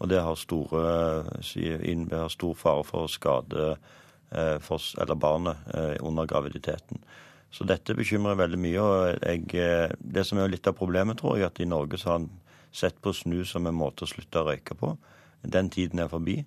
Og 0.00 0.08
det 0.08 0.22
har, 0.24 0.38
store, 0.40 0.84
har 1.28 2.32
stor 2.32 2.54
fare 2.56 2.86
for 2.88 3.04
å 3.04 3.12
skade 3.12 3.74
for, 4.60 4.82
eller 5.00 5.18
barnet 5.20 6.00
under 6.02 6.26
graviditeten. 6.26 7.00
Så 7.54 7.66
dette 7.68 7.94
bekymrer 7.94 8.38
veldig 8.38 8.58
mye. 8.58 8.80
og 8.82 9.22
jeg, 9.22 9.90
Det 9.98 10.24
som 10.26 10.38
er 10.38 10.50
litt 10.50 10.66
av 10.66 10.74
problemet, 10.74 11.20
tror 11.20 11.38
jeg, 11.38 11.46
at 11.46 11.60
i 11.62 11.68
Norge 11.70 12.00
så 12.00 12.16
har 12.16 12.26
sett 12.74 13.00
på 13.02 13.12
snus 13.14 13.54
som 13.54 13.66
en 13.66 13.78
måte 13.78 14.04
å 14.04 14.10
slutte 14.10 14.42
å 14.42 14.48
røyke 14.48 14.74
på. 14.78 14.96
Den 15.46 15.70
tiden 15.70 16.02
er 16.02 16.10
forbi. 16.10 16.40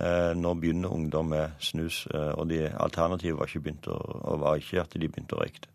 Eh, 0.00 0.32
nå 0.34 0.54
begynner 0.58 0.92
ungdom 0.94 1.30
med 1.34 1.58
snus, 1.62 2.06
eh, 2.14 2.32
og 2.38 2.48
de 2.48 2.64
alternativet 2.70 3.38
var 3.38 3.50
ikke, 3.50 3.96
var 4.40 4.56
ikke 4.56 4.80
at 4.82 4.94
de 4.94 5.08
begynte 5.08 5.36
å 5.36 5.42
røyke 5.42 5.66
det. 5.66 5.70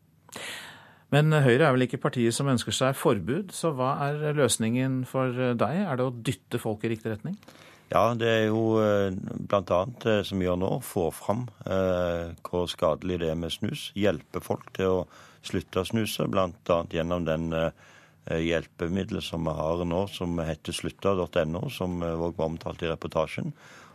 Men 1.13 1.31
Høyre 1.31 1.67
er 1.67 1.75
vel 1.75 1.85
ikke 1.85 2.01
partiet 2.01 2.33
som 2.33 2.49
ønsker 2.49 2.73
seg 2.73 2.95
forbud, 2.97 3.53
så 3.53 3.71
hva 3.75 3.93
er 4.07 4.33
løsningen 4.35 5.03
for 5.07 5.31
deg? 5.31 5.83
Er 5.85 5.99
det 5.99 6.07
å 6.07 6.15
dytte 6.15 6.59
folk 6.59 6.83
i 6.83 6.91
riktig 6.95 7.13
retning? 7.13 7.37
Ja, 7.95 8.05
det 8.19 8.27
er 8.27 8.45
jo 8.49 8.75
eh, 8.83 9.15
bl.a. 9.15 9.81
det 10.03 10.19
som 10.27 10.41
vi 10.41 10.49
gjør 10.49 10.59
nå, 10.59 10.71
få 10.83 11.07
fram 11.15 11.47
hvor 12.45 12.67
skadelig 12.67 13.21
det 13.23 13.31
er 13.31 13.39
med 13.39 13.53
snus. 13.55 13.89
Hjelpe 13.95 14.43
folk 14.43 14.67
til 14.75 14.99
å 14.99 15.03
slutte 15.45 15.81
å 15.81 15.87
snuse, 15.87 16.27
bl.a. 16.27 16.81
gjennom 16.91 17.23
den 17.27 17.53
Eh, 18.25 18.41
hjelpemiddelet 18.41 19.23
som 19.23 19.43
vi 19.45 19.53
har 19.53 19.83
nå, 19.85 20.07
som 20.09 20.39
heter 20.41 20.73
slutta.no, 20.73 21.67
som 21.69 21.99
òg 22.01 22.31
var 22.33 22.47
omtalt 22.47 22.81
i 22.81 22.89
reportasjen. 22.89 23.51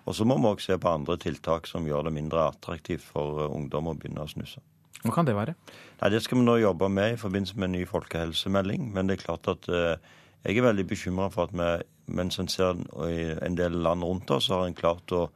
Og 0.06 0.14
så 0.14 0.26
må 0.26 0.36
vi 0.38 0.52
òg 0.52 0.62
se 0.62 0.76
på 0.78 0.90
andre 0.90 1.16
tiltak 1.18 1.66
som 1.66 1.88
gjør 1.88 2.06
det 2.06 2.12
mindre 2.14 2.44
attraktivt 2.52 3.02
for 3.02 3.42
eh, 3.42 3.50
ungdom 3.50 3.90
å 3.90 3.96
begynne 3.98 4.22
å 4.22 4.30
snuse. 4.30 4.62
Hva 5.00 5.16
kan 5.16 5.26
det 5.26 5.34
være? 5.34 5.56
Nei, 5.98 6.12
Det 6.14 6.22
skal 6.22 6.38
vi 6.38 6.46
nå 6.46 6.60
jobbe 6.60 6.88
med 6.92 7.16
i 7.16 7.18
forbindelse 7.18 7.58
med 7.58 7.70
en 7.70 7.76
ny 7.80 7.82
folkehelsemelding. 7.90 8.86
Men 8.94 9.10
det 9.10 9.18
er 9.18 9.24
klart 9.24 9.50
at 9.50 9.66
eh, 9.66 9.96
jeg 10.44 10.56
er 10.56 10.64
veldig 10.64 10.86
bekymra 10.88 11.28
for 11.32 11.48
at 11.48 11.54
vi, 11.56 11.70
mens 12.16 12.38
en 12.40 12.48
ser 12.48 12.78
i 13.06 13.22
en 13.44 13.56
del 13.58 13.76
land 13.84 14.04
rundt 14.04 14.30
oss, 14.32 14.48
har 14.48 14.66
en 14.66 14.76
klart 14.76 15.12
å 15.12 15.26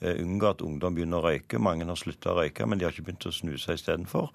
eh, 0.00 0.20
unngå 0.22 0.52
at 0.52 0.62
ungdom 0.62 0.94
begynner 0.94 1.18
å 1.18 1.32
røyke. 1.32 1.58
Mange 1.58 1.88
har 1.88 1.98
slutta 1.98 2.32
å 2.32 2.38
røyke, 2.38 2.66
men 2.66 2.78
de 2.78 2.86
har 2.86 2.94
ikke 2.94 3.08
begynt 3.08 3.26
å 3.26 3.34
snuse 3.34 3.74
istedenfor. 3.74 4.30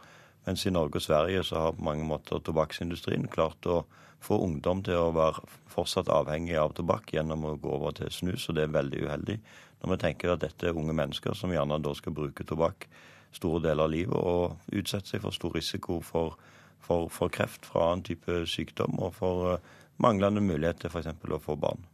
Mens 0.48 0.66
i 0.68 0.72
Norge 0.72 1.00
og 1.00 1.04
Sverige 1.04 1.44
så 1.44 1.62
har 1.62 1.78
på 1.78 1.84
mange 1.84 2.06
måter 2.08 2.44
tobakksindustrien 2.44 3.28
klart 3.32 3.66
å 3.68 3.82
få 4.24 4.40
ungdom 4.44 4.82
til 4.84 5.00
å 5.00 5.14
være 5.16 5.44
fortsatt 5.72 6.10
avhengig 6.12 6.58
av 6.60 6.74
tobakk 6.76 7.14
gjennom 7.14 7.46
å 7.46 7.58
gå 7.62 7.72
over 7.78 7.96
til 7.98 8.12
snus, 8.12 8.48
og 8.50 8.58
det 8.58 8.66
er 8.66 8.76
veldig 8.76 9.04
uheldig. 9.08 9.38
Når 9.82 9.94
vi 9.94 10.00
tenker 10.02 10.34
at 10.34 10.44
dette 10.44 10.68
er 10.68 10.78
unge 10.78 10.96
mennesker 10.98 11.36
som 11.38 11.54
gjerne 11.54 11.80
da 11.84 11.94
skal 11.96 12.16
bruke 12.18 12.48
tobakk 12.48 12.88
store 13.36 13.62
deler 13.68 13.86
av 13.86 13.94
livet 13.94 14.18
og 14.18 14.72
utsette 14.74 15.12
seg 15.12 15.22
for 15.24 15.36
stor 15.36 15.54
risiko 15.56 16.00
for, 16.02 16.38
for, 16.84 17.12
for 17.14 17.34
kreft 17.34 17.68
fra 17.68 17.92
annen 17.92 18.06
type 18.08 18.42
sykdom 18.50 18.98
og 19.04 19.14
for 19.20 19.52
uh, 19.52 19.76
manglende 20.04 20.44
mulighet 20.44 20.82
til 20.82 20.92
f.eks. 20.94 21.14
å 21.14 21.44
få 21.44 21.58
barn. 21.60 21.86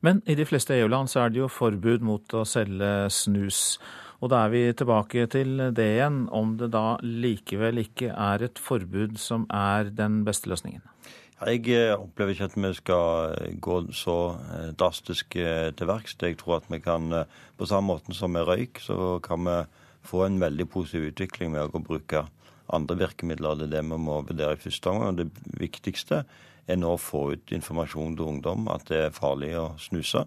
Men 0.00 0.22
i 0.26 0.36
de 0.38 0.46
fleste 0.48 0.76
EU-land 0.78 1.10
så 1.12 1.24
er 1.24 1.32
det 1.32 1.42
jo 1.42 1.52
forbud 1.52 2.04
mot 2.06 2.36
å 2.36 2.44
selge 2.48 3.08
snus. 3.12 3.78
Og 4.18 4.32
da 4.32 4.42
er 4.44 4.52
vi 4.54 4.62
tilbake 4.74 5.28
til 5.30 5.60
det 5.76 5.86
igjen, 5.94 6.24
om 6.34 6.56
det 6.58 6.72
da 6.74 6.96
likevel 7.02 7.84
ikke 7.84 8.10
er 8.10 8.48
et 8.48 8.58
forbud 8.58 9.18
som 9.20 9.46
er 9.54 9.92
den 9.94 10.24
beste 10.26 10.50
løsningen? 10.50 10.82
Jeg 11.38 11.68
eh, 11.70 11.94
opplever 11.94 12.34
ikke 12.34 12.48
at 12.48 12.56
vi 12.58 12.70
skal 12.74 13.34
eh, 13.36 13.52
gå 13.62 13.76
så 13.94 14.16
eh, 14.34 14.70
drastisk 14.74 15.36
til 15.38 15.86
verks. 15.86 16.16
Jeg 16.18 16.38
tror 16.40 16.56
at 16.56 16.66
vi 16.72 16.80
kan, 16.82 17.12
på 17.54 17.68
samme 17.70 17.94
måte 17.94 18.16
som 18.16 18.34
med 18.34 18.48
røyk, 18.48 18.82
så 18.82 19.20
kan 19.22 19.46
vi 19.46 19.60
få 20.08 20.24
en 20.26 20.40
veldig 20.42 20.66
positiv 20.72 21.12
utvikling 21.12 21.54
med 21.54 21.70
å 21.70 21.82
bruke 21.84 22.24
andre 22.74 22.98
virkemidler. 23.04 23.54
Det 23.54 23.68
er 23.68 23.76
det 23.76 23.84
vi 23.86 24.00
må 24.02 24.18
vurdere 24.26 24.58
i 24.58 24.62
første 24.64 24.90
omgang. 24.90 25.20
Det 25.20 25.28
viktigste 25.60 26.24
nå 26.76 26.90
å 26.92 27.00
få 27.00 27.22
ut 27.32 27.52
informasjon 27.56 28.18
til 28.18 28.28
ungdom 28.34 28.68
at 28.68 28.84
det 28.90 28.98
er 29.06 29.16
farlig 29.16 29.54
å 29.56 29.70
snuse. 29.80 30.26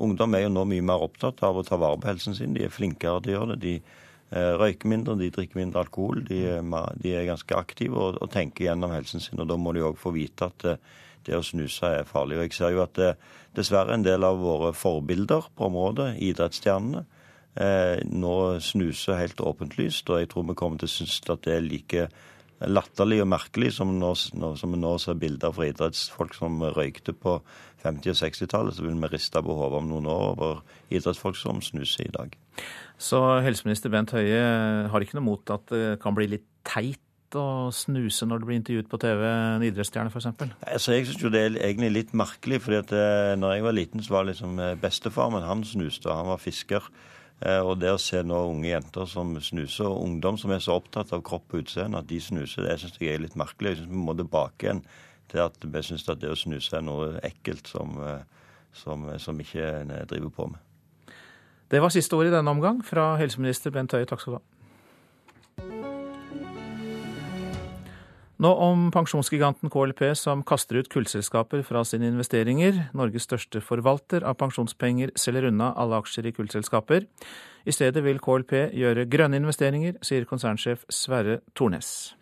Ungdom 0.00 0.34
er 0.34 0.46
jo 0.46 0.54
nå 0.54 0.64
mye 0.64 0.86
mer 0.88 1.04
opptatt 1.04 1.42
av 1.44 1.58
å 1.60 1.66
ta 1.66 1.76
vare 1.76 2.00
på 2.00 2.08
helsen 2.08 2.34
sin. 2.38 2.54
De 2.56 2.64
er 2.64 2.72
flinkere 2.72 3.20
til 3.20 3.34
å 3.34 3.36
gjøre 3.36 3.58
det. 3.58 3.60
De 3.66 4.00
Eh, 4.32 4.54
røyker 4.56 4.88
mindre, 4.88 5.12
de 5.20 5.28
drikker 5.28 5.58
mindre 5.60 5.82
alkohol. 5.82 6.22
De, 6.24 6.40
de 7.04 7.10
er 7.12 7.28
ganske 7.28 7.56
aktive 7.56 7.98
og, 8.00 8.16
og, 8.16 8.30
tenker 8.32 8.64
gjennom 8.64 8.94
helsen 8.94 9.20
sin. 9.20 9.40
og 9.42 9.50
Da 9.50 9.58
må 9.60 9.74
de 9.76 9.84
òg 9.84 9.98
få 10.00 10.14
vite 10.14 10.48
at 10.48 10.64
eh, 10.68 10.78
det 11.26 11.36
å 11.36 11.44
snuse 11.44 11.90
er 11.98 12.08
farlig. 12.08 12.38
Og 12.38 12.46
Jeg 12.46 12.56
ser 12.56 12.72
jo 12.72 12.84
at 12.86 13.00
eh, 13.02 13.18
dessverre 13.56 13.92
en 13.92 14.06
del 14.06 14.24
av 14.24 14.40
våre 14.40 14.72
forbilder 14.72 15.50
på 15.52 15.68
området, 15.68 16.14
idrettsstjernene, 16.24 17.04
eh, 17.60 17.98
nå 18.08 18.36
snuser 18.64 19.20
helt 19.20 19.44
åpenlyst. 19.44 20.08
Og 20.08 20.22
jeg 20.22 20.32
tror 20.32 20.48
vi 20.48 20.56
kommer 20.62 20.80
til 20.80 20.88
å 20.88 20.96
synes 20.96 21.20
at 21.28 21.44
det 21.44 21.58
er 21.58 21.68
like 21.68 22.08
latterlig 22.70 23.20
og 23.22 23.30
merkelig 23.32 23.72
som, 23.76 23.94
vi 23.98 24.80
nå 24.80 24.92
ser 25.02 25.18
bilder 25.20 25.54
fra 25.54 25.68
idrettsfolk 25.68 26.36
som 26.36 26.60
røykte 26.76 27.14
på 27.16 27.38
50- 27.82 28.12
og 28.12 28.18
60-tallet. 28.20 28.76
Så 28.76 28.86
vil 28.86 28.98
vi 28.98 29.12
riste 29.12 29.42
på 29.42 29.56
hodet 29.58 29.80
om 29.80 29.88
noen 29.90 30.10
år 30.10 30.26
over 30.34 30.60
idrettsfolk 30.90 31.38
som 31.38 31.62
snuser 31.64 32.06
i 32.06 32.14
dag. 32.14 32.36
Så 33.02 33.20
helseminister 33.42 33.90
Bent 33.92 34.14
Høie 34.14 34.42
har 34.92 35.04
ikke 35.04 35.18
noe 35.18 35.30
mot 35.32 35.54
at 35.54 35.72
det 35.72 35.96
kan 36.02 36.14
bli 36.14 36.28
litt 36.36 36.46
teit 36.66 37.00
å 37.38 37.70
snuse 37.72 38.26
når 38.28 38.42
du 38.42 38.48
blir 38.48 38.58
intervjuet 38.60 38.90
på 38.90 39.00
TV, 39.00 39.22
en 39.24 39.64
idrettsstjerne 39.64 40.12
f.eks.? 40.12 40.28
Altså, 40.68 40.92
jeg 40.92 41.08
syns 41.08 41.22
jo 41.24 41.32
det 41.32 41.40
er 41.46 41.56
egentlig 41.56 41.92
litt 41.94 42.12
merkelig. 42.16 42.60
fordi 42.64 42.80
at 42.82 42.92
eh, 42.96 43.32
når 43.40 43.56
jeg 43.56 43.66
var 43.66 43.76
liten, 43.78 44.04
så 44.04 44.18
var 44.18 44.28
liksom 44.28 44.60
eh, 44.60 44.76
bestefar 44.80 45.32
men 45.32 45.46
han 45.46 45.64
snuste, 45.64 46.10
og 46.10 46.20
han 46.20 46.30
var 46.34 46.42
fisker. 46.42 46.90
Eh, 47.42 47.60
og 47.60 47.80
det 47.82 47.90
å 47.90 48.00
se 48.00 48.20
nå 48.22 48.38
unge 48.52 48.68
jenter 48.70 49.08
som 49.10 49.34
snuser, 49.42 49.88
og 49.88 50.04
ungdom 50.06 50.38
som 50.38 50.52
er 50.54 50.62
så 50.62 50.76
opptatt 50.78 51.14
av 51.16 51.24
kropp 51.26 51.54
og 51.54 51.64
utseende 51.64 51.98
at 51.98 52.10
de 52.10 52.20
snuser, 52.22 52.68
det 52.68 52.78
syns 52.80 53.00
jeg 53.00 53.16
er 53.16 53.24
litt 53.24 53.38
merkelig. 53.38 53.74
Jeg 53.74 53.82
syns 53.82 53.90
vi 53.90 54.04
må 54.06 54.14
tilbake 54.18 54.68
igjen 54.68 54.84
til 55.32 55.42
at 55.46 55.64
vi 55.64 55.82
syns 55.86 56.06
at 56.12 56.20
det 56.22 56.30
å 56.30 56.38
snuse 56.38 56.76
er 56.78 56.84
noe 56.86 57.16
ekkelt 57.26 57.70
som, 57.70 57.96
som, 58.76 59.08
som 59.18 59.40
ikke 59.40 59.72
driver 60.10 60.34
på 60.36 60.50
med. 60.52 61.16
Det 61.72 61.80
var 61.80 61.88
siste 61.94 62.18
ord 62.18 62.28
i 62.28 62.34
denne 62.34 62.52
omgang 62.52 62.82
fra 62.84 63.14
helseminister 63.16 63.72
Bent 63.72 63.94
Høie. 63.96 64.04
Takk 64.06 64.20
skal 64.20 64.36
du 64.36 64.38
ha. 64.38 64.51
Nå 68.42 68.50
om 68.58 68.88
pensjonsgiganten 68.90 69.70
KLP 69.70 70.00
som 70.18 70.40
kaster 70.42 70.80
ut 70.80 70.88
kullselskaper 70.90 71.60
fra 71.62 71.84
sine 71.86 72.08
investeringer. 72.10 72.88
Norges 72.96 73.28
største 73.28 73.60
forvalter 73.62 74.24
av 74.26 74.34
pensjonspenger 74.40 75.12
selger 75.14 75.46
unna 75.52 75.68
alle 75.78 76.00
aksjer 76.02 76.26
i 76.26 76.32
kullselskaper. 76.34 77.06
I 77.62 77.74
stedet 77.76 78.02
vil 78.02 78.18
KLP 78.24 78.56
gjøre 78.74 79.04
grønne 79.12 79.38
investeringer, 79.38 80.00
sier 80.02 80.26
konsernsjef 80.26 80.82
Sverre 80.90 81.38
Tornes. 81.54 82.16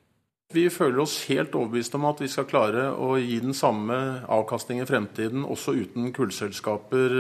Vi 0.53 0.67
føler 0.69 1.01
oss 1.07 1.17
helt 1.31 1.57
overbevist 1.57 1.97
om 1.97 2.05
at 2.11 2.21
vi 2.21 2.29
skal 2.29 2.49
klare 2.51 2.91
å 2.91 3.15
gi 3.17 3.41
den 3.41 3.57
samme 3.57 3.97
avkastning 4.29 4.83
i 4.83 4.89
fremtiden, 4.91 5.47
også 5.47 5.73
uten 5.79 6.13
kullselskaper. 6.13 7.17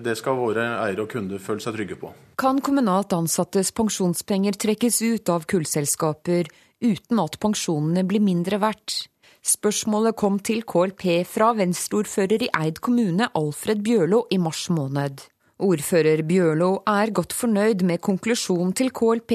Det 0.00 0.16
skal 0.16 0.40
våre 0.40 0.64
eiere 0.78 1.04
og 1.04 1.12
kunder 1.12 1.42
føle 1.42 1.60
seg 1.60 1.76
trygge 1.76 2.00
på. 2.00 2.16
Kan 2.40 2.64
kommunalt 2.64 3.12
ansattes 3.12 3.74
pensjonspenger 3.76 4.56
trekkes 4.56 5.02
ut 5.02 5.28
av 5.34 5.44
kullselskaper 5.50 6.48
uten 6.82 7.22
at 7.22 7.38
pensjonene 7.42 8.04
blir 8.08 8.22
mindre 8.22 8.60
verdt. 8.62 9.06
Spørsmålet 9.42 10.14
kom 10.18 10.38
til 10.38 10.62
KLP 10.62 11.24
fra 11.26 11.50
venstreordfører 11.58 12.46
i 12.46 12.50
Eid 12.60 12.78
kommune 12.84 13.26
Alfred 13.38 13.82
Bjørlo 13.82 14.26
i 14.30 14.38
mars 14.38 14.68
måned. 14.70 15.24
Ordfører 15.62 16.22
Bjørlo 16.26 16.70
er 16.90 17.10
godt 17.14 17.34
fornøyd 17.38 17.82
med 17.86 18.02
konklusjonen 18.02 18.72
til 18.74 18.90
KLP 18.94 19.34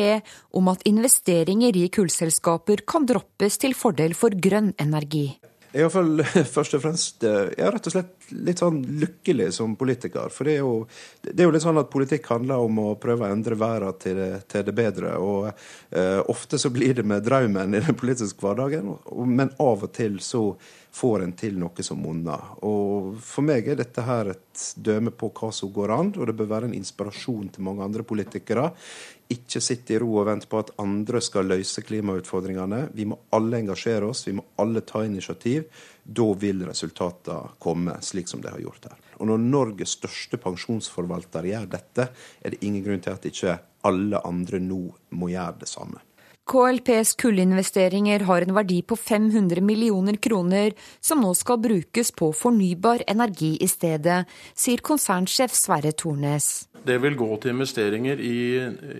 om 0.60 0.72
at 0.72 0.84
investeringer 0.88 1.76
i 1.76 1.88
kullselskaper 1.88 2.84
kan 2.88 3.08
droppes 3.08 3.60
til 3.64 3.76
fordel 3.76 4.16
for 4.16 4.36
grønn 4.36 4.74
energi. 4.80 5.30
Iallfall 5.76 6.24
først 6.56 6.78
og 6.78 6.84
fremst 6.84 7.24
eh, 7.28 7.52
jeg 7.58 7.66
er 7.66 7.74
rett 7.76 7.90
og 7.90 7.96
slett 7.96 8.32
litt 8.32 8.62
sånn 8.62 8.80
lykkelig 9.02 9.50
som 9.56 9.76
politiker. 9.80 10.32
For 10.34 10.48
det 10.48 10.58
er, 10.58 10.64
jo, 10.64 10.88
det 11.24 11.36
er 11.36 11.48
jo 11.48 11.54
litt 11.56 11.66
sånn 11.66 11.80
at 11.82 11.92
politikk 11.92 12.30
handler 12.32 12.64
om 12.68 12.82
å 12.84 12.88
prøve 13.02 13.28
å 13.28 13.36
endre 13.36 13.60
verden 13.60 14.00
til 14.02 14.24
til 14.48 14.66
det 14.68 14.74
bedre. 14.76 15.14
Og 15.20 15.48
eh, 15.50 16.20
ofte 16.32 16.60
så 16.60 16.72
blir 16.74 16.96
det 16.98 17.06
med 17.08 17.26
drømmen 17.28 17.76
i 17.76 17.84
den 17.84 18.00
politiske 18.00 18.44
hverdagen, 18.44 18.96
men 19.28 19.54
av 19.60 19.88
og 19.88 19.94
til 19.96 20.20
så 20.24 20.50
får 20.98 21.24
en 21.24 21.34
til 21.38 21.58
noe 21.62 21.84
som 21.86 22.00
monner. 22.02 22.54
Og 22.66 23.18
for 23.22 23.46
meg 23.46 23.68
er 23.70 23.78
dette 23.80 24.04
her 24.06 24.32
et 24.34 24.64
døme 24.82 25.14
på 25.14 25.30
hva 25.36 25.52
som 25.54 25.72
går 25.74 25.94
an, 25.94 26.14
og 26.18 26.30
det 26.30 26.38
bør 26.40 26.50
være 26.56 26.70
en 26.72 26.78
inspirasjon 26.78 27.52
til 27.54 27.68
mange 27.68 27.86
andre 27.86 28.06
politikere 28.08 28.72
ikke 29.34 29.62
sitte 29.64 29.96
i 29.96 30.00
ro 30.00 30.14
og 30.22 30.28
vente 30.30 30.48
på 30.50 30.60
at 30.62 30.72
andre 30.82 31.20
skal 31.24 31.50
løse 31.52 31.84
klimautfordringene. 31.84 32.88
Vi 32.96 33.08
må 33.10 33.18
alle 33.36 33.60
engasjere 33.60 34.08
oss, 34.08 34.24
vi 34.28 34.36
må 34.38 34.46
alle 34.64 34.84
ta 34.88 35.04
initiativ. 35.06 35.68
Da 36.04 36.28
vil 36.40 36.64
resultatene 36.68 37.58
komme, 37.60 37.98
slik 38.02 38.32
som 38.32 38.44
de 38.44 38.52
har 38.54 38.64
gjort 38.64 38.88
her. 38.88 39.00
Og 39.20 39.28
når 39.28 39.44
Norges 39.44 39.98
største 39.98 40.40
pensjonsforvalter 40.40 41.50
gjør 41.52 41.72
dette, 41.72 42.10
er 42.40 42.54
det 42.54 42.62
ingen 42.64 42.86
grunn 42.86 43.04
til 43.04 43.18
at 43.18 43.28
ikke 43.28 43.58
alle 43.88 44.22
andre 44.28 44.62
nå 44.64 44.84
må 45.18 45.32
gjøre 45.34 45.64
det 45.64 45.72
samme. 45.72 46.07
KLPs 46.48 47.14
kullinvesteringer 47.20 48.24
har 48.24 48.42
en 48.46 48.54
verdi 48.56 48.78
på 48.88 48.96
500 48.96 49.60
millioner 49.62 50.16
kroner, 50.16 50.72
som 51.04 51.20
nå 51.20 51.34
skal 51.36 51.60
brukes 51.60 52.14
på 52.16 52.30
fornybar 52.32 53.04
energi 53.12 53.58
i 53.60 53.68
stedet, 53.68 54.22
sier 54.56 54.80
konsernsjef 54.80 55.52
Sverre 55.52 55.92
Tornes. 55.92 56.48
Det 56.88 56.96
vil 57.04 57.20
gå 57.20 57.28
til 57.44 57.52
investeringer 57.52 58.24
i, 58.24 58.40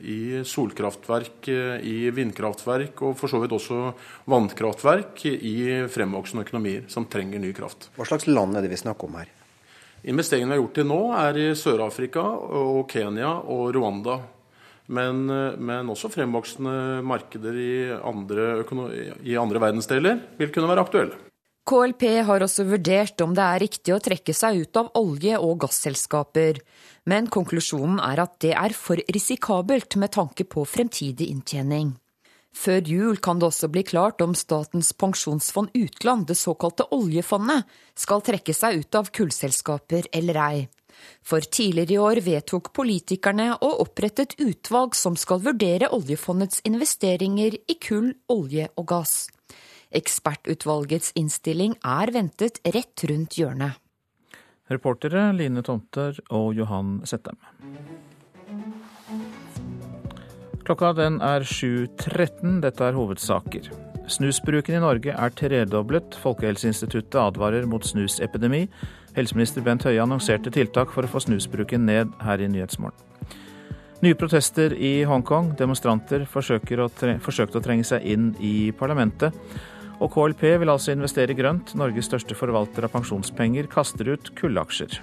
i, 0.04 0.20
solkraftverk, 0.44 1.48
i 1.88 2.12
vindkraftverk 2.12 3.00
og 3.08 3.16
for 3.16 3.32
så 3.32 3.40
vidt 3.40 3.56
også 3.56 3.82
vannkraftverk 4.28 5.24
i 5.32 5.58
fremvoksende 5.94 6.44
økonomier 6.44 6.88
som 6.92 7.08
trenger 7.08 7.40
ny 7.40 7.54
kraft. 7.56 7.94
Hva 7.96 8.12
slags 8.12 8.28
land 8.28 8.60
er 8.60 8.68
det 8.68 8.76
vi 8.76 8.84
snakker 8.84 9.08
om 9.08 9.22
her? 9.22 9.32
Investeringene 10.04 10.52
vi 10.52 10.58
har 10.58 10.66
gjort 10.66 10.76
til 10.82 10.92
nå 10.92 11.04
er 11.16 11.40
i 11.46 11.52
Sør-Afrika 11.56 12.28
og 12.60 12.84
Kenya 12.92 13.38
og 13.40 13.72
Rwanda. 13.76 14.20
Men, 14.88 15.26
men 15.28 15.90
også 15.92 16.08
fremvoksende 16.08 17.04
markeder 17.04 17.58
i 17.60 17.72
andre, 17.92 18.62
i 19.28 19.36
andre 19.36 19.60
verdensdeler 19.60 20.22
vil 20.40 20.54
kunne 20.56 20.70
være 20.72 20.86
aktuelle. 20.86 21.18
KLP 21.68 22.04
har 22.24 22.44
også 22.46 22.64
vurdert 22.64 23.20
om 23.26 23.34
det 23.36 23.44
er 23.44 23.60
riktig 23.66 23.92
å 23.92 24.00
trekke 24.00 24.32
seg 24.32 24.62
ut 24.64 24.78
av 24.80 24.94
olje- 24.96 25.40
og 25.44 25.58
gasselskaper, 25.66 26.62
men 27.12 27.28
konklusjonen 27.28 28.00
er 28.00 28.22
at 28.24 28.38
det 28.44 28.54
er 28.56 28.76
for 28.76 29.02
risikabelt 29.12 29.98
med 30.00 30.14
tanke 30.16 30.48
på 30.48 30.64
fremtidig 30.64 31.28
inntjening. 31.34 31.98
Før 32.56 32.88
jul 32.88 33.20
kan 33.20 33.42
det 33.42 33.50
også 33.50 33.68
bli 33.70 33.84
klart 33.86 34.24
om 34.24 34.32
Statens 34.36 34.94
pensjonsfond 34.96 35.76
utland, 35.76 36.30
det 36.32 36.40
såkalte 36.40 36.88
oljefondet, 36.96 37.68
skal 38.00 38.24
trekke 38.24 38.56
seg 38.56 38.80
ut 38.82 38.98
av 38.98 39.12
kullselskaper 39.12 40.08
eller 40.16 40.40
ei. 40.48 40.66
For 41.28 41.44
tidligere 41.44 41.94
i 41.94 42.00
år 42.02 42.22
vedtok 42.26 42.72
politikerne 42.76 43.50
å 43.62 43.72
opprette 43.84 44.28
et 44.28 44.38
utvalg 44.44 44.96
som 44.96 45.18
skal 45.20 45.42
vurdere 45.44 45.90
oljefondets 45.96 46.64
investeringer 46.68 47.58
i 47.68 47.76
kull, 47.84 48.14
olje 48.32 48.70
og 48.76 48.88
gass. 48.94 49.16
Ekspertutvalgets 49.96 51.14
innstilling 51.20 51.78
er 51.84 52.12
ventet 52.16 52.60
rett 52.76 53.08
rundt 53.10 53.38
hjørnet. 53.40 53.80
Reportere 54.68 55.30
Line 55.32 55.64
Tomter 55.64 56.18
og 56.36 56.52
Johan 56.58 57.00
Settem. 57.08 57.40
Klokka 60.68 60.92
den 60.98 61.22
er 61.24 61.46
7.13. 61.48 62.58
Dette 62.66 62.84
er 62.84 62.98
hovedsaker. 62.98 63.70
Snusbruken 64.12 64.76
i 64.76 64.82
Norge 64.84 65.14
er 65.16 65.32
tredoblet. 65.36 66.18
Folkehelseinstituttet 66.20 67.16
advarer 67.22 67.64
mot 67.72 67.84
snusepidemi. 67.88 68.66
Helseminister 69.18 69.64
Bent 69.66 69.86
Høie 69.88 70.02
annonserte 70.04 70.52
tiltak 70.54 70.92
for 70.94 71.06
å 71.06 71.10
få 71.10 71.24
snusbruken 71.26 71.88
ned 71.90 72.12
her 72.22 72.42
i 72.44 72.50
Nyhetsmorgen. 72.54 73.02
Nye 74.06 74.14
protester 74.14 74.76
i 74.78 75.02
Hongkong. 75.10 75.56
Demonstranter 75.58 76.28
forsøkte 76.30 76.78
å 76.86 77.64
trenge 77.66 77.88
seg 77.90 78.06
inn 78.06 78.30
i 78.38 78.70
parlamentet. 78.78 79.34
Og 79.98 80.12
KLP 80.14 80.44
vil 80.62 80.70
altså 80.70 80.94
investere 80.94 81.34
grønt. 81.34 81.74
Norges 81.74 82.06
største 82.06 82.38
forvalter 82.38 82.86
av 82.86 82.94
pensjonspenger 82.94 83.66
kaster 83.72 84.14
ut 84.14 84.30
kullaksjer. 84.38 85.00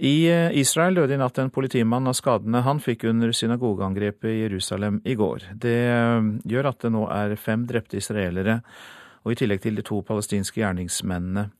I 0.00 0.14
eh, 0.32 0.54
Israel 0.56 0.96
døde 0.96 1.12
i 1.12 1.20
natt 1.20 1.36
en 1.42 1.52
politimann 1.52 2.08
av 2.08 2.16
skadene 2.16 2.62
han 2.64 2.78
fikk 2.80 3.04
under 3.10 3.34
synagogeangrepet 3.36 4.30
i 4.30 4.38
Jerusalem 4.46 5.02
i 5.04 5.12
går. 5.20 5.50
Det 5.60 5.76
eh, 5.90 6.30
gjør 6.48 6.70
at 6.72 6.86
det 6.86 6.92
nå 6.94 7.04
er 7.12 7.36
fem 7.36 7.66
drepte 7.68 8.00
israelere, 8.00 8.62
og 9.24 9.32
i 9.32 9.38
tillegg 9.40 9.62
til 9.62 9.76
de 9.76 9.82
to 9.86 10.00
palestinske 10.06 10.60
gjerningsmennene. 10.60 11.50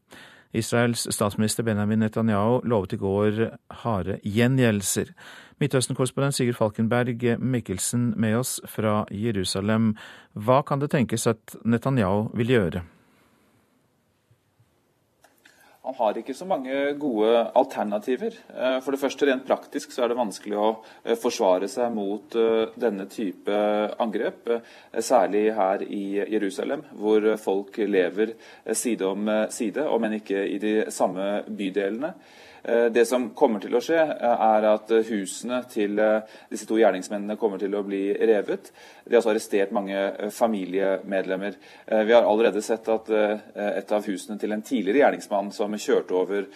Israels 0.52 1.06
statsminister 1.14 1.62
Benjamin 1.62 2.02
Netanyahu 2.02 2.61
lovet 2.66 2.92
i 2.92 2.98
går 2.98 3.42
harde 3.84 4.18
gjengjeldelser. 4.24 5.12
Midtøsten-korrespondent 5.61 6.34
Sigurd 6.34 6.58
Falkenberg 6.58 7.38
Mikkelsen 7.38 8.14
med 8.16 8.36
oss 8.40 8.56
fra 8.66 9.04
Jerusalem. 9.11 9.92
Hva 10.34 10.62
kan 10.66 10.80
det 10.80 10.90
tenkes 10.90 11.26
at 11.30 11.54
Netanyahu 11.64 12.32
vil 12.34 12.56
gjøre? 12.56 12.82
Han 15.80 15.94
har 15.96 16.18
ikke 16.20 16.34
så 16.36 16.44
mange 16.44 16.74
gode 17.00 17.30
alternativer. 17.56 18.34
Eh, 18.52 18.76
for 18.84 18.92
det 18.92 19.00
første, 19.00 19.24
Rent 19.24 19.46
praktisk 19.48 19.94
så 19.94 20.04
er 20.04 20.12
det 20.12 20.18
vanskelig 20.18 20.58
å 20.60 20.66
eh, 20.76 21.16
forsvare 21.16 21.70
seg 21.72 21.94
mot 21.94 22.36
eh, 22.36 22.74
denne 22.76 23.06
type 23.08 23.62
angrep. 24.04 24.50
Særlig 25.00 25.46
her 25.56 25.86
i 25.86 26.20
Jerusalem, 26.20 26.84
hvor 27.00 27.24
folk 27.40 27.80
lever 27.88 28.34
side 28.76 29.08
om 29.08 29.32
side, 29.48 29.86
om 29.88 30.04
enn 30.04 30.18
ikke 30.20 30.44
i 30.52 30.60
de 30.60 30.74
samme 30.92 31.30
bydelene. 31.48 32.12
Eh, 32.62 32.84
det 32.84 33.06
som 33.08 33.30
kommer 33.34 33.61
til 33.62 33.74
å 33.76 33.80
skje, 33.82 34.00
eh, 34.00 34.44
er 34.46 34.66
at 34.68 34.92
husene 35.08 35.62
til 35.70 35.98
eh, 35.98 36.36
disse 36.50 36.68
to 36.68 36.76
gjerningsmennene 36.76 37.38
kommer 37.40 37.61
til 37.61 37.74
å 37.74 37.82
bli 37.86 38.02
revet. 38.14 38.70
De 39.04 39.14
har 39.14 39.22
også 39.22 39.32
arrestert 39.32 39.72
mange 39.72 39.96
familiemedlemmer. 40.30 41.56
Vi 42.06 42.12
har 42.12 42.26
allerede 42.28 42.61
sett 42.62 42.86
at 42.92 43.08
et 43.11 43.92
av 43.92 44.04
husene 44.06 44.38
til 44.38 44.52
en 44.54 44.62
tidligere 44.62 45.00
gjerningsmann 45.00 45.48
som 45.54 45.74
kjørte 45.74 46.14
over 46.14 46.46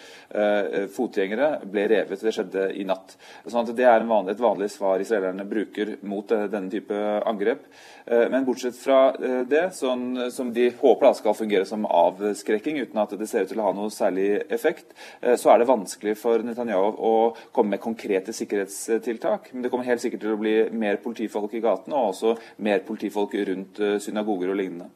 fotgjengere, 0.95 1.49
ble 1.67 1.87
revet. 1.91 2.23
Det 2.23 2.31
skjedde 2.31 2.69
i 2.79 2.85
natt. 2.87 3.17
Sånn 3.43 3.67
det 3.75 3.83
er 3.89 4.05
et 4.05 4.39
vanlig 4.39 4.69
svar 4.71 5.03
israelerne 5.03 5.43
bruker 5.49 5.97
mot 6.07 6.31
denne 6.31 6.71
type 6.71 7.01
angrep. 7.27 7.67
Men 8.05 8.43
bortsett 8.45 8.75
fra 8.77 9.15
det, 9.49 9.63
sånn, 9.73 10.27
som 10.29 10.51
de 10.53 10.67
håper 10.77 11.07
da 11.07 11.11
skal 11.17 11.33
fungere 11.33 11.65
som 11.65 11.87
avskrekking, 11.89 12.77
uten 12.85 13.01
at 13.01 13.15
det 13.17 13.25
ser 13.25 13.47
ut 13.47 13.49
til 13.49 13.61
å 13.63 13.65
ha 13.65 13.71
noe 13.73 13.89
særlig 13.93 14.27
effekt, 14.53 14.93
så 15.41 15.49
er 15.49 15.63
det 15.63 15.69
vanskelig 15.71 16.13
for 16.19 16.45
Netanyahu 16.45 16.99
å 17.01 17.13
komme 17.55 17.75
med 17.75 17.81
konkrete 17.81 18.35
sikkerhetstiltak. 18.35 19.49
Men 19.53 19.65
det 19.65 19.71
kommer 19.73 19.89
helt 19.89 20.03
sikkert 20.03 20.21
til 20.21 20.35
å 20.35 20.41
bli 20.41 20.55
mer 20.69 20.99
politifolk 21.01 21.55
i 21.57 21.63
gatene, 21.63 21.97
og 21.97 22.13
også 22.13 22.35
mer 22.65 22.83
politifolk 22.85 23.35
rundt 23.49 23.81
eh, 23.81 23.97
synagoger 24.03 24.51
og 24.51 24.59
lignende. 24.59 24.89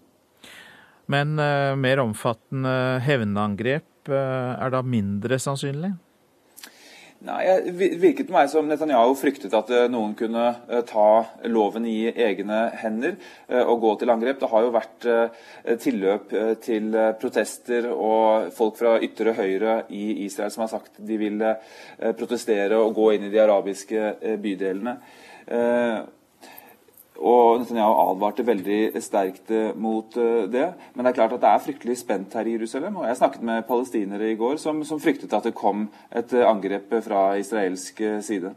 Men 1.09 1.39
uh, 1.41 1.73
mer 1.79 2.03
omfattende 2.03 2.99
hevnangrep 3.01 4.11
uh, 4.11 4.59
er 4.61 4.73
da 4.75 4.83
mindre 4.85 5.39
sannsynlig? 5.41 5.95
Nei, 7.19 7.43
Det 7.75 7.87
virket 7.99 8.29
meg 8.31 8.47
som 8.47 8.67
Netanyahu 8.69 9.11
fryktet 9.19 9.51
at 9.57 9.67
eh, 9.75 9.89
noen 9.91 10.13
kunne 10.15 10.43
eh, 10.71 10.83
ta 10.87 11.25
loven 11.51 11.83
i 11.83 12.07
egne 12.07 12.59
hender 12.79 13.17
eh, 13.49 13.59
og 13.59 13.81
gå 13.83 13.91
til 13.99 14.13
angrep. 14.13 14.39
Det 14.39 14.49
har 14.53 14.63
jo 14.63 14.71
vært 14.71 15.07
tilløp 15.83 16.31
til 16.63 16.95
protester 17.19 17.89
og 17.91 18.53
folk 18.55 18.77
fra 18.79 18.95
ytre 19.03 19.33
høyre 19.35 19.75
i 19.91 20.23
Israel 20.23 20.53
som 20.53 20.63
har 20.63 20.71
sagt 20.71 21.01
de 21.09 21.17
vil 21.19 21.43
protestere 22.19 22.79
og 22.79 22.95
gå 22.95 23.09
inn 23.15 23.27
i 23.27 23.33
de 23.33 23.43
arabiske 23.43 24.13
bydelene. 24.39 24.95
Og 27.19 27.59
Netanyahu 27.59 27.97
advarte 28.13 28.45
veldig 28.47 29.01
sterkt 29.03 29.51
eh, 29.51 29.73
mot 29.75 30.15
eh, 30.17 30.45
det. 30.51 30.67
Men 30.95 31.03
det 31.03 31.11
er 31.11 31.17
klart 31.17 31.33
at 31.35 31.43
det 31.43 31.49
er 31.51 31.65
fryktelig 31.65 31.97
spent 31.99 32.35
her 32.37 32.47
i 32.47 32.55
Jerusalem. 32.55 32.95
Og 33.01 33.07
jeg 33.09 33.19
snakket 33.19 33.43
med 33.43 33.65
palestinere 33.67 34.31
i 34.31 34.37
går 34.39 34.55
som, 34.61 34.79
som 34.87 35.01
fryktet 35.03 35.35
at 35.35 35.49
det 35.49 35.55
kom 35.57 35.89
et 36.15 36.31
eh, 36.33 36.47
angrep 36.47 36.93
fra 37.03 37.33
israelsk 37.41 37.99
side. 38.23 38.53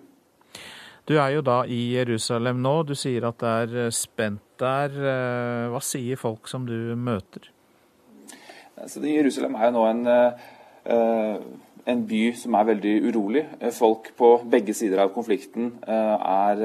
Du 1.09 1.17
er 1.19 1.33
jo 1.35 1.43
da 1.43 1.65
i 1.67 1.81
Jerusalem 1.97 2.63
nå. 2.63 2.77
Du 2.87 2.95
sier 2.95 3.27
at 3.27 3.43
det 3.43 3.57
er 3.83 3.91
spent 3.91 4.45
der. 4.63 4.95
Hva 5.73 5.81
sier 5.83 6.21
folk 6.21 6.47
som 6.47 6.63
du 6.69 6.95
møter? 6.95 7.49
Altså, 8.79 9.03
Jerusalem 9.03 9.57
er 9.59 9.67
jo 9.67 9.73
nå 9.75 9.83
en, 9.89 10.07
en 11.91 12.05
by 12.07 12.21
som 12.39 12.55
er 12.55 12.69
veldig 12.71 12.95
urolig. 13.09 13.43
Folk 13.75 14.13
på 14.15 14.31
begge 14.55 14.77
sider 14.79 15.03
av 15.03 15.11
konflikten 15.17 15.73
er 15.91 16.63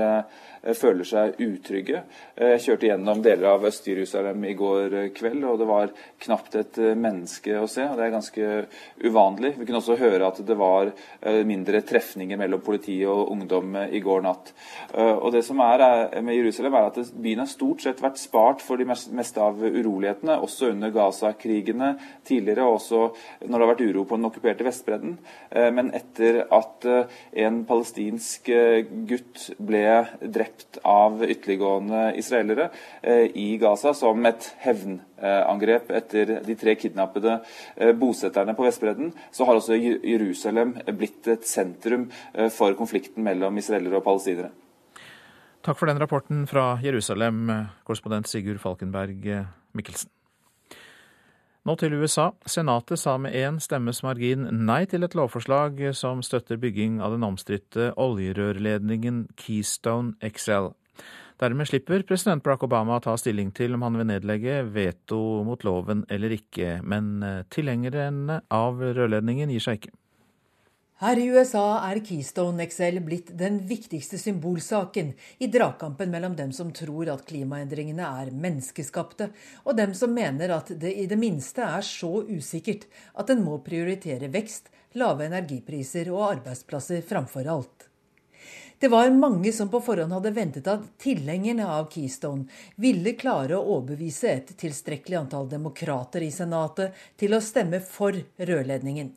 føler 0.78 1.08
seg 1.08 1.38
utrygge. 1.44 2.04
Eh, 2.36 2.54
jeg 2.56 2.64
kjørte 2.66 2.90
gjennom 2.90 3.22
deler 3.24 3.50
av 3.54 3.66
Øst-Jerusalem 3.70 4.46
i 4.50 4.56
går 4.58 4.96
eh, 5.02 5.10
kveld, 5.16 5.44
og 5.48 5.60
det 5.62 5.68
var 5.70 5.94
knapt 6.24 6.58
et 6.60 6.80
menneske 6.98 7.58
å 7.60 7.68
se. 7.70 7.86
og 7.88 7.98
Det 7.98 8.06
er 8.06 8.16
ganske 8.16 8.50
uvanlig. 9.06 9.54
Vi 9.58 9.68
kunne 9.68 9.82
også 9.82 9.98
høre 10.00 10.28
at 10.28 10.42
det 10.46 10.58
var 10.58 10.92
mindre 11.48 11.82
trefninger 11.86 12.40
mellom 12.40 12.62
politi 12.64 12.98
og 13.08 13.32
ungdom 13.34 13.76
i 13.86 14.00
går 14.04 14.24
natt. 14.26 14.52
Og 14.98 15.30
Det 15.34 15.44
som 15.46 15.60
er 15.64 16.22
med 16.24 16.38
Jerusalem, 16.38 16.76
er 16.78 16.90
at 16.90 17.12
byen 17.14 17.42
har 17.44 17.50
stort 17.50 17.84
sett 17.84 18.02
vært 18.02 18.20
spart 18.22 18.64
for 18.66 18.80
de 18.80 18.88
meste 18.88 19.42
av 19.44 19.60
urolighetene, 19.62 20.40
også 20.42 20.72
under 20.74 20.94
Gaza-krigene 20.94 21.92
tidligere, 22.28 22.66
og 22.66 22.80
også 22.80 23.02
når 23.46 23.54
det 23.54 23.66
har 23.66 23.74
vært 23.74 23.86
uro 23.86 24.06
på 24.08 24.20
den 24.20 24.30
okkuperte 24.30 24.68
Vestbredden. 24.68 25.18
Men 25.78 25.92
etter 25.98 26.44
at 26.54 26.88
en 27.46 27.62
palestinsk 27.70 28.52
gutt 29.10 29.50
ble 29.60 29.86
drept 30.22 30.47
drept 30.48 30.78
av 30.84 31.24
ytterliggående 31.24 32.14
israelere 32.18 32.70
eh, 33.02 33.26
i 33.36 33.58
Gaza 33.58 33.94
som 33.94 34.26
et 34.26 34.50
hevnangrep 34.64 35.92
etter 35.92 36.40
de 36.46 36.56
tre 36.56 36.76
kidnappede 36.76 37.40
eh, 37.76 37.94
bosetterne 37.96 38.56
på 38.56 38.66
Vestbredden, 38.68 39.12
så 39.32 39.46
har 39.46 39.60
også 39.60 39.78
Jerusalem 39.78 40.78
blitt 40.98 41.28
et 41.28 41.48
sentrum 41.48 42.10
eh, 42.34 42.50
for 42.50 42.74
konflikten 42.80 43.24
mellom 43.24 43.58
israelere 43.58 44.00
og 44.00 44.06
palestinere. 44.08 44.52
Takk 45.66 45.80
for 45.80 45.90
den 45.90 46.00
rapporten 46.00 46.46
fra 46.48 46.78
Jerusalem, 46.84 47.50
korrespondent 47.84 48.30
Sigurd 48.30 48.62
Falkenberg 48.64 49.26
Mikkelsen. 49.76 50.14
Nå 51.68 51.74
til 51.76 51.98
USA. 52.00 52.30
Senatet 52.48 53.02
sa 53.02 53.18
med 53.20 53.34
én 53.36 53.58
stemmes 53.60 54.00
margin 54.06 54.46
nei 54.70 54.86
til 54.88 55.04
et 55.04 55.16
lovforslag 55.20 55.82
som 56.00 56.22
støtter 56.24 56.56
bygging 56.64 57.02
av 57.04 57.12
den 57.12 57.26
omstridte 57.28 57.90
oljerørledningen 58.00 59.26
Keystone 59.36 60.16
XL. 60.24 60.70
Dermed 61.44 61.68
slipper 61.68 62.06
president 62.08 62.46
Barack 62.46 62.64
Obama 62.64 62.96
å 62.96 63.04
ta 63.04 63.18
stilling 63.20 63.52
til 63.52 63.76
om 63.76 63.84
han 63.84 64.00
vil 64.00 64.08
nedlegge 64.08 64.62
veto 64.72 65.20
mot 65.44 65.68
loven 65.68 66.06
eller 66.08 66.38
ikke, 66.38 66.78
men 66.88 67.20
tilhengerne 67.52 68.40
av 68.48 68.80
rørledningen 68.80 69.52
gir 69.52 69.68
seg 69.68 69.82
ikke. 69.82 69.92
Her 70.98 71.20
i 71.22 71.28
USA 71.30 71.76
er 71.86 72.00
Keystone 72.02 72.66
XL 72.66 72.96
blitt 73.06 73.28
den 73.38 73.60
viktigste 73.70 74.18
symbolsaken 74.18 75.12
i 75.38 75.50
dragkampen 75.54 76.10
mellom 76.10 76.34
dem 76.40 76.50
som 76.58 76.72
tror 76.74 77.12
at 77.14 77.28
klimaendringene 77.28 78.02
er 78.02 78.32
menneskeskapte, 78.34 79.28
og 79.70 79.78
dem 79.78 79.94
som 79.94 80.16
mener 80.18 80.56
at 80.56 80.72
det 80.82 80.96
i 80.98 81.06
det 81.06 81.20
minste 81.22 81.62
er 81.62 81.86
så 81.86 82.24
usikkert 82.26 82.88
at 83.14 83.30
en 83.30 83.44
må 83.46 83.60
prioritere 83.62 84.32
vekst, 84.34 84.72
lave 84.98 85.28
energipriser 85.28 86.10
og 86.16 86.24
arbeidsplasser 86.32 87.06
framfor 87.06 87.52
alt. 87.54 87.86
Det 88.82 88.90
var 88.90 89.14
mange 89.14 89.54
som 89.54 89.70
på 89.70 89.84
forhånd 89.86 90.18
hadde 90.18 90.34
ventet 90.34 90.72
at 90.74 90.90
tilhengerne 91.06 91.70
av 91.78 91.92
Keystone 91.94 92.50
ville 92.82 93.14
klare 93.22 93.54
å 93.54 93.78
overbevise 93.78 94.34
et 94.34 94.58
tilstrekkelig 94.58 95.22
antall 95.22 95.46
demokrater 95.54 96.26
i 96.26 96.34
Senatet 96.34 96.98
til 97.22 97.38
å 97.38 97.44
stemme 97.54 97.86
for 97.86 98.18
rørledningen. 98.42 99.14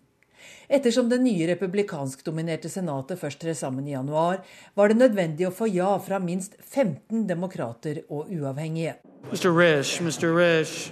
Ettersom 0.69 1.09
det 1.11 1.21
nye 1.23 1.49
republikansk-dominerte 1.51 2.71
senatet 2.73 3.21
først 3.21 3.41
trer 3.43 3.57
sammen 3.59 3.89
i 3.89 3.95
januar, 3.95 4.43
var 4.75 4.91
det 4.91 5.01
nødvendig 5.01 5.49
å 5.49 5.55
få 5.55 5.69
ja 5.71 5.93
fra 6.03 6.21
minst 6.23 6.57
15 6.63 7.27
demokrater 7.29 8.05
og 8.09 8.31
uavhengige. 8.31 8.99
Mr. 9.31 9.51
Rish, 9.53 10.01
Mr. 10.01 10.31
Rish, 10.37 10.91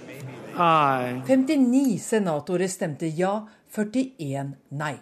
59 0.59 1.99
senatorer 2.03 2.67
stemte 2.67 3.07
ja, 3.07 3.47
41 3.75 4.55
nei. 4.75 4.95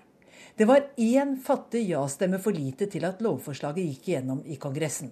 Det 0.57 0.65
var 0.65 0.87
én 0.97 1.35
fattig 1.37 1.83
ja-stemme 1.89 2.39
for 2.41 2.53
lite 2.53 2.87
til 2.89 3.05
at 3.05 3.21
lovforslaget 3.21 3.91
gikk 3.91 4.11
igjennom 4.11 4.43
i 4.45 4.57
Kongressen. 4.61 5.11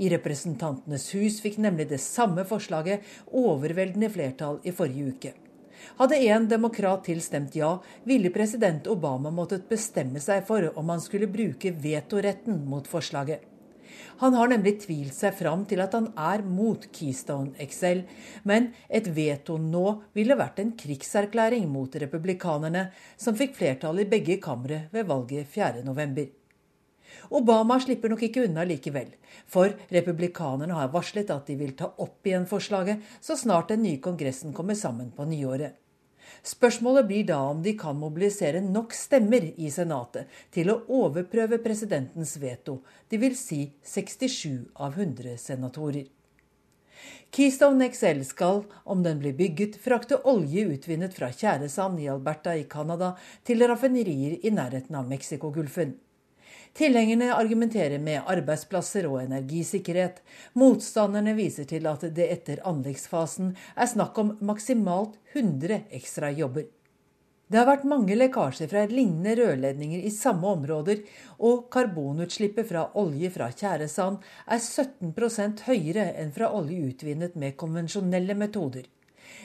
I 0.00 0.08
Representantenes 0.12 1.10
hus 1.16 1.40
fikk 1.44 1.58
nemlig 1.60 1.88
det 1.90 2.00
samme 2.00 2.44
forslaget 2.48 3.04
overveldende 3.28 4.10
flertall 4.12 4.60
i 4.64 4.72
forrige 4.76 5.14
uke. 5.14 5.32
Hadde 6.00 6.18
en 6.30 6.48
demokrat 6.48 7.04
til 7.08 7.20
stemt 7.24 7.56
ja, 7.58 7.76
ville 8.08 8.32
president 8.34 8.88
Obama 8.90 9.32
måttet 9.34 9.68
bestemme 9.70 10.20
seg 10.22 10.46
for 10.48 10.70
om 10.78 10.92
han 10.94 11.02
skulle 11.04 11.30
bruke 11.30 11.72
vetoretten 11.72 12.64
mot 12.68 12.88
forslaget. 12.88 13.46
Han 14.20 14.34
har 14.36 14.50
nemlig 14.52 14.74
tvilt 14.82 15.16
seg 15.16 15.32
fram 15.38 15.62
til 15.68 15.80
at 15.80 15.94
han 15.96 16.10
er 16.18 16.42
mot 16.44 16.82
Keystone 16.92 17.54
XL, 17.72 18.02
men 18.48 18.68
et 18.88 19.08
veto 19.16 19.56
nå 19.60 19.84
ville 20.16 20.36
vært 20.36 20.60
en 20.60 20.74
krigserklæring 20.76 21.64
mot 21.72 21.96
republikanerne, 22.02 22.90
som 23.16 23.38
fikk 23.38 23.56
flertall 23.56 24.02
i 24.02 24.08
begge 24.10 24.36
kamre 24.44 24.84
ved 24.92 25.08
valget 25.08 25.48
4.11. 25.56 26.39
Obama 27.30 27.78
slipper 27.80 28.12
nok 28.12 28.24
ikke 28.26 28.44
unna 28.46 28.64
likevel, 28.68 29.12
for 29.46 29.74
republikanerne 29.94 30.76
har 30.76 30.92
varslet 30.94 31.30
at 31.30 31.46
de 31.46 31.58
vil 31.60 31.76
ta 31.78 31.90
opp 31.98 32.26
igjen 32.26 32.48
forslaget 32.50 33.04
så 33.20 33.36
snart 33.38 33.70
den 33.72 33.84
nye 33.86 34.00
kongressen 34.02 34.54
kommer 34.56 34.78
sammen 34.78 35.12
på 35.16 35.28
nyåret. 35.30 35.78
Spørsmålet 36.46 37.06
blir 37.08 37.24
da 37.28 37.40
om 37.50 37.58
de 37.62 37.74
kan 37.78 37.98
mobilisere 37.98 38.62
nok 38.64 38.94
stemmer 38.96 39.44
i 39.56 39.70
Senatet 39.72 40.30
til 40.54 40.70
å 40.72 40.78
overprøve 41.00 41.58
presidentens 41.64 42.36
veto, 42.40 42.80
dvs. 43.10 43.42
Si 43.42 43.60
67 43.82 44.70
av 44.76 44.96
100 44.96 45.36
senatorer. 45.40 46.08
Keystone 47.30 47.86
XL 47.92 48.24
skal, 48.26 48.64
om 48.84 49.02
den 49.04 49.20
blir 49.22 49.36
bygget, 49.36 49.76
frakte 49.80 50.18
olje 50.28 50.66
utvinnet 50.74 51.14
fra 51.16 51.30
tjæresand 51.32 52.00
i 52.02 52.08
Alberta 52.12 52.56
i 52.58 52.66
Canada 52.68 53.14
til 53.46 53.62
raffinerier 53.64 54.40
i 54.42 54.52
nærheten 54.52 54.98
av 54.98 55.08
Mexicogolfen. 55.08 55.94
Tilhengerne 56.74 57.32
argumenterer 57.34 57.98
med 57.98 58.22
arbeidsplasser 58.30 59.08
og 59.10 59.20
energisikkerhet. 59.24 60.20
Motstanderne 60.54 61.34
viser 61.34 61.66
til 61.70 61.88
at 61.90 62.04
det 62.14 62.28
etter 62.30 62.62
anleggsfasen 62.68 63.56
er 63.74 63.90
snakk 63.90 64.18
om 64.22 64.36
maksimalt 64.40 65.18
100 65.34 65.82
ekstra 65.98 66.30
jobber. 66.30 66.68
Det 67.50 67.58
har 67.58 67.66
vært 67.66 67.88
mange 67.90 68.14
lekkasjer 68.14 68.70
fra 68.70 68.84
lignende 68.86 69.34
rørledninger 69.40 70.04
i 70.06 70.12
samme 70.14 70.46
områder, 70.46 71.00
og 71.42 71.64
karbonutslippet 71.74 72.68
fra 72.68 72.84
olje 73.02 73.32
fra 73.34 73.48
tjæresand 73.50 74.22
er 74.46 74.62
17 74.62 75.58
høyere 75.66 76.12
enn 76.22 76.30
fra 76.36 76.52
olje 76.54 76.92
utvinnet 76.92 77.34
med 77.34 77.58
konvensjonelle 77.58 78.38
metoder. 78.38 78.86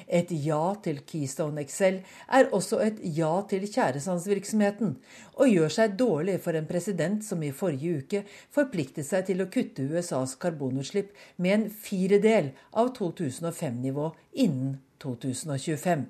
Et 0.08 0.30
ja 0.45 0.76
til 0.86 0.99
Keystone 1.08 1.64
XL 1.66 2.01
er 2.38 2.49
også 2.53 2.80
et 2.86 2.99
ja 3.18 3.32
til 3.49 3.66
tjæresandsvirksomheten, 3.66 4.95
og 5.36 5.49
gjør 5.49 5.74
seg 5.78 5.95
dårlig 5.99 6.38
for 6.43 6.58
en 6.58 6.68
president 6.70 7.26
som 7.26 7.43
i 7.43 7.53
forrige 7.56 8.01
uke 8.01 8.24
forpliktet 8.53 9.08
seg 9.08 9.26
til 9.30 9.41
å 9.41 9.49
kutte 9.53 9.88
USAs 9.89 10.36
karbonutslipp 10.41 11.16
med 11.38 11.58
en 11.58 11.66
firedel 11.70 12.51
av 12.74 12.93
2005-nivå 12.97 14.12
innen 14.45 14.78
2025. 15.01 16.06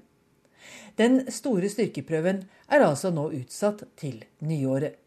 Den 0.98 1.22
store 1.32 1.70
styrkeprøven 1.70 2.44
er 2.72 2.84
altså 2.86 3.12
nå 3.14 3.30
utsatt 3.38 3.86
til 4.00 4.24
nyåret. 4.42 4.98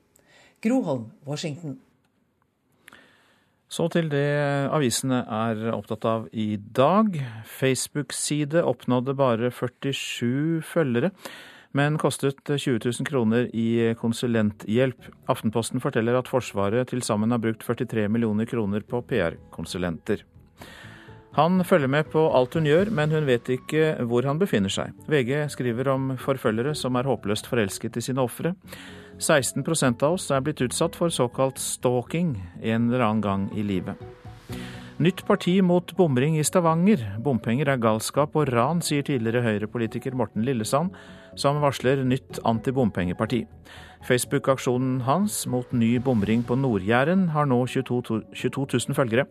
Groholm, 0.62 1.10
Washington. 1.26 1.78
Så 3.68 3.84
til 3.92 4.08
det 4.08 4.28
avisene 4.72 5.20
er 5.28 5.68
opptatt 5.74 6.06
av 6.08 6.24
i 6.32 6.56
dag. 6.56 7.18
Facebook-side 7.44 8.62
oppnådde 8.64 9.14
bare 9.18 9.50
47 9.52 10.62
følgere, 10.64 11.10
men 11.76 11.98
kostet 12.00 12.40
20 12.48 12.80
000 12.80 13.08
kroner 13.08 13.50
i 13.52 13.92
konsulenthjelp. 14.00 15.10
Aftenposten 15.28 15.84
forteller 15.84 16.16
at 16.16 16.32
Forsvaret 16.32 16.88
til 16.88 17.04
sammen 17.04 17.34
har 17.34 17.44
brukt 17.44 17.60
43 17.66 18.08
millioner 18.08 18.48
kroner 18.48 18.80
på 18.88 19.02
PR-konsulenter. 19.04 20.24
Han 21.36 21.60
følger 21.64 21.90
med 21.92 22.08
på 22.10 22.22
alt 22.34 22.56
hun 22.56 22.66
gjør, 22.66 22.88
men 22.90 23.12
hun 23.14 23.28
vet 23.28 23.46
ikke 23.52 23.92
hvor 24.08 24.26
han 24.26 24.40
befinner 24.40 24.72
seg. 24.72 24.96
VG 25.06 25.44
skriver 25.52 25.92
om 25.92 26.14
forfølgere 26.18 26.72
som 26.74 26.96
er 26.98 27.06
håpløst 27.06 27.46
forelsket 27.46 28.00
i 28.00 28.06
sine 28.08 28.24
ofre. 28.24 28.54
16% 29.18 30.02
av 30.06 30.16
oss 30.16 30.30
er 30.30 30.42
blitt 30.46 30.62
utsatt 30.62 30.96
for 30.98 31.10
såkalt 31.10 31.58
stalking 31.58 32.36
en 32.62 32.88
eller 32.88 33.04
annen 33.04 33.22
gang 33.24 33.46
i 33.58 33.66
livet. 33.66 33.98
Nytt 34.98 35.20
parti 35.28 35.60
mot 35.62 35.92
bomring 35.94 36.40
i 36.40 36.42
Stavanger. 36.42 37.04
Bompenger 37.22 37.68
er 37.70 37.78
galskap 37.78 38.34
og 38.34 38.48
ran, 38.50 38.80
sier 38.82 39.04
tidligere 39.06 39.44
Høyre-politiker 39.44 40.16
Morten 40.18 40.42
Lillesand, 40.42 40.90
som 41.38 41.60
varsler 41.62 42.02
nytt 42.02 42.40
antibompengeparti. 42.42 43.44
Facebook-aksjonen 44.08 45.04
hans 45.06 45.44
mot 45.50 45.70
ny 45.70 45.96
bomring 46.02 46.42
på 46.42 46.58
Nord-Jæren 46.58 47.28
har 47.30 47.46
nå 47.46 47.60
22 47.70 48.26
000 48.34 48.98
følgere, 48.98 49.28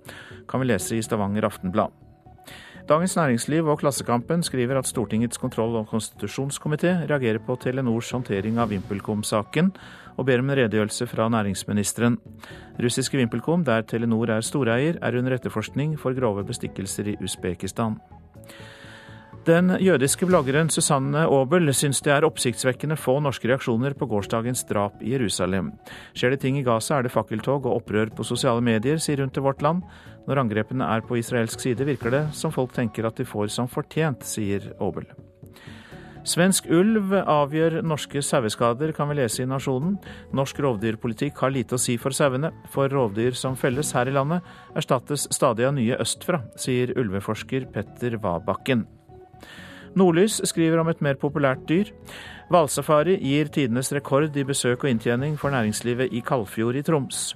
kan 0.47 0.63
vi 0.63 0.71
lese 0.71 0.95
i 0.95 1.03
Stavanger 1.03 1.47
Aftenblad. 1.51 2.06
Dagens 2.87 3.17
Næringsliv 3.17 3.67
og 3.67 3.81
Klassekampen 3.81 4.43
skriver 4.43 4.77
at 4.79 4.87
Stortingets 4.87 5.37
kontroll- 5.37 5.75
og 5.75 5.89
konstitusjonskomité 5.91 6.93
reagerer 7.09 7.41
på 7.43 7.57
Telenors 7.59 8.11
håndtering 8.15 8.61
av 8.63 8.69
VimpelCom-saken, 8.71 9.73
og 10.15 10.25
ber 10.25 10.39
om 10.39 10.49
en 10.49 10.55
redegjørelse 10.55 11.07
fra 11.11 11.27
næringsministeren. 11.27 12.15
Russiske 12.79 13.17
VimpelCom, 13.17 13.65
der 13.65 13.81
Telenor 13.81 14.31
er 14.31 14.41
storeier, 14.41 14.95
er 15.01 15.19
under 15.19 15.35
etterforskning 15.35 15.99
for 15.99 16.15
grove 16.15 16.47
bestikkelser 16.47 17.11
i 17.11 17.17
Usbekistan. 17.19 17.99
Den 19.47 19.69
jødiske 19.79 20.25
bloggeren 20.25 20.69
Susanne 20.69 21.27
Aabel 21.27 21.73
syns 21.73 22.01
det 22.03 22.11
er 22.11 22.25
oppsiktsvekkende 22.27 22.95
få 22.99 23.19
norske 23.19 23.47
reaksjoner 23.47 23.93
på 23.99 24.07
gårsdagens 24.07 24.63
drap 24.67 25.03
i 25.03 25.11
Jerusalem. 25.11 25.73
Skjer 26.15 26.35
det 26.35 26.39
ting 26.39 26.57
i 26.59 26.63
Gaza, 26.63 26.97
er 26.97 27.07
det 27.07 27.11
fakkeltog 27.11 27.65
og 27.65 27.81
opprør 27.81 28.11
på 28.15 28.23
sosiale 28.27 28.63
medier, 28.63 28.97
sier 28.99 29.19
hun 29.23 29.31
til 29.31 29.43
Vårt 29.43 29.61
Land. 29.61 29.83
Når 30.27 30.43
angrepene 30.43 30.87
er 30.91 31.05
på 31.07 31.17
israelsk 31.21 31.63
side, 31.63 31.87
virker 31.87 32.11
det 32.11 32.25
som 32.35 32.51
folk 32.51 32.75
tenker 32.75 33.07
at 33.07 33.17
de 33.19 33.25
får 33.27 33.47
som 33.53 33.69
fortjent, 33.71 34.27
sier 34.27 34.73
Aabel. 34.75 35.07
Svensk 36.27 36.65
ulv 36.67 37.13
avgjør 37.15 37.77
norske 37.87 38.19
saueskader, 38.19 38.91
kan 38.91 39.07
vi 39.07 39.15
lese 39.21 39.45
i 39.45 39.47
Nasjonen. 39.47 39.93
Norsk 40.35 40.59
rovdyrpolitikk 40.65 41.39
har 41.39 41.53
lite 41.55 41.77
å 41.77 41.79
si 41.79 41.95
for 42.01 42.11
sauene, 42.11 42.51
for 42.73 42.91
rovdyr 42.91 43.37
som 43.39 43.55
felles 43.55 43.93
her 43.95 44.11
i 44.11 44.15
landet, 44.17 44.43
erstattes 44.75 45.29
stadig 45.31 45.69
av 45.69 45.77
nye 45.77 45.95
østfra, 46.03 46.41
sier 46.59 46.91
ulveforsker 46.99 47.69
Petter 47.71 48.19
Wabakken. 48.19 48.83
Nordlys 49.97 50.41
skriver 50.45 50.77
om 50.81 50.89
et 50.91 50.99
mer 51.01 51.17
populært 51.17 51.63
dyr. 51.69 51.89
Hvalsafari 52.51 53.17
gir 53.17 53.49
tidenes 53.53 53.89
rekord 53.95 54.35
i 54.37 54.45
besøk 54.45 54.85
og 54.85 54.91
inntjening 54.91 55.37
for 55.41 55.53
næringslivet 55.53 56.13
i 56.13 56.21
Kalfjord 56.25 56.77
i 56.77 56.83
Troms. 56.85 57.31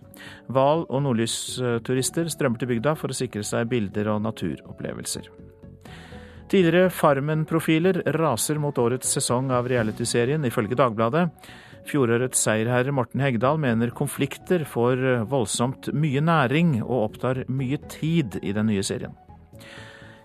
Hval- 0.51 0.85
og 0.87 1.01
nordlysturister 1.07 2.29
strømmer 2.29 2.61
til 2.61 2.69
bygda 2.69 2.93
for 2.99 3.09
å 3.09 3.17
sikre 3.17 3.43
seg 3.47 3.71
bilder 3.71 4.11
og 4.13 4.21
naturopplevelser. 4.27 5.31
Tidligere 6.51 6.91
Farmen-profiler 6.91 8.01
raser 8.19 8.59
mot 8.59 8.77
årets 8.77 9.09
sesong 9.15 9.53
av 9.55 9.69
realityserien, 9.71 10.43
ifølge 10.45 10.77
Dagbladet. 10.77 11.29
Fjorårets 11.87 12.43
seierherre 12.45 12.93
Morten 12.93 13.23
Hegdal 13.23 13.57
mener 13.57 13.95
konflikter 13.95 14.67
får 14.69 15.25
voldsomt 15.31 15.89
mye 15.97 16.21
næring 16.21 16.77
og 16.83 17.07
opptar 17.07 17.45
mye 17.49 17.79
tid 17.89 18.37
i 18.43 18.53
den 18.53 18.69
nye 18.69 18.83
serien. 18.85 19.15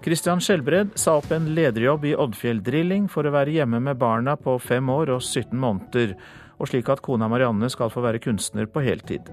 Christian 0.04 0.40
Skjelbred 0.40 0.92
sa 0.98 1.16
opp 1.18 1.30
en 1.34 1.48
lederjobb 1.56 2.04
i 2.06 2.14
Oddfjell 2.14 2.60
Drilling 2.62 3.08
for 3.10 3.26
å 3.26 3.32
være 3.34 3.54
hjemme 3.56 3.80
med 3.82 3.98
barna 3.98 4.36
på 4.38 4.58
fem 4.62 4.90
år 4.92 5.10
og 5.16 5.22
17 5.24 5.56
måneder, 5.58 6.12
og 6.56 6.70
slik 6.70 6.88
at 6.92 7.02
kona 7.04 7.28
Marianne 7.28 7.68
skal 7.72 7.90
få 7.92 8.04
være 8.04 8.20
kunstner 8.22 8.68
på 8.70 8.84
heltid. 8.84 9.28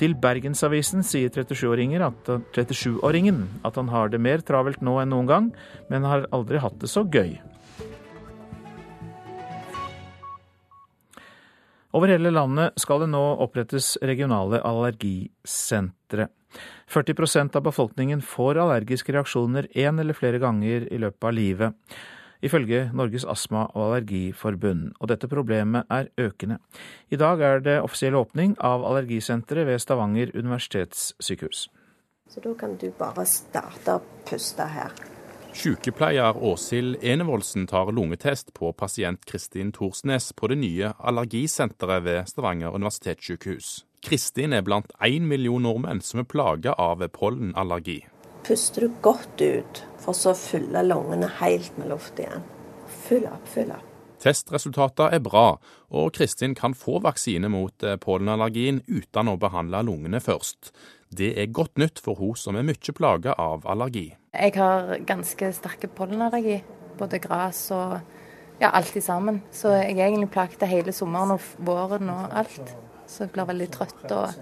Til 0.00 0.16
Bergensavisen 0.18 1.04
sier 1.06 1.30
37-åringen 1.32 2.04
at, 2.04 2.32
37 2.56 2.98
at 3.66 3.78
han 3.78 3.92
har 3.92 4.10
det 4.12 4.20
mer 4.22 4.42
travelt 4.44 4.82
nå 4.84 4.98
enn 5.02 5.14
noen 5.14 5.30
gang, 5.30 5.52
men 5.90 6.08
har 6.08 6.26
aldri 6.32 6.60
hatt 6.62 6.80
det 6.82 6.90
så 6.92 7.04
gøy. 7.04 7.36
Over 11.96 12.12
hele 12.12 12.30
landet 12.30 12.76
skal 12.80 13.00
det 13.02 13.12
nå 13.14 13.22
opprettes 13.42 13.96
regionale 14.04 14.60
allergisentre. 14.60 16.28
40% 16.88 17.56
av 17.56 17.62
befolkningen 17.62 18.22
får 18.22 18.60
allergiske 18.62 19.12
reaksjoner 19.12 19.68
én 19.76 20.00
eller 20.00 20.16
flere 20.16 20.38
ganger 20.40 20.86
i 20.92 20.98
løpet 20.98 21.24
av 21.24 21.34
livet, 21.36 21.74
ifølge 22.40 22.86
Norges 22.96 23.26
astma- 23.28 23.66
og 23.74 23.82
allergiforbund. 23.88 24.94
Og 25.00 25.10
dette 25.10 25.28
problemet 25.28 25.84
er 25.90 26.08
økende. 26.16 26.58
I 27.10 27.16
dag 27.20 27.40
er 27.40 27.60
det 27.60 27.80
offisiell 27.82 28.16
åpning 28.16 28.56
av 28.60 28.86
allergisenteret 28.88 29.66
ved 29.68 29.84
Stavanger 29.84 30.32
universitetssykehus. 30.34 31.68
Så 32.28 32.40
da 32.44 32.54
kan 32.54 32.76
du 32.76 32.90
bare 32.96 33.24
starte 33.26 33.98
å 33.98 34.02
puste 34.28 34.64
her. 34.68 34.92
Sykepleier 35.58 36.36
Åshild 36.36 37.02
Enevoldsen 37.02 37.66
tar 37.66 37.92
lungetest 37.92 38.52
på 38.54 38.72
pasient 38.72 39.24
Kristin 39.26 39.72
Thorsnes 39.72 40.32
på 40.32 40.48
det 40.52 40.60
nye 40.60 40.92
allergisenteret 40.98 42.04
ved 42.04 42.28
Stavanger 42.28 42.76
universitetssykehus. 42.76 43.87
Kristin 44.04 44.54
er 44.54 44.62
blant 44.62 44.92
én 45.02 45.26
million 45.26 45.62
nordmenn 45.62 46.00
som 46.04 46.22
er 46.22 46.28
plaga 46.28 46.74
av 46.78 47.02
pollenallergi. 47.14 48.00
Puster 48.46 48.86
du 48.86 48.94
godt 49.02 49.42
ut, 49.42 49.82
for 49.98 50.16
så 50.16 50.32
å 50.32 50.38
fylle 50.38 50.84
lungene 50.86 51.28
helt 51.40 51.74
med 51.80 51.90
luft 51.90 52.20
igjen. 52.22 52.44
Fyll 53.08 53.26
opp, 53.28 53.48
fyll 53.50 53.72
opp. 53.74 53.84
Testresultatene 54.22 55.14
er 55.14 55.22
bra, 55.22 55.58
og 55.94 56.12
Kristin 56.16 56.54
kan 56.58 56.74
få 56.74 56.98
vaksine 57.04 57.50
mot 57.52 57.84
eh, 57.86 57.98
pollenallergien 58.02 58.80
uten 58.88 59.30
å 59.30 59.36
behandle 59.38 59.84
lungene 59.86 60.22
først. 60.22 60.72
Det 61.14 61.32
er 61.38 61.52
godt 61.54 61.78
nytt 61.78 62.02
for 62.02 62.18
hun 62.18 62.34
som 62.36 62.58
er 62.58 62.66
mye 62.66 62.94
plaga 62.94 63.36
av 63.38 63.66
allergi. 63.70 64.10
Jeg 64.34 64.54
har 64.58 64.98
ganske 65.06 65.52
sterke 65.56 65.88
pollenallergi. 65.88 66.60
Både 66.98 67.20
gress 67.22 67.68
og 67.70 67.94
ja, 68.58 68.72
alt 68.72 68.96
i 68.98 69.02
sammen. 69.02 69.42
Så 69.54 69.70
jeg 69.76 69.94
er 69.94 70.08
egentlig 70.08 70.32
plaget 70.34 70.66
hele 70.68 70.92
sommeren 70.92 71.36
og 71.36 71.48
våren 71.64 72.10
og 72.10 72.34
alt. 72.42 72.74
Så 73.08 73.24
jeg 73.24 73.34
blir 73.34 73.48
veldig 73.48 73.68
trøtt 73.72 74.10
og 74.12 74.36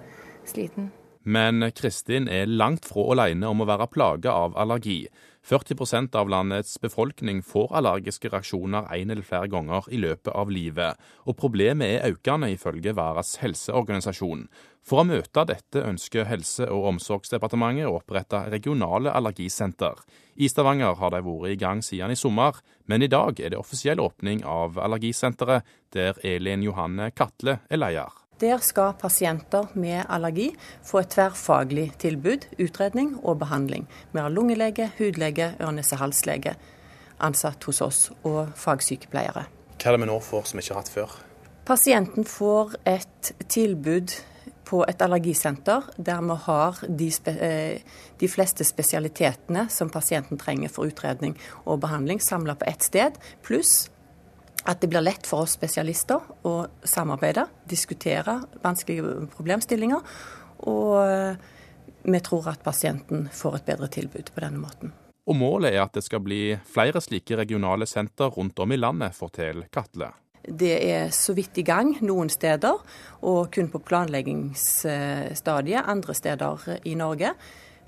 sliten. 0.46 0.90
Men 1.26 1.64
Kristin 1.74 2.28
er 2.30 2.46
langt 2.46 2.86
fra 2.86 3.02
alene 3.10 3.48
om 3.50 3.62
å 3.62 3.66
være 3.66 3.88
plaga 3.90 4.30
av 4.30 4.54
allergi. 4.62 5.08
40% 5.46 6.14
av 6.18 6.28
landets 6.30 6.76
befolkning 6.82 7.40
får 7.42 7.72
allergiske 7.78 8.30
reaksjoner 8.30 8.86
en 8.94 9.10
eller 9.14 9.26
flere 9.26 9.50
ganger 9.50 9.86
i 9.94 9.98
løpet 10.02 10.32
av 10.34 10.50
livet, 10.50 10.98
og 11.26 11.36
problemet 11.38 11.96
er 12.00 12.14
økende 12.14 12.50
ifølge 12.54 12.94
Verdens 12.94 13.36
helseorganisasjon. 13.42 14.44
For 14.86 15.02
å 15.02 15.06
møte 15.06 15.46
dette 15.50 15.82
ønsker 15.86 16.26
Helse- 16.26 16.66
og 16.70 16.88
omsorgsdepartementet 16.92 17.86
å 17.86 17.96
opprette 18.00 18.44
regionale 18.50 19.14
allergisenter. 19.14 20.02
I 20.38 20.50
Stavanger 20.50 20.98
har 20.98 21.14
de 21.14 21.22
vært 21.26 21.54
i 21.54 21.58
gang 21.62 21.82
siden 21.82 22.14
i 22.14 22.18
sommer, 22.18 22.58
men 22.86 23.02
i 23.02 23.10
dag 23.10 23.38
er 23.38 23.54
det 23.54 23.62
offisiell 23.62 24.02
åpning 24.02 24.42
av 24.46 24.78
allergisenteret, 24.78 25.66
der 25.94 26.18
Elin 26.26 26.62
Johanne 26.66 27.10
Katle 27.14 27.60
er 27.70 27.82
leder. 27.82 28.25
Der 28.40 28.58
skal 28.60 28.92
pasienter 29.00 29.70
med 29.74 30.04
allergi 30.12 30.50
få 30.84 31.00
et 31.00 31.14
tverrfaglig 31.14 31.92
tilbud, 31.98 32.44
utredning 32.60 33.14
og 33.22 33.38
behandling. 33.40 33.86
Vi 34.12 34.20
har 34.20 34.28
lungelege, 34.28 34.90
hudlege, 34.98 35.54
øre-nese-hals-lege 35.60 36.56
ansatt 37.24 37.64
hos 37.64 37.80
oss, 37.80 38.00
og 38.28 38.52
fagsykepleiere. 38.60 39.46
Hva 39.76 39.88
er 39.88 39.96
det 39.96 40.02
vi 40.04 40.10
nå 40.10 40.18
får 40.20 40.50
som 40.50 40.60
vi 40.60 40.64
ikke 40.64 40.76
har 40.76 40.82
hatt 40.84 40.92
før? 40.92 41.18
Pasienten 41.66 42.28
får 42.28 42.76
et 42.86 43.32
tilbud 43.48 44.12
på 44.66 44.82
et 44.84 45.02
allergisenter 45.02 45.88
der 45.96 46.22
vi 46.26 46.36
har 46.44 46.78
de, 46.88 47.10
eh, 47.32 47.80
de, 48.18 48.28
fleste 48.28 48.64
spesialitetene 48.64 49.68
som 49.70 49.90
pasienten 49.90 50.38
trenger 50.38 50.68
for 50.68 50.86
utredning 50.86 51.36
og 51.64 51.80
behandling, 51.80 52.20
samla 52.20 52.54
på 52.54 52.66
ett 52.66 52.82
sted, 52.82 53.18
pluss 53.42 53.90
at 54.66 54.80
det 54.82 54.90
blir 54.90 55.04
lett 55.04 55.26
for 55.26 55.46
oss 55.46 55.54
spesialister 55.56 56.20
å 56.46 56.66
samarbeide, 56.82 57.46
diskutere 57.68 58.40
vanskelige 58.64 59.28
problemstillinger. 59.36 60.00
Og 60.66 60.94
eh, 61.06 61.36
vi 62.06 62.20
tror 62.26 62.48
at 62.52 62.64
pasienten 62.64 63.28
får 63.32 63.56
et 63.60 63.66
bedre 63.72 63.88
tilbud 63.92 64.26
på 64.34 64.42
denne 64.42 64.60
måten. 64.62 64.88
Og 65.26 65.34
Målet 65.34 65.74
er 65.74 65.80
at 65.82 65.94
det 65.96 66.04
skal 66.06 66.20
bli 66.22 66.58
flere 66.70 67.00
slike 67.02 67.36
regionale 67.40 67.86
senter 67.90 68.30
rundt 68.34 68.58
om 68.62 68.72
i 68.72 68.78
landet, 68.78 69.16
forteller 69.16 69.66
Katle. 69.74 70.08
Det 70.46 70.76
er 70.86 71.10
så 71.10 71.34
vidt 71.34 71.58
i 71.58 71.64
gang 71.66 71.96
noen 72.06 72.30
steder, 72.30 72.78
og 73.26 73.50
kun 73.54 73.68
på 73.72 73.78
planleggingsstadiet 73.82 75.88
andre 75.90 76.14
steder 76.14 76.78
i 76.86 76.94
Norge. 76.98 77.30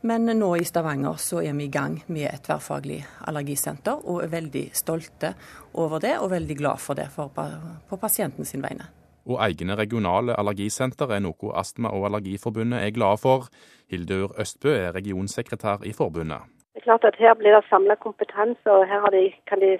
Men 0.03 0.31
nå 0.39 0.53
i 0.57 0.65
Stavanger 0.65 1.19
så 1.19 1.41
er 1.43 1.57
vi 1.59 1.67
i 1.67 1.73
gang 1.75 1.97
med 2.07 2.29
et 2.31 2.45
tverrfaglig 2.47 3.01
allergisenter, 3.27 3.99
og 4.07 4.23
er 4.23 4.31
veldig 4.31 4.69
stolte 4.73 5.33
over 5.75 5.99
det, 5.99 6.15
og 6.23 6.31
veldig 6.31 6.57
glad 6.61 6.79
for 6.79 6.95
det 6.95 7.09
for, 7.11 7.35
på 7.35 7.97
pasientens 7.99 8.55
vegne. 8.55 8.87
Og 9.29 9.43
egne 9.45 9.75
regionale 9.77 10.37
allergisenter 10.39 11.11
er 11.13 11.21
noe 11.21 11.51
Astma- 11.61 11.91
og 11.93 12.07
Allergiforbundet 12.09 12.81
er 12.81 12.95
glade 12.97 13.19
for. 13.21 13.51
Hildur 13.91 14.33
Østbø 14.41 14.73
er 14.73 14.95
regionsekretær 14.95 15.85
i 15.85 15.93
forbundet. 15.93 16.47
Det 16.73 16.81
er 16.81 16.87
klart 16.87 17.05
at 17.05 17.19
Her 17.19 17.35
blir 17.35 17.53
det 17.57 17.65
samla 17.69 17.95
kompetanse, 17.95 18.71
og 18.71 18.87
her 18.87 19.11
de, 19.11 19.25
kan 19.49 19.61
de 19.61 19.77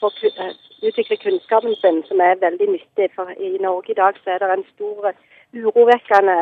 få 0.00 0.08
eh, 0.24 0.56
utvikle 0.88 1.16
kunnskapen 1.24 1.76
sin, 1.82 2.02
som 2.08 2.18
er 2.20 2.40
veldig 2.46 2.68
nyttig. 2.76 3.12
For 3.14 3.28
I 3.46 3.58
Norge 3.60 3.92
i 3.92 4.00
dag 4.02 4.16
så 4.24 4.34
er 4.34 4.38
det 4.42 4.50
en 4.56 4.66
stor 4.74 5.12
urovekkende 5.54 6.38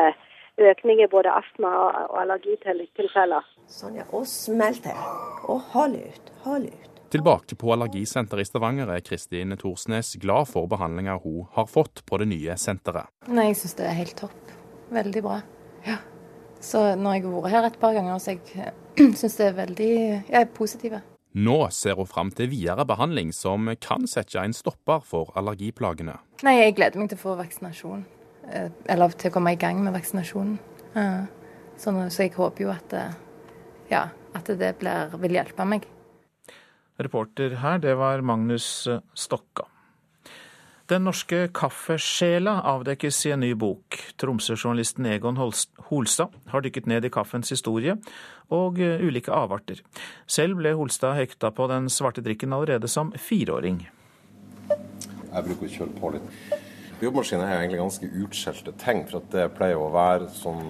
økning 0.59 1.01
i 1.03 1.07
både 1.11 1.31
astma 1.31 1.71
og 1.85 2.17
allergitilfeller. 2.21 3.47
Sånn, 3.69 3.97
ja. 3.99 4.05
Og 4.15 4.27
smell 4.29 4.77
til. 4.83 4.95
Og 5.49 5.61
hold 5.73 5.97
ut. 5.99 6.31
Hold 6.45 6.69
ut. 6.69 6.85
Tilbake 7.09 7.55
på 7.57 7.71
allergisenteret 7.73 8.45
i 8.45 8.49
Stavanger 8.49 8.91
er 8.93 9.01
Kristin 9.01 9.55
Thorsnes 9.57 10.11
glad 10.21 10.45
for 10.51 10.69
behandlinga 10.69 11.15
hun 11.23 11.47
har 11.55 11.65
fått 11.65 12.03
på 12.05 12.19
det 12.21 12.27
nye 12.29 12.57
senteret. 12.61 13.09
Nei, 13.27 13.47
Jeg 13.49 13.61
syns 13.63 13.77
det 13.79 13.87
er 13.89 13.97
helt 13.97 14.17
topp. 14.19 14.53
Veldig 14.93 15.23
bra. 15.25 15.39
Ja. 15.87 15.97
Så 16.61 16.83
når 16.99 17.15
jeg 17.17 17.23
har 17.25 17.33
vært 17.41 17.55
her 17.55 17.67
et 17.71 17.79
par 17.81 17.95
ganger, 17.97 18.19
så 18.21 18.35
jeg 18.35 18.75
syns 19.19 19.39
det 19.39 19.47
er 19.47 19.57
veldig 19.63 19.89
Jeg 19.95 20.37
er 20.43 20.51
positiv. 20.53 20.99
Nå 21.39 21.57
ser 21.73 21.97
hun 21.97 22.09
fram 22.09 22.29
til 22.33 22.49
videre 22.49 22.85
behandling 22.89 23.33
som 23.33 23.69
kan 23.81 24.05
sette 24.09 24.41
en 24.41 24.53
stopper 24.53 25.01
for 25.05 25.29
allergiplagene. 25.37 26.17
Nei, 26.45 26.55
jeg 26.61 26.77
gleder 26.77 27.01
meg 27.01 27.09
til 27.11 27.19
å 27.19 27.21
få 27.21 27.35
vaksinasjon. 27.41 28.05
Eh, 28.49 28.69
eller 28.89 29.15
til 29.15 29.31
å 29.31 29.37
komme 29.37 29.53
i 29.53 29.59
gang 29.61 29.81
med 29.83 29.95
vaksinasjonen. 29.95 30.57
Så, 31.79 31.91
jeg 32.17 32.33
håper 32.35 32.65
jo 32.65 32.71
at, 32.73 32.93
ja, 33.87 34.07
at 34.35 34.49
det 34.59 34.73
blir, 34.81 35.13
vil 35.21 35.35
hjelpe 35.37 35.67
meg. 35.69 35.85
Reporter 36.99 37.53
her, 37.61 37.77
det 37.79 37.93
var 37.95 38.25
Magnus 38.25 38.87
Stokka. 39.15 39.69
Den 40.89 41.05
norske 41.05 41.43
kaffesjela 41.53 42.55
avdekkes 42.65 43.19
i 43.29 43.31
en 43.35 43.43
ny 43.45 43.51
bok. 43.53 43.93
Tromsø-journalisten 44.17 45.05
Egon 45.05 45.37
Holstad 45.37 46.33
har 46.49 46.65
dykket 46.65 46.89
ned 46.89 47.05
i 47.05 47.11
kaffens 47.13 47.53
historie 47.53 47.93
og 48.49 48.81
ulike 48.81 49.29
avarter. 49.29 49.83
Selv 50.25 50.57
ble 50.57 50.73
Holstad 50.73 51.13
hekta 51.19 51.53
på 51.53 51.69
den 51.69 51.91
svarte 51.93 52.25
drikken 52.25 52.57
allerede 52.57 52.89
som 52.89 53.13
fireåring. 53.13 53.83
Jeg 54.69 55.45
bruker 55.45 55.69
å 55.69 55.71
kjøle 55.75 56.01
på 56.01 56.11
litt. 56.15 56.67
Jobbmaskinen 56.99 57.45
er 57.45 57.61
egentlig 57.61 57.79
ganske 57.79 58.07
utskjelte 58.25 58.73
ting. 58.81 59.05
For 59.07 59.23
det 59.31 59.45
pleier 59.55 59.79
å 59.79 59.91
være 59.93 60.27
sånn 60.35 60.63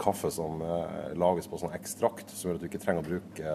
kaffe 0.00 0.28
som 0.34 0.60
eh, 0.64 1.12
lages 1.16 1.48
på 1.48 1.60
sånn 1.60 1.72
ekstrakt, 1.76 2.32
som 2.34 2.50
gjør 2.50 2.58
at 2.58 2.64
du 2.64 2.68
ikke 2.68 2.82
trenger 2.82 3.04
å 3.04 3.08
bruke 3.08 3.54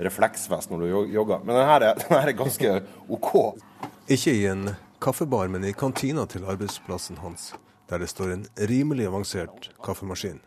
refleksvest 0.00 0.70
når 0.70 0.84
du 0.84 1.14
jogger. 1.16 1.42
Men 1.42 1.58
denne 1.58 1.78
er, 1.78 1.86
denne 2.04 2.20
er 2.22 2.36
ganske 2.38 2.76
OK. 3.10 3.32
Ikke 4.10 4.36
i 4.36 4.46
en 4.50 4.70
kaffebar, 5.02 5.50
men 5.50 5.66
i 5.66 5.74
kantina 5.74 6.26
til 6.30 6.46
arbeidsplassen 6.46 7.18
hans, 7.24 7.50
der 7.90 8.02
det 8.02 8.10
står 8.12 8.36
en 8.36 8.46
rimelig 8.70 9.08
avansert 9.10 9.72
kaffemaskin. 9.82 10.38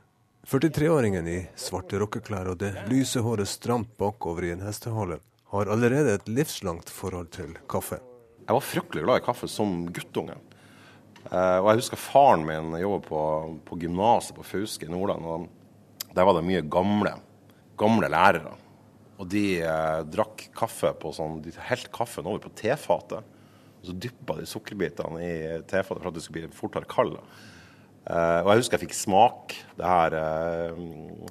43-åringen 0.48 1.28
i 1.32 1.38
svarte 1.56 2.00
rockeklær 2.02 2.50
og 2.52 2.58
det 2.60 2.74
lyse 2.92 3.22
håret 3.24 3.48
stramt 3.48 3.94
bakover 4.00 4.48
i 4.48 4.52
en 4.56 4.66
hestehale 4.66 5.22
har 5.54 5.70
allerede 5.72 6.18
et 6.18 6.28
livslangt 6.28 6.90
forhold 6.92 7.30
til 7.36 7.54
kaffe. 7.70 8.02
Jeg 8.44 8.58
var 8.58 8.66
fryktelig 8.66 9.06
glad 9.06 9.22
i 9.22 9.24
kaffe 9.24 9.48
som 9.48 9.86
guttunge. 9.96 10.36
Eh, 11.30 11.60
og 11.62 11.70
jeg 11.72 11.84
husker 11.84 12.02
faren 12.02 12.44
min 12.48 12.74
jobbet 12.82 13.08
på, 13.08 13.22
på 13.68 13.78
gymnaset 13.84 14.36
på 14.38 14.46
Fauske 14.48 14.88
i 14.88 14.92
Nordland. 14.92 15.26
og 15.26 16.12
Der 16.16 16.28
var 16.28 16.38
det 16.38 16.46
mye 16.48 16.66
gamle, 16.66 17.16
gamle 17.80 18.10
lærere. 18.12 18.58
Og 19.22 19.30
de 19.32 19.46
eh, 19.62 20.02
drakk 20.12 20.50
kaffe 20.58 20.92
på 21.00 21.14
sånn, 21.16 21.40
de 21.46 21.54
helte 21.70 21.94
kaffen 21.94 22.28
over 22.28 22.44
på 22.44 22.54
tefatet. 22.60 23.24
Og 23.80 23.90
så 23.90 23.96
dyppa 24.06 24.38
de 24.40 24.48
sukkerbitene 24.50 25.24
i 25.24 25.34
tefatet 25.70 26.02
for 26.02 26.12
at 26.12 26.18
det 26.18 26.24
skulle 26.26 26.48
bli 26.48 26.58
fortere 26.58 26.90
kald. 26.90 27.18
Eh, 28.04 28.40
og 28.44 28.52
jeg 28.52 28.64
husker 28.64 28.76
jeg 28.76 28.90
fikk 28.90 28.98
smak 28.98 29.56
det 29.78 29.88
her, 29.88 30.16
eh, 30.20 30.82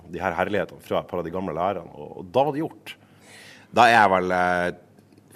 de 0.09 0.20
her 0.22 0.36
herlighetene 0.38 0.80
fra 0.84 1.03
et 1.03 1.11
par 1.11 1.20
av 1.20 1.26
de 1.26 1.34
gamle 1.34 1.57
lærerne. 1.57 1.93
Og, 1.93 2.22
og 2.22 2.32
da 2.32 2.47
var 2.47 2.57
det 2.57 2.62
gjort. 2.64 2.95
Da 3.72 3.86
er 3.88 3.97
jeg 3.99 4.12
vel 4.14 4.36
eh, 4.36 4.72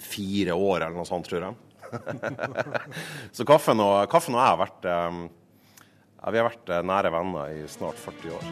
fire 0.07 0.57
år 0.57 0.79
eller 0.81 0.97
noe 0.97 1.09
sånt, 1.09 1.29
tror 1.29 1.45
jeg. 1.45 1.59
så 3.35 3.45
kaffen 3.47 3.81
og, 3.83 3.97
kaffen 4.11 4.35
og 4.37 4.41
jeg 4.41 4.53
har 4.53 4.61
vært 4.61 4.87
eh, 4.91 5.19
ja, 6.17 6.31
vi 6.33 6.39
har 6.41 6.47
vært 6.49 6.71
eh, 6.73 6.83
nære 6.83 7.11
venner 7.13 7.51
i 7.53 7.65
snart 7.71 7.99
40 8.01 8.33
år. 8.35 8.43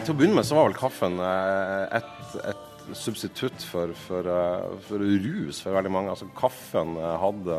Til 0.00 0.14
å 0.14 0.16
begynne 0.16 0.40
med 0.40 0.46
så 0.48 0.56
var 0.56 0.68
vel 0.68 0.78
kaffen 0.78 1.20
eh, 1.22 1.98
et, 2.00 2.36
et 2.52 2.69
substitutt 2.96 3.62
for, 3.66 3.92
for, 4.06 4.26
eh, 4.26 4.78
for, 4.86 5.04
rus 5.24 5.60
for 5.64 5.76
veldig 5.76 5.92
mange. 5.92 6.12
Altså, 6.12 6.28
kaffen, 6.38 6.96
hadde, 6.96 7.58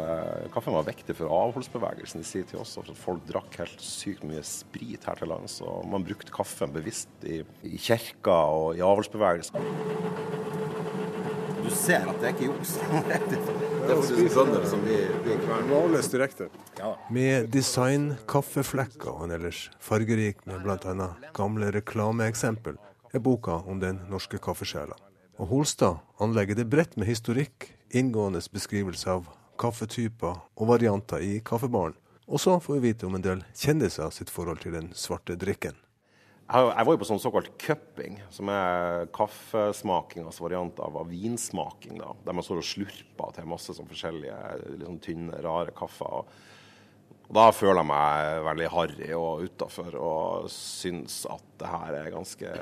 kaffen, 0.53 0.75
var 0.77 0.87
viktig 0.87 1.15
for 1.17 1.31
avholdsbevegelsen 1.31 2.23
i 2.23 2.27
sin 2.27 2.47
tid 2.49 2.61
også. 2.61 2.85
For 2.85 2.93
at 2.93 3.01
folk 3.01 3.25
drakk 3.29 3.59
helt 3.61 3.85
sykt 3.85 4.25
mye 4.27 4.43
sprit 4.45 5.07
her 5.07 5.19
til 5.19 5.31
lands. 5.31 5.59
Og 5.65 5.87
man 5.91 6.05
brukte 6.07 6.33
kaffen 6.35 6.73
bevisst 6.75 7.11
i, 7.27 7.41
i 7.67 7.77
kirka 7.81 8.37
og 8.51 8.79
i 8.79 8.85
avholdsbevegelsen. 8.85 9.59
Du 11.61 11.69
ser 11.77 12.07
at 12.09 12.17
det 12.19 12.27
er 12.27 12.33
ikke 12.35 12.47
juks. 12.49 12.73
det 13.07 13.17
er 13.17 13.99
faktisk 13.99 14.35
bønder 14.35 14.65
som 14.69 14.81
blir, 14.85 15.11
blir 15.25 15.37
kvernet. 15.45 16.11
direkte. 16.11 16.49
Ja. 16.79 16.95
Med 17.13 17.51
design, 17.53 18.15
kaffeflekker 18.27 19.13
og 19.13 19.27
en 19.27 19.35
ellers 19.37 19.67
fargerik 19.79 20.41
med 20.49 20.65
bl.a. 20.65 21.11
gamle 21.37 21.71
reklameeksempel 21.77 22.79
er 23.13 23.19
boka 23.19 23.61
om 23.67 23.79
den 23.79 24.01
norske 24.09 24.39
kaffesjela. 24.41 24.97
Og 25.41 25.47
Holstad 25.49 25.97
anlegger 26.21 26.53
det 26.53 26.67
bredt 26.69 26.91
med 27.01 27.07
historikk, 27.09 27.71
inngående 27.97 28.43
beskrivelse 28.53 29.09
av 29.09 29.29
kaffetyper 29.57 30.35
og 30.37 30.67
varianter 30.69 31.23
i 31.25 31.39
kaffebaren. 31.41 31.95
Og 32.29 32.37
så 32.43 32.59
får 32.61 32.77
vi 32.77 32.91
vite 32.91 33.07
om 33.07 33.17
en 33.17 33.25
del 33.25 33.41
kjendiser 33.57 34.13
sitt 34.13 34.29
forhold 34.29 34.61
til 34.61 34.75
den 34.77 34.91
svarte 34.93 35.33
drikken. 35.41 35.73
Jeg 36.51 36.85
var 36.85 36.93
jo 36.93 36.99
på 37.01 37.07
sånn 37.07 37.23
såkalt 37.23 37.49
cupping, 37.63 38.19
som 38.29 38.51
er 38.53 39.09
kaffesmakingas 39.15 40.37
variant 40.43 40.77
av 40.83 41.01
vinsmaking. 41.09 41.97
da, 41.97 42.13
Der 42.25 42.37
man 42.37 42.45
står 42.45 42.61
og 42.61 42.67
slurper 42.67 43.33
til 43.33 43.49
masse 43.49 43.73
sånn 43.73 43.89
forskjellige 43.89 44.37
liksom 44.77 44.99
tynne, 45.01 45.41
rare 45.41 45.73
kaffer. 45.73 46.27
Da 47.31 47.47
føler 47.55 47.79
jeg 47.79 47.87
meg 47.87 48.43
veldig 48.43 48.69
harry 48.73 49.09
og 49.15 49.45
utafor 49.47 49.95
og 49.95 50.51
syns 50.51 51.21
at 51.31 51.43
det 51.61 51.69
her 51.71 51.97
er 52.01 52.11
ganske 52.11 52.53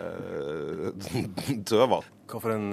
tøvete. 1.69 2.13
Hva 2.29 2.41
for 2.43 2.53
en 2.53 2.69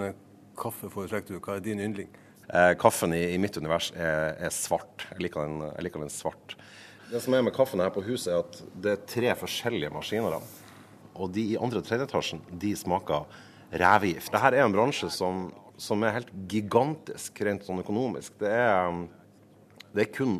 kaffe 0.60 0.90
foretrekker 0.92 1.36
du? 1.36 1.40
Hva 1.40 1.56
er 1.56 1.64
din 1.64 1.80
yndling? 1.80 2.10
Eh, 2.46 2.72
kaffen 2.78 3.14
i, 3.16 3.22
i, 3.34 3.38
mitt 3.42 3.56
univers 3.58 3.90
er, 3.96 4.36
er 4.38 4.52
svart. 4.54 5.06
Jeg 5.14 5.24
liker, 5.24 5.48
den, 5.48 5.70
jeg 5.72 5.86
liker, 5.86 6.04
den, 6.04 6.12
svart. 6.12 6.54
Det 7.10 7.22
som 7.22 7.34
er 7.34 7.44
med 7.46 7.54
kaffen 7.56 7.82
her 7.82 7.90
på 7.94 8.04
huset, 8.06 8.32
er 8.34 8.44
at 8.44 8.60
det 8.82 8.92
er 8.92 9.06
tre 9.10 9.32
forskjellige 9.40 9.90
maskiner. 9.94 10.36
Og 11.16 11.32
de 11.34 11.46
i 11.54 11.58
andre 11.58 11.82
og 11.82 11.88
tredje 11.88 12.06
etasjen 12.06 12.42
de 12.52 12.74
smaker 12.78 13.24
revegift. 13.72 14.30
Dette 14.34 14.52
er 14.52 14.66
en 14.66 14.74
bransje 14.74 15.10
som, 15.10 15.48
som, 15.80 16.04
er 16.04 16.20
helt 16.20 16.30
gigantisk 16.50 17.40
rent 17.46 17.66
sånn 17.66 17.82
økonomisk. 17.82 18.36
Det 18.42 18.52
er, 18.52 19.00
det 19.96 20.06
er 20.06 20.12
kun 20.14 20.38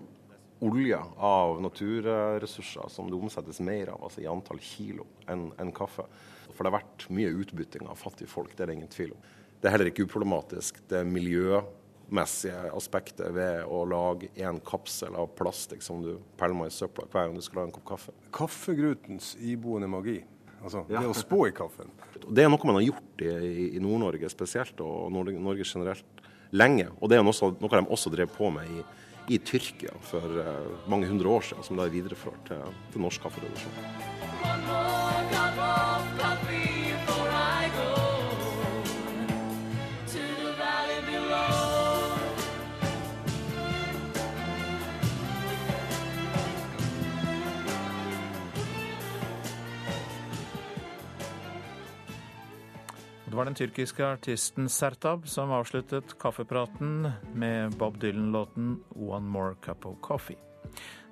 olje 0.65 0.99
av 1.17 1.63
naturressurser 1.63 2.89
som 2.93 3.11
det 3.11 3.17
omsettes 3.17 3.61
mer 3.61 3.93
av, 3.93 4.05
altså 4.09 4.23
i 4.23 4.29
antall 4.31 4.61
kilo, 4.63 5.07
enn 5.29 5.51
en 5.61 5.73
kaffe. 5.77 6.07
For 6.53 6.65
det 6.65 6.71
har 6.71 6.79
vært 6.79 7.09
mye 7.13 7.33
utbytting 7.43 7.89
av 7.91 7.99
fattige 8.01 8.31
folk, 8.31 8.55
det 8.57 8.65
er 8.65 8.73
det 8.73 8.79
ingen 8.79 8.93
tvil 8.93 9.17
om. 9.17 9.27
Det 9.61 9.69
er 9.69 9.75
heller 9.75 9.91
ikke 9.91 10.07
uproblematisk. 10.07 10.79
Det 10.89 11.03
miljømessige 11.09 12.71
aspektet 12.77 13.33
ved 13.35 13.65
å 13.69 13.83
lage 13.89 14.31
en 14.47 14.61
kapsel 14.65 15.17
av 15.19 15.31
plastikk 15.37 15.85
som 15.85 16.05
du 16.05 16.17
pælmer 16.41 16.71
i 16.71 16.75
søpla 16.75 17.09
hver 17.11 17.29
gang 17.29 17.37
du 17.37 17.45
skal 17.45 17.63
lage 17.63 17.73
en 17.73 17.77
kopp 17.79 17.89
kaffe. 17.95 18.17
Kaffegrutens 18.37 19.35
iboende 19.41 19.91
magi. 19.91 20.21
Altså, 20.63 20.85
ja. 20.89 21.03
det 21.03 21.11
å 21.11 21.17
spå 21.17 21.45
i 21.49 21.55
kaffen. 21.57 21.91
Det 22.27 22.45
er 22.45 22.51
noe 22.51 22.69
man 22.69 22.79
har 22.79 22.87
gjort 22.89 23.25
i, 23.25 23.33
i 23.77 23.83
Nord-Norge 23.83 24.31
spesielt, 24.33 24.81
og 24.83 25.13
Norge, 25.15 25.41
Norge, 25.41 25.67
generelt 25.69 26.23
lenge. 26.57 26.89
Og 27.01 27.11
det 27.11 27.19
er 27.19 27.27
noe, 27.27 27.51
noe 27.61 27.73
de 27.77 27.83
også 27.93 28.13
drev 28.13 28.33
på 28.35 28.51
med 28.55 28.71
i, 28.73 28.85
i 29.29 29.39
Tyrkia 29.39 29.93
for 30.07 30.39
uh, 30.41 30.89
mange 30.91 31.09
hundre 31.11 31.29
år 31.29 31.43
siden, 31.51 31.64
som 31.66 31.77
da 31.79 31.87
er 31.87 31.95
videreført 31.95 32.41
til, 32.49 32.62
til 32.93 33.01
norsk 33.07 33.27
kaffeproduksjon. 33.27 33.74
Det 53.37 53.43
var 53.43 53.51
den 53.51 53.55
tyrkiske 53.59 54.01
artisten 54.01 54.68
Sertab 54.72 55.26
som 55.28 55.51
avsluttet 55.53 56.14
kaffepraten 56.16 57.11
med 57.37 57.74
Bob 57.76 57.99
Dylan-låten 58.01 58.78
'One 58.95 59.28
More 59.28 59.55
Cup 59.61 59.84
of 59.87 59.99
Coffee'. 60.01 60.39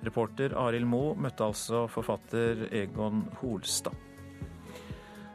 Reporter 0.01 0.55
Arild 0.57 0.87
Moe 0.87 1.13
møtte 1.15 1.45
altså 1.45 1.83
forfatter 1.87 2.65
Egon 2.73 3.29
Holstad. 3.37 3.93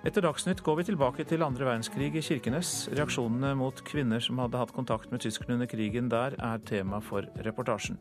Etter 0.05 0.21
Dagsnytt 0.21 0.65
går 0.65 0.77
vi 0.77 0.85
tilbake 0.91 1.25
til 1.25 1.43
andre 1.43 1.65
verdenskrig 1.65 2.17
i 2.17 2.21
Kirkenes. 2.21 2.89
Reaksjonene 2.91 3.55
mot 3.55 3.85
kvinner 3.85 4.19
som 4.19 4.39
hadde 4.39 4.59
hatt 4.59 4.75
kontakt 4.75 5.13
med 5.13 5.21
tyskerne 5.21 5.55
under 5.55 5.67
krigen 5.67 6.11
der, 6.11 6.35
er 6.43 6.59
tema 6.59 6.99
for 6.99 7.23
reportasjen. 7.37 7.99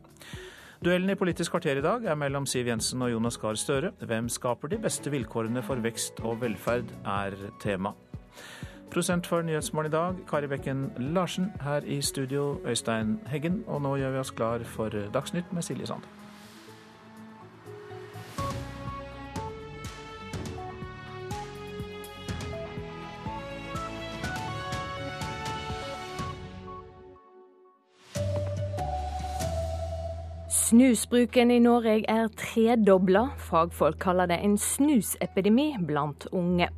Duellen 0.82 1.10
i 1.10 1.14
Politisk 1.14 1.52
kvarter 1.52 1.78
i 1.78 1.80
dag 1.80 2.04
er 2.04 2.16
mellom 2.16 2.46
Siv 2.46 2.66
Jensen 2.66 3.02
og 3.02 3.12
Jonas 3.12 3.38
Gahr 3.38 3.54
Støre. 3.54 3.92
Hvem 4.02 4.28
skaper 4.28 4.68
de 4.68 4.78
beste 4.78 5.10
vilkårene 5.10 5.62
for 5.62 5.76
vekst 5.76 6.20
og 6.24 6.40
velferd, 6.40 6.90
er 7.06 7.38
tema. 7.60 7.94
Prosent 8.90 9.26
for 9.26 9.42
Nyhetsmorgen 9.42 9.92
i 9.92 9.94
dag, 9.94 10.14
Kari 10.30 10.46
Bekken 10.46 10.92
Larsen. 10.98 11.52
Her 11.60 11.80
i 11.86 12.00
studio, 12.00 12.60
Øystein 12.66 13.20
Heggen. 13.26 13.64
Og 13.66 13.82
nå 13.82 13.96
gjør 13.96 14.10
vi 14.10 14.18
oss 14.18 14.30
klar 14.30 14.64
for 14.64 14.90
Dagsnytt 15.14 15.52
med 15.52 15.62
Silje 15.62 15.86
Sand. 15.86 16.02
Snusbruken 30.50 31.50
i 31.50 31.58
Norge 31.58 32.04
er 32.08 32.28
tredobla. 32.36 33.28
Fagfolk 33.38 33.98
kaller 33.98 34.26
det 34.26 34.42
en 34.42 34.58
snusepidemi 34.58 35.76
blant 35.86 36.26
unge. 36.32 36.68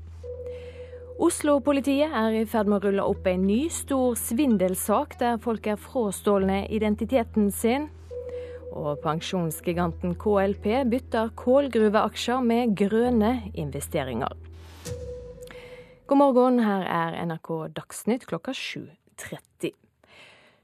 Oslo-politiet 1.23 2.11
er 2.19 2.35
i 2.35 2.47
ferd 2.51 2.67
med 2.67 2.81
å 2.81 2.89
rulle 2.89 3.03
opp 3.07 3.29
en 3.31 3.45
ny, 3.47 3.69
stor 3.71 4.17
svindelsak 4.19 5.15
der 5.21 5.37
folk 5.45 5.69
er 5.71 5.79
frastjålne 5.79 6.65
identiteten 6.75 7.53
sin. 7.55 7.85
Og 8.75 8.99
pensjonsgiganten 9.05 10.17
KLP 10.19 10.67
bytter 10.91 11.31
kålgruveaksjer 11.39 12.43
med 12.43 12.75
grønne 12.81 13.31
investeringer. 13.55 14.35
God 16.11 16.23
morgen, 16.25 16.59
her 16.67 16.89
er 16.91 17.21
NRK 17.29 17.55
Dagsnytt 17.79 18.27
klokka 18.27 18.57
7.30. 18.59 19.52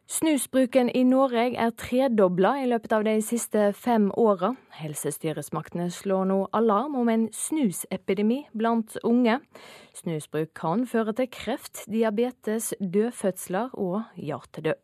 Snusbruken 0.09 0.89
i 0.97 1.03
Norge 1.05 1.51
er 1.61 1.75
tredobla 1.77 2.55
i 2.63 2.69
løpet 2.71 2.95
av 2.97 3.03
de 3.05 3.19
siste 3.21 3.67
fem 3.77 4.07
åra. 4.17 4.55
Helsestyresmaktene 4.79 5.91
slår 5.93 6.25
nå 6.31 6.39
alarm 6.57 6.97
om 6.97 7.11
en 7.13 7.27
snusepidemi 7.37 8.39
blant 8.57 8.97
unge. 9.05 9.37
Snusbruk 10.01 10.55
kan 10.57 10.87
føre 10.89 11.13
til 11.19 11.29
kreft, 11.29 11.85
diabetes, 11.93 12.73
dødfødsler 12.81 13.77
og 13.77 14.01
hjertedød. 14.17 14.81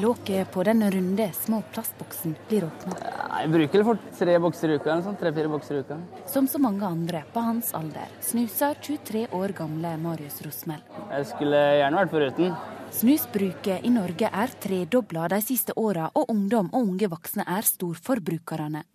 Låket 0.00 0.52
på 0.52 0.62
den 0.62 0.90
runde, 0.90 1.32
små 1.32 1.62
plastboksen 1.72 2.34
blir 2.48 2.64
åpna. 2.64 2.94
Jeg 3.40 3.50
bruker 3.52 3.82
for 3.84 3.98
tre 4.16 4.36
bokser 4.40 4.70
i 4.72 4.76
uka. 4.80 4.94
Sånn, 5.04 5.16
tre-fire 5.20 5.50
bokser 5.52 5.76
i 5.76 5.82
uka. 5.84 5.98
Som 6.30 6.46
så 6.48 6.60
mange 6.62 6.86
andre 6.88 7.20
på 7.34 7.42
hans 7.44 7.74
alder 7.76 8.08
snuser 8.24 8.78
23 8.80 9.26
år 9.36 9.52
gamle 9.58 9.90
Marius 10.00 10.38
Rosmel. 10.46 10.80
Jeg 11.10 11.26
skulle 11.28 11.60
gjerne 11.82 12.00
vært 12.00 12.14
foruten. 12.14 12.56
Snusbruket 12.96 13.84
i 13.84 13.92
Norge 13.92 14.30
er 14.32 14.56
tredobla 14.64 15.28
de 15.34 15.42
siste 15.44 15.76
åra, 15.76 16.08
og 16.14 16.32
ungdom 16.32 16.72
og 16.72 16.80
unge 16.80 17.10
voksne 17.12 17.44
er 17.44 17.68
storforbrukerne. 17.68 18.86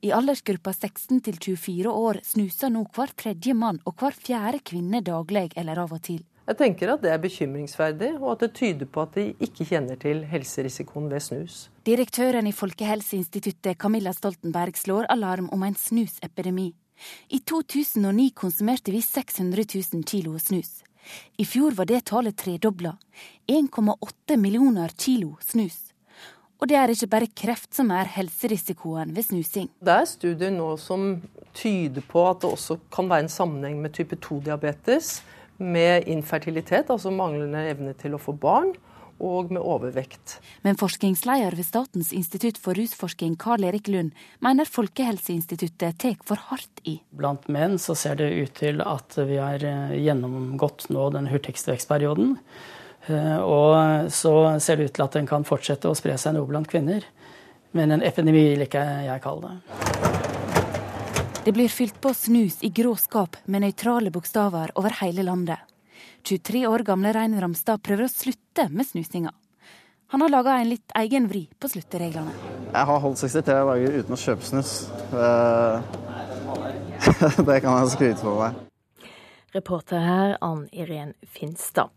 I 0.00 0.14
aldersgruppa 0.16 0.72
16 0.72 1.20
til 1.28 1.36
24 1.36 1.92
år 1.92 2.22
snuser 2.24 2.72
nå 2.72 2.86
hver 2.96 3.12
tredje 3.20 3.52
mann 3.52 3.82
og 3.84 4.00
hver 4.00 4.16
fjerde 4.16 4.64
kvinne 4.64 5.04
daglig 5.04 5.50
eller 5.60 5.84
av 5.84 5.92
og 5.92 6.04
til. 6.08 6.24
Jeg 6.48 6.56
tenker 6.56 6.94
at 6.94 7.02
det 7.04 7.10
er 7.12 7.20
bekymringsverdig, 7.20 8.14
og 8.22 8.30
at 8.32 8.46
det 8.46 8.54
tyder 8.56 8.88
på 8.88 9.02
at 9.04 9.16
de 9.18 9.24
ikke 9.44 9.66
kjenner 9.68 9.98
til 10.00 10.22
helserisikoen 10.30 11.10
ved 11.12 11.20
snus. 11.20 11.56
Direktøren 11.84 12.48
i 12.48 12.54
Folkehelseinstituttet 12.56 13.76
Camilla 13.76 14.14
Stoltenberg 14.16 14.78
slår 14.80 15.10
alarm 15.12 15.50
om 15.52 15.66
en 15.66 15.76
snusepidemi. 15.76 16.70
I 17.28 17.42
2009 17.44 18.30
konsumerte 18.34 18.96
vi 18.96 19.02
600 19.04 19.68
000 19.92 20.08
kilo 20.08 20.38
snus. 20.40 20.80
I 21.36 21.44
fjor 21.44 21.76
var 21.76 21.92
det 21.92 22.06
tallet 22.08 22.40
tredobla. 22.40 22.96
1,8 23.46 24.40
millioner 24.40 24.96
kilo 24.96 25.36
snus. 25.44 25.92
Og 26.58 26.72
det 26.72 26.80
er 26.80 26.90
ikke 26.90 27.12
bare 27.12 27.32
kreft 27.38 27.76
som 27.76 27.92
er 27.92 28.08
helserisikoen 28.16 29.12
ved 29.14 29.28
snusing. 29.28 29.68
Det 29.84 30.00
er 30.00 30.08
studier 30.08 30.50
nå 30.56 30.72
som 30.80 31.10
tyder 31.52 32.02
på 32.08 32.24
at 32.30 32.40
det 32.40 32.56
også 32.56 32.80
kan 32.94 33.08
være 33.10 33.28
en 33.28 33.36
sammenheng 33.36 33.82
med 33.84 33.92
type 33.94 34.16
2-diabetes, 34.16 35.18
med 35.58 36.06
infertilitet, 36.08 36.90
altså 36.90 37.12
manglende 37.14 37.66
evne 37.70 37.94
til 37.98 38.14
å 38.14 38.22
få 38.22 38.34
barn, 38.38 38.74
og 39.18 39.50
med 39.50 39.62
overvekt. 39.62 40.36
Men 40.62 40.78
forskningsleder 40.78 41.56
ved 41.58 41.66
Statens 41.66 42.12
institutt 42.14 42.60
for 42.62 42.78
rusforskning, 42.78 43.34
Karl 43.40 43.66
Erik 43.66 43.90
Lund, 43.90 44.12
mener 44.44 44.68
Folkehelseinstituttet 44.70 45.98
tar 45.98 46.16
for 46.26 46.38
hardt 46.50 46.82
i. 46.86 47.00
Blant 47.10 47.48
menn 47.50 47.78
så 47.82 47.96
ser 47.98 48.20
det 48.20 48.30
ut 48.30 48.54
til 48.60 48.82
at 48.84 49.18
vi 49.18 49.40
har 49.42 49.64
eh, 49.66 49.96
gjennomgått 49.98 50.88
nå 50.94 51.10
den 51.16 51.30
hurtigste 51.32 51.74
vekstperioden. 51.74 52.36
Eh, 53.10 53.38
og 53.42 54.10
så 54.14 54.34
ser 54.62 54.78
det 54.78 54.90
ut 54.90 54.98
til 55.00 55.08
at 55.08 55.18
den 55.18 55.30
kan 55.30 55.46
fortsette 55.48 55.90
å 55.90 55.98
spre 55.98 56.18
seg 56.20 56.38
noe 56.38 56.46
blant 56.46 56.70
kvinner. 56.70 57.06
Men 57.76 57.92
en 57.92 58.06
epidemi 58.06 58.52
liker 58.62 59.08
jeg 59.10 59.24
kalle 59.26 59.50
det. 59.58 59.97
Det 61.48 61.52
blir 61.52 61.68
fylt 61.68 62.00
på 62.00 62.14
snus 62.14 62.56
i 62.60 62.68
grå 62.68 62.90
skap 63.00 63.36
med 63.48 63.62
nøytrale 63.64 64.10
bokstaver 64.12 64.68
over 64.76 64.92
hele 64.98 65.22
landet. 65.24 65.56
23 66.28 66.66
år 66.68 66.82
gamle 66.84 67.08
Rein 67.16 67.32
Ramstad 67.40 67.80
prøver 67.80 68.04
å 68.04 68.12
slutte 68.12 68.68
med 68.68 68.84
snusinga. 68.84 69.32
Han 70.12 70.20
har 70.20 70.28
laga 70.34 70.60
en 70.60 70.68
litt 70.68 70.92
egen 71.00 71.24
vri 71.30 71.48
på 71.56 71.70
sluttereglene. 71.72 72.34
Jeg 72.74 72.84
har 72.90 73.00
holdt 73.00 73.16
63 73.22 73.64
dager 73.64 73.96
uten 73.96 74.12
å 74.12 74.18
kjøpe 74.20 74.44
snus. 74.44 74.92
Det 77.48 77.56
kan 77.64 77.78
jeg 77.78 77.94
skryte 77.94 78.20
på 78.26 78.32
meg. 78.42 78.52
Reporter 79.56 80.00
her, 80.04 80.36
Ann 80.44 80.68
Irén 80.68 81.16
Finstad. 81.24 81.88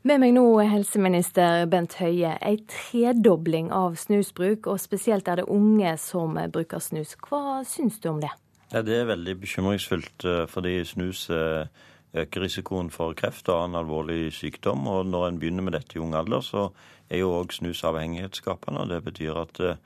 Med 0.00 0.16
meg 0.22 0.32
nå 0.38 0.46
helseminister 0.64 1.68
Bent 1.68 1.92
Høie. 2.00 2.40
En 2.40 2.64
tredobling 2.72 3.68
av 3.68 4.00
snusbruk, 4.00 4.64
og 4.64 4.80
spesielt 4.80 5.28
er 5.28 5.36
det 5.42 5.46
unge 5.52 5.92
som 6.00 6.40
bruker 6.56 6.80
snus. 6.80 7.12
Hva 7.28 7.60
syns 7.68 8.00
du 8.00 8.08
om 8.14 8.24
det? 8.24 8.32
Ja, 8.74 8.80
det 8.82 8.94
er 8.98 9.04
veldig 9.06 9.36
bekymringsfullt, 9.38 10.24
eh, 10.26 10.46
fordi 10.50 10.80
snus 10.84 11.28
er 11.30 11.68
øker 12.14 12.42
risikoen 12.42 12.90
for 12.90 13.14
kreft 13.14 13.48
og 13.48 13.60
annen 13.62 13.78
alvorlig 13.78 14.32
sykdom. 14.34 14.88
Og 14.90 15.06
når 15.06 15.28
en 15.28 15.38
begynner 15.38 15.62
med 15.62 15.76
dette 15.76 15.94
i 15.94 16.02
ung 16.02 16.14
alder, 16.14 16.40
så 16.40 16.72
er 17.08 17.20
jo 17.22 17.30
òg 17.38 17.52
snus 17.54 17.84
avhengighetsskapende. 17.84 18.80
og 18.80 18.88
Det 18.88 19.04
betyr 19.04 19.38
at 19.38 19.60
eh, 19.60 19.76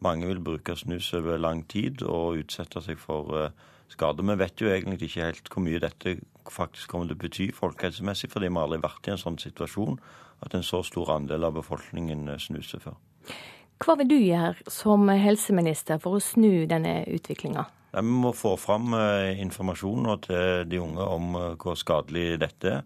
mange 0.00 0.26
vil 0.26 0.40
bruke 0.40 0.76
snus 0.76 1.12
over 1.14 1.36
lang 1.36 1.68
tid 1.68 2.02
og 2.02 2.38
utsette 2.38 2.82
seg 2.82 2.98
for 2.98 3.34
eh, 3.34 3.50
skader. 3.88 4.22
Vi 4.22 4.38
vet 4.38 4.60
jo 4.60 4.70
egentlig 4.70 5.10
ikke 5.10 5.26
helt 5.26 5.50
hvor 5.50 5.66
mye 5.66 5.82
dette 5.82 6.18
faktisk 6.50 6.88
kommer 6.88 7.06
til 7.10 7.16
å 7.16 7.22
bety 7.24 7.50
folkehelsemessig, 7.52 8.30
fordi 8.30 8.46
vi 8.46 8.62
aldri 8.62 8.78
har 8.78 8.86
vært 8.86 9.08
i 9.08 9.14
en 9.16 9.24
sånn 9.26 9.38
situasjon 9.42 9.98
at 10.46 10.54
en 10.54 10.62
så 10.62 10.84
stor 10.86 11.16
andel 11.16 11.48
av 11.50 11.58
befolkningen 11.58 12.28
eh, 12.28 12.38
snuser 12.38 12.78
før. 12.78 12.94
Hva 13.82 13.98
vil 13.98 14.08
du 14.08 14.16
gjøre 14.16 14.70
som 14.72 15.08
helseminister 15.10 15.98
for 15.98 16.16
å 16.16 16.22
snu 16.22 16.64
denne 16.70 17.02
utviklinga? 17.10 17.66
Vi 17.96 18.02
må 18.04 18.28
få 18.36 18.58
fram 18.60 18.92
eh, 18.92 19.38
informasjon 19.40 20.08
til 20.26 20.66
de 20.68 20.80
unge 20.84 21.04
om 21.16 21.36
eh, 21.38 21.52
hvor 21.56 21.78
skadelig 21.80 22.36
dette 22.42 22.72
er. 22.74 22.82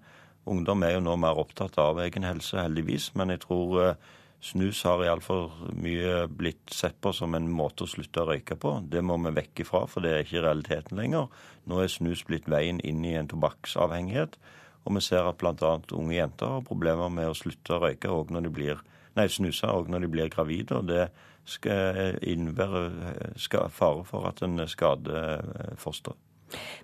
Ungdom 0.50 0.84
er 0.86 0.94
jo 0.94 1.02
nå 1.02 1.16
mer 1.18 1.38
opptatt 1.40 1.76
av 1.82 1.98
egen 2.04 2.22
helse, 2.24 2.54
heldigvis. 2.60 3.08
Men 3.18 3.32
jeg 3.34 3.42
tror 3.42 3.74
eh, 3.82 4.12
snus 4.46 4.84
har 4.86 5.02
iallfall 5.02 5.48
mye 5.74 6.28
blitt 6.30 6.70
sett 6.74 6.94
på 7.02 7.10
som 7.16 7.34
en 7.34 7.48
måte 7.50 7.84
å 7.84 7.90
slutte 7.90 8.22
å 8.22 8.28
røyke 8.30 8.54
på. 8.54 8.76
Det 8.86 9.02
må 9.02 9.16
vi 9.24 9.34
vekk 9.40 9.64
ifra, 9.64 9.82
for 9.90 10.06
det 10.06 10.12
er 10.14 10.22
ikke 10.22 10.44
realiteten 10.46 11.02
lenger. 11.02 11.26
Nå 11.66 11.82
er 11.82 11.90
snus 11.90 12.22
blitt 12.28 12.46
veien 12.46 12.78
inn 12.86 13.02
i 13.02 13.16
en 13.18 13.30
tobakksavhengighet. 13.30 14.38
Og 14.86 14.94
vi 14.94 15.02
ser 15.04 15.26
at 15.26 15.42
bl.a. 15.42 15.72
unge 15.90 16.14
jenter 16.14 16.54
har 16.54 16.68
problemer 16.70 17.10
med 17.10 17.32
å 17.32 17.34
slutte 17.36 17.74
å 17.74 17.82
røyke 17.82 18.14
og 18.14 18.30
når 18.30 18.46
de 18.46 18.54
blir, 18.60 18.86
nei, 19.18 19.26
snuse 19.26 19.66
òg 19.66 19.90
når 19.90 20.06
de 20.06 20.14
blir 20.14 20.30
gravide. 20.30 20.78
og 20.78 20.86
det 20.86 21.10
skal 21.50 22.18
innebære 22.22 23.70
fare 23.70 24.04
for 24.06 24.28
at 24.30 24.42
en 24.46 24.60
skader 24.68 25.40
eh, 25.40 25.78
fosteret. 25.78 26.18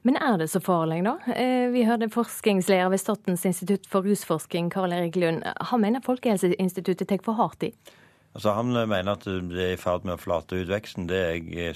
Men 0.07 0.17
er 0.23 0.37
det 0.39 0.49
så 0.51 0.61
farlig, 0.63 1.01
da? 1.07 1.17
Eh, 1.35 1.69
vi 1.73 1.85
hørte 1.87 2.11
forskningsleder 2.13 2.91
ved 2.93 3.03
Statens 3.03 3.45
institutt 3.49 3.87
for 3.91 4.07
rusforsking, 4.07 4.71
Karl 4.71 4.95
Erik 4.95 5.17
Lund. 5.19 5.43
Han 5.71 5.83
mener 5.83 6.05
Folkehelseinstituttet 6.05 7.09
tar 7.09 7.25
for 7.25 7.39
hardt 7.39 7.67
i? 7.67 7.73
Altså, 8.37 8.53
han 8.53 8.69
mener 8.69 9.15
at 9.15 9.25
det 9.25 9.63
er 9.65 9.75
i 9.75 9.81
ferd 9.81 10.05
med 10.05 10.19
å 10.19 10.21
flate 10.21 10.61
ut 10.61 10.71
veksten. 10.71 11.09
Det, 11.09 11.23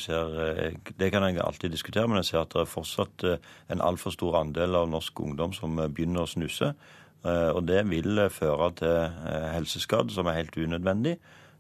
ser, 0.05 0.38
eh, 0.45 0.78
det, 0.93 1.11
kan 1.11 1.26
jeg 1.26 1.41
alltid 1.43 1.74
diskutere, 1.74 2.07
men 2.07 2.20
jeg 2.20 2.30
ser 2.30 2.45
at 2.45 2.55
det 2.55 2.62
er 2.62 2.70
fortsatt 2.70 3.26
en 3.72 3.82
altfor 3.82 4.14
stor 4.14 4.43
andel 4.45 4.76
av 4.82 4.91
norsk 4.93 5.24
ungdom 5.24 5.57
som 5.57 5.80
begynner 5.80 6.26
å 6.26 6.30
snuse. 6.30 6.74
Og 7.20 7.66
det 7.68 7.82
vil 7.84 8.16
føre 8.32 8.70
til 8.78 9.16
helseskade 9.53 10.09
som 10.14 10.30
er 10.30 10.38
helt 10.38 10.57
unødvendig. 10.57 11.18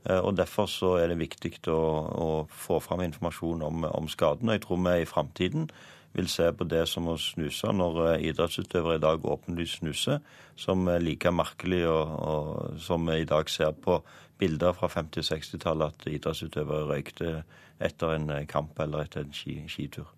Eh, 0.08 0.18
og 0.18 0.36
Derfor 0.36 0.66
så 0.66 0.96
er 1.00 1.12
det 1.12 1.20
viktig 1.20 1.54
å, 1.68 1.80
å 2.10 2.28
få 2.48 2.80
fram 2.80 3.02
informasjon 3.04 3.62
om, 3.62 3.84
om 3.84 4.08
skaden. 4.08 4.52
Jeg 4.54 4.64
tror 4.64 4.80
vi 4.84 5.00
i 5.02 5.08
framtiden 5.08 5.68
vil 6.12 6.28
se 6.28 6.48
på 6.52 6.66
det 6.66 6.86
som 6.90 7.06
å 7.08 7.18
snuse 7.20 7.70
når 7.72 8.00
eh, 8.06 8.28
idrettsutøvere 8.30 8.98
i 8.98 9.04
dag 9.04 9.24
åpenlyst 9.24 9.80
snuser, 9.80 10.20
som 10.58 10.88
er 10.90 11.04
like 11.04 11.30
merkelig 11.30 11.84
og, 11.88 12.14
og 12.20 12.80
som 12.82 13.06
vi 13.06 13.20
i 13.22 13.28
dag 13.28 13.50
ser 13.50 13.76
på 13.76 14.00
bilder 14.40 14.72
fra 14.76 14.88
50- 14.88 15.20
og 15.20 15.28
60-tallet 15.28 15.92
at 15.92 16.08
idrettsutøvere 16.10 16.88
røykte 16.88 17.34
etter 17.80 18.16
en 18.16 18.32
kamp 18.48 18.80
eller 18.80 19.04
etter 19.04 19.24
en 19.24 19.36
ski, 19.36 19.60
skitur. 19.68 20.08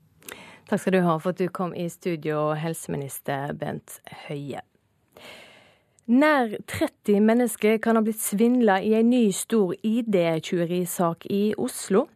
Takk 0.70 0.80
skal 0.80 0.94
du 0.94 1.02
ha 1.04 1.16
for 1.20 1.34
at 1.34 1.40
du 1.42 1.50
kom 1.52 1.74
i 1.74 1.88
studio, 1.90 2.52
helseminister 2.56 3.52
Bent 3.58 3.98
Høie. 4.26 4.62
Nær 6.10 6.56
30 6.66 7.20
mennesker 7.22 7.78
kan 7.78 7.96
ha 7.96 8.02
blitt 8.02 8.18
svindla 8.18 8.80
i 8.82 8.94
en 8.98 9.10
ny 9.10 9.28
stor 9.32 9.74
ID-tyverisak 9.86 11.28
i 11.30 11.54
Oslo. 11.54 12.08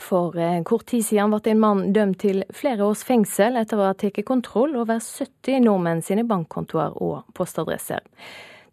For 0.00 0.38
eh, 0.40 0.62
kort 0.64 0.86
tid 0.88 1.04
siden 1.04 1.34
ble 1.34 1.52
en 1.52 1.60
mann 1.60 1.84
dømt 1.92 2.22
til 2.24 2.42
flere 2.56 2.88
års 2.88 3.04
fengsel 3.04 3.60
etter 3.60 3.78
å 3.78 3.90
ha 3.90 3.94
tatt 4.00 4.22
kontroll 4.24 4.72
over 4.80 5.04
70 5.04 5.60
nordmenn 5.66 6.00
sine 6.02 6.24
bankkontoer 6.24 6.96
og 7.04 7.28
postadresser. 7.36 8.00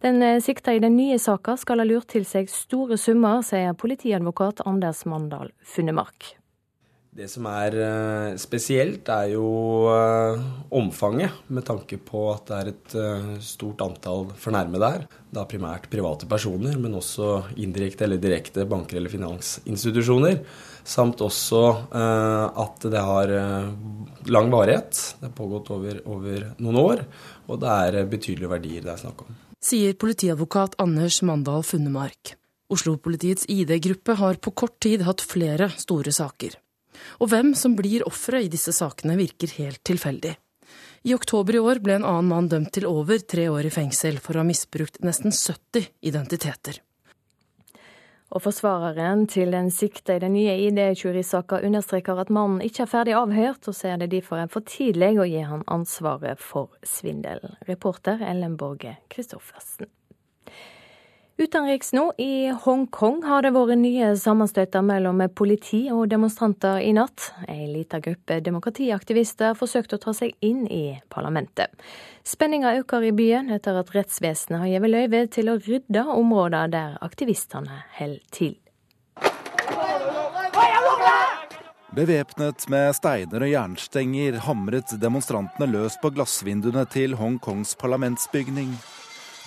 Den 0.01 0.23
eh, 0.23 0.39
sikta 0.39 0.73
i 0.73 0.81
den 0.81 0.95
nye 0.95 1.19
saka 1.19 1.57
skal 1.59 1.83
ha 1.83 1.89
lurt 1.91 2.13
til 2.15 2.23
seg 2.25 2.47
store 2.49 2.97
summer, 2.97 3.43
sier 3.43 3.75
politiadvokat 3.75 4.63
Anders 4.65 5.03
Mandal 5.05 5.51
Funnemark. 5.59 6.37
Det 7.11 7.27
som 7.27 7.47
er 7.51 7.75
eh, 7.75 8.35
spesielt, 8.39 9.09
er 9.11 9.33
jo 9.33 9.45
omfanget, 10.71 11.41
med 11.51 11.65
tanke 11.67 11.99
på 11.99 12.29
at 12.31 12.47
det 12.47 12.59
er 12.59 12.71
et 12.71 13.43
stort 13.43 13.83
antall 13.83 14.29
fornærmede 14.39 14.91
her. 14.93 15.07
Da 15.31 15.43
primært 15.47 15.89
private 15.91 16.27
personer, 16.27 16.77
men 16.79 16.95
også 16.95 17.57
indirekte 17.59 18.07
eller 18.07 18.19
direkte 18.19 18.63
banker 18.67 18.99
eller 18.99 19.11
finansinstitusjoner. 19.11 20.39
Samt 20.83 21.21
også 21.21 21.61
eh, 21.93 22.61
at 22.63 22.87
det 22.89 23.03
har 23.05 23.31
eh, 23.35 23.69
lang 24.33 24.49
varighet. 24.53 24.97
Det 25.19 25.29
har 25.29 25.37
pågått 25.37 25.69
over, 25.75 26.01
over 26.09 26.47
noen 26.57 26.81
år. 26.81 27.05
Og 27.47 27.61
det 27.61 27.77
er 27.85 28.09
betydelige 28.09 28.51
verdier 28.51 28.85
det 28.85 28.95
er 28.95 29.03
snakk 29.03 29.25
om. 29.27 29.37
Sier 29.61 29.93
politiadvokat 29.99 30.79
Anders 30.81 31.21
Mandal 31.27 31.65
Funnemark. 31.67 32.35
Oslo-politiets 32.71 33.45
ID-gruppe 33.51 34.15
har 34.17 34.39
på 34.41 34.53
kort 34.57 34.79
tid 34.81 35.03
hatt 35.05 35.21
flere 35.21 35.69
store 35.77 36.13
saker. 36.15 36.55
Og 37.19 37.31
hvem 37.31 37.55
som 37.57 37.75
blir 37.77 38.05
offeret 38.07 38.47
i 38.47 38.53
disse 38.53 38.73
sakene, 38.75 39.17
virker 39.19 39.53
helt 39.57 39.83
tilfeldig. 39.87 40.35
I 41.03 41.15
oktober 41.17 41.57
i 41.57 41.59
år 41.59 41.81
ble 41.81 41.97
en 41.97 42.05
annen 42.05 42.29
mann 42.29 42.47
dømt 42.51 42.73
til 42.75 42.85
over 42.85 43.23
tre 43.25 43.47
år 43.49 43.65
i 43.65 43.73
fengsel 43.73 44.19
for 44.21 44.37
å 44.37 44.43
ha 44.43 44.47
misbrukt 44.47 45.01
nesten 45.05 45.33
70 45.33 45.89
identiteter. 46.05 46.77
Og 48.31 48.45
Forsvareren 48.45 49.25
til 49.27 49.51
den 49.51 49.67
sikta 49.75 50.15
i 50.15 50.21
den 50.23 50.37
nye 50.37 50.53
ID-tyverisaka 50.69 51.59
understreker 51.67 52.21
at 52.21 52.29
mannen 52.31 52.61
ikke 52.63 52.85
er 52.85 52.91
ferdig 52.93 53.15
avhørt, 53.19 53.67
og 53.67 53.75
ser 53.75 53.97
det 53.99 54.11
derfor 54.13 54.39
er 54.39 54.51
for 54.51 54.63
tidlig 54.63 55.17
å 55.19 55.27
gi 55.27 55.41
han 55.43 55.65
ansvaret 55.67 56.39
for 56.39 56.71
svindelen. 56.87 57.57
Reporter 57.67 58.23
Ellen 58.23 58.55
Borge 58.61 58.95
Christoffersen. 59.11 59.89
Utenriks 61.41 61.93
nå, 61.93 62.13
i 62.17 62.51
Hongkong 62.53 63.23
har 63.25 63.41
det 63.41 63.49
vært 63.55 63.79
nye 63.81 64.11
sammenstøter 64.19 64.83
mellom 64.85 65.23
politi 65.33 65.79
og 65.89 66.03
demonstranter 66.11 66.77
i 66.85 66.91
natt. 66.93 67.31
En 67.49 67.71
liten 67.73 68.03
gruppe 68.05 68.37
demokratiaktivister 68.45 69.57
forsøkte 69.57 69.97
å 69.97 70.03
ta 70.03 70.13
seg 70.13 70.35
inn 70.45 70.67
i 70.69 70.99
parlamentet. 71.09 71.73
Spenninga 72.21 72.75
øker 72.83 73.09
i 73.09 73.11
byen 73.17 73.49
etter 73.57 73.81
at 73.81 73.89
rettsvesenet 73.95 74.61
har 74.61 74.69
gitt 74.69 74.87
løyve 74.93 75.23
til 75.33 75.49
å 75.49 75.57
rydde 75.57 76.05
områder 76.13 76.69
der 76.77 77.01
aktivistene 77.01 77.81
holder 77.97 78.21
til. 78.37 78.55
Bevæpnet 81.97 82.69
med 82.69 82.93
steiner 83.01 83.49
og 83.49 83.55
jernstenger 83.57 84.43
hamret 84.45 84.93
demonstrantene 85.01 85.73
løs 85.73 85.97
på 86.05 86.13
glassvinduene 86.13 86.85
til 86.93 87.17
Hongkongs 87.17 87.73
parlamentsbygning. 87.81 88.75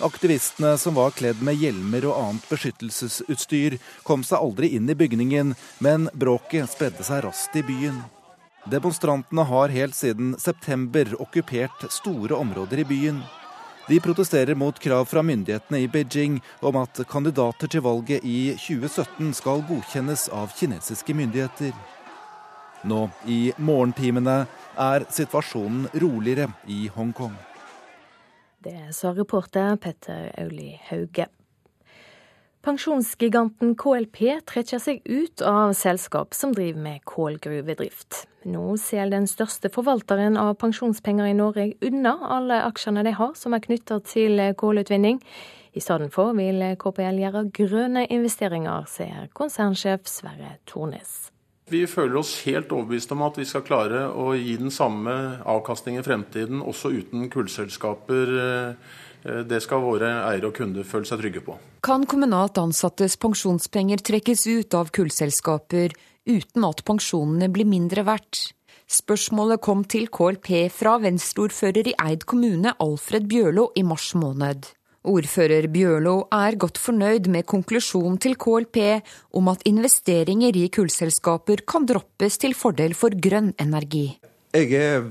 Aktivistene, 0.03 0.77
som 0.77 0.95
var 0.95 1.11
kledd 1.15 1.39
med 1.43 1.55
hjelmer 1.55 2.03
og 2.09 2.17
annet 2.19 2.49
beskyttelsesutstyr, 2.51 3.77
kom 4.03 4.25
seg 4.27 4.43
aldri 4.43 4.73
inn 4.75 4.89
i 4.91 4.95
bygningen, 4.97 5.53
men 5.79 6.09
bråket 6.11 6.67
spredde 6.73 7.05
seg 7.07 7.23
raskt 7.23 7.55
i 7.55 7.63
byen. 7.63 8.01
Demonstrantene 8.67 9.45
har 9.47 9.71
helt 9.71 9.95
siden 9.95 10.35
september 10.41 11.13
okkupert 11.21 11.87
store 11.93 12.35
områder 12.35 12.83
i 12.83 12.87
byen. 12.89 13.23
De 13.87 14.01
protesterer 14.01 14.57
mot 14.57 14.79
krav 14.81 15.05
fra 15.05 15.23
myndighetene 15.23 15.85
i 15.85 15.87
Beijing 15.87 16.41
om 16.59 16.81
at 16.81 16.99
kandidater 17.07 17.71
til 17.71 17.85
valget 17.85 18.25
i 18.25 18.55
2017 18.57 19.31
skal 19.37 19.63
godkjennes 19.69 20.27
av 20.33 20.51
kinesiske 20.57 21.15
myndigheter. 21.15 21.71
Nå 22.83 23.05
i 23.29 23.53
morgentimene 23.57 24.41
er 24.75 25.07
situasjonen 25.13 25.87
roligere 26.01 26.49
i 26.67 26.87
Hongkong. 26.91 27.37
Det 28.65 28.93
sa 28.97 29.11
reporter 29.13 29.75
Petter 29.77 30.31
Auli 30.41 30.79
Hauge. 30.89 31.27
Pensjonsgiganten 32.65 33.75
KLP 33.77 34.17
trekker 34.49 34.81
seg 34.81 35.03
ut 35.05 35.43
av 35.45 35.75
selskap 35.77 36.33
som 36.33 36.55
driver 36.55 36.81
med 36.81 37.03
kålgruvedrift. 37.05 38.23
Nå 38.49 38.63
ser 38.81 39.11
den 39.13 39.29
største 39.29 39.69
forvalteren 39.69 40.33
av 40.41 40.55
pensjonspenger 40.63 41.29
i 41.29 41.37
Norge 41.37 41.67
unna 41.85 42.15
alle 42.39 42.63
aksjene 42.65 43.05
de 43.05 43.13
har 43.13 43.37
som 43.37 43.53
er 43.53 43.61
knytta 43.67 43.99
til 44.09 44.41
kålutvinning. 44.57 45.21
I 45.77 45.85
stedet 45.85 46.09
for 46.17 46.33
vil 46.33 46.65
KPL 46.81 47.21
gjøre 47.21 47.45
grønne 47.53 48.07
investeringer, 48.09 48.89
sier 48.89 49.29
konsernsjef 49.37 50.09
Sverre 50.09 50.55
Tornes. 50.65 51.34
Vi 51.71 51.81
føler 51.89 52.19
oss 52.19 52.35
helt 52.45 52.69
overbevist 52.69 53.09
om 53.15 53.23
at 53.25 53.39
vi 53.39 53.45
skal 53.49 53.63
klare 53.65 54.03
å 54.13 54.35
gi 54.37 54.53
den 54.59 54.69
samme 54.73 55.15
avkastning 55.49 55.97
i 55.97 56.03
fremtiden, 56.05 56.61
også 56.61 56.91
uten 56.93 57.25
kullselskaper. 57.33 58.33
Eh, 58.45 59.41
det 59.49 59.57
skal 59.65 59.81
våre 59.81 60.11
eiere 60.27 60.51
og 60.51 60.59
kunder 60.59 60.85
føle 60.85 61.09
seg 61.09 61.23
trygge 61.23 61.41
på. 61.41 61.55
Kan 61.85 62.05
kommunalt 62.05 62.59
ansattes 62.61 63.17
pensjonspenger 63.17 64.03
trekkes 64.05 64.45
ut 64.45 64.77
av 64.77 64.93
kullselskaper 64.93 65.95
uten 66.29 66.67
at 66.69 66.85
pensjonene 66.85 67.49
blir 67.49 67.65
mindre 67.65 68.05
verdt? 68.05 68.51
Spørsmålet 68.85 69.63
kom 69.65 69.81
til 69.89 70.05
KLP 70.13 70.67
fra 70.69 70.99
venstreordfører 71.01 71.89
i 71.89 71.97
Eid 72.05 72.27
kommune, 72.29 72.75
Alfred 72.77 73.25
Bjørlo, 73.31 73.71
i 73.73 73.81
mars 73.81 74.11
måned. 74.13 74.69
Ordfører 75.05 75.67
Bjørlo 75.69 76.15
er 76.33 76.57
godt 76.57 76.79
fornøyd 76.81 77.29
med 77.31 77.45
konklusjonen 77.45 78.17
til 78.21 78.37
KLP 78.41 78.79
om 79.37 79.51
at 79.51 79.65
investeringer 79.69 80.57
i 80.57 80.67
kullselskaper 80.73 81.61
kan 81.69 81.85
droppes 81.85 82.39
til 82.41 82.57
fordel 82.57 82.97
for 82.97 83.13
grønn 83.13 83.53
energi. 83.61 84.07
Jeg 84.55 84.71
er 84.79 85.03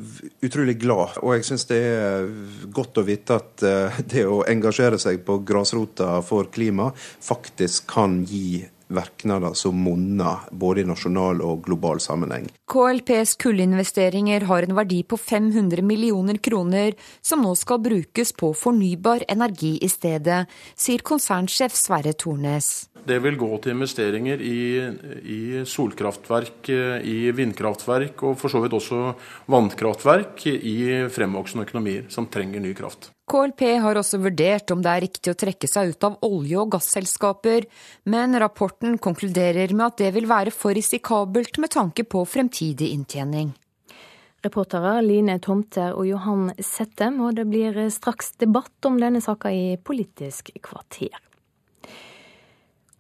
utrolig 0.42 0.78
glad, 0.80 1.18
og 1.20 1.34
jeg 1.36 1.45
syns 1.45 1.66
det 1.68 1.80
er 1.84 2.28
godt 2.72 2.97
å 2.97 3.05
vite 3.05 3.36
at 3.36 3.64
eh, 3.68 3.99
det 4.09 4.22
å 4.24 4.40
engasjere 4.49 4.97
seg 5.01 5.20
på 5.26 5.42
grasrota 5.45 6.16
for 6.24 6.49
klima 6.55 6.88
faktisk 6.97 7.90
kan 7.92 8.22
gi 8.24 8.62
virkninger 8.95 9.53
som 9.59 9.76
monner, 9.84 10.49
både 10.51 10.82
i 10.82 10.88
nasjonal 10.88 11.42
og 11.45 11.64
global 11.66 12.01
sammenheng. 12.01 12.49
KLPs 12.66 13.34
kullinvesteringer 13.36 14.46
har 14.48 14.64
en 14.64 14.74
verdi 14.76 15.02
på 15.04 15.18
500 15.20 15.82
millioner 15.84 16.38
kroner, 16.40 16.94
som 17.20 17.42
nå 17.44 17.52
skal 17.60 17.82
brukes 17.84 18.32
på 18.32 18.54
fornybar 18.56 19.26
energi 19.28 19.74
i 19.84 19.90
stedet, 19.92 20.46
sier 20.72 21.04
konsernsjef 21.04 21.76
Sverre 21.76 22.14
Tornes. 22.16 22.88
Det 23.04 23.18
vil 23.20 23.36
gå 23.36 23.50
til 23.60 23.74
investeringer 23.74 24.40
i, 24.40 24.60
i, 25.28 25.40
solkraftverk, 25.68 26.70
i 27.04 27.18
vindkraftverk 27.36 28.24
og 28.24 28.38
for 28.40 28.52
så 28.52 28.62
vidt 28.64 28.78
også 28.78 29.00
vannkraftverk 29.52 30.46
i 30.54 30.78
fremvoksende 31.12 31.68
økonomier 31.68 32.08
som 32.08 32.30
trenger 32.32 32.64
ny 32.64 32.72
kraft. 32.78 33.10
KLP 33.24 33.62
har 33.80 33.96
også 33.96 34.18
vurdert 34.20 34.72
om 34.74 34.82
det 34.84 34.90
er 34.90 35.02
riktig 35.06 35.32
å 35.32 35.36
trekke 35.40 35.68
seg 35.68 35.94
ut 35.94 36.04
av 36.04 36.18
olje- 36.26 36.60
og 36.60 36.74
gasselskaper, 36.74 37.64
men 38.12 38.36
rapporten 38.40 38.98
konkluderer 39.00 39.72
med 39.72 39.86
at 39.86 40.02
det 40.02 40.10
vil 40.16 40.28
være 40.28 40.52
for 40.52 40.76
risikabelt 40.76 41.56
med 41.62 41.72
tanke 41.72 42.04
på 42.04 42.26
fremtidig 42.55 42.88
inntjening. 42.92 43.52
Reportere 44.42 45.02
Line 45.02 45.38
Tomter 45.40 45.94
og 45.96 46.07
Johan 46.07 46.52
Settem, 46.59 47.20
og 47.20 47.34
det 47.34 47.46
blir 47.48 47.74
straks 47.90 48.36
debatt 48.38 48.84
om 48.84 48.98
denne 49.00 49.20
saka 49.20 49.50
i 49.50 49.76
Politisk 49.76 50.50
kvarter. 50.62 51.16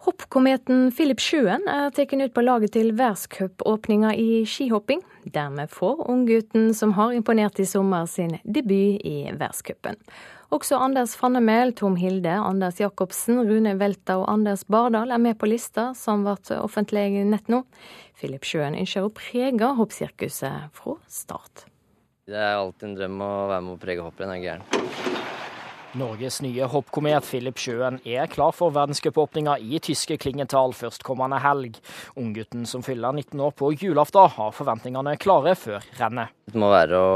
Hoppkometen 0.04 0.90
Philip 0.92 1.20
Sjøen 1.20 1.68
er 1.68 1.90
tatt 1.90 2.12
ut 2.12 2.34
på 2.34 2.42
laget 2.42 2.72
til 2.72 2.92
verdenscupåpninga 2.92 4.14
i 4.16 4.44
skihopping. 4.44 5.00
Dermed 5.24 5.70
får 5.70 6.10
unggutten 6.10 6.74
som 6.74 6.92
har 6.92 7.12
imponert 7.12 7.60
i 7.60 7.64
sommer, 7.64 8.06
sin 8.06 8.38
debut 8.44 9.00
i 9.04 9.30
verdenscupen. 9.30 9.96
Også 10.54 10.76
Anders 10.78 11.16
Fannemel, 11.18 11.72
Tom 11.74 11.96
Hilde, 11.98 12.30
Anders 12.30 12.76
Jacobsen, 12.78 13.40
Rune 13.48 13.72
Welta 13.80 14.20
og 14.20 14.28
Anders 14.30 14.62
Bardal 14.70 15.10
er 15.10 15.18
med 15.18 15.34
på 15.40 15.48
lista 15.50 15.88
som 15.98 16.22
ble 16.22 16.60
offentlig 16.60 17.24
nett 17.26 17.50
nå. 17.50 17.64
Philip 18.20 18.46
Sjøen 18.46 18.76
ønsker 18.78 19.02
å 19.02 19.10
prege 19.10 19.72
hoppsirkuset 19.80 20.70
fra 20.78 20.94
start. 21.10 21.64
Det 22.30 22.38
er 22.38 22.54
alltid 22.60 22.92
en 22.92 22.94
drøm 23.00 23.24
å 23.26 23.32
være 23.50 23.64
med 23.66 23.74
å 23.74 23.82
prege 23.82 24.06
hopprenn, 24.06 24.36
er 24.36 24.44
gæren. 24.44 25.42
Norges 25.94 26.40
nye 26.42 26.66
hoppkomet 26.66 27.22
Philip 27.22 27.58
Sjøen 27.60 28.00
er 28.02 28.26
klar 28.26 28.50
for 28.56 28.74
verdenscupåpninga 28.74 29.54
i 29.62 29.78
tyske 29.78 30.16
Klingenthal 30.18 30.74
førstkommende 30.74 31.38
helg. 31.38 31.78
Unggutten 32.18 32.64
som 32.66 32.82
fyller 32.82 33.14
19 33.14 33.38
år 33.46 33.54
på 33.54 33.70
julaften, 33.78 34.26
har 34.34 34.50
forventningene 34.56 35.14
klare 35.22 35.54
før 35.58 35.86
rennet. 36.00 36.34
Det 36.50 36.58
må 36.58 36.72
være 36.72 36.98
å 36.98 37.14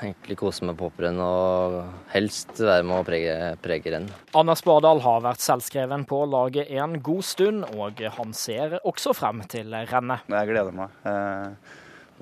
egentlig 0.00 0.38
kose 0.40 0.64
meg 0.64 0.78
på 0.80 0.88
hopprenn 0.88 1.20
og 1.20 1.76
helst 2.14 2.56
være 2.58 2.88
med 2.88 2.96
å 3.02 3.06
prege, 3.06 3.36
prege 3.62 3.92
renn. 3.92 4.08
Anders 4.40 4.64
Bardal 4.64 5.04
har 5.04 5.22
vært 5.28 5.44
selvskreven 5.44 6.08
på 6.08 6.24
laget 6.32 6.72
en 6.72 6.96
god 7.04 7.28
stund, 7.28 7.68
og 7.76 8.00
han 8.16 8.32
ser 8.36 8.80
også 8.80 9.12
frem 9.16 9.44
til 9.52 9.72
rennet. 9.92 10.24
Jeg 10.32 10.52
gleder 10.52 10.80
meg. 10.80 10.96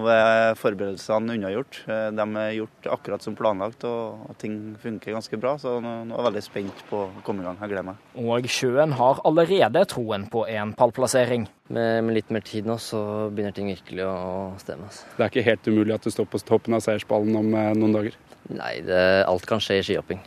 Nå 0.00 0.06
er 0.08 0.54
forberedelsene 0.56 1.34
unnagjort. 1.36 1.82
Eh, 1.90 2.06
de 2.16 2.24
er 2.40 2.54
gjort 2.56 2.88
akkurat 2.94 3.24
som 3.24 3.36
planlagt, 3.36 3.84
og 3.84 4.32
ting 4.40 4.54
funker 4.80 5.12
ganske 5.12 5.40
bra. 5.40 5.56
Så 5.60 5.76
nå 5.84 5.92
er 6.00 6.14
jeg 6.14 6.26
veldig 6.30 6.44
spent 6.46 6.82
på 6.88 7.02
å 7.04 7.24
komme 7.26 7.44
i 7.44 7.48
gang. 7.48 7.58
Jeg 7.60 7.74
gleder 7.74 7.88
meg. 7.90 8.00
Og 8.16 8.48
Sjøen 8.48 8.96
har 8.96 9.20
allerede 9.28 9.84
troen 9.90 10.24
på 10.32 10.46
en 10.48 10.72
pallplassering. 10.78 11.46
Med, 11.70 12.00
med, 12.06 12.16
litt 12.16 12.32
mer 12.34 12.42
tid 12.46 12.66
nå, 12.66 12.80
så 12.82 13.28
begynner 13.28 13.54
ting 13.54 13.68
virkelig 13.70 14.08
å 14.08 14.16
stemme. 14.62 14.88
Altså. 14.88 15.06
Det 15.14 15.22
er 15.22 15.32
ikke 15.34 15.48
helt 15.50 15.70
umulig 15.70 15.94
at 15.98 16.08
du 16.08 16.10
står 16.14 16.26
på 16.32 16.42
toppen 16.42 16.74
av 16.74 16.84
seiersballen 16.86 17.36
om 17.44 17.54
eh, 17.54 17.72
noen 17.76 17.96
dager? 18.00 18.20
Nei, 18.50 18.74
det, 18.86 19.00
alt 19.28 19.46
kan 19.46 19.62
skje 19.62 19.78
i 19.78 19.86
skihopping. 19.86 20.24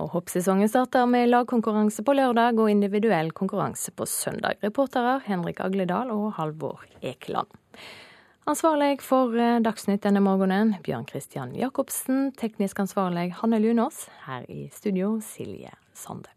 Og 0.00 0.08
Hoppsesongen 0.14 0.70
starter 0.72 1.04
med 1.04 1.28
lagkonkurranse 1.28 2.00
på 2.06 2.14
lørdag 2.16 2.56
og 2.56 2.72
individuell 2.72 3.28
konkurranse 3.36 3.92
på 3.92 4.08
søndag. 4.08 4.56
Reportere 4.64 5.18
Henrik 5.26 5.60
Agledal 5.60 6.14
og 6.14 6.30
Halvor 6.38 6.86
Ekeland. 7.04 7.52
Ansvarlig 8.44 9.02
for 9.06 9.36
eh, 9.38 9.60
Dagsnytt 9.62 10.02
denne 10.02 10.18
morgenen, 10.20 10.74
Bjørn 10.82 11.06
Christian 11.06 11.52
Jacobsen. 11.54 12.32
Teknisk 12.34 12.80
ansvarlig 12.82 13.28
Hanne 13.38 13.60
Lunås. 13.62 14.08
Her 14.26 14.42
i 14.50 14.66
studio, 14.74 15.20
Silje 15.22 15.70
Sande. 15.94 16.32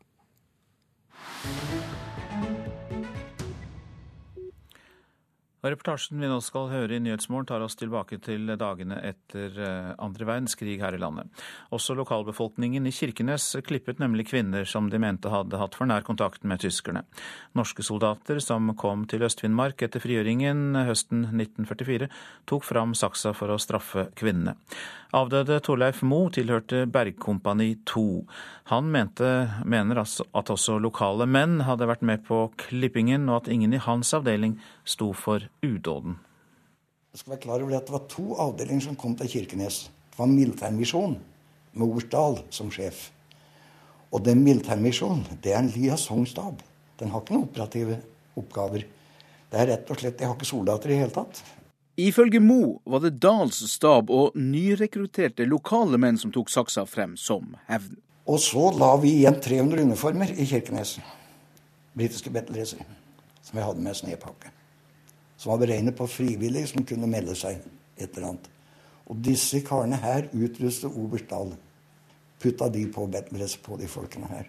Og 5.66 5.72
Reportasjen 5.74 6.22
vi 6.22 6.28
nå 6.30 6.36
skal 6.46 6.68
høre 6.70 6.94
i 6.94 7.02
Nyhetsmorgen 7.02 7.48
tar 7.50 7.64
oss 7.66 7.74
tilbake 7.80 8.20
til 8.22 8.52
dagene 8.54 9.00
etter 9.02 9.56
eh, 9.58 9.88
andre 9.98 10.28
verdenskrig 10.30 10.76
her 10.78 10.94
i 10.94 11.00
landet. 11.02 11.32
Også 11.74 11.96
lokalbefolkningen 11.98 12.86
i 12.86 12.92
Kirkenes 12.94 13.48
klippet 13.66 13.98
nemlig 13.98 14.28
kvinner 14.30 14.70
som 14.70 14.92
de 14.94 15.00
mente 15.02 15.32
hadde 15.34 15.58
hatt 15.58 15.74
for 15.74 15.90
nær 15.90 16.06
kontakt 16.06 16.46
med 16.46 16.62
tyskerne. 16.62 17.02
Norske 17.58 17.82
soldater 17.82 18.38
som 18.46 18.76
kom 18.78 19.08
til 19.10 19.26
Øst-Finnmark 19.26 19.82
etter 19.88 20.04
frigjøringen 20.06 20.78
høsten 20.86 21.26
1944, 21.32 22.12
tok 22.46 22.70
fram 22.70 22.94
saksa 22.94 23.34
for 23.34 23.50
å 23.50 23.58
straffe 23.58 24.12
kvinnene. 24.22 24.54
Avdøde 25.16 25.62
Torleif 25.64 26.02
Moe 26.04 26.30
tilhørte 26.34 26.84
Bergkompani 26.92 27.72
2. 27.88 28.06
Han 28.74 28.90
mente, 28.92 29.30
mener 29.64 30.02
altså 30.02 30.26
at 30.36 30.50
også 30.52 30.76
lokale 30.84 31.26
menn 31.30 31.62
hadde 31.64 31.88
vært 31.88 32.04
med 32.04 32.26
på 32.28 32.42
klippingen, 32.60 33.30
og 33.30 33.44
at 33.46 33.52
ingen 33.54 33.74
i 33.74 33.80
hans 33.80 34.12
avdeling 34.18 34.58
sto 34.84 35.14
for 35.16 35.46
udåden. 35.64 36.18
Du 37.12 37.20
skal 37.20 37.36
være 37.36 37.44
klar 37.46 37.64
over 37.64 37.78
at 37.78 37.88
Det 37.88 37.94
var 37.94 38.08
to 38.10 38.36
avdelinger 38.36 38.82
som 38.82 38.96
kom 38.96 39.16
til 39.16 39.30
Kirkenes. 39.30 39.92
Det 40.12 40.20
var 40.20 40.26
Militærmisjon 40.26 41.20
med 41.74 41.88
Orsdal 41.88 42.42
som 42.50 42.72
sjef. 42.72 43.12
Og 44.12 44.24
den 44.26 44.44
militærmisjonen 44.44 45.26
det 45.44 45.54
er 45.54 45.60
en 45.60 45.72
liaisonstab. 45.72 46.62
Den 47.00 47.12
har 47.12 47.22
ikke 47.22 47.36
noen 47.36 47.48
operative 47.50 48.00
oppgaver. 48.36 48.86
Det 49.52 49.60
er 49.60 49.70
rett 49.72 49.92
og 49.92 50.00
slett, 50.00 50.18
De 50.20 50.26
har 50.26 50.36
ikke 50.36 50.48
soldater 50.48 50.90
i 50.90 50.94
det 50.94 51.00
hele 51.04 51.16
tatt. 51.16 51.44
Ifølge 51.98 52.40
Mo 52.44 52.82
var 52.84 53.00
det 53.00 53.22
Dahls 53.24 53.62
stab 53.72 54.10
og 54.12 54.36
nyrekrutterte 54.36 55.46
lokale 55.48 56.00
menn 56.02 56.20
som 56.20 56.32
tok 56.36 56.52
saksa 56.52 56.84
frem 56.86 57.16
som 57.16 57.56
hevn. 57.70 57.96
Og 58.28 58.42
så 58.42 58.72
la 58.76 58.96
vi 59.00 59.14
igjen 59.22 59.40
300 59.40 59.86
uniformer 59.86 60.32
i 60.36 60.48
Kirkenes. 60.50 60.98
Britiske 61.96 62.34
bettelracer. 62.34 62.82
Som 63.46 63.60
vi 63.60 63.64
hadde 63.64 63.84
med 63.86 63.96
snepakke. 63.96 64.52
Som 65.38 65.52
var 65.52 65.64
beregnet 65.66 65.98
på 65.98 66.08
frivillige 66.08 66.72
som 66.72 66.86
kunne 66.88 67.10
melde 67.12 67.36
seg 67.38 67.60
et 67.98 68.10
eller 68.16 68.32
annet. 68.32 68.50
Og 69.06 69.22
disse 69.22 69.62
karene 69.66 70.00
her 70.02 70.30
utrustet 70.34 70.94
Oberst 70.94 71.30
Dahl. 71.30 71.54
Putta 72.42 72.70
de 72.72 72.86
på 72.92 73.06
bettelracer 73.12 73.62
på 73.64 73.78
de 73.80 73.88
folkene 73.90 74.30
her. 74.30 74.48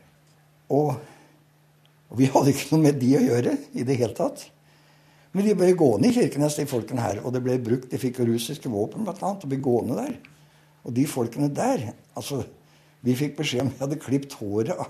Og, 0.72 0.96
og 2.10 2.18
vi 2.18 2.28
hadde 2.32 2.52
ikke 2.52 2.70
noe 2.72 2.86
med 2.88 3.00
de 3.00 3.12
å 3.18 3.24
gjøre 3.24 3.56
i 3.76 3.84
det 3.86 3.98
hele 4.00 4.16
tatt. 4.16 4.46
Men 5.36 5.44
de 5.44 5.56
ble 5.58 5.74
gående 5.76 6.08
i 6.08 6.16
Kirkenes, 6.16 6.56
de 6.56 6.64
folkene 6.68 7.02
her. 7.04 7.20
Og 7.22 7.34
det 7.34 7.42
ble 7.44 7.58
brukt, 7.60 7.90
de 7.92 8.00
fikk 8.00 8.22
russiske 8.24 8.70
våpen 8.72 9.04
blant 9.04 9.20
annet, 9.20 9.44
og 9.44 9.52
ble 9.52 9.60
gående 9.60 9.98
der. 9.98 10.14
Og 10.86 10.94
de 10.96 11.04
folkene 11.10 11.50
der 11.52 11.90
altså, 12.16 12.44
Vi 13.04 13.14
fikk 13.14 13.36
beskjed 13.36 13.60
om 13.62 13.68
vi 13.70 13.78
hadde 13.78 13.98
klipt 14.02 14.32
håret 14.40 14.72
av, 14.82 14.88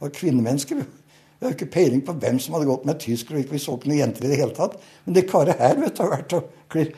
av 0.00 0.12
kvinnemennesker. 0.14 0.78
Vi 1.38 1.46
har 1.46 1.54
ikke 1.54 1.70
peiling 1.70 2.00
på 2.02 2.16
hvem 2.18 2.38
som 2.42 2.56
hadde 2.56 2.66
gått 2.66 2.86
med 2.88 2.98
tyskere, 3.02 3.38
og 3.38 3.44
ikke 3.44 3.54
vi 3.54 3.62
så 3.62 3.76
ikke 3.78 3.92
noen 3.92 4.00
jenter 4.00 4.26
i 4.26 4.32
det 4.32 4.40
hele 4.40 4.56
tatt. 4.56 4.74
Men 5.06 5.14
det 5.14 5.28
karet 5.30 5.60
her 5.62 5.76
vet 5.78 5.94
du, 5.94 6.02
har 6.02 6.16
vært 6.16 6.34
og 6.34 6.48
klirr. 6.72 6.96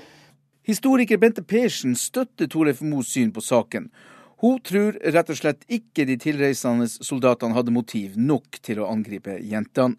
Historiker 0.70 1.18
Bente 1.20 1.42
Persen 1.44 1.96
støtter 1.98 2.48
Torleif 2.48 2.80
Moes 2.80 3.12
syn 3.12 3.34
på 3.36 3.44
saken. 3.44 3.90
Hun 4.40 4.60
tror 4.64 4.96
rett 5.12 5.32
og 5.32 5.36
slett 5.36 5.66
ikke 5.68 6.06
de 6.08 6.16
tilreisende 6.20 6.86
soldatene 6.88 7.56
hadde 7.56 7.74
motiv 7.74 8.16
nok 8.16 8.60
til 8.64 8.80
å 8.80 8.88
angripe 8.88 9.36
jentene. 9.44 9.98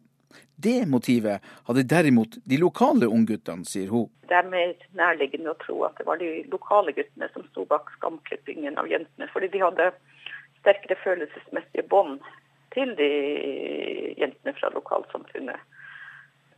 Det 0.61 0.88
motivet 0.89 1.41
hadde 1.68 1.84
derimot 1.89 2.38
de 2.45 2.57
lokale 2.61 3.09
ungguttene, 3.09 3.65
sier 3.65 3.89
hun. 3.93 4.09
Det 4.30 4.38
er 4.38 4.49
mer 4.49 4.73
nærliggende 4.97 5.53
å 5.53 5.59
tro 5.61 5.80
at 5.85 5.97
det 5.97 6.05
var 6.05 6.22
de 6.22 6.30
lokale 6.53 6.93
guttene 6.97 7.30
som 7.34 7.45
sto 7.49 7.65
bak 7.69 7.89
skamklippingen 7.97 8.77
av 8.77 8.89
jentene. 8.89 9.30
Fordi 9.34 9.49
de 9.53 9.61
hadde 9.61 9.89
sterkere 10.61 10.97
følelsesmessige 11.01 11.85
bånd 11.89 12.22
til 12.73 12.95
de 12.98 13.11
jentene 14.19 14.53
fra 14.60 14.72
lokalsamfunnet. 14.73 15.60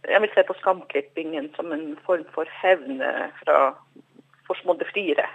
Jeg 0.10 0.22
vil 0.22 0.34
se 0.34 0.44
på 0.48 0.56
skamklippingen 0.60 1.48
som 1.56 1.72
en 1.72 1.94
form 2.06 2.26
for 2.35 2.49
hevn 2.61 2.99
fra 3.40 3.60
forsmådde 4.48 4.85
friere. 4.91 5.27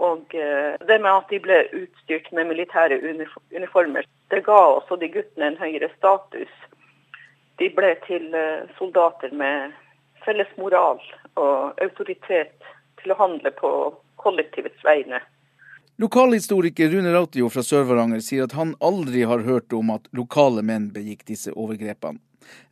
Og 0.00 0.34
eh, 0.34 0.76
det 0.88 1.00
med 1.00 1.10
at 1.12 1.30
de 1.30 1.40
ble 1.44 1.62
utstyrt 1.76 2.28
med 2.32 2.48
militære 2.48 3.00
uniformer, 3.56 4.06
det 4.30 4.44
ga 4.44 4.60
også 4.76 4.96
de 4.96 5.08
guttene 5.12 5.50
en 5.50 5.60
høyere 5.60 5.90
status 5.96 6.52
de 7.60 7.68
ble 7.76 7.90
til 8.06 8.34
eh, 8.34 8.68
soldater 8.78 9.32
med 9.36 9.74
felles 10.24 10.48
moral 10.56 11.00
og 11.40 11.80
autoritet 11.84 12.56
til 13.02 13.12
å 13.12 13.18
handle 13.20 13.52
på 13.56 13.70
kollektivets 14.20 14.80
vegne. 14.84 15.20
Lokalhistoriker 16.00 16.88
Rune 16.88 17.12
Rautio 17.12 17.50
fra 17.52 17.60
Sør-Varanger 17.60 18.22
sier 18.24 18.46
at 18.46 18.54
han 18.56 18.70
aldri 18.80 19.20
har 19.28 19.42
hørt 19.44 19.74
om 19.76 19.90
at 19.92 20.06
lokale 20.16 20.62
menn 20.64 20.86
begikk 20.94 21.26
disse 21.28 21.52
overgrepene. 21.52 22.16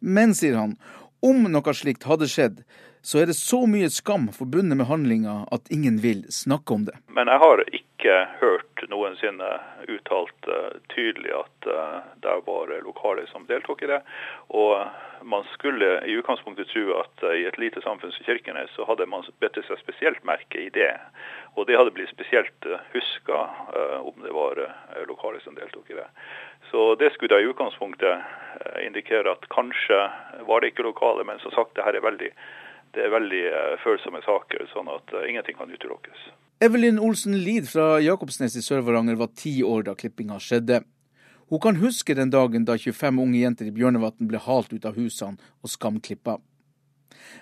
Men, 0.00 0.32
sier 0.32 0.56
han, 0.56 0.78
om 1.20 1.44
noe 1.52 1.74
slikt 1.76 2.06
hadde 2.09 2.24
skjedd, 2.32 2.62
så 3.05 3.20
er 3.20 3.28
det 3.28 3.36
så 3.36 3.60
mye 3.68 3.90
skam 3.92 4.30
forbundet 4.32 4.80
med 4.80 4.88
handlinga 4.88 5.34
at 5.52 5.68
ingen 5.68 6.00
vil 6.00 6.24
snakke 6.32 6.72
om 6.72 6.86
det. 6.88 6.96
Men 7.12 7.28
jeg 7.28 7.42
har 7.44 7.62
ikke 7.68 8.14
hørt 8.40 8.82
noensinne 8.88 9.50
uttalt 9.92 10.48
uh, 10.48 10.80
tydelig 10.94 11.36
at 11.36 11.68
uh, 11.68 12.00
det 12.24 12.38
var 12.48 12.72
lokale 12.86 13.26
som 13.28 13.44
deltok 13.50 13.84
i 13.84 13.90
det. 13.92 14.00
Og 14.56 14.88
man 15.28 15.44
skulle 15.52 15.98
i 16.09 16.16
utgangspunktet 16.16 16.72
tro 16.72 16.96
at 17.02 17.28
uh, 17.28 17.36
i 17.36 17.44
et 17.44 17.60
lite 17.60 17.84
samfunn 17.84 18.14
som 18.16 18.24
Kirkenes, 18.24 18.72
så 18.72 18.88
hadde 18.88 19.09
man 19.10 19.26
bedt 19.44 19.60
seg 19.68 19.84
spesielt 19.84 20.24
merke 20.24 20.64
i 20.64 20.72
det. 20.72 20.94
Og 21.59 21.66
det 21.66 21.74
hadde 21.78 21.90
blitt 21.97 22.12
spesielt 22.12 22.68
uh, 22.70 22.78
huska 22.93 23.40
om 24.06 24.22
det 24.22 24.30
var 24.35 24.60
lokale 25.09 25.40
som 25.43 25.56
deltok 25.59 25.90
i 25.90 25.98
det. 25.98 26.06
Så 26.70 26.94
det 27.01 27.10
skulle 27.14 27.35
da 27.35 27.43
i 27.43 27.48
utgangspunktet 27.51 28.22
indikere 28.85 29.32
at 29.32 29.47
kanskje 29.51 29.98
var 30.47 30.62
det 30.62 30.72
ikke 30.72 30.86
lokale, 30.86 31.26
men 31.26 31.40
som 31.43 31.55
sagt, 31.56 31.74
det 31.74 31.86
her 31.86 31.98
er 31.98 32.05
veldig 32.05 32.30
det 32.97 33.02
er 33.05 33.12
veldig 33.12 33.43
følsomme 33.82 34.22
saker, 34.24 34.64
sånn 34.72 34.89
at 34.89 35.12
ingenting 35.28 35.59
kan 35.59 35.68
utelukkes. 35.68 36.28
Evelyn 36.64 36.97
Olsen 36.98 37.36
Lid 37.39 37.68
fra 37.70 37.98
Jakobsnes 38.02 38.56
i 38.59 38.62
Sør-Varanger 38.64 39.18
var 39.20 39.28
ti 39.36 39.59
år 39.62 39.85
da 39.86 39.93
klippinga 39.94 40.40
skjedde. 40.43 40.80
Hun 41.48 41.60
kan 41.62 41.78
huske 41.80 42.16
den 42.18 42.32
dagen 42.35 42.66
da 42.68 42.74
25 42.76 43.20
unge 43.22 43.39
jenter 43.39 43.68
i 43.68 43.72
Bjørnevatn 43.72 44.26
ble 44.28 44.40
halt 44.43 44.72
ut 44.74 44.89
av 44.89 44.98
husene 44.98 45.39
og 45.62 45.70
skamklippa. 45.72 46.35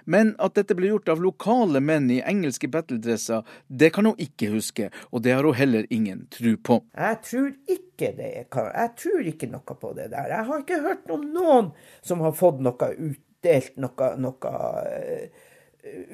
Men 0.04 0.34
at 0.42 0.56
dette 0.58 0.76
ble 0.78 0.90
gjort 0.92 1.10
av 1.12 1.22
lokale 1.22 1.80
menn 1.84 2.08
i 2.12 2.20
engelske 2.26 2.68
battledresser, 2.72 3.42
det 3.66 3.90
kan 3.96 4.08
hun 4.08 4.22
ikke 4.22 4.52
huske, 4.54 4.90
og 5.10 5.24
det 5.26 5.34
har 5.36 5.46
hun 5.46 5.58
heller 5.58 5.88
ingen 5.90 6.26
tro 6.32 6.54
på. 6.56 6.80
Jeg 6.94 7.20
tror 7.26 7.50
ikke 7.76 8.12
det. 8.18 8.30
Jeg 8.46 8.94
tror 9.02 9.32
ikke 9.32 9.50
noe 9.50 9.78
på 9.82 9.92
det 9.98 10.10
der. 10.14 10.30
Jeg 10.32 10.48
har 10.50 10.64
ikke 10.64 10.82
hørt 10.84 11.12
om 11.12 11.28
noen 11.34 11.74
som 12.06 12.24
har 12.24 12.36
fått 12.36 12.62
noe 12.64 12.90
utdelt, 12.94 13.76
noe, 13.82 14.10
noe 14.22 14.56
uh, 14.56 15.44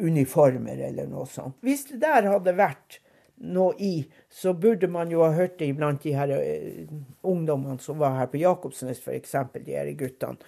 uniformer 0.01 0.85
eller 0.89 1.09
noe 1.11 1.29
sånt. 1.31 1.59
Hvis 1.65 1.89
det 1.93 2.03
der 2.05 2.31
hadde 2.33 2.57
vært 2.59 3.01
noe 3.43 3.75
i, 3.83 3.95
så 4.31 4.53
burde 4.55 4.87
man 4.93 5.11
jo 5.11 5.25
ha 5.25 5.33
hørt 5.35 5.57
det 5.59 5.73
iblant 5.73 6.05
de 6.05 6.15
her 6.17 6.33
uh, 6.37 6.99
ungdommene 7.29 7.81
som 7.83 8.01
var 8.01 8.21
her 8.21 8.31
på 8.33 8.41
Jakobsnes, 8.43 9.03
f.eks., 9.03 9.35
de 9.59 9.77
her 9.77 9.91
guttene. 9.99 10.39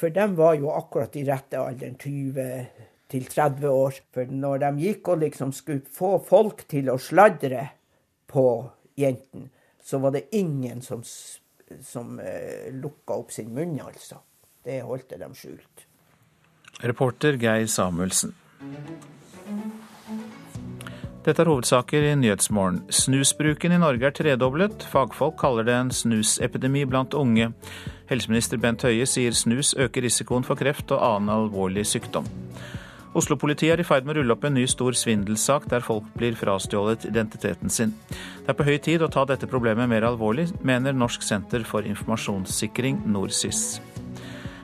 For 0.00 0.12
de 0.14 0.24
var 0.36 0.54
jo 0.56 0.70
akkurat 0.72 1.16
i 1.20 1.26
rette 1.28 1.60
alderen, 1.60 1.98
20 2.00 2.86
til 3.10 3.26
30 3.28 3.68
år. 3.68 3.98
For 4.14 4.32
når 4.32 4.62
de 4.64 4.70
gikk 4.86 5.12
og 5.12 5.20
liksom 5.24 5.52
skulle 5.56 5.84
få 5.92 6.14
folk 6.24 6.64
til 6.70 6.88
å 6.92 6.96
sladre 7.00 7.66
på 8.30 8.46
jentene, 9.00 9.50
så 9.84 10.00
var 10.00 10.14
det 10.14 10.28
ingen 10.36 10.80
som, 10.84 11.02
som 11.04 12.18
uh, 12.20 12.68
lukka 12.72 13.16
opp 13.20 13.32
sin 13.34 13.52
munn, 13.56 13.78
altså. 13.82 14.20
Det 14.64 14.82
holdt 14.84 15.16
de 15.16 15.28
skjult. 15.34 15.86
Reporter 16.84 17.36
Geir 17.40 17.66
Samuelsen. 17.68 18.34
Dette 21.20 21.42
er 21.44 21.50
hovedsaker 21.50 22.04
i 22.08 22.12
Nyhetsmorgen. 22.16 22.78
Snusbruken 22.88 23.74
i 23.76 23.78
Norge 23.82 24.06
er 24.08 24.14
tredoblet. 24.16 24.86
Fagfolk 24.88 25.34
kaller 25.42 25.66
det 25.68 25.74
en 25.76 25.90
snusepidemi 25.92 26.86
blant 26.88 27.12
unge. 27.12 27.50
Helseminister 28.08 28.56
Bent 28.62 28.86
Høie 28.88 29.04
sier 29.04 29.36
snus 29.36 29.74
øker 29.76 30.06
risikoen 30.06 30.48
for 30.48 30.56
kreft 30.56 30.88
og 30.96 31.04
annen 31.04 31.28
alvorlig 31.34 31.84
sykdom. 31.90 32.24
Oslo-politiet 33.12 33.74
er 33.74 33.82
i 33.82 33.84
ferd 33.84 34.08
med 34.08 34.14
å 34.14 34.20
rulle 34.22 34.32
opp 34.32 34.46
en 34.48 34.56
ny 34.56 34.64
stor 34.70 34.96
svindelsak 34.96 35.68
der 35.68 35.84
folk 35.84 36.08
blir 36.16 36.38
frastjålet 36.38 37.04
identiteten 37.10 37.68
sin. 37.68 37.92
Det 38.08 38.54
er 38.54 38.56
på 38.56 38.68
høy 38.70 38.78
tid 38.80 39.04
å 39.04 39.12
ta 39.12 39.26
dette 39.28 39.50
problemet 39.50 39.90
mer 39.92 40.06
alvorlig, 40.08 40.48
mener 40.64 40.96
Norsk 40.96 41.26
senter 41.26 41.66
for 41.68 41.84
informasjonssikring, 41.84 43.02
NorSIS. 43.10 43.80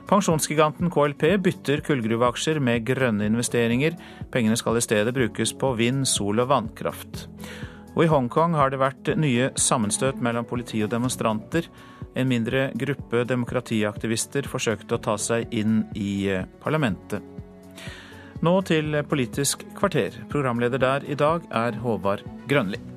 Pensjonsgiganten 0.07 0.87
KLP 0.87 1.23
bytter 1.43 1.81
kullgruveaksjer 1.83 2.61
med 2.63 2.85
grønne 2.87 3.27
investeringer. 3.27 3.97
Pengene 4.31 4.55
skal 4.55 4.79
i 4.79 4.83
stedet 4.85 5.11
brukes 5.15 5.51
på 5.59 5.73
vind, 5.75 6.05
sol 6.07 6.39
og 6.39 6.47
vannkraft. 6.53 7.25
Og 7.97 8.05
i 8.05 8.09
Hongkong 8.11 8.55
har 8.55 8.71
det 8.71 8.79
vært 8.79 9.11
nye 9.19 9.49
sammenstøt 9.59 10.21
mellom 10.23 10.47
politi 10.47 10.79
og 10.85 10.93
demonstranter. 10.93 11.67
En 12.15 12.29
mindre 12.29 12.69
gruppe 12.79 13.25
demokratiaktivister 13.27 14.47
forsøkte 14.47 14.95
å 14.95 15.03
ta 15.09 15.17
seg 15.19 15.51
inn 15.51 15.81
i 15.97 16.29
parlamentet. 16.63 17.19
Nå 18.45 18.59
til 18.69 19.01
Politisk 19.09 19.65
kvarter. 19.75 20.21
Programleder 20.31 20.79
der 20.79 21.09
i 21.09 21.17
dag 21.19 21.43
er 21.51 21.81
Håvard 21.83 22.23
Grønli. 22.47 22.96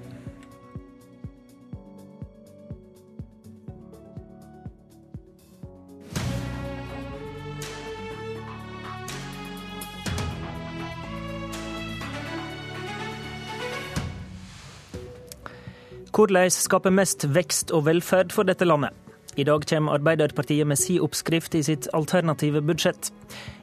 Hvordan 16.11 16.51
skape 16.51 16.91
mest 16.91 17.23
vekst 17.31 17.71
og 17.71 17.85
velferd 17.87 18.33
for 18.35 18.49
dette 18.49 18.67
landet? 18.67 18.91
I 19.39 19.45
dag 19.47 19.63
kommer 19.71 19.95
Arbeiderpartiet 19.95 20.67
med 20.67 20.79
si 20.79 20.97
oppskrift 20.99 21.55
i 21.55 21.63
sitt 21.63 21.87
alternative 21.95 22.65
budsjett. 22.67 23.13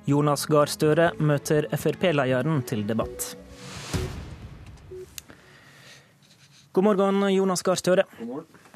Jonas 0.08 0.46
Gahr 0.48 0.72
Støre 0.72 1.10
møter 1.20 1.68
Frp-lederen 1.76 2.62
til 2.64 2.86
debatt. 2.88 3.34
God 6.72 6.88
morgen, 6.88 7.20
Jonas 7.36 7.66
Gahr 7.68 7.82
Støre. 7.82 8.08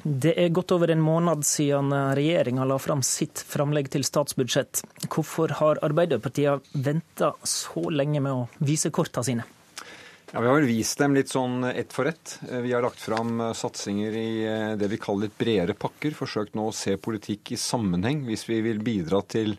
Det 0.04 0.36
er 0.36 0.52
godt 0.52 0.76
over 0.76 0.92
en 0.92 1.04
måned 1.06 1.48
siden 1.48 1.96
regjeringa 1.96 2.68
la 2.68 2.76
fram 2.82 3.06
sitt 3.06 3.40
framlegg 3.40 3.88
til 3.94 4.04
statsbudsjett. 4.04 4.84
Hvorfor 5.08 5.56
har 5.62 5.80
Arbeiderpartiet 5.88 6.76
venta 6.76 7.32
så 7.48 7.88
lenge 7.88 8.20
med 8.20 8.36
å 8.36 8.48
vise 8.60 8.92
korta 8.92 9.24
sine? 9.24 9.48
Ja, 10.34 10.40
Vi 10.40 10.48
har 10.48 10.56
vel 10.56 10.70
vist 10.70 10.96
dem 10.96 11.12
litt 11.12 11.28
sånn 11.28 11.66
ett 11.68 11.92
for 11.92 12.08
ett. 12.08 12.38
Vi 12.64 12.72
har 12.72 12.80
lagt 12.86 13.02
fram 13.04 13.42
satsinger 13.52 14.14
i 14.16 14.30
eh, 14.48 14.76
det 14.80 14.88
vi 14.88 15.00
kaller 15.02 15.28
litt 15.28 15.36
bredere 15.36 15.76
pakker. 15.76 16.16
Forsøkt 16.16 16.56
nå 16.56 16.70
å 16.70 16.76
se 16.76 16.94
politikk 16.96 17.52
i 17.52 17.60
sammenheng. 17.60 18.22
Hvis 18.30 18.46
vi 18.48 18.62
vil 18.64 18.80
bidra 18.80 19.20
til 19.28 19.58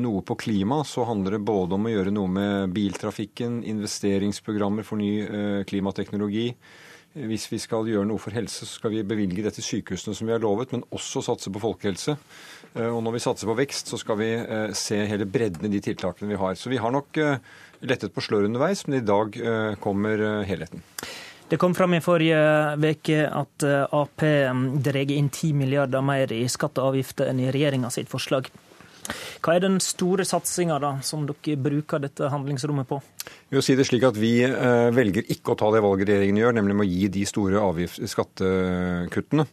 noe 0.00 0.22
på 0.24 0.38
klima, 0.40 0.80
så 0.88 1.04
handler 1.04 1.36
det 1.36 1.42
både 1.44 1.76
om 1.76 1.84
å 1.84 1.92
gjøre 1.92 2.14
noe 2.16 2.32
med 2.38 2.72
biltrafikken, 2.72 3.60
investeringsprogrammer 3.68 4.88
for 4.88 4.96
ny 4.96 5.12
eh, 5.26 5.60
klimateknologi. 5.68 6.54
Hvis 7.28 7.44
vi 7.52 7.60
skal 7.60 7.92
gjøre 7.92 8.08
noe 8.08 8.22
for 8.22 8.32
helse, 8.32 8.64
så 8.64 8.80
skal 8.80 8.96
vi 8.96 9.04
bevilge 9.04 9.44
det 9.44 9.58
til 9.58 9.66
sykehusene 9.74 10.16
som 10.16 10.28
vi 10.28 10.32
har 10.32 10.40
lovet, 10.40 10.72
men 10.72 10.88
også 10.88 11.20
satse 11.28 11.52
på 11.52 11.66
folkehelse. 11.68 12.16
Eh, 12.72 12.88
og 12.88 13.02
når 13.04 13.18
vi 13.18 13.26
satser 13.28 13.52
på 13.52 13.60
vekst, 13.60 13.92
så 13.92 14.00
skal 14.00 14.22
vi 14.24 14.34
se 14.72 15.04
hele 15.12 15.28
bredden 15.28 15.68
i 15.68 15.76
de 15.76 15.84
tiltakene 15.92 16.32
vi 16.32 16.44
har. 16.46 16.56
Så 16.56 16.72
vi 16.72 16.80
har 16.80 16.96
nok 16.96 17.26
lettet 17.86 18.14
på 18.14 18.24
sløret 18.24 18.48
underveis, 18.48 18.84
men 18.86 19.00
i 19.00 19.06
dag 19.06 19.36
eh, 19.38 19.74
kommer 19.82 20.20
eh, 20.20 20.44
helheten. 20.48 20.84
Det 21.48 21.56
kom 21.60 21.74
fram 21.74 21.94
i 21.96 22.02
forrige 22.04 22.38
uke 22.76 23.24
at 23.24 23.64
eh, 23.66 23.84
Ap 23.96 24.24
mm, 24.24 24.64
drar 24.84 25.12
inn 25.14 25.30
10 25.30 25.52
milliarder 25.56 26.04
mer 26.04 26.32
i 26.34 26.44
skatt 26.50 26.80
og 26.80 26.92
avgifter 26.92 27.30
enn 27.30 27.44
i 27.44 27.52
regjeringa 27.54 27.92
sitt 27.94 28.10
forslag. 28.10 28.50
Hva 29.40 29.54
er 29.56 29.62
den 29.64 29.78
store 29.80 30.26
satsinga 30.28 30.76
som 31.06 31.22
dere 31.24 31.56
bruker 31.56 32.02
dette 32.02 32.28
handlingsrommet 32.28 32.88
på? 32.90 32.98
Vi, 33.48 33.62
si 33.64 33.76
det 33.78 33.86
slik 33.88 34.04
at 34.04 34.18
vi 34.20 34.42
velger 34.92 35.24
ikke 35.32 35.54
å 35.54 35.56
ta 35.56 35.70
det 35.72 35.80
valget 35.80 36.10
regjeringen 36.10 36.42
gjør, 36.42 36.58
nemlig 36.58 36.76
med 36.76 36.84
å 36.84 36.90
gi 36.90 37.08
de 37.14 37.22
store 37.30 37.86
skattekuttene. 37.88 39.48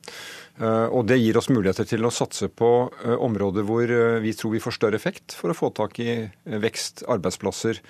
Eh, 0.55 0.87
og 0.87 1.03
Det 1.09 1.17
gir 1.19 1.35
oss 1.35 1.49
muligheter 1.51 1.87
til 1.87 2.05
å 2.07 2.13
satse 2.13 2.47
på 2.47 2.69
eh, 3.03 3.15
områder 3.19 3.65
hvor 3.67 3.91
eh, 3.91 4.19
vi 4.23 4.31
tror 4.37 4.53
vi 4.53 4.63
får 4.63 4.77
større 4.77 4.99
effekt 4.99 5.35
for 5.35 5.51
å 5.51 5.57
få 5.57 5.71
tak 5.75 5.99
i 5.99 6.29
vekst, 6.45 7.03
arbeidsplasser, 7.11 7.81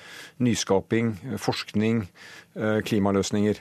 nyskaping, 0.41 1.13
forskning, 1.41 2.07
klimaløsninger. 2.55 3.59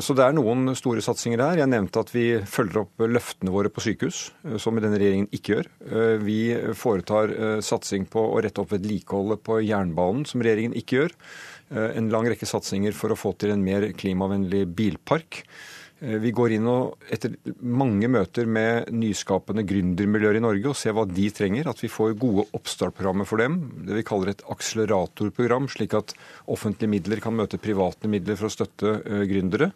Så 0.00 0.14
det 0.16 0.24
er 0.24 0.32
noen 0.32 0.70
store 0.72 1.02
satsinger 1.04 1.42
her. 1.44 1.58
Jeg 1.60 1.68
nevnte 1.68 2.00
at 2.00 2.08
vi 2.14 2.38
følger 2.48 2.80
opp 2.80 3.02
løftene 3.12 3.52
våre 3.52 3.68
på 3.68 3.82
sykehus, 3.84 4.20
som 4.62 4.80
denne 4.80 4.96
regjeringen 4.96 5.28
ikke 5.36 5.52
gjør. 5.52 5.68
Vi 6.24 6.38
foretar 6.80 7.34
satsing 7.60 8.06
på 8.08 8.22
å 8.24 8.40
rette 8.40 8.64
opp 8.64 8.72
vedlikeholdet 8.72 9.44
på 9.44 9.60
jernbanen, 9.66 10.24
som 10.24 10.40
regjeringen 10.40 10.78
ikke 10.80 11.02
gjør. 11.02 11.16
En 12.00 12.08
lang 12.14 12.30
rekke 12.32 12.48
satsinger 12.48 12.96
for 12.96 13.12
å 13.12 13.20
få 13.20 13.34
til 13.36 13.52
en 13.52 13.66
mer 13.68 13.90
klimavennlig 14.00 14.64
bilpark. 14.78 15.42
Eh, 16.00 16.18
vi 16.20 16.32
går 16.34 16.56
inn 16.56 16.66
og 16.68 17.06
etter 17.12 17.36
mange 17.64 18.08
møter 18.12 18.48
med 18.48 18.90
nyskapende 18.92 19.64
gründermiljøer 19.68 20.38
i 20.38 20.42
Norge 20.44 20.72
og 20.72 20.76
ser 20.78 20.96
hva 20.96 21.06
de 21.08 21.28
trenger. 21.34 21.70
At 21.70 21.80
vi 21.84 21.92
får 21.92 22.18
gode 22.20 22.46
oppstartprogrammer 22.56 23.28
for 23.28 23.40
dem. 23.40 23.62
Det 23.86 23.96
vi 23.96 24.06
kaller 24.06 24.34
et 24.34 24.44
akseleratorprogram, 24.52 25.70
slik 25.72 25.96
at 25.96 26.12
offentlige 26.52 26.92
midler 26.92 27.22
kan 27.24 27.36
møte 27.36 27.62
private 27.62 28.10
midler 28.12 28.36
for 28.36 28.50
å 28.50 28.56
støtte 28.58 28.98
eh, 29.00 29.24
gründere. 29.30 29.72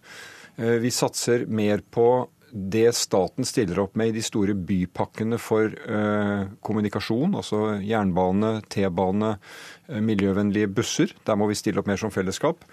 Eh, 0.58 0.76
vi 0.82 0.92
satser 0.92 1.48
mer 1.48 1.84
på 1.88 2.10
det 2.50 2.88
staten 2.98 3.46
stiller 3.46 3.78
opp 3.78 3.92
med 3.94 4.10
i 4.10 4.16
de 4.16 4.22
store 4.26 4.56
bypakkene 4.58 5.36
for 5.38 5.70
kommunikasjon, 6.66 7.36
altså 7.38 7.60
jernbane, 7.78 8.56
T-bane, 8.66 9.28
miljøvennlige 10.02 10.72
busser. 10.74 11.14
Der 11.22 11.38
må 11.38 11.46
vi 11.46 11.54
stille 11.60 11.78
opp 11.78 11.86
mer 11.86 12.02
som 12.02 12.10
fellesskap. 12.10 12.66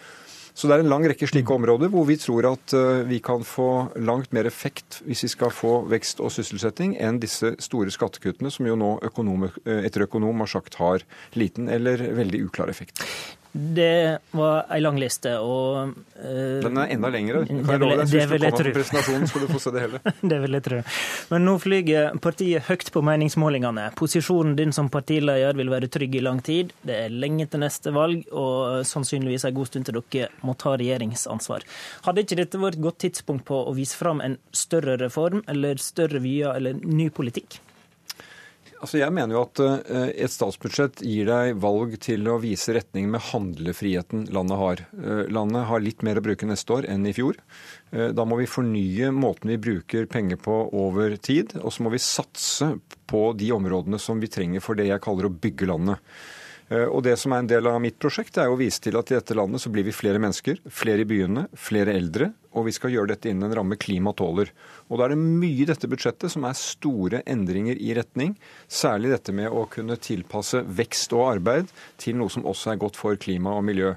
Så 0.57 0.65
det 0.65 0.73
er 0.73 0.81
en 0.81 0.89
lang 0.89 1.03
rekke 1.05 1.27
slike 1.29 1.53
områder 1.53 1.91
hvor 1.93 2.07
vi 2.09 2.15
tror 2.17 2.47
at 2.49 2.73
eh, 2.73 3.03
vi 3.05 3.19
kan 3.21 3.43
få 3.45 3.91
langt 4.01 4.31
mer 4.33 4.47
effekt 4.49 5.03
hvis 5.05 5.21
vi 5.27 5.29
skal 5.35 5.51
få 5.53 5.83
vekst 5.91 6.17
og 6.17 6.33
sysselsetting, 6.33 6.95
enn 6.97 7.19
disse 7.21 7.53
store 7.61 7.93
skattekuttene, 7.93 8.49
som 8.49 8.65
jo 8.65 8.77
nå 8.79 8.95
økonom, 9.05 9.51
eh, 9.67 9.83
etter 9.85 10.07
økonom 10.07 10.41
har 10.41 10.49
sagt 10.49 10.79
har 10.81 11.05
liten 11.37 11.69
eller 11.69 12.01
veldig 12.17 12.41
uklar 12.47 12.73
effekt. 12.73 13.05
Det 13.57 14.19
var 14.37 14.67
ei 14.73 14.79
lang 14.83 14.99
liste, 15.01 15.31
og 15.41 15.93
uh, 15.97 16.59
Den 16.63 16.77
er 16.77 16.93
enda 16.93 17.09
lengre. 17.13 17.43
Kan 17.47 17.63
jeg 17.65 17.81
love 17.81 17.97
deg? 17.97 18.11
Hvis 18.11 18.29
du 18.29 18.35
kommer 18.37 18.69
på 18.69 18.73
presentasjonen, 18.77 19.27
skal 19.31 19.43
du 19.45 19.51
få 19.51 19.61
se 19.63 19.73
det 19.73 19.83
hele. 19.85 20.01
det 20.31 20.39
vil 20.43 20.57
jeg 20.57 20.65
tro. 20.67 20.79
Men 21.31 21.45
nå 21.47 21.55
flyger 21.63 22.17
partiet 22.23 22.67
høyt 22.69 22.91
på 22.93 23.03
meningsmålingene. 23.07 23.89
Posisjonen 23.97 24.55
din 24.59 24.75
som 24.75 24.91
partileder 24.93 25.57
vil 25.57 25.73
være 25.73 25.91
trygg 25.93 26.19
i 26.19 26.23
lang 26.23 26.41
tid. 26.45 26.73
Det 26.85 26.99
er 27.07 27.19
lenge 27.25 27.49
til 27.49 27.63
neste 27.65 27.93
valg, 27.95 28.25
og 28.31 28.85
sannsynligvis 28.87 29.47
en 29.49 29.57
god 29.57 29.71
stund 29.71 29.89
til 29.89 30.01
dere 30.01 30.31
må 30.45 30.53
ta 30.59 30.75
regjeringsansvar. 30.77 31.65
Hadde 32.07 32.25
ikke 32.25 32.41
dette 32.41 32.61
vært 32.61 32.77
et 32.77 32.85
godt 32.85 33.01
tidspunkt 33.07 33.47
på 33.47 33.63
å 33.65 33.75
vise 33.77 33.97
fram 33.97 34.21
en 34.23 34.37
større 34.55 34.99
reform, 35.01 35.43
eller 35.49 35.81
større 35.81 36.21
vyer, 36.23 36.53
eller 36.55 36.77
ny 36.77 37.09
politikk? 37.13 37.61
Altså 38.77 38.99
jeg 38.99 39.13
mener 39.13 39.33
jo 39.33 39.41
at 39.41 39.59
eh, 39.63 40.09
Et 40.25 40.31
statsbudsjett 40.31 41.01
gir 41.05 41.29
deg 41.29 41.57
valg 41.63 41.95
til 42.03 42.27
å 42.29 42.37
vise 42.41 42.75
retning 42.75 43.09
med 43.13 43.23
handlefriheten 43.31 44.27
landet 44.33 44.61
har. 44.61 44.83
Eh, 45.01 45.23
landet 45.33 45.65
har 45.69 45.81
litt 45.81 46.05
mer 46.05 46.19
å 46.19 46.25
bruke 46.25 46.49
neste 46.49 46.75
år 46.75 46.89
enn 46.93 47.07
i 47.09 47.15
fjor. 47.17 47.39
Eh, 47.91 48.11
da 48.13 48.25
må 48.27 48.37
vi 48.37 48.49
fornye 48.49 49.09
måten 49.15 49.53
vi 49.55 49.59
bruker 49.61 50.05
penger 50.11 50.41
på 50.45 50.59
over 50.77 51.17
tid. 51.17 51.57
Og 51.63 51.73
så 51.73 51.85
må 51.85 51.93
vi 51.93 52.03
satse 52.03 52.75
på 53.09 53.23
de 53.39 53.49
områdene 53.55 53.99
som 54.01 54.21
vi 54.21 54.29
trenger 54.29 54.61
for 54.63 54.77
det 54.77 54.91
jeg 54.91 55.03
kaller 55.05 55.29
å 55.29 55.33
bygge 55.33 55.71
landet. 55.71 56.03
Og 56.67 56.99
Det 57.03 57.13
som 57.15 57.31
er 57.31 57.39
en 57.39 57.47
del 57.47 57.67
av 57.69 57.77
mitt 57.79 57.95
prosjekt, 57.95 58.35
er 58.41 58.51
å 58.51 58.57
vise 58.59 58.81
til 58.83 58.97
at 58.99 59.07
i 59.11 59.15
dette 59.15 59.35
landet 59.37 59.63
så 59.63 59.69
blir 59.71 59.85
vi 59.87 59.93
flere 59.95 60.19
mennesker, 60.19 60.59
flere 60.67 61.05
i 61.05 61.07
byene, 61.07 61.45
flere 61.55 61.93
eldre, 61.95 62.33
og 62.51 62.65
vi 62.67 62.73
skal 62.75 62.91
gjøre 62.91 63.13
dette 63.13 63.29
innen 63.31 63.47
en 63.47 63.55
ramme 63.55 63.77
klima 63.79 64.11
tåler. 64.11 64.51
Og 64.91 64.99
Da 64.99 65.05
er 65.05 65.15
det 65.15 65.21
mye 65.21 65.63
i 65.63 65.69
dette 65.69 65.87
budsjettet 65.87 66.33
som 66.33 66.43
er 66.43 66.59
store 66.59 67.23
endringer 67.23 67.79
i 67.79 67.93
retning. 67.95 68.35
Særlig 68.67 69.13
dette 69.13 69.31
med 69.31 69.47
å 69.47 69.63
kunne 69.71 69.95
tilpasse 69.95 70.65
vekst 70.67 71.15
og 71.15 71.27
arbeid 71.37 71.71
til 71.97 72.19
noe 72.19 72.33
som 72.33 72.43
også 72.43 72.73
er 72.73 72.81
godt 72.83 72.99
for 72.99 73.15
klima 73.15 73.55
og 73.55 73.63
miljø. 73.63 73.95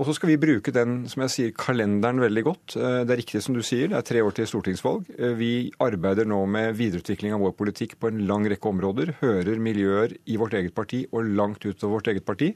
Og 0.00 0.06
så 0.08 0.14
skal 0.16 0.30
vi 0.30 0.40
bruke 0.40 0.72
den 0.72 1.02
som 1.12 1.26
jeg 1.26 1.32
sier, 1.34 1.50
kalenderen 1.52 2.22
veldig 2.22 2.42
godt. 2.46 2.76
Eh, 2.80 3.02
det 3.04 3.12
er 3.12 3.20
riktig 3.20 3.42
som 3.44 3.52
du 3.52 3.60
sier, 3.60 3.90
det 3.92 3.98
er 3.98 4.06
tre 4.08 4.22
år 4.24 4.32
til 4.32 4.46
stortingsvalg. 4.48 5.10
Eh, 5.18 5.34
vi 5.36 5.50
arbeider 5.84 6.24
nå 6.24 6.38
med 6.48 6.78
videreutvikling 6.78 7.36
av 7.36 7.44
vår 7.44 7.52
politikk 7.58 7.98
på 8.00 8.08
en 8.08 8.22
lang 8.30 8.48
rekke 8.48 8.70
områder. 8.72 9.12
Hører 9.20 9.60
miljøer 9.60 10.14
i 10.24 10.38
vårt 10.40 10.56
eget 10.56 10.72
parti 10.72 11.02
og 11.12 11.28
langt 11.36 11.66
utover 11.68 11.98
vårt 11.98 12.08
eget 12.14 12.24
parti 12.24 12.54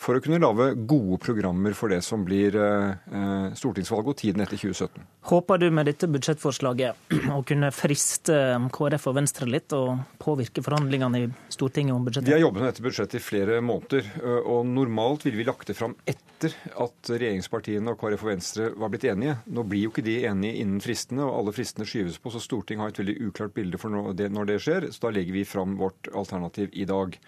for 0.00 0.16
å 0.16 0.22
kunne 0.24 0.40
lage 0.40 0.70
gode 0.88 1.18
programmer 1.20 1.74
for 1.76 1.92
det 1.92 2.00
som 2.04 2.22
blir 2.24 2.56
eh, 2.56 3.50
stortingsvalget 3.58 4.12
og 4.12 4.16
tiden 4.16 4.44
etter 4.44 4.56
2017. 4.56 5.04
Håper 5.28 5.60
du 5.60 5.66
med 5.76 5.90
dette 5.90 6.08
budsjettforslaget 6.08 7.12
å 7.36 7.42
kunne 7.46 7.68
friste 7.74 8.38
KrF 8.72 9.08
og 9.10 9.18
Venstre 9.18 9.48
litt, 9.50 9.74
og 9.76 10.00
påvirke 10.22 10.64
forhandlingene 10.64 11.20
i 11.20 11.28
Stortinget 11.52 11.94
om 11.94 12.06
budsjettet? 12.06 12.30
Vi 12.30 12.36
har 12.38 12.44
jobbet 12.46 12.64
med 12.64 12.72
dette 12.72 12.86
budsjettet 12.86 13.18
i 13.20 13.24
flere 13.24 13.60
måneder, 13.64 14.08
eh, 14.22 14.40
og 14.40 14.64
normalt 14.70 15.28
ville 15.28 15.42
vi 15.42 15.48
lagt 15.48 15.68
det 15.68 15.76
fram 15.76 15.98
etter 16.08 16.56
at 16.80 17.12
regjeringspartiene 17.12 17.92
og 17.92 18.00
KrF 18.00 18.24
og 18.24 18.32
Venstre 18.32 18.70
var 18.80 18.94
blitt 18.94 19.04
enige. 19.10 19.36
Nå 19.52 19.66
blir 19.68 19.84
jo 19.84 19.92
ikke 19.92 20.06
de 20.06 20.16
enige 20.30 20.64
innen 20.64 20.80
fristene, 20.80 21.26
og 21.28 21.42
alle 21.42 21.56
fristene 21.56 21.88
skyves 21.88 22.16
på, 22.22 22.32
så 22.32 22.40
Stortinget 22.40 22.86
har 22.86 22.94
et 22.94 23.04
veldig 23.04 23.18
uklart 23.28 23.56
bilde 23.58 23.80
for 23.80 23.92
når 23.92 24.48
det 24.48 24.60
skjer. 24.64 24.88
Så 24.94 25.04
da 25.04 25.12
legger 25.12 25.36
vi 25.36 25.44
fram 25.44 25.76
vårt 25.80 26.08
alternativ 26.16 26.72
i 26.72 26.88
dag. 26.88 27.20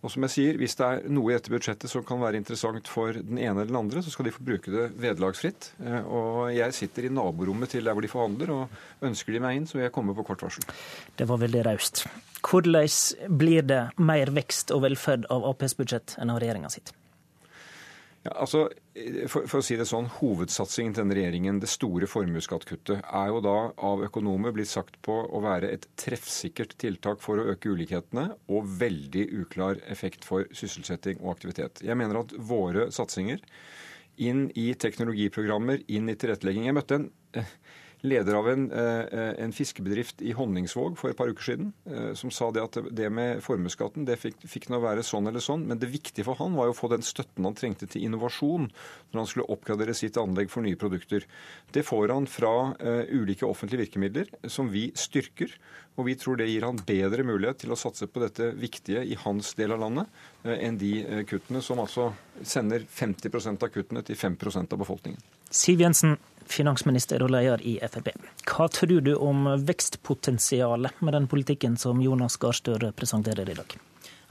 Og 0.00 0.12
som 0.12 0.24
jeg 0.24 0.32
sier, 0.32 0.56
Hvis 0.56 0.76
det 0.78 0.86
er 0.86 1.02
noe 1.12 1.30
i 1.30 1.36
dette 1.36 1.52
budsjettet 1.52 1.90
som 1.92 2.04
kan 2.06 2.20
være 2.22 2.40
interessant 2.40 2.88
for 2.88 3.12
den 3.12 3.38
ene 3.38 3.60
eller 3.60 3.68
den 3.68 3.80
andre, 3.82 4.02
så 4.02 4.12
skal 4.12 4.28
de 4.28 4.32
få 4.32 4.44
bruke 4.44 4.72
det 4.72 4.86
vederlagsfritt. 4.96 5.72
Eh, 5.84 6.00
og 6.06 6.54
Jeg 6.54 6.74
sitter 6.74 7.06
i 7.06 7.12
naborommet 7.12 7.70
til 7.70 7.84
der 7.84 7.92
hvor 7.92 8.02
de 8.02 8.08
forhandler, 8.08 8.50
og 8.50 8.68
ønsker 9.02 9.32
de 9.32 9.40
meg 9.40 9.56
inn, 9.56 9.66
så 9.66 9.78
vil 9.78 9.88
jeg 9.88 9.92
komme 9.92 10.14
på 10.16 10.24
kort 10.24 10.42
varsel. 10.42 10.64
Det 11.16 11.28
var 11.28 11.38
veldig 11.38 11.66
raust. 11.66 12.06
Hvordan 12.40 12.88
blir 13.36 13.62
det 13.62 13.82
mer 13.98 14.32
vekst 14.32 14.72
og 14.72 14.82
velferd 14.86 15.28
av 15.30 15.44
Aps 15.44 15.76
budsjett 15.76 16.16
enn 16.18 16.32
av 16.32 16.40
regjeringa 16.40 16.72
sitt? 16.72 16.94
Ja, 18.20 18.34
altså, 18.44 18.66
for, 19.32 19.46
for, 19.48 19.62
å 19.62 19.64
si 19.64 19.78
det 19.80 19.86
sånn, 19.88 20.10
Hovedsatsingen 20.18 20.92
til 20.92 21.06
denne 21.06 21.16
regjeringen, 21.16 21.60
det 21.62 21.70
store 21.72 22.04
formuesskattkuttet, 22.10 23.00
er 23.00 23.30
jo 23.32 23.40
da 23.44 23.54
av 23.88 24.02
økonomer 24.04 24.52
blitt 24.52 24.68
sagt 24.68 24.98
på 25.06 25.14
å 25.24 25.40
være 25.40 25.70
et 25.72 25.86
treffsikkert 26.00 26.76
tiltak 26.82 27.22
for 27.24 27.40
å 27.40 27.46
øke 27.54 27.72
ulikhetene 27.72 28.26
og 28.52 28.68
veldig 28.82 29.24
uklar 29.40 29.80
effekt 29.88 30.28
for 30.28 30.44
sysselsetting 30.52 31.22
og 31.22 31.32
aktivitet. 31.38 31.80
Jeg 31.86 31.96
mener 31.96 32.20
at 32.20 32.36
våre 32.36 32.90
satsinger 32.92 33.40
inn 34.20 34.50
i 34.52 34.68
teknologiprogrammer, 34.76 35.86
inn 35.88 36.12
i 36.12 36.18
tilrettelegging 36.20 36.68
Jeg 36.68 36.76
møtte 36.76 37.00
en 37.00 37.08
leder 38.00 38.34
av 38.34 38.48
en, 38.48 38.70
eh, 38.72 39.34
en, 39.44 39.52
fiskebedrift 39.52 40.22
i 40.22 40.32
Honningsvåg 40.32 40.96
for 40.98 41.10
et 41.10 41.16
par 41.16 41.28
uker 41.28 41.44
siden, 41.44 41.72
eh, 41.86 42.12
som 42.14 42.30
sa 42.30 42.50
det 42.50 42.62
at 42.62 42.78
det 42.90 43.10
med 43.12 43.42
formuesskatten 43.44 44.06
det 44.08 44.16
fikk, 44.20 44.38
fikk 44.48 44.68
nå 44.72 44.80
være 44.80 45.04
sånn 45.04 45.28
eller 45.28 45.40
sånn, 45.44 45.66
men 45.68 45.78
det 45.78 45.90
viktige 45.92 46.24
for 46.24 46.38
han 46.40 46.56
var 46.56 46.70
jo 46.70 46.74
å 46.74 46.80
få 46.80 46.90
den 46.90 47.04
støtten 47.04 47.44
han 47.44 47.54
trengte 47.54 47.88
til 47.90 48.06
innovasjon 48.08 48.70
når 49.12 49.20
han 49.20 49.28
skulle 49.28 49.50
oppgradere 49.52 49.94
sitt 49.94 50.16
anlegg 50.16 50.50
for 50.50 50.64
nye 50.64 50.78
produkter. 50.80 51.26
Det 51.72 51.84
får 51.84 52.14
han 52.14 52.26
fra 52.30 52.72
uh, 52.78 53.04
ulike 53.10 53.46
offentlige 53.46 53.84
virkemidler 53.84 54.30
som 54.48 54.70
vi 54.70 54.90
styrker. 54.94 55.52
Og 55.98 56.06
vi 56.06 56.14
tror 56.16 56.38
det 56.38 56.46
gir 56.48 56.64
han 56.64 56.78
bedre 56.86 57.24
mulighet 57.26 57.64
til 57.64 57.74
å 57.74 57.78
satse 57.78 58.06
på 58.06 58.22
dette 58.22 58.52
viktige 58.56 59.02
i 59.04 59.18
hans 59.18 59.52
del 59.58 59.74
av 59.74 59.82
landet 59.82 60.46
enn 60.46 60.78
de 60.80 61.24
kuttene 61.28 61.60
som 61.60 61.82
altså 61.82 62.12
sender 62.40 62.86
50% 62.86 63.66
av 63.66 63.74
kuttene 63.74 64.04
til 64.06 64.16
5% 64.16 64.72
av 64.72 64.80
befolkningen. 64.80 65.20
Siv 65.50 65.82
Jensen, 65.82 66.14
finansminister 66.52 67.22
og 67.24 67.32
leder 67.34 67.62
i 67.66 67.76
Frp. 67.82 68.12
Hva 68.48 68.68
tror 68.72 69.04
du 69.04 69.14
om 69.16 69.46
vekstpotensialet 69.66 71.00
med 71.04 71.16
den 71.16 71.30
politikken 71.30 71.78
som 71.80 72.02
Jonas 72.02 72.38
Gahr 72.40 72.56
Støre 72.56 72.92
presenterer 72.96 73.48
i 73.48 73.56
dag? 73.58 73.78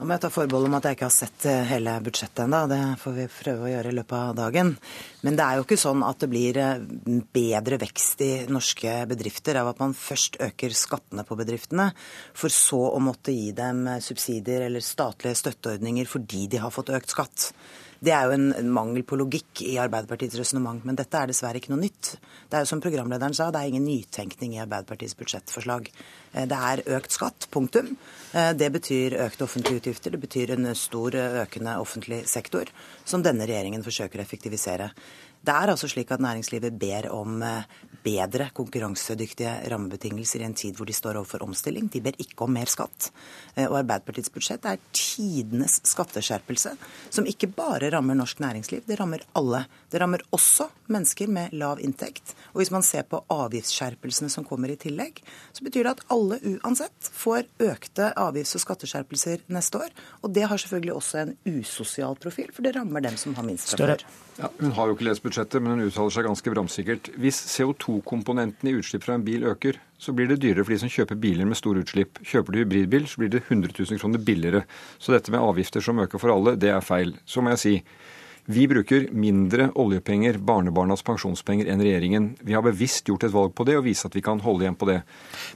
Nå 0.00 0.06
må 0.08 0.14
jeg 0.14 0.22
ta 0.22 0.28
forbehold 0.32 0.64
om 0.64 0.74
at 0.78 0.86
jeg 0.88 0.96
ikke 0.96 1.04
har 1.10 1.12
sett 1.12 1.44
eh, 1.50 1.66
hele 1.68 1.92
budsjettet 2.00 2.46
ennå. 2.46 2.62
Det 2.70 2.78
får 3.02 3.14
vi 3.18 3.26
prøve 3.34 3.66
å 3.66 3.68
gjøre 3.68 3.90
i 3.90 3.96
løpet 3.98 4.14
av 4.16 4.30
dagen. 4.38 4.70
Men 5.26 5.36
det 5.36 5.44
er 5.44 5.58
jo 5.58 5.66
ikke 5.66 5.76
sånn 5.82 6.04
at 6.06 6.22
det 6.22 6.28
blir 6.32 6.56
eh, 6.56 6.86
bedre 7.36 7.76
vekst 7.82 8.24
i 8.24 8.30
norske 8.48 8.94
bedrifter 9.10 9.60
av 9.60 9.68
at 9.74 9.82
man 9.84 9.92
først 9.92 10.40
øker 10.46 10.72
skattene 10.72 11.26
på 11.28 11.36
bedriftene, 11.36 11.90
for 12.32 12.48
så 12.48 12.80
å 12.94 13.02
måtte 13.04 13.34
gi 13.36 13.52
dem 13.52 13.84
subsidier 14.00 14.64
eller 14.70 14.80
statlige 14.80 15.36
støtteordninger 15.42 16.08
fordi 16.08 16.46
de 16.48 16.64
har 16.64 16.72
fått 16.72 16.94
økt 16.96 17.12
skatt. 17.12 17.50
Det 18.00 18.12
er 18.16 18.30
jo 18.30 18.32
en 18.32 18.70
mangel 18.72 19.02
på 19.04 19.18
logikk 19.20 19.60
i 19.66 19.74
Arbeiderpartiets 19.80 20.38
resonnement, 20.40 20.80
men 20.88 20.96
dette 20.96 21.18
er 21.20 21.28
dessverre 21.28 21.60
ikke 21.60 21.74
noe 21.74 21.82
nytt. 21.82 22.14
Det 22.48 22.56
er 22.56 22.64
jo 22.64 22.70
som 22.70 22.80
programlederen 22.80 23.36
sa, 23.36 23.50
det 23.52 23.60
er 23.60 23.72
ingen 23.74 23.84
nytenkning 23.84 24.54
i 24.56 24.62
Arbeiderpartiets 24.62 25.18
budsjettforslag. 25.20 25.90
Eh, 26.32 26.46
det 26.48 26.60
er 26.70 26.82
økt 26.96 27.12
skatt, 27.12 27.50
punktum. 27.52 27.92
Eh, 28.32 28.54
det 28.56 28.70
betyr 28.72 29.18
økte 29.26 29.44
offentlige 29.44 29.82
utgifter. 29.82 30.16
Det 30.16 30.22
betyr 30.22 30.54
en 30.56 30.70
stor 30.72 31.18
økende 31.44 31.76
offentlig 31.82 32.22
sektor, 32.30 32.72
som 33.04 33.20
denne 33.26 33.44
regjeringen 33.44 33.84
forsøker 33.84 34.22
å 34.22 34.24
effektivisere. 34.24 34.88
Det 35.40 35.52
er 35.56 35.72
altså 35.72 35.88
slik 35.88 36.10
at 36.12 36.24
næringslivet 36.24 36.80
ber 36.80 37.12
om 37.12 37.42
eh, 37.44 37.68
bedre 38.04 38.48
konkurransedyktige 38.56 39.52
rammebetingelser 39.72 40.42
i 40.42 40.48
en 40.48 40.56
tid 40.56 40.78
hvor 40.78 40.88
de 40.88 40.96
står 40.96 41.20
overfor 41.20 41.44
omstilling. 41.46 41.90
De 41.92 42.02
ber 42.04 42.18
ikke 42.20 42.46
om 42.46 42.54
mer 42.54 42.70
skatt. 42.70 43.10
Eh, 43.54 43.66
og 43.66 43.80
Arbeiderpartiets 43.82 44.32
budsjett 44.32 44.66
er 44.68 44.80
tidenes 44.96 45.80
skatteskjerpelse, 45.88 46.74
som 47.10 47.28
ikke 47.28 47.50
bare 47.54 47.92
rammer 47.94 48.18
norsk 48.18 48.42
næringsliv, 48.42 48.86
det 48.88 48.98
rammer 49.00 49.24
alle. 49.38 49.64
Det 49.90 50.00
rammer 50.00 50.22
også 50.34 50.68
mennesker 50.90 51.30
med 51.30 51.54
lav 51.58 51.80
inntekt. 51.82 52.34
Og 52.52 52.62
hvis 52.62 52.70
man 52.74 52.84
ser 52.86 53.06
på 53.10 53.22
avgiftsskjerpelsene 53.30 54.30
som 54.30 54.46
kommer 54.46 54.70
i 54.70 54.78
tillegg, 54.78 55.18
så 55.52 55.66
betyr 55.66 55.86
det 55.86 55.94
at 55.96 56.04
alle 56.14 56.38
uansett 56.56 57.10
får 57.10 57.48
økte 57.66 58.12
avgifts- 58.14 58.56
og 58.58 58.64
skatteskjerpelser 58.64 59.44
neste 59.50 59.82
år. 59.82 59.94
Og 60.22 60.34
det 60.34 60.46
har 60.50 60.62
selvfølgelig 60.62 60.94
også 60.94 61.22
en 61.24 61.36
usosial 61.46 62.18
profil, 62.22 62.50
for 62.54 62.66
det 62.66 62.76
rammer 62.76 63.02
dem 63.06 63.18
som 63.20 63.34
har 63.38 63.46
minst 63.46 63.74
fra 63.74 63.90
før. 63.92 64.04
Ja, 64.40 64.48
hun 64.60 64.72
har 64.76 64.88
jo 64.88 64.94
ikke 64.96 65.08
lest 65.10 65.24
budsjettet, 65.24 65.60
men 65.60 65.74
hun 65.74 65.88
uttaler 65.88 66.14
seg 66.14 66.28
ganske 66.28 66.54
bramsikkert. 66.54 67.10
Hvis 67.20 67.42
CO2-komponenten 67.56 68.70
i 68.70 68.76
utslipp 68.78 69.04
fra 69.04 69.18
en 69.18 69.26
bil 69.26 69.44
øker, 69.50 69.76
så 70.00 70.14
blir 70.16 70.30
det 70.30 70.38
dyrere 70.40 70.64
for 70.64 70.72
de 70.72 70.80
som 70.80 70.92
kjøper 70.92 71.18
biler 71.20 71.48
med 71.48 71.58
store 71.58 71.82
utslipp. 71.84 72.22
Kjøper 72.24 72.54
du 72.54 72.62
hybridbil, 72.62 73.10
så 73.10 73.20
blir 73.20 73.34
det 73.34 73.42
100 73.48 73.74
000 73.76 74.00
kroner 74.00 74.22
billigere. 74.24 74.62
Så 74.98 75.12
dette 75.12 75.34
med 75.34 75.42
avgifter 75.42 75.84
som 75.84 76.00
øker 76.00 76.22
for 76.22 76.32
alle, 76.32 76.56
det 76.56 76.72
er 76.72 76.80
feil. 76.84 77.12
Så 77.28 77.44
må 77.44 77.52
jeg 77.52 77.62
si 77.64 77.74
vi 78.44 78.66
bruker 78.68 79.08
mindre 79.12 79.70
oljepenger, 79.78 80.38
barnebarnas 80.38 81.02
pensjonspenger, 81.06 81.68
enn 81.70 81.82
regjeringen. 81.82 82.30
Vi 82.40 82.56
har 82.56 82.64
bevisst 82.64 83.08
gjort 83.08 83.24
et 83.26 83.34
valg 83.34 83.54
på 83.54 83.66
det 83.68 83.76
og 83.78 83.84
vist 83.86 84.06
at 84.08 84.16
vi 84.16 84.22
kan 84.24 84.40
holde 84.44 84.66
igjen 84.66 84.78
på 84.80 84.88
det. 84.88 84.96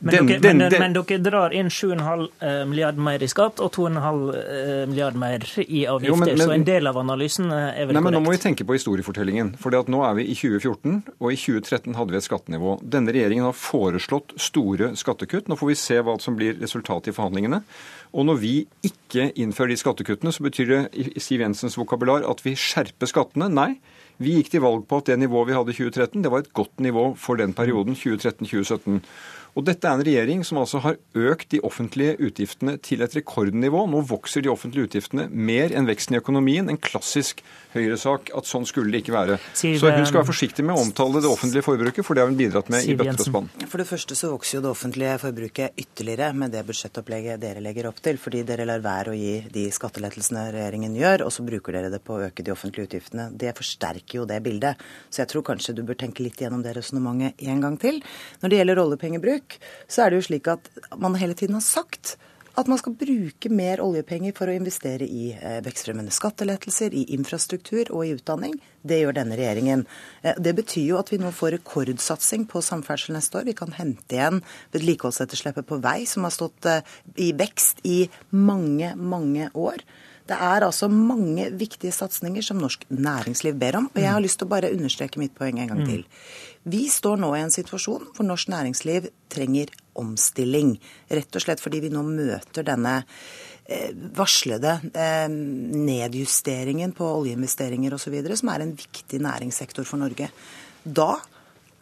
Men, 0.00 0.14
den, 0.14 0.28
dere, 0.28 0.42
den, 0.44 0.60
men, 0.60 0.70
den, 0.70 0.82
men 0.82 0.96
dere, 0.98 1.18
drar 1.24 1.56
inn 1.56 1.72
7,5 1.72 2.26
eh, 2.44 2.60
milliard 2.70 3.00
mer 3.00 3.24
i 3.24 3.30
skatt 3.30 3.62
og 3.64 3.72
2,5 3.74 4.22
eh, 4.38 4.84
milliard 4.90 5.18
mer 5.18 5.46
i 5.64 5.84
avgifter. 5.90 6.12
Jo, 6.12 6.20
men, 6.20 6.38
så 6.38 6.54
en 6.54 6.68
del 6.68 6.90
av 6.90 7.00
analysen 7.00 7.50
eh, 7.50 7.80
er 7.82 7.90
vel 7.90 7.96
nei, 7.96 8.04
korrekt? 8.04 8.10
Men 8.10 8.18
nå 8.18 8.22
må 8.28 8.36
vi 8.36 8.42
tenke 8.44 8.68
på 8.68 8.78
historiefortellingen. 8.78 9.54
For 9.58 9.74
nå 9.74 10.04
er 10.06 10.20
vi 10.20 10.28
i 10.30 10.38
2014, 10.38 11.00
og 11.18 11.28
i 11.32 11.40
2013 11.40 11.98
hadde 11.98 12.14
vi 12.14 12.20
et 12.20 12.28
skattenivå. 12.28 12.78
Denne 12.94 13.16
regjeringen 13.16 13.48
har 13.48 13.58
foreslått 13.58 14.36
store 14.40 14.92
skattekutt. 15.00 15.50
Nå 15.50 15.58
får 15.58 15.72
vi 15.72 15.78
se 15.82 16.00
hva 16.04 16.18
som 16.22 16.38
blir 16.38 16.56
resultatet 16.62 17.10
i 17.10 17.16
forhandlingene. 17.16 17.64
Og 18.14 18.28
når 18.28 18.36
vi 18.38 18.54
ikke 18.86 19.32
innfører 19.42 19.72
de 19.72 19.80
skattekuttene, 19.80 20.30
så 20.30 20.44
betyr 20.46 20.68
det 20.70 20.80
i 20.94 21.22
Siv 21.22 21.42
Jensens 21.42 21.74
vokabular 21.74 22.22
at 22.30 22.44
vi 22.44 22.54
skjerper 22.54 22.73
skattene. 23.10 23.50
Nei. 23.52 23.74
Vi 24.22 24.36
gikk 24.36 24.52
til 24.52 24.62
valg 24.62 24.84
på 24.86 25.00
at 25.00 25.08
det 25.10 25.16
nivået 25.18 25.48
vi 25.48 25.56
hadde 25.56 25.72
i 25.72 25.78
2013, 25.78 26.22
det 26.22 26.30
var 26.30 26.44
et 26.44 26.52
godt 26.54 26.78
nivå 26.84 27.08
for 27.18 27.40
den 27.40 27.54
perioden, 27.56 27.96
2013-2017. 27.98 29.00
Og 29.54 29.62
dette 29.68 29.86
er 29.86 29.94
en 29.94 30.02
regjering 30.02 30.40
som 30.46 30.58
altså 30.58 30.80
har 30.82 30.96
økt 31.14 31.52
de 31.54 31.60
offentlige 31.62 32.16
utgiftene 32.26 32.74
til 32.82 33.04
et 33.06 33.12
rekordnivå. 33.14 33.84
Nå 33.90 34.00
vokser 34.08 34.42
de 34.42 34.50
offentlige 34.50 34.88
utgiftene 34.88 35.28
mer 35.30 35.70
enn 35.70 35.86
veksten 35.86 36.16
i 36.16 36.18
økonomien. 36.18 36.66
En 36.70 36.80
klassisk 36.80 37.44
høyresak 37.74 38.32
at 38.34 38.48
sånn 38.48 38.66
skulle 38.66 38.90
det 38.90 39.04
ikke 39.04 39.14
være. 39.14 39.38
Siv, 39.54 39.76
så 39.78 39.92
hun 39.94 40.06
skal 40.06 40.20
være 40.20 40.30
forsiktig 40.30 40.64
med 40.66 40.74
å 40.74 40.82
omtale 40.82 41.22
det 41.22 41.30
offentlige 41.30 41.66
forbruket, 41.66 42.06
for 42.06 42.16
det 42.18 42.24
har 42.24 42.30
hun 42.30 42.38
bidratt 42.38 42.70
med 42.72 42.82
Siv 42.82 42.94
i 42.94 42.98
bøtter 42.98 43.22
og 43.22 43.28
spann. 43.28 43.50
For 43.70 43.82
det 43.82 43.86
første 43.88 44.18
så 44.18 44.30
vokser 44.32 44.58
jo 44.58 44.64
det 44.66 44.70
offentlige 44.72 45.16
forbruket 45.22 45.80
ytterligere 45.84 46.30
med 46.38 46.54
det 46.54 46.64
budsjettopplegget 46.66 47.42
dere 47.42 47.62
legger 47.62 47.90
opp 47.90 48.02
til, 48.04 48.18
fordi 48.22 48.42
dere 48.46 48.66
lar 48.68 48.82
være 48.84 49.14
å 49.14 49.18
gi 49.18 49.34
de 49.54 49.66
skattelettelsene 49.74 50.48
regjeringen 50.54 50.98
gjør, 50.98 51.26
og 51.26 51.34
så 51.34 51.46
bruker 51.46 51.78
dere 51.78 51.92
det 51.94 52.02
på 52.02 52.18
å 52.18 52.26
øke 52.28 52.46
de 52.46 52.54
offentlige 52.54 52.90
utgiftene. 52.90 53.30
Det 53.38 53.54
forsterker 53.58 54.20
jo 54.20 54.28
det 54.30 54.40
bildet. 54.44 54.82
Så 55.10 55.22
jeg 55.22 55.30
tror 55.30 55.46
kanskje 55.46 55.76
du 55.78 55.82
bør 55.86 55.98
tenke 56.02 56.26
litt 56.26 56.42
gjennom 56.42 56.62
det 56.64 56.74
resonnementet 56.78 57.42
en 57.50 57.62
gang 57.62 57.78
til. 57.80 58.02
Når 58.42 58.52
det 58.52 58.60
gjelder 58.60 58.82
oljepengebruk, 58.84 59.43
bruk, 59.44 59.58
så 59.88 60.04
er 60.04 60.10
det 60.10 60.22
jo 60.22 60.28
slik 60.28 60.48
at 60.48 60.70
man 60.96 61.14
hele 61.20 61.34
tiden 61.34 61.54
har 61.54 61.64
sagt 61.64 62.16
at 62.56 62.68
man 62.68 62.78
skal 62.78 62.94
bruke 62.94 63.50
mer 63.50 63.80
oljepenger 63.82 64.32
for 64.36 64.46
å 64.46 64.54
investere 64.54 65.02
i 65.04 65.32
eh, 65.34 65.58
vekstfremmende 65.64 66.12
skattelettelser, 66.14 66.94
i 66.94 67.08
infrastruktur 67.16 67.90
og 67.90 68.04
i 68.06 68.12
utdanning. 68.14 68.54
Det 68.86 69.00
gjør 69.00 69.16
denne 69.16 69.34
regjeringen. 69.34 69.82
Eh, 70.22 70.38
det 70.38 70.54
betyr 70.54 70.86
jo 70.92 71.00
at 71.00 71.10
vi 71.10 71.18
nå 71.18 71.32
får 71.34 71.56
rekordsatsing 71.56 72.46
på 72.46 72.62
samferdsel 72.62 73.16
neste 73.16 73.40
år. 73.40 73.48
Vi 73.50 73.56
kan 73.58 73.74
hente 73.74 74.14
igjen 74.14 74.38
vedlikeholdsetterslepet 74.70 75.66
på 75.66 75.80
vei, 75.82 76.04
som 76.06 76.28
har 76.28 76.34
stått 76.36 76.70
eh, 76.70 76.86
i 77.18 77.32
vekst 77.34 77.82
i 77.90 78.04
mange, 78.30 78.94
mange 78.94 79.50
år. 79.58 79.82
Det 80.24 80.36
er 80.40 80.64
altså 80.64 80.88
mange 80.88 81.50
viktige 81.60 81.92
satsinger 81.92 82.44
som 82.46 82.60
norsk 82.62 82.86
næringsliv 82.88 83.56
ber 83.60 83.76
om. 83.82 83.88
Og 83.92 84.00
jeg 84.00 84.12
har 84.14 84.22
lyst 84.24 84.40
til 84.40 84.48
å 84.48 84.52
bare 84.54 84.72
understreke 84.72 85.20
mitt 85.20 85.34
poeng 85.36 85.58
en 85.60 85.72
gang 85.72 85.82
mm. 85.82 85.88
til. 85.90 86.04
Vi 86.72 86.86
står 86.88 87.20
nå 87.20 87.28
i 87.36 87.42
en 87.44 87.52
situasjon 87.52 88.06
hvor 88.16 88.24
norsk 88.24 88.48
næringsliv 88.54 89.10
trenger 89.32 89.74
omstilling. 90.00 90.78
Rett 91.12 91.36
og 91.36 91.44
slett 91.44 91.60
fordi 91.60 91.82
vi 91.84 91.92
nå 91.92 92.00
møter 92.08 92.64
denne 92.64 92.94
eh, 93.68 93.92
varslede 94.16 94.78
eh, 94.96 95.28
nedjusteringen 95.28 96.96
på 96.96 97.10
oljeinvesteringer 97.20 97.98
osv., 97.98 98.16
som 98.32 98.54
er 98.54 98.64
en 98.64 98.74
viktig 98.80 99.20
næringssektor 99.28 99.84
for 99.84 100.00
Norge. 100.00 100.32
Da 100.84 101.10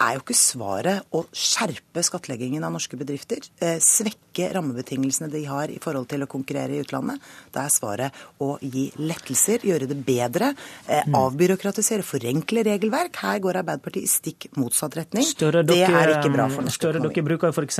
er 0.01 0.17
jo 0.17 0.23
ikke 0.23 0.35
svaret 0.37 1.13
å 1.15 1.23
skjerpe 1.35 2.03
skattleggingen 2.05 2.63
av 2.65 2.73
norske 2.75 2.97
bedrifter, 2.99 3.43
eh, 3.61 3.77
svekke 3.83 4.49
rammebetingelsene 4.55 5.29
de 5.31 5.43
har 5.45 5.71
i 5.71 5.79
forhold 5.81 6.07
til 6.09 6.25
å 6.25 6.29
konkurrere 6.29 6.75
i 6.75 6.81
utlandet. 6.83 7.21
Da 7.53 7.65
er 7.65 7.73
svaret 7.73 8.23
å 8.41 8.57
gi 8.61 8.91
lettelser, 8.97 9.65
gjøre 9.67 9.87
det 9.87 9.99
bedre, 10.05 10.53
eh, 10.87 11.03
mm. 11.05 11.15
avbyråkratisere, 11.15 12.03
forenkle 12.03 12.65
regelverk. 12.65 13.15
Her 13.23 13.39
går 13.39 13.61
Arbeiderpartiet 13.63 14.03
i 14.03 14.11
stikk 14.11 14.49
motsatt 14.57 14.97
retning. 14.97 15.23
Større, 15.23 15.63
det 15.63 15.81
er 15.83 16.15
ikke 16.17 16.33
bra 16.33 16.49
for 16.49 16.65
norsk 16.65 16.79
Større, 16.79 16.99
økonomi. 16.99 17.13
Dere 17.13 17.27
bruker 17.29 17.53
f.eks. 17.53 17.79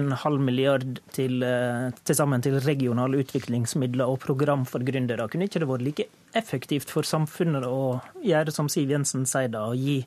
en 0.00 0.10
halv 0.24 0.40
milliard 0.40 1.00
til, 1.12 1.42
eh, 1.42 1.90
til 2.04 2.16
sammen 2.16 2.42
til 2.42 2.58
regionale 2.60 3.20
utviklingsmidler 3.20 4.08
og 4.08 4.20
program 4.20 4.64
for 4.64 4.80
gründere. 4.80 5.28
Kunne 5.30 5.48
ikke 5.48 5.60
det 5.60 5.68
vært 5.68 5.84
like 5.84 6.08
effektivt 6.34 6.90
for 6.90 7.06
samfunnet 7.06 7.66
å 7.66 8.00
gjøre 8.24 8.52
som 8.54 8.68
Siv 8.68 8.90
Jensen 8.90 9.26
sier 9.26 9.50
da, 9.52 9.66
å 9.70 9.76
gi 9.76 10.00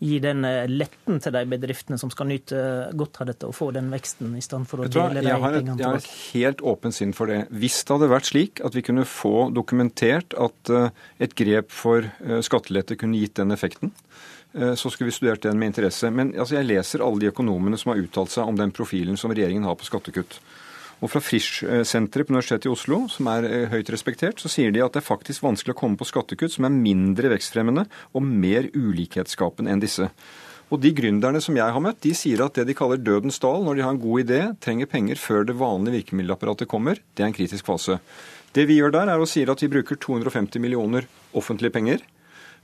gi 0.00 0.16
den 0.24 0.46
letten 0.72 1.20
til 1.20 1.34
de 1.36 1.42
bedriftene 1.52 1.98
som 2.00 2.10
skal 2.12 2.30
nyte 2.30 2.60
godt 2.96 3.20
av 3.20 3.28
dette, 3.28 3.48
og 3.48 3.56
få 3.56 3.70
den 3.76 3.90
veksten, 3.92 4.32
i 4.38 4.44
stedet 4.44 4.68
for 4.70 4.82
å 4.82 4.88
dele 4.88 5.20
de 5.20 5.34
pengene 5.34 5.76
tilbake? 5.76 5.80
Jeg 5.80 5.86
har 5.86 6.00
et 6.00 6.10
helt 6.32 6.64
åpent 6.72 6.96
sinn 6.96 7.12
for 7.16 7.28
det. 7.28 7.42
Hvis 7.52 7.82
det 7.84 7.96
hadde 7.96 8.10
vært 8.12 8.30
slik 8.30 8.64
at 8.64 8.76
vi 8.76 8.84
kunne 8.86 9.04
få 9.08 9.50
dokumentert 9.52 10.36
at 10.40 10.72
et 11.20 11.36
grep 11.36 11.68
for 11.74 12.08
skattelette 12.46 12.96
kunne 13.00 13.20
gitt 13.20 13.36
den 13.40 13.52
effekten, 13.52 13.92
så 14.50 14.90
skulle 14.90 15.12
vi 15.12 15.14
studert 15.14 15.44
den 15.44 15.60
med 15.60 15.70
interesse. 15.70 16.08
Men 16.10 16.32
altså, 16.34 16.56
jeg 16.56 16.66
leser 16.66 17.04
alle 17.06 17.22
de 17.22 17.28
økonomene 17.30 17.78
som 17.78 17.92
har 17.92 18.00
uttalt 18.02 18.32
seg 18.32 18.48
om 18.50 18.56
den 18.58 18.72
profilen 18.74 19.20
som 19.20 19.30
regjeringen 19.30 19.68
har 19.68 19.76
på 19.78 19.86
skattekutt. 19.86 20.40
Og 21.00 21.08
fra 21.08 21.22
Frisch-senteret 21.24 22.28
på 22.28 22.34
Universitetet 22.34 22.68
i 22.68 22.72
Oslo, 22.72 23.00
som 23.08 23.30
er 23.32 23.46
eh, 23.48 23.66
høyt 23.72 23.88
respektert, 23.92 24.40
så 24.42 24.50
sier 24.52 24.72
de 24.74 24.82
at 24.84 24.92
det 24.92 25.00
er 25.00 25.08
faktisk 25.08 25.46
vanskelig 25.46 25.72
å 25.72 25.80
komme 25.80 26.00
på 26.00 26.08
skattekutt 26.08 26.52
som 26.56 26.68
er 26.68 26.76
mindre 26.76 27.32
vekstfremmende 27.32 27.86
og 28.12 28.26
mer 28.26 28.68
ulikhetsskapende 28.76 29.72
enn 29.72 29.82
disse. 29.82 30.10
Og 30.70 30.78
de 30.84 30.92
gründerne 30.94 31.40
som 31.42 31.56
jeg 31.58 31.74
har 31.74 31.82
møtt, 31.82 32.02
de 32.04 32.12
sier 32.14 32.44
at 32.44 32.60
det 32.60 32.68
de 32.68 32.76
kaller 32.78 33.00
dødens 33.00 33.40
dal, 33.42 33.64
når 33.66 33.78
de 33.78 33.86
har 33.86 33.96
en 33.96 34.02
god 34.02 34.22
idé, 34.22 34.42
trenger 34.62 34.90
penger 34.92 35.18
før 35.18 35.48
det 35.48 35.56
vanlige 35.58 35.96
virkemiddelapparatet 35.98 36.70
kommer, 36.70 37.00
det 37.16 37.24
er 37.24 37.32
en 37.32 37.34
kritisk 37.34 37.66
fase. 37.66 37.98
Det 38.54 38.68
vi 38.68 38.76
gjør 38.78 38.94
der, 38.94 39.10
er 39.10 39.22
å 39.22 39.26
si 39.30 39.42
at 39.42 39.64
vi 39.64 39.72
bruker 39.72 39.98
250 39.98 40.62
millioner 40.62 41.08
offentlige 41.34 41.74
penger 41.74 42.04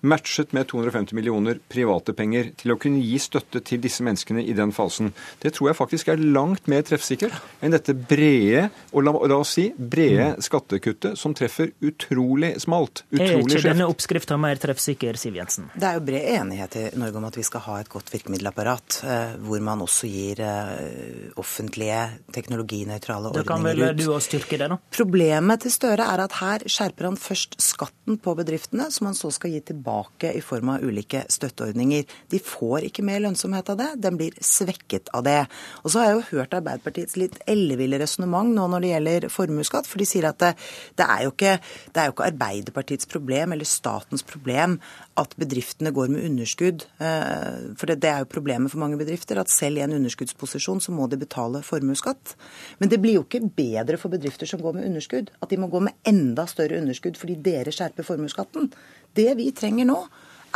matchet 0.01 0.53
med 0.53 0.67
250 0.69 1.15
millioner 1.15 1.59
private 1.69 2.13
penger 2.17 2.51
til 2.59 2.75
å 2.75 2.79
kunne 2.81 3.03
gi 3.03 3.19
støtte 3.21 3.63
til 3.67 3.81
disse 3.83 4.05
menneskene 4.07 4.45
i 4.45 4.55
den 4.57 4.73
fasen. 4.77 5.13
Det 5.43 5.55
tror 5.57 5.71
jeg 5.71 5.79
faktisk 5.79 6.11
er 6.13 6.21
langt 6.21 6.69
mer 6.71 6.85
treffsikkert 6.87 7.35
enn 7.65 7.75
dette 7.75 7.95
brede, 7.97 8.69
og 8.93 9.07
la, 9.07 9.15
la 9.33 9.41
oss 9.41 9.57
si, 9.57 9.69
brede 9.77 10.33
mm. 10.35 10.45
skattekuttet 10.45 11.19
som 11.19 11.35
treffer 11.37 11.73
utrolig 11.85 12.55
smalt. 12.63 13.05
Utrolig 13.11 13.31
skjevt. 13.31 13.53
Er 13.53 13.63
ikke 13.63 13.73
denne 13.73 13.89
oppskrifta 13.91 14.39
mer 14.41 14.61
treffsikker, 14.61 15.21
Siv 15.21 15.39
Jensen? 15.39 15.71
Det 15.75 15.89
er 15.89 15.99
jo 15.99 16.05
bred 16.07 16.29
enighet 16.37 16.79
i 16.81 16.87
Norge 17.01 17.21
om 17.21 17.29
at 17.31 17.41
vi 17.41 17.47
skal 17.47 17.65
ha 17.67 17.81
et 17.81 17.91
godt 17.93 18.13
virkemiddelapparat, 18.13 19.01
eh, 19.07 19.37
hvor 19.47 19.65
man 19.65 19.85
også 19.85 20.11
gir 20.11 20.43
eh, 20.45 21.33
offentlige 21.41 22.03
teknologinøytrale 22.37 23.33
ordninger 23.33 23.43
ut. 23.43 23.49
Da 23.49 23.55
kan 23.55 23.67
vel 23.67 23.99
du 23.99 24.07
òg 24.13 24.23
styrke 24.25 24.61
det, 24.61 24.71
da? 24.73 24.81
Problemet 24.97 25.65
til 25.65 25.75
Støre 25.75 26.07
er 26.13 26.23
at 26.25 26.39
her 26.41 26.67
skjerper 26.71 27.11
han 27.11 27.19
først 27.21 27.59
skatten 27.63 28.21
på 28.23 28.37
bedriftene, 28.39 28.89
som 28.93 29.11
han 29.11 29.17
så 29.19 29.33
skal 29.35 29.53
gi 29.53 29.63
tilbake 29.73 29.86
tilbake 29.87 30.33
i 30.33 30.41
form 30.41 30.69
av 30.69 30.83
ulike 30.83 31.25
støtteordninger. 31.29 32.05
De 32.31 32.39
får 32.39 32.87
ikke 32.89 33.05
mer 33.07 33.21
lønnsomhet 33.23 33.69
av 33.71 33.79
det, 33.79 33.89
den 34.03 34.17
blir 34.19 34.35
svekket 34.41 35.09
av 35.15 35.25
det. 35.25 35.47
Og 35.85 35.91
så 35.91 36.01
har 36.01 36.11
jeg 36.11 36.17
jo 36.17 36.39
hørt 36.39 36.55
Arbeiderpartiets 36.55 37.17
litt 37.17 37.39
elleville 37.47 37.99
resonnement 37.99 38.51
nå 38.51 38.67
når 38.69 38.83
det 38.83 38.93
gjelder 38.93 39.29
formuesskatt, 39.31 39.87
for 39.87 39.99
de 39.99 40.07
sier 40.09 40.27
at 40.29 40.39
det, 40.43 40.55
det, 40.99 41.07
er 41.07 41.27
ikke, 41.27 41.59
det, 41.93 42.01
er 42.01 42.09
jo 42.09 42.17
ikke, 42.17 42.31
Arbeiderpartiets 42.33 43.07
problem 43.07 43.55
eller 43.55 43.69
statens 43.69 44.27
problem 44.27 44.79
at 45.17 45.35
bedriftene 45.39 45.93
går 45.95 46.11
med 46.13 46.27
underskudd. 46.27 46.87
Eh, 47.01 47.73
for 47.79 47.93
det, 47.93 48.03
er 48.05 48.25
jo 48.25 48.33
problemet 48.33 48.73
for 48.73 48.83
mange 48.83 48.99
bedrifter, 49.01 49.39
at 49.41 49.53
selv 49.53 49.81
i 49.81 49.85
en 49.87 49.97
underskuddsposisjon 49.97 50.83
så 50.83 50.95
må 50.95 51.07
de 51.09 51.21
betale 51.21 51.63
formuesskatt. 51.65 52.35
Men 52.81 52.93
det 52.93 53.01
blir 53.03 53.21
jo 53.21 53.25
ikke 53.25 53.45
bedre 53.57 54.01
for 54.01 54.13
bedrifter 54.13 54.49
som 54.49 54.61
går 54.63 54.77
med 54.77 54.91
underskudd, 54.91 55.31
at 55.41 55.53
de 55.53 55.61
må 55.61 55.71
gå 55.73 55.81
med 55.87 55.97
enda 56.09 56.47
større 56.51 56.81
underskudd 56.83 57.17
fordi 57.21 57.39
dere 57.47 57.73
skjerper 57.75 58.07
formuesskatten. 58.07 58.71
Det 59.17 59.33
vi 59.39 59.51
trenger 59.57 59.89
nå, 59.89 60.01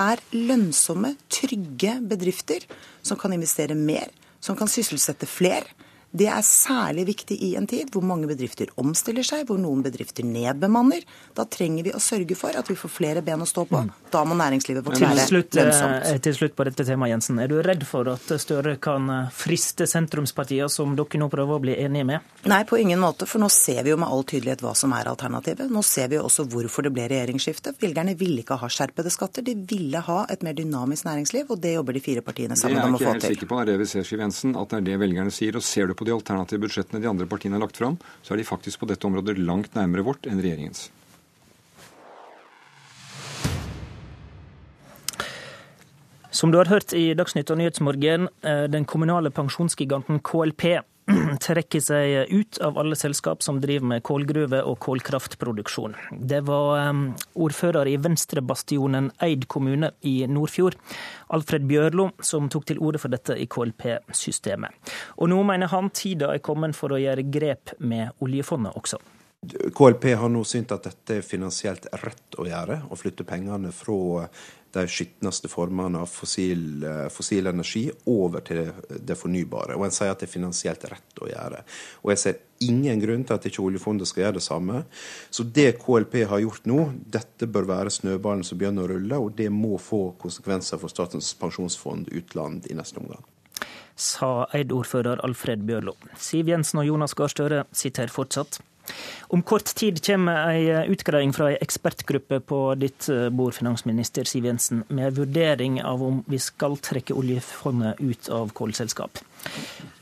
er 0.00 0.20
lønnsomme, 0.32 1.14
trygge 1.32 1.98
bedrifter 2.08 2.64
som 3.04 3.18
kan 3.20 3.34
investere 3.36 3.76
mer, 3.76 4.08
som 4.40 4.56
kan 4.56 4.70
sysselsette 4.70 5.28
flere 5.28 5.68
det 6.10 6.26
er 6.26 6.42
særlig 6.42 7.04
viktig 7.12 7.36
i 7.46 7.52
en 7.58 7.68
tid 7.70 7.92
hvor 7.94 8.02
mange 8.02 8.26
bedrifter 8.26 8.70
omstiller 8.82 9.22
seg, 9.26 9.44
hvor 9.46 9.60
noen 9.62 9.84
bedrifter 9.84 10.26
nedbemanner. 10.26 11.04
Da 11.38 11.44
trenger 11.46 11.86
vi 11.86 11.92
å 11.94 12.00
sørge 12.02 12.34
for 12.38 12.56
at 12.58 12.66
vi 12.70 12.74
får 12.78 12.90
flere 12.90 13.22
ben 13.22 13.44
å 13.44 13.46
stå 13.46 13.64
på. 13.70 13.82
Mm. 13.86 13.92
Da 14.10 14.24
må 14.26 14.34
næringslivet 14.38 14.82
vårt 14.86 14.98
være 14.98 15.28
lønnsomt. 15.30 16.08
Eh, 16.10 16.18
til 16.24 16.34
slutt 16.34 16.56
på 16.58 16.66
dette 16.66 16.86
temaet, 16.88 17.14
Jensen. 17.14 17.38
Er 17.38 17.50
du 17.50 17.60
redd 17.62 17.86
for 17.86 18.10
at 18.10 18.26
Støre 18.42 18.74
kan 18.82 19.06
eh, 19.14 19.30
friste 19.34 19.86
sentrumspartiene 19.86 20.66
som 20.72 20.96
dere 20.98 21.20
nå 21.22 21.30
prøver 21.30 21.60
å 21.60 21.62
bli 21.62 21.76
enige 21.78 22.08
med? 22.08 22.26
Nei, 22.50 22.62
på 22.66 22.80
ingen 22.82 22.98
måte. 23.02 23.28
For 23.30 23.42
nå 23.42 23.46
ser 23.54 23.84
vi 23.86 23.94
jo 23.94 24.00
med 24.00 24.10
all 24.10 24.26
tydelighet 24.26 24.64
hva 24.66 24.74
som 24.74 24.90
er 24.98 25.12
alternativet. 25.12 25.70
Nå 25.70 25.84
ser 25.86 26.10
vi 26.10 26.18
jo 26.18 26.26
også 26.26 26.48
hvorfor 26.50 26.88
det 26.88 26.94
ble 26.96 27.06
regjeringsskifte. 27.12 27.76
Velgerne 27.78 28.16
ville 28.18 28.42
ikke 28.42 28.58
ha 28.58 28.72
skjerpede 28.72 29.14
skatter. 29.14 29.46
De 29.46 29.54
ville 29.54 30.02
ha 30.10 30.18
et 30.26 30.42
mer 30.42 30.58
dynamisk 30.58 31.06
næringsliv, 31.06 31.54
og 31.54 31.62
det 31.62 31.76
jobber 31.76 31.94
de 31.94 32.02
fire 32.02 32.26
partiene 32.26 32.58
sammen 32.58 32.82
om 32.82 32.98
å 32.98 32.98
få 32.98 33.04
til. 33.04 33.06
Det 33.06 33.14
er 33.14 33.14
ikke 33.14 33.28
helt 33.28 33.38
sikker 33.38 33.52
på, 33.54 33.62
er 33.62 33.70
det 33.70 33.78
vi 33.84 33.90
ser, 33.94 34.10
Siv 34.10 34.26
Jensen, 34.26 34.58
at 34.58 34.74
det 34.74 34.82
er 34.82 34.88
det 34.90 35.00
velgerne 35.06 35.34
sier. 35.34 35.54
Og 35.60 35.66
ser 35.66 35.86
du 35.86 35.94
på 36.00 36.08
de 36.08 36.16
alternative 36.16 36.64
budsjettene 36.64 37.02
de 37.02 37.10
andre 37.10 37.28
partiene 37.28 37.58
har 37.58 37.66
lagt 37.66 37.76
fram, 37.76 37.98
så 38.24 38.32
er 38.32 38.40
de 38.40 38.48
faktisk 38.48 38.80
på 38.80 38.88
dette 38.88 39.04
området 39.04 39.36
langt 39.38 39.76
nærmere 39.76 40.06
vårt 40.06 40.24
enn 40.30 40.40
regjeringens. 40.40 40.88
Som 46.30 46.52
du 46.54 46.56
har 46.56 46.70
hørt 46.70 46.94
i 46.96 47.10
Dagsnytt 47.18 47.50
og 47.52 47.58
Nyhetsmorgen, 47.60 48.28
eh, 48.46 48.64
den 48.70 48.86
kommunale 48.88 49.32
pensjonsgiganten 49.34 50.22
KLP 50.24 50.80
trekker 51.46 51.82
seg 51.84 52.32
ut 52.32 52.60
av 52.64 52.78
alle 52.80 52.96
selskap 52.98 53.42
som 53.42 53.60
driver 53.62 53.86
med 53.94 54.04
kålgruve 54.06 54.62
og 54.66 54.78
kålkraftproduksjon. 54.84 55.96
Det 56.10 56.42
var 56.48 56.90
ordfører 57.34 57.90
i 57.90 57.96
venstrebastionen 58.00 59.10
Eid 59.22 59.46
kommune 59.50 59.92
i 60.06 60.16
Nordfjord, 60.30 60.76
Alfred 61.34 61.66
Bjørlo, 61.70 62.10
som 62.24 62.48
tok 62.52 62.68
til 62.70 62.82
orde 62.82 63.00
for 63.02 63.12
dette 63.12 63.36
i 63.38 63.48
KLP-systemet. 63.50 64.92
Og 65.18 65.30
nå 65.32 65.40
mener 65.46 65.72
han 65.72 65.92
tida 65.94 66.34
er 66.34 66.44
kommet 66.44 66.76
for 66.78 66.94
å 66.94 67.00
gjøre 67.00 67.26
grep 67.30 67.76
med 67.78 68.14
oljefondet 68.24 68.76
også. 68.76 69.00
KLP 69.72 70.10
har 70.20 70.28
nå 70.28 70.42
syntes 70.44 70.76
at 70.76 70.86
dette 70.90 71.14
er 71.16 71.24
finansielt 71.24 71.86
rett 72.02 72.36
å 72.36 72.44
gjøre, 72.44 72.82
å 72.92 72.98
flytte 72.98 73.24
pengene 73.24 73.70
fra 73.72 74.26
de 74.72 74.84
skitneste 74.90 75.48
formene 75.50 76.02
av 76.04 76.10
fossil, 76.10 76.84
eh, 76.84 77.08
fossil, 77.12 77.46
energi 77.46 77.90
over 78.06 78.44
til 78.46 78.70
det 78.88 79.16
fornybare. 79.18 79.76
Og 79.76 79.86
en 79.86 79.94
sier 79.94 80.12
at 80.12 80.20
det 80.20 80.28
er 80.28 80.34
finansielt 80.38 80.84
rett 80.90 81.22
å 81.22 81.28
gjøre. 81.30 81.62
Og 82.04 82.12
jeg 82.12 82.22
ser 82.22 82.38
ingen 82.60 83.00
grunn 83.00 83.24
til 83.24 83.34
at 83.34 83.48
ikke 83.48 83.64
oljefondet 83.64 84.08
skal 84.08 84.24
gjøre 84.24 84.38
det 84.38 84.44
samme. 84.44 84.84
Så 85.30 85.44
det 85.52 85.78
KLP 85.80 86.24
har 86.28 86.44
gjort 86.44 86.70
nå, 86.70 86.80
dette 87.18 87.48
bør 87.50 87.68
være 87.72 87.90
snøballen 87.94 88.44
som 88.44 88.58
begynner 88.58 88.86
å 88.86 88.94
rulle, 88.94 89.18
og 89.18 89.36
det 89.36 89.50
må 89.50 89.78
få 89.80 90.14
konsekvenser 90.20 90.78
for 90.78 90.92
Statens 90.92 91.32
pensjonsfond 91.34 92.12
utland 92.12 92.70
i 92.70 92.78
neste 92.78 93.02
omgang. 93.02 93.24
Sa 94.00 94.46
Eid-ordfører 94.56 95.20
Alfred 95.26 95.66
Bjørlo. 95.68 95.96
Siv 96.16 96.48
Jensen 96.48 96.80
og 96.80 96.86
Jonas 96.88 97.14
Gahr 97.14 97.32
Støre 97.32 97.64
sitter 97.76 98.08
fortsatt. 98.08 98.62
Om 99.30 99.44
kort 99.46 99.70
tid 99.78 100.00
kommer 100.06 100.50
ei 100.50 100.88
utgreiing 100.90 101.32
fra 101.36 101.52
ei 101.52 101.58
ekspertgruppe 101.62 102.40
på 102.42 102.60
ditt 102.80 103.08
eh, 103.12 103.28
bord, 103.30 103.54
finansminister 103.54 104.28
Siv 104.28 104.48
Jensen, 104.48 104.84
med 104.88 105.16
vurdering 105.18 105.80
av 105.82 106.02
om 106.02 106.24
vi 106.26 106.40
skal 106.42 106.76
trekke 106.82 107.14
oljefondet 107.14 108.00
ut 108.02 108.30
av 108.34 108.52
kullselskap. 108.56 109.22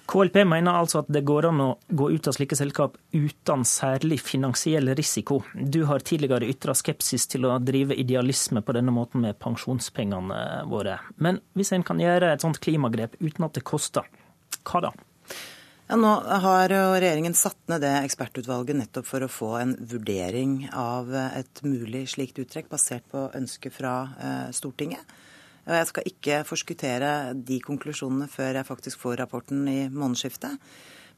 KLP 0.08 0.38
mener 0.48 0.72
altså 0.72 1.02
at 1.02 1.10
det 1.12 1.20
går 1.28 1.50
an 1.50 1.60
å 1.60 1.68
gå 1.92 2.06
ut 2.14 2.28
av 2.30 2.32
slike 2.32 2.56
selskap 2.56 2.94
uten 3.12 3.64
særlig 3.68 4.16
finansiell 4.24 4.88
risiko. 4.96 5.42
Du 5.52 5.82
har 5.90 6.00
tidligere 6.00 6.48
ytra 6.48 6.72
skepsis 6.78 7.28
til 7.28 7.44
å 7.44 7.58
drive 7.60 7.96
idealisme 8.00 8.62
på 8.64 8.76
denne 8.76 8.94
måten 8.94 9.26
med 9.26 9.36
pensjonspengene 9.42 10.64
våre. 10.70 10.96
Men 11.20 11.42
hvis 11.52 11.74
en 11.76 11.84
kan 11.84 12.00
gjøre 12.00 12.32
et 12.32 12.46
sånt 12.46 12.60
klimagrep 12.64 13.20
uten 13.20 13.44
at 13.44 13.60
det 13.60 13.66
koster, 13.68 14.08
hva 14.64 14.86
da? 14.88 14.94
Ja, 15.88 15.96
nå 15.96 16.08
har 16.44 16.68
regjeringen 16.68 17.32
satt 17.32 17.62
ned 17.72 17.80
det 17.80 17.94
ekspertutvalget 18.02 18.76
nettopp 18.76 19.06
for 19.08 19.24
å 19.24 19.30
få 19.32 19.46
en 19.56 19.70
vurdering 19.88 20.66
av 20.76 21.08
et 21.16 21.62
mulig 21.64 22.02
slikt 22.12 22.36
uttrekk, 22.42 22.68
basert 22.68 23.06
på 23.08 23.22
ønske 23.38 23.72
fra 23.72 23.94
eh, 24.20 24.50
Stortinget. 24.52 25.16
Jeg 25.64 25.88
skal 25.88 26.10
ikke 26.10 26.42
forskuttere 26.48 27.14
de 27.32 27.56
konklusjonene 27.64 28.28
før 28.28 28.60
jeg 28.60 28.68
faktisk 28.68 29.00
får 29.00 29.16
rapporten 29.22 29.64
i 29.64 29.78
månedsskiftet. 29.88 30.60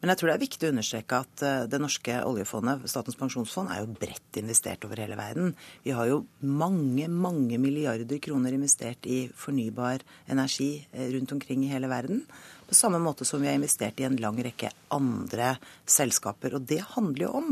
Men 0.00 0.14
jeg 0.14 0.20
tror 0.20 0.30
det 0.30 0.34
er 0.38 0.42
viktig 0.44 0.68
å 0.68 0.72
understreke 0.72 1.18
at 1.26 1.42
eh, 1.44 1.64
det 1.68 1.80
norske 1.82 2.14
oljefondet, 2.24 2.86
Statens 2.88 3.18
pensjonsfond, 3.20 3.68
er 3.68 3.82
jo 3.82 3.98
bredt 4.00 4.38
investert 4.40 4.86
over 4.86 5.02
hele 5.02 5.18
verden. 5.18 5.52
Vi 5.84 5.92
har 5.96 6.08
jo 6.08 6.22
mange, 6.40 7.04
mange 7.10 7.58
milliarder 7.60 8.22
kroner 8.24 8.56
investert 8.56 9.04
i 9.04 9.26
fornybar 9.36 10.06
energi 10.32 10.72
eh, 10.94 11.10
rundt 11.12 11.34
omkring 11.36 11.66
i 11.66 11.72
hele 11.74 11.90
verden. 11.92 12.22
På 12.70 12.76
samme 12.78 13.00
måte 13.02 13.26
som 13.26 13.42
vi 13.42 13.48
har 13.50 13.58
investert 13.58 13.98
i 13.98 14.06
en 14.06 14.18
lang 14.22 14.38
rekke 14.38 14.70
andre 14.94 15.56
selskaper. 15.90 16.54
Og 16.54 16.68
det 16.70 16.84
handler 16.92 17.26
jo 17.26 17.32
om 17.40 17.48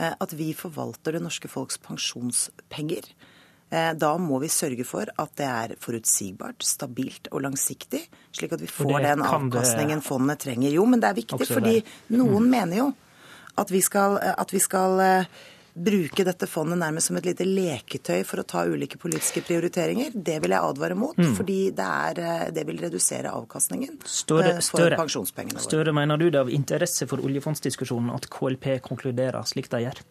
eh, 0.00 0.14
at 0.16 0.32
vi 0.32 0.54
forvalter 0.56 1.18
det 1.18 1.20
norske 1.26 1.50
folks 1.52 1.76
pensjonspenger. 1.84 3.10
Eh, 3.68 3.90
da 4.00 4.14
må 4.16 4.40
vi 4.40 4.48
sørge 4.48 4.86
for 4.88 5.12
at 5.12 5.36
det 5.36 5.50
er 5.50 5.76
forutsigbart, 5.84 6.64
stabilt 6.64 7.28
og 7.30 7.44
langsiktig, 7.44 8.00
slik 8.32 8.56
at 8.56 8.64
vi 8.64 8.70
får 8.72 8.96
den 9.04 9.26
avkastningen 9.28 10.00
fondet 10.02 10.40
trenger. 10.46 10.72
Jo, 10.72 10.88
men 10.88 11.04
det 11.04 11.12
er 11.12 11.20
viktig, 11.20 11.46
fordi 11.52 11.76
noen 12.16 12.48
mm. 12.48 12.50
mener 12.56 12.80
jo 12.80 12.90
at 13.60 13.70
vi 13.70 13.84
skal, 13.84 14.16
at 14.18 14.56
vi 14.56 14.62
skal 14.62 15.04
bruke 15.74 16.24
dette 16.26 16.48
fondet 16.50 16.78
nærmest 16.80 17.10
som 17.10 17.18
et 17.20 17.28
lite 17.30 17.46
leketøy 17.46 18.22
for 18.26 18.42
å 18.42 18.46
ta 18.48 18.64
ulike 18.68 18.98
politiske 19.00 19.42
prioriteringer. 19.46 20.14
Det 20.14 20.38
vil 20.42 20.54
jeg 20.54 20.70
advare 20.72 20.96
mot, 20.98 21.18
mm. 21.18 21.34
fordi 21.38 21.58
det, 21.76 21.88
er, 22.10 22.22
eh, 22.24 22.46
det, 22.54 22.64
vil 22.68 22.80
redusere 22.82 23.32
avkastningen 23.32 24.00
større, 24.04 24.56
eh, 24.56 24.62
for 24.62 24.82
større. 24.82 25.00
pensjonspengene 25.00 25.58
våre. 25.58 25.66
Støre, 25.68 25.94
mener 25.96 26.20
du 26.20 26.28
det 26.28 26.38
er 26.38 26.46
av 26.46 26.54
interesse 26.54 27.08
for 27.10 27.22
oljefondsdiskusjonen 27.26 28.14
at 28.14 28.30
KLP 28.32 28.80
konkluderer 28.86 29.46
slik 29.48 29.70
de 29.72 29.84
gjør? 29.86 30.02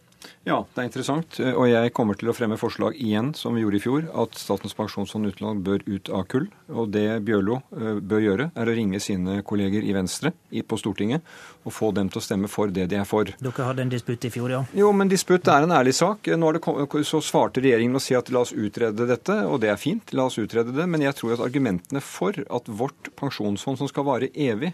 Ja, 0.47 0.63
det 0.73 0.81
er 0.81 0.87
interessant. 0.87 1.37
Og 1.39 1.65
jeg 1.69 1.93
kommer 1.95 2.17
til 2.17 2.31
å 2.31 2.35
fremme 2.35 2.57
forslag 2.59 2.97
igjen, 2.99 3.31
som 3.37 3.55
vi 3.55 3.63
gjorde 3.63 3.79
i 3.79 3.83
fjor, 3.83 4.07
at 4.23 4.39
Statens 4.39 4.75
pensjonsfond 4.77 5.29
utland 5.29 5.63
bør 5.65 5.83
ut 5.87 6.11
av 6.15 6.25
kull. 6.31 6.47
Og 6.69 6.91
det 6.93 7.05
Bjørlo 7.27 7.59
eh, 7.75 7.99
bør 8.01 8.23
gjøre, 8.23 8.49
er 8.55 8.71
å 8.71 8.75
ringe 8.75 9.01
sine 9.03 9.39
kolleger 9.47 9.85
i 9.85 9.95
Venstre 9.95 10.33
på 10.69 10.79
Stortinget 10.79 11.25
og 11.67 11.75
få 11.75 11.91
dem 11.95 12.09
til 12.11 12.21
å 12.21 12.23
stemme 12.23 12.49
for 12.51 12.71
det 12.73 12.87
de 12.91 12.99
er 12.99 13.07
for. 13.07 13.29
Dere 13.39 13.67
hadde 13.67 13.83
en 13.85 13.91
disputt 13.91 14.25
i 14.25 14.31
fjor, 14.33 14.51
ja? 14.53 14.61
Jo, 14.77 14.91
men 14.95 15.11
disputt 15.11 15.47
er 15.51 15.65
en 15.65 15.75
ærlig 15.75 15.95
sak. 15.97 16.31
Nå 16.39 16.53
det, 16.55 16.63
så 17.07 17.21
svarte 17.23 17.63
regjeringen 17.63 17.95
med 17.95 18.01
å 18.01 18.05
si 18.07 18.17
at 18.17 18.31
la 18.33 18.43
oss 18.45 18.55
utrede 18.55 19.07
dette, 19.09 19.35
og 19.45 19.59
det 19.63 19.73
er 19.73 19.81
fint, 19.81 20.15
la 20.15 20.27
oss 20.29 20.39
utrede 20.41 20.75
det. 20.75 20.87
Men 20.89 21.05
jeg 21.05 21.17
tror 21.19 21.35
at 21.35 21.45
argumentene 21.45 22.03
for 22.03 22.37
at 22.39 22.71
vårt 22.81 23.11
pensjonsfond 23.19 23.81
som 23.81 23.91
skal 23.91 24.07
vare 24.07 24.31
evig, 24.33 24.73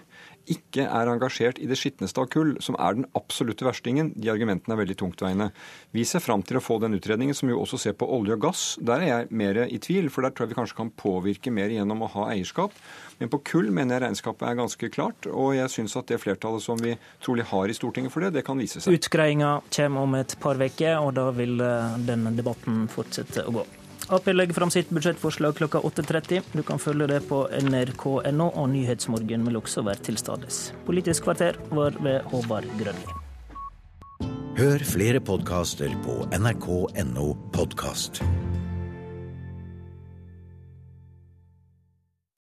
ikke 0.52 0.86
er 0.86 1.10
engasjert 1.10 1.60
i 1.62 1.68
det 1.70 1.78
skitneste 1.80 2.22
av 2.22 2.30
kull, 2.34 2.56
som 2.64 2.78
er 2.80 2.98
den 2.98 3.08
absolutte 3.18 3.66
verstingen, 3.68 4.12
de 4.16 4.32
argumentene 4.34 4.76
er 4.76 4.82
veldig 4.82 4.98
tungtveiende. 5.00 5.50
Vi 5.96 6.06
ser 6.08 6.24
fram 6.24 6.44
til 6.46 6.60
å 6.60 6.64
få 6.64 6.78
den 6.84 6.98
utredningen, 6.98 7.38
som 7.38 7.50
jo 7.50 7.60
også 7.62 7.80
ser 7.82 7.96
på 7.98 8.08
olje 8.18 8.38
og 8.38 8.44
gass. 8.48 8.64
Der 8.82 9.04
er 9.04 9.12
jeg 9.12 9.30
mer 9.42 9.62
i 9.66 9.80
tvil, 9.82 10.10
for 10.14 10.26
der 10.26 10.36
tror 10.36 10.46
jeg 10.46 10.54
vi 10.54 10.60
kanskje 10.60 10.80
kan 10.80 10.92
påvirke 11.00 11.54
mer 11.54 11.74
gjennom 11.74 12.06
å 12.06 12.12
ha 12.18 12.28
eierskap. 12.34 12.76
Men 13.20 13.32
på 13.32 13.42
kull 13.52 13.72
mener 13.72 13.98
jeg 13.98 14.06
regnskapet 14.06 14.50
er 14.50 14.60
ganske 14.60 14.92
klart, 14.94 15.30
og 15.32 15.56
jeg 15.58 15.72
syns 15.74 15.96
at 16.00 16.12
det 16.12 16.20
flertallet 16.24 16.66
som 16.66 16.82
vi 16.82 16.98
trolig 17.24 17.48
har 17.52 17.72
i 17.72 17.78
Stortinget 17.78 18.14
for 18.14 18.26
det, 18.26 18.36
det 18.38 18.46
kan 18.48 18.60
vise 18.60 18.84
seg. 18.84 19.00
Utgreiinga 19.00 19.58
kommer 19.70 20.10
om 20.10 20.20
et 20.20 20.38
par 20.42 20.60
uker, 20.60 21.00
og 21.00 21.16
da 21.18 21.30
vil 21.36 21.58
eh, 21.64 21.98
denne 22.06 22.36
debatten 22.36 22.86
fortsette 22.92 23.48
å 23.48 23.58
gå. 23.62 23.66
Ap 24.14 24.28
legger 24.30 24.54
fram 24.54 24.70
sitt 24.70 24.90
budsjettforslag 24.94 25.56
klokka 25.58 25.80
8.30. 25.82 26.42
Du 26.54 26.62
kan 26.64 26.80
følge 26.80 27.08
det 27.10 27.24
på 27.30 27.46
nrk.no, 27.50 28.50
og 28.54 28.68
Nyhetsmorgen 28.70 29.48
vil 29.48 29.58
også 29.58 29.82
være 29.86 30.04
til 30.06 30.20
stades. 30.22 30.68
Politisk 30.86 31.26
kvarter 31.26 31.58
var 31.74 31.98
ved 32.06 32.22
Håvard 32.30 32.70
Grønli. 32.78 33.22
Hør 34.56 34.86
flere 34.88 35.20
podkaster 35.20 35.92
på 36.06 36.22
nrk.no 36.38 37.32
podkast. 37.54 38.22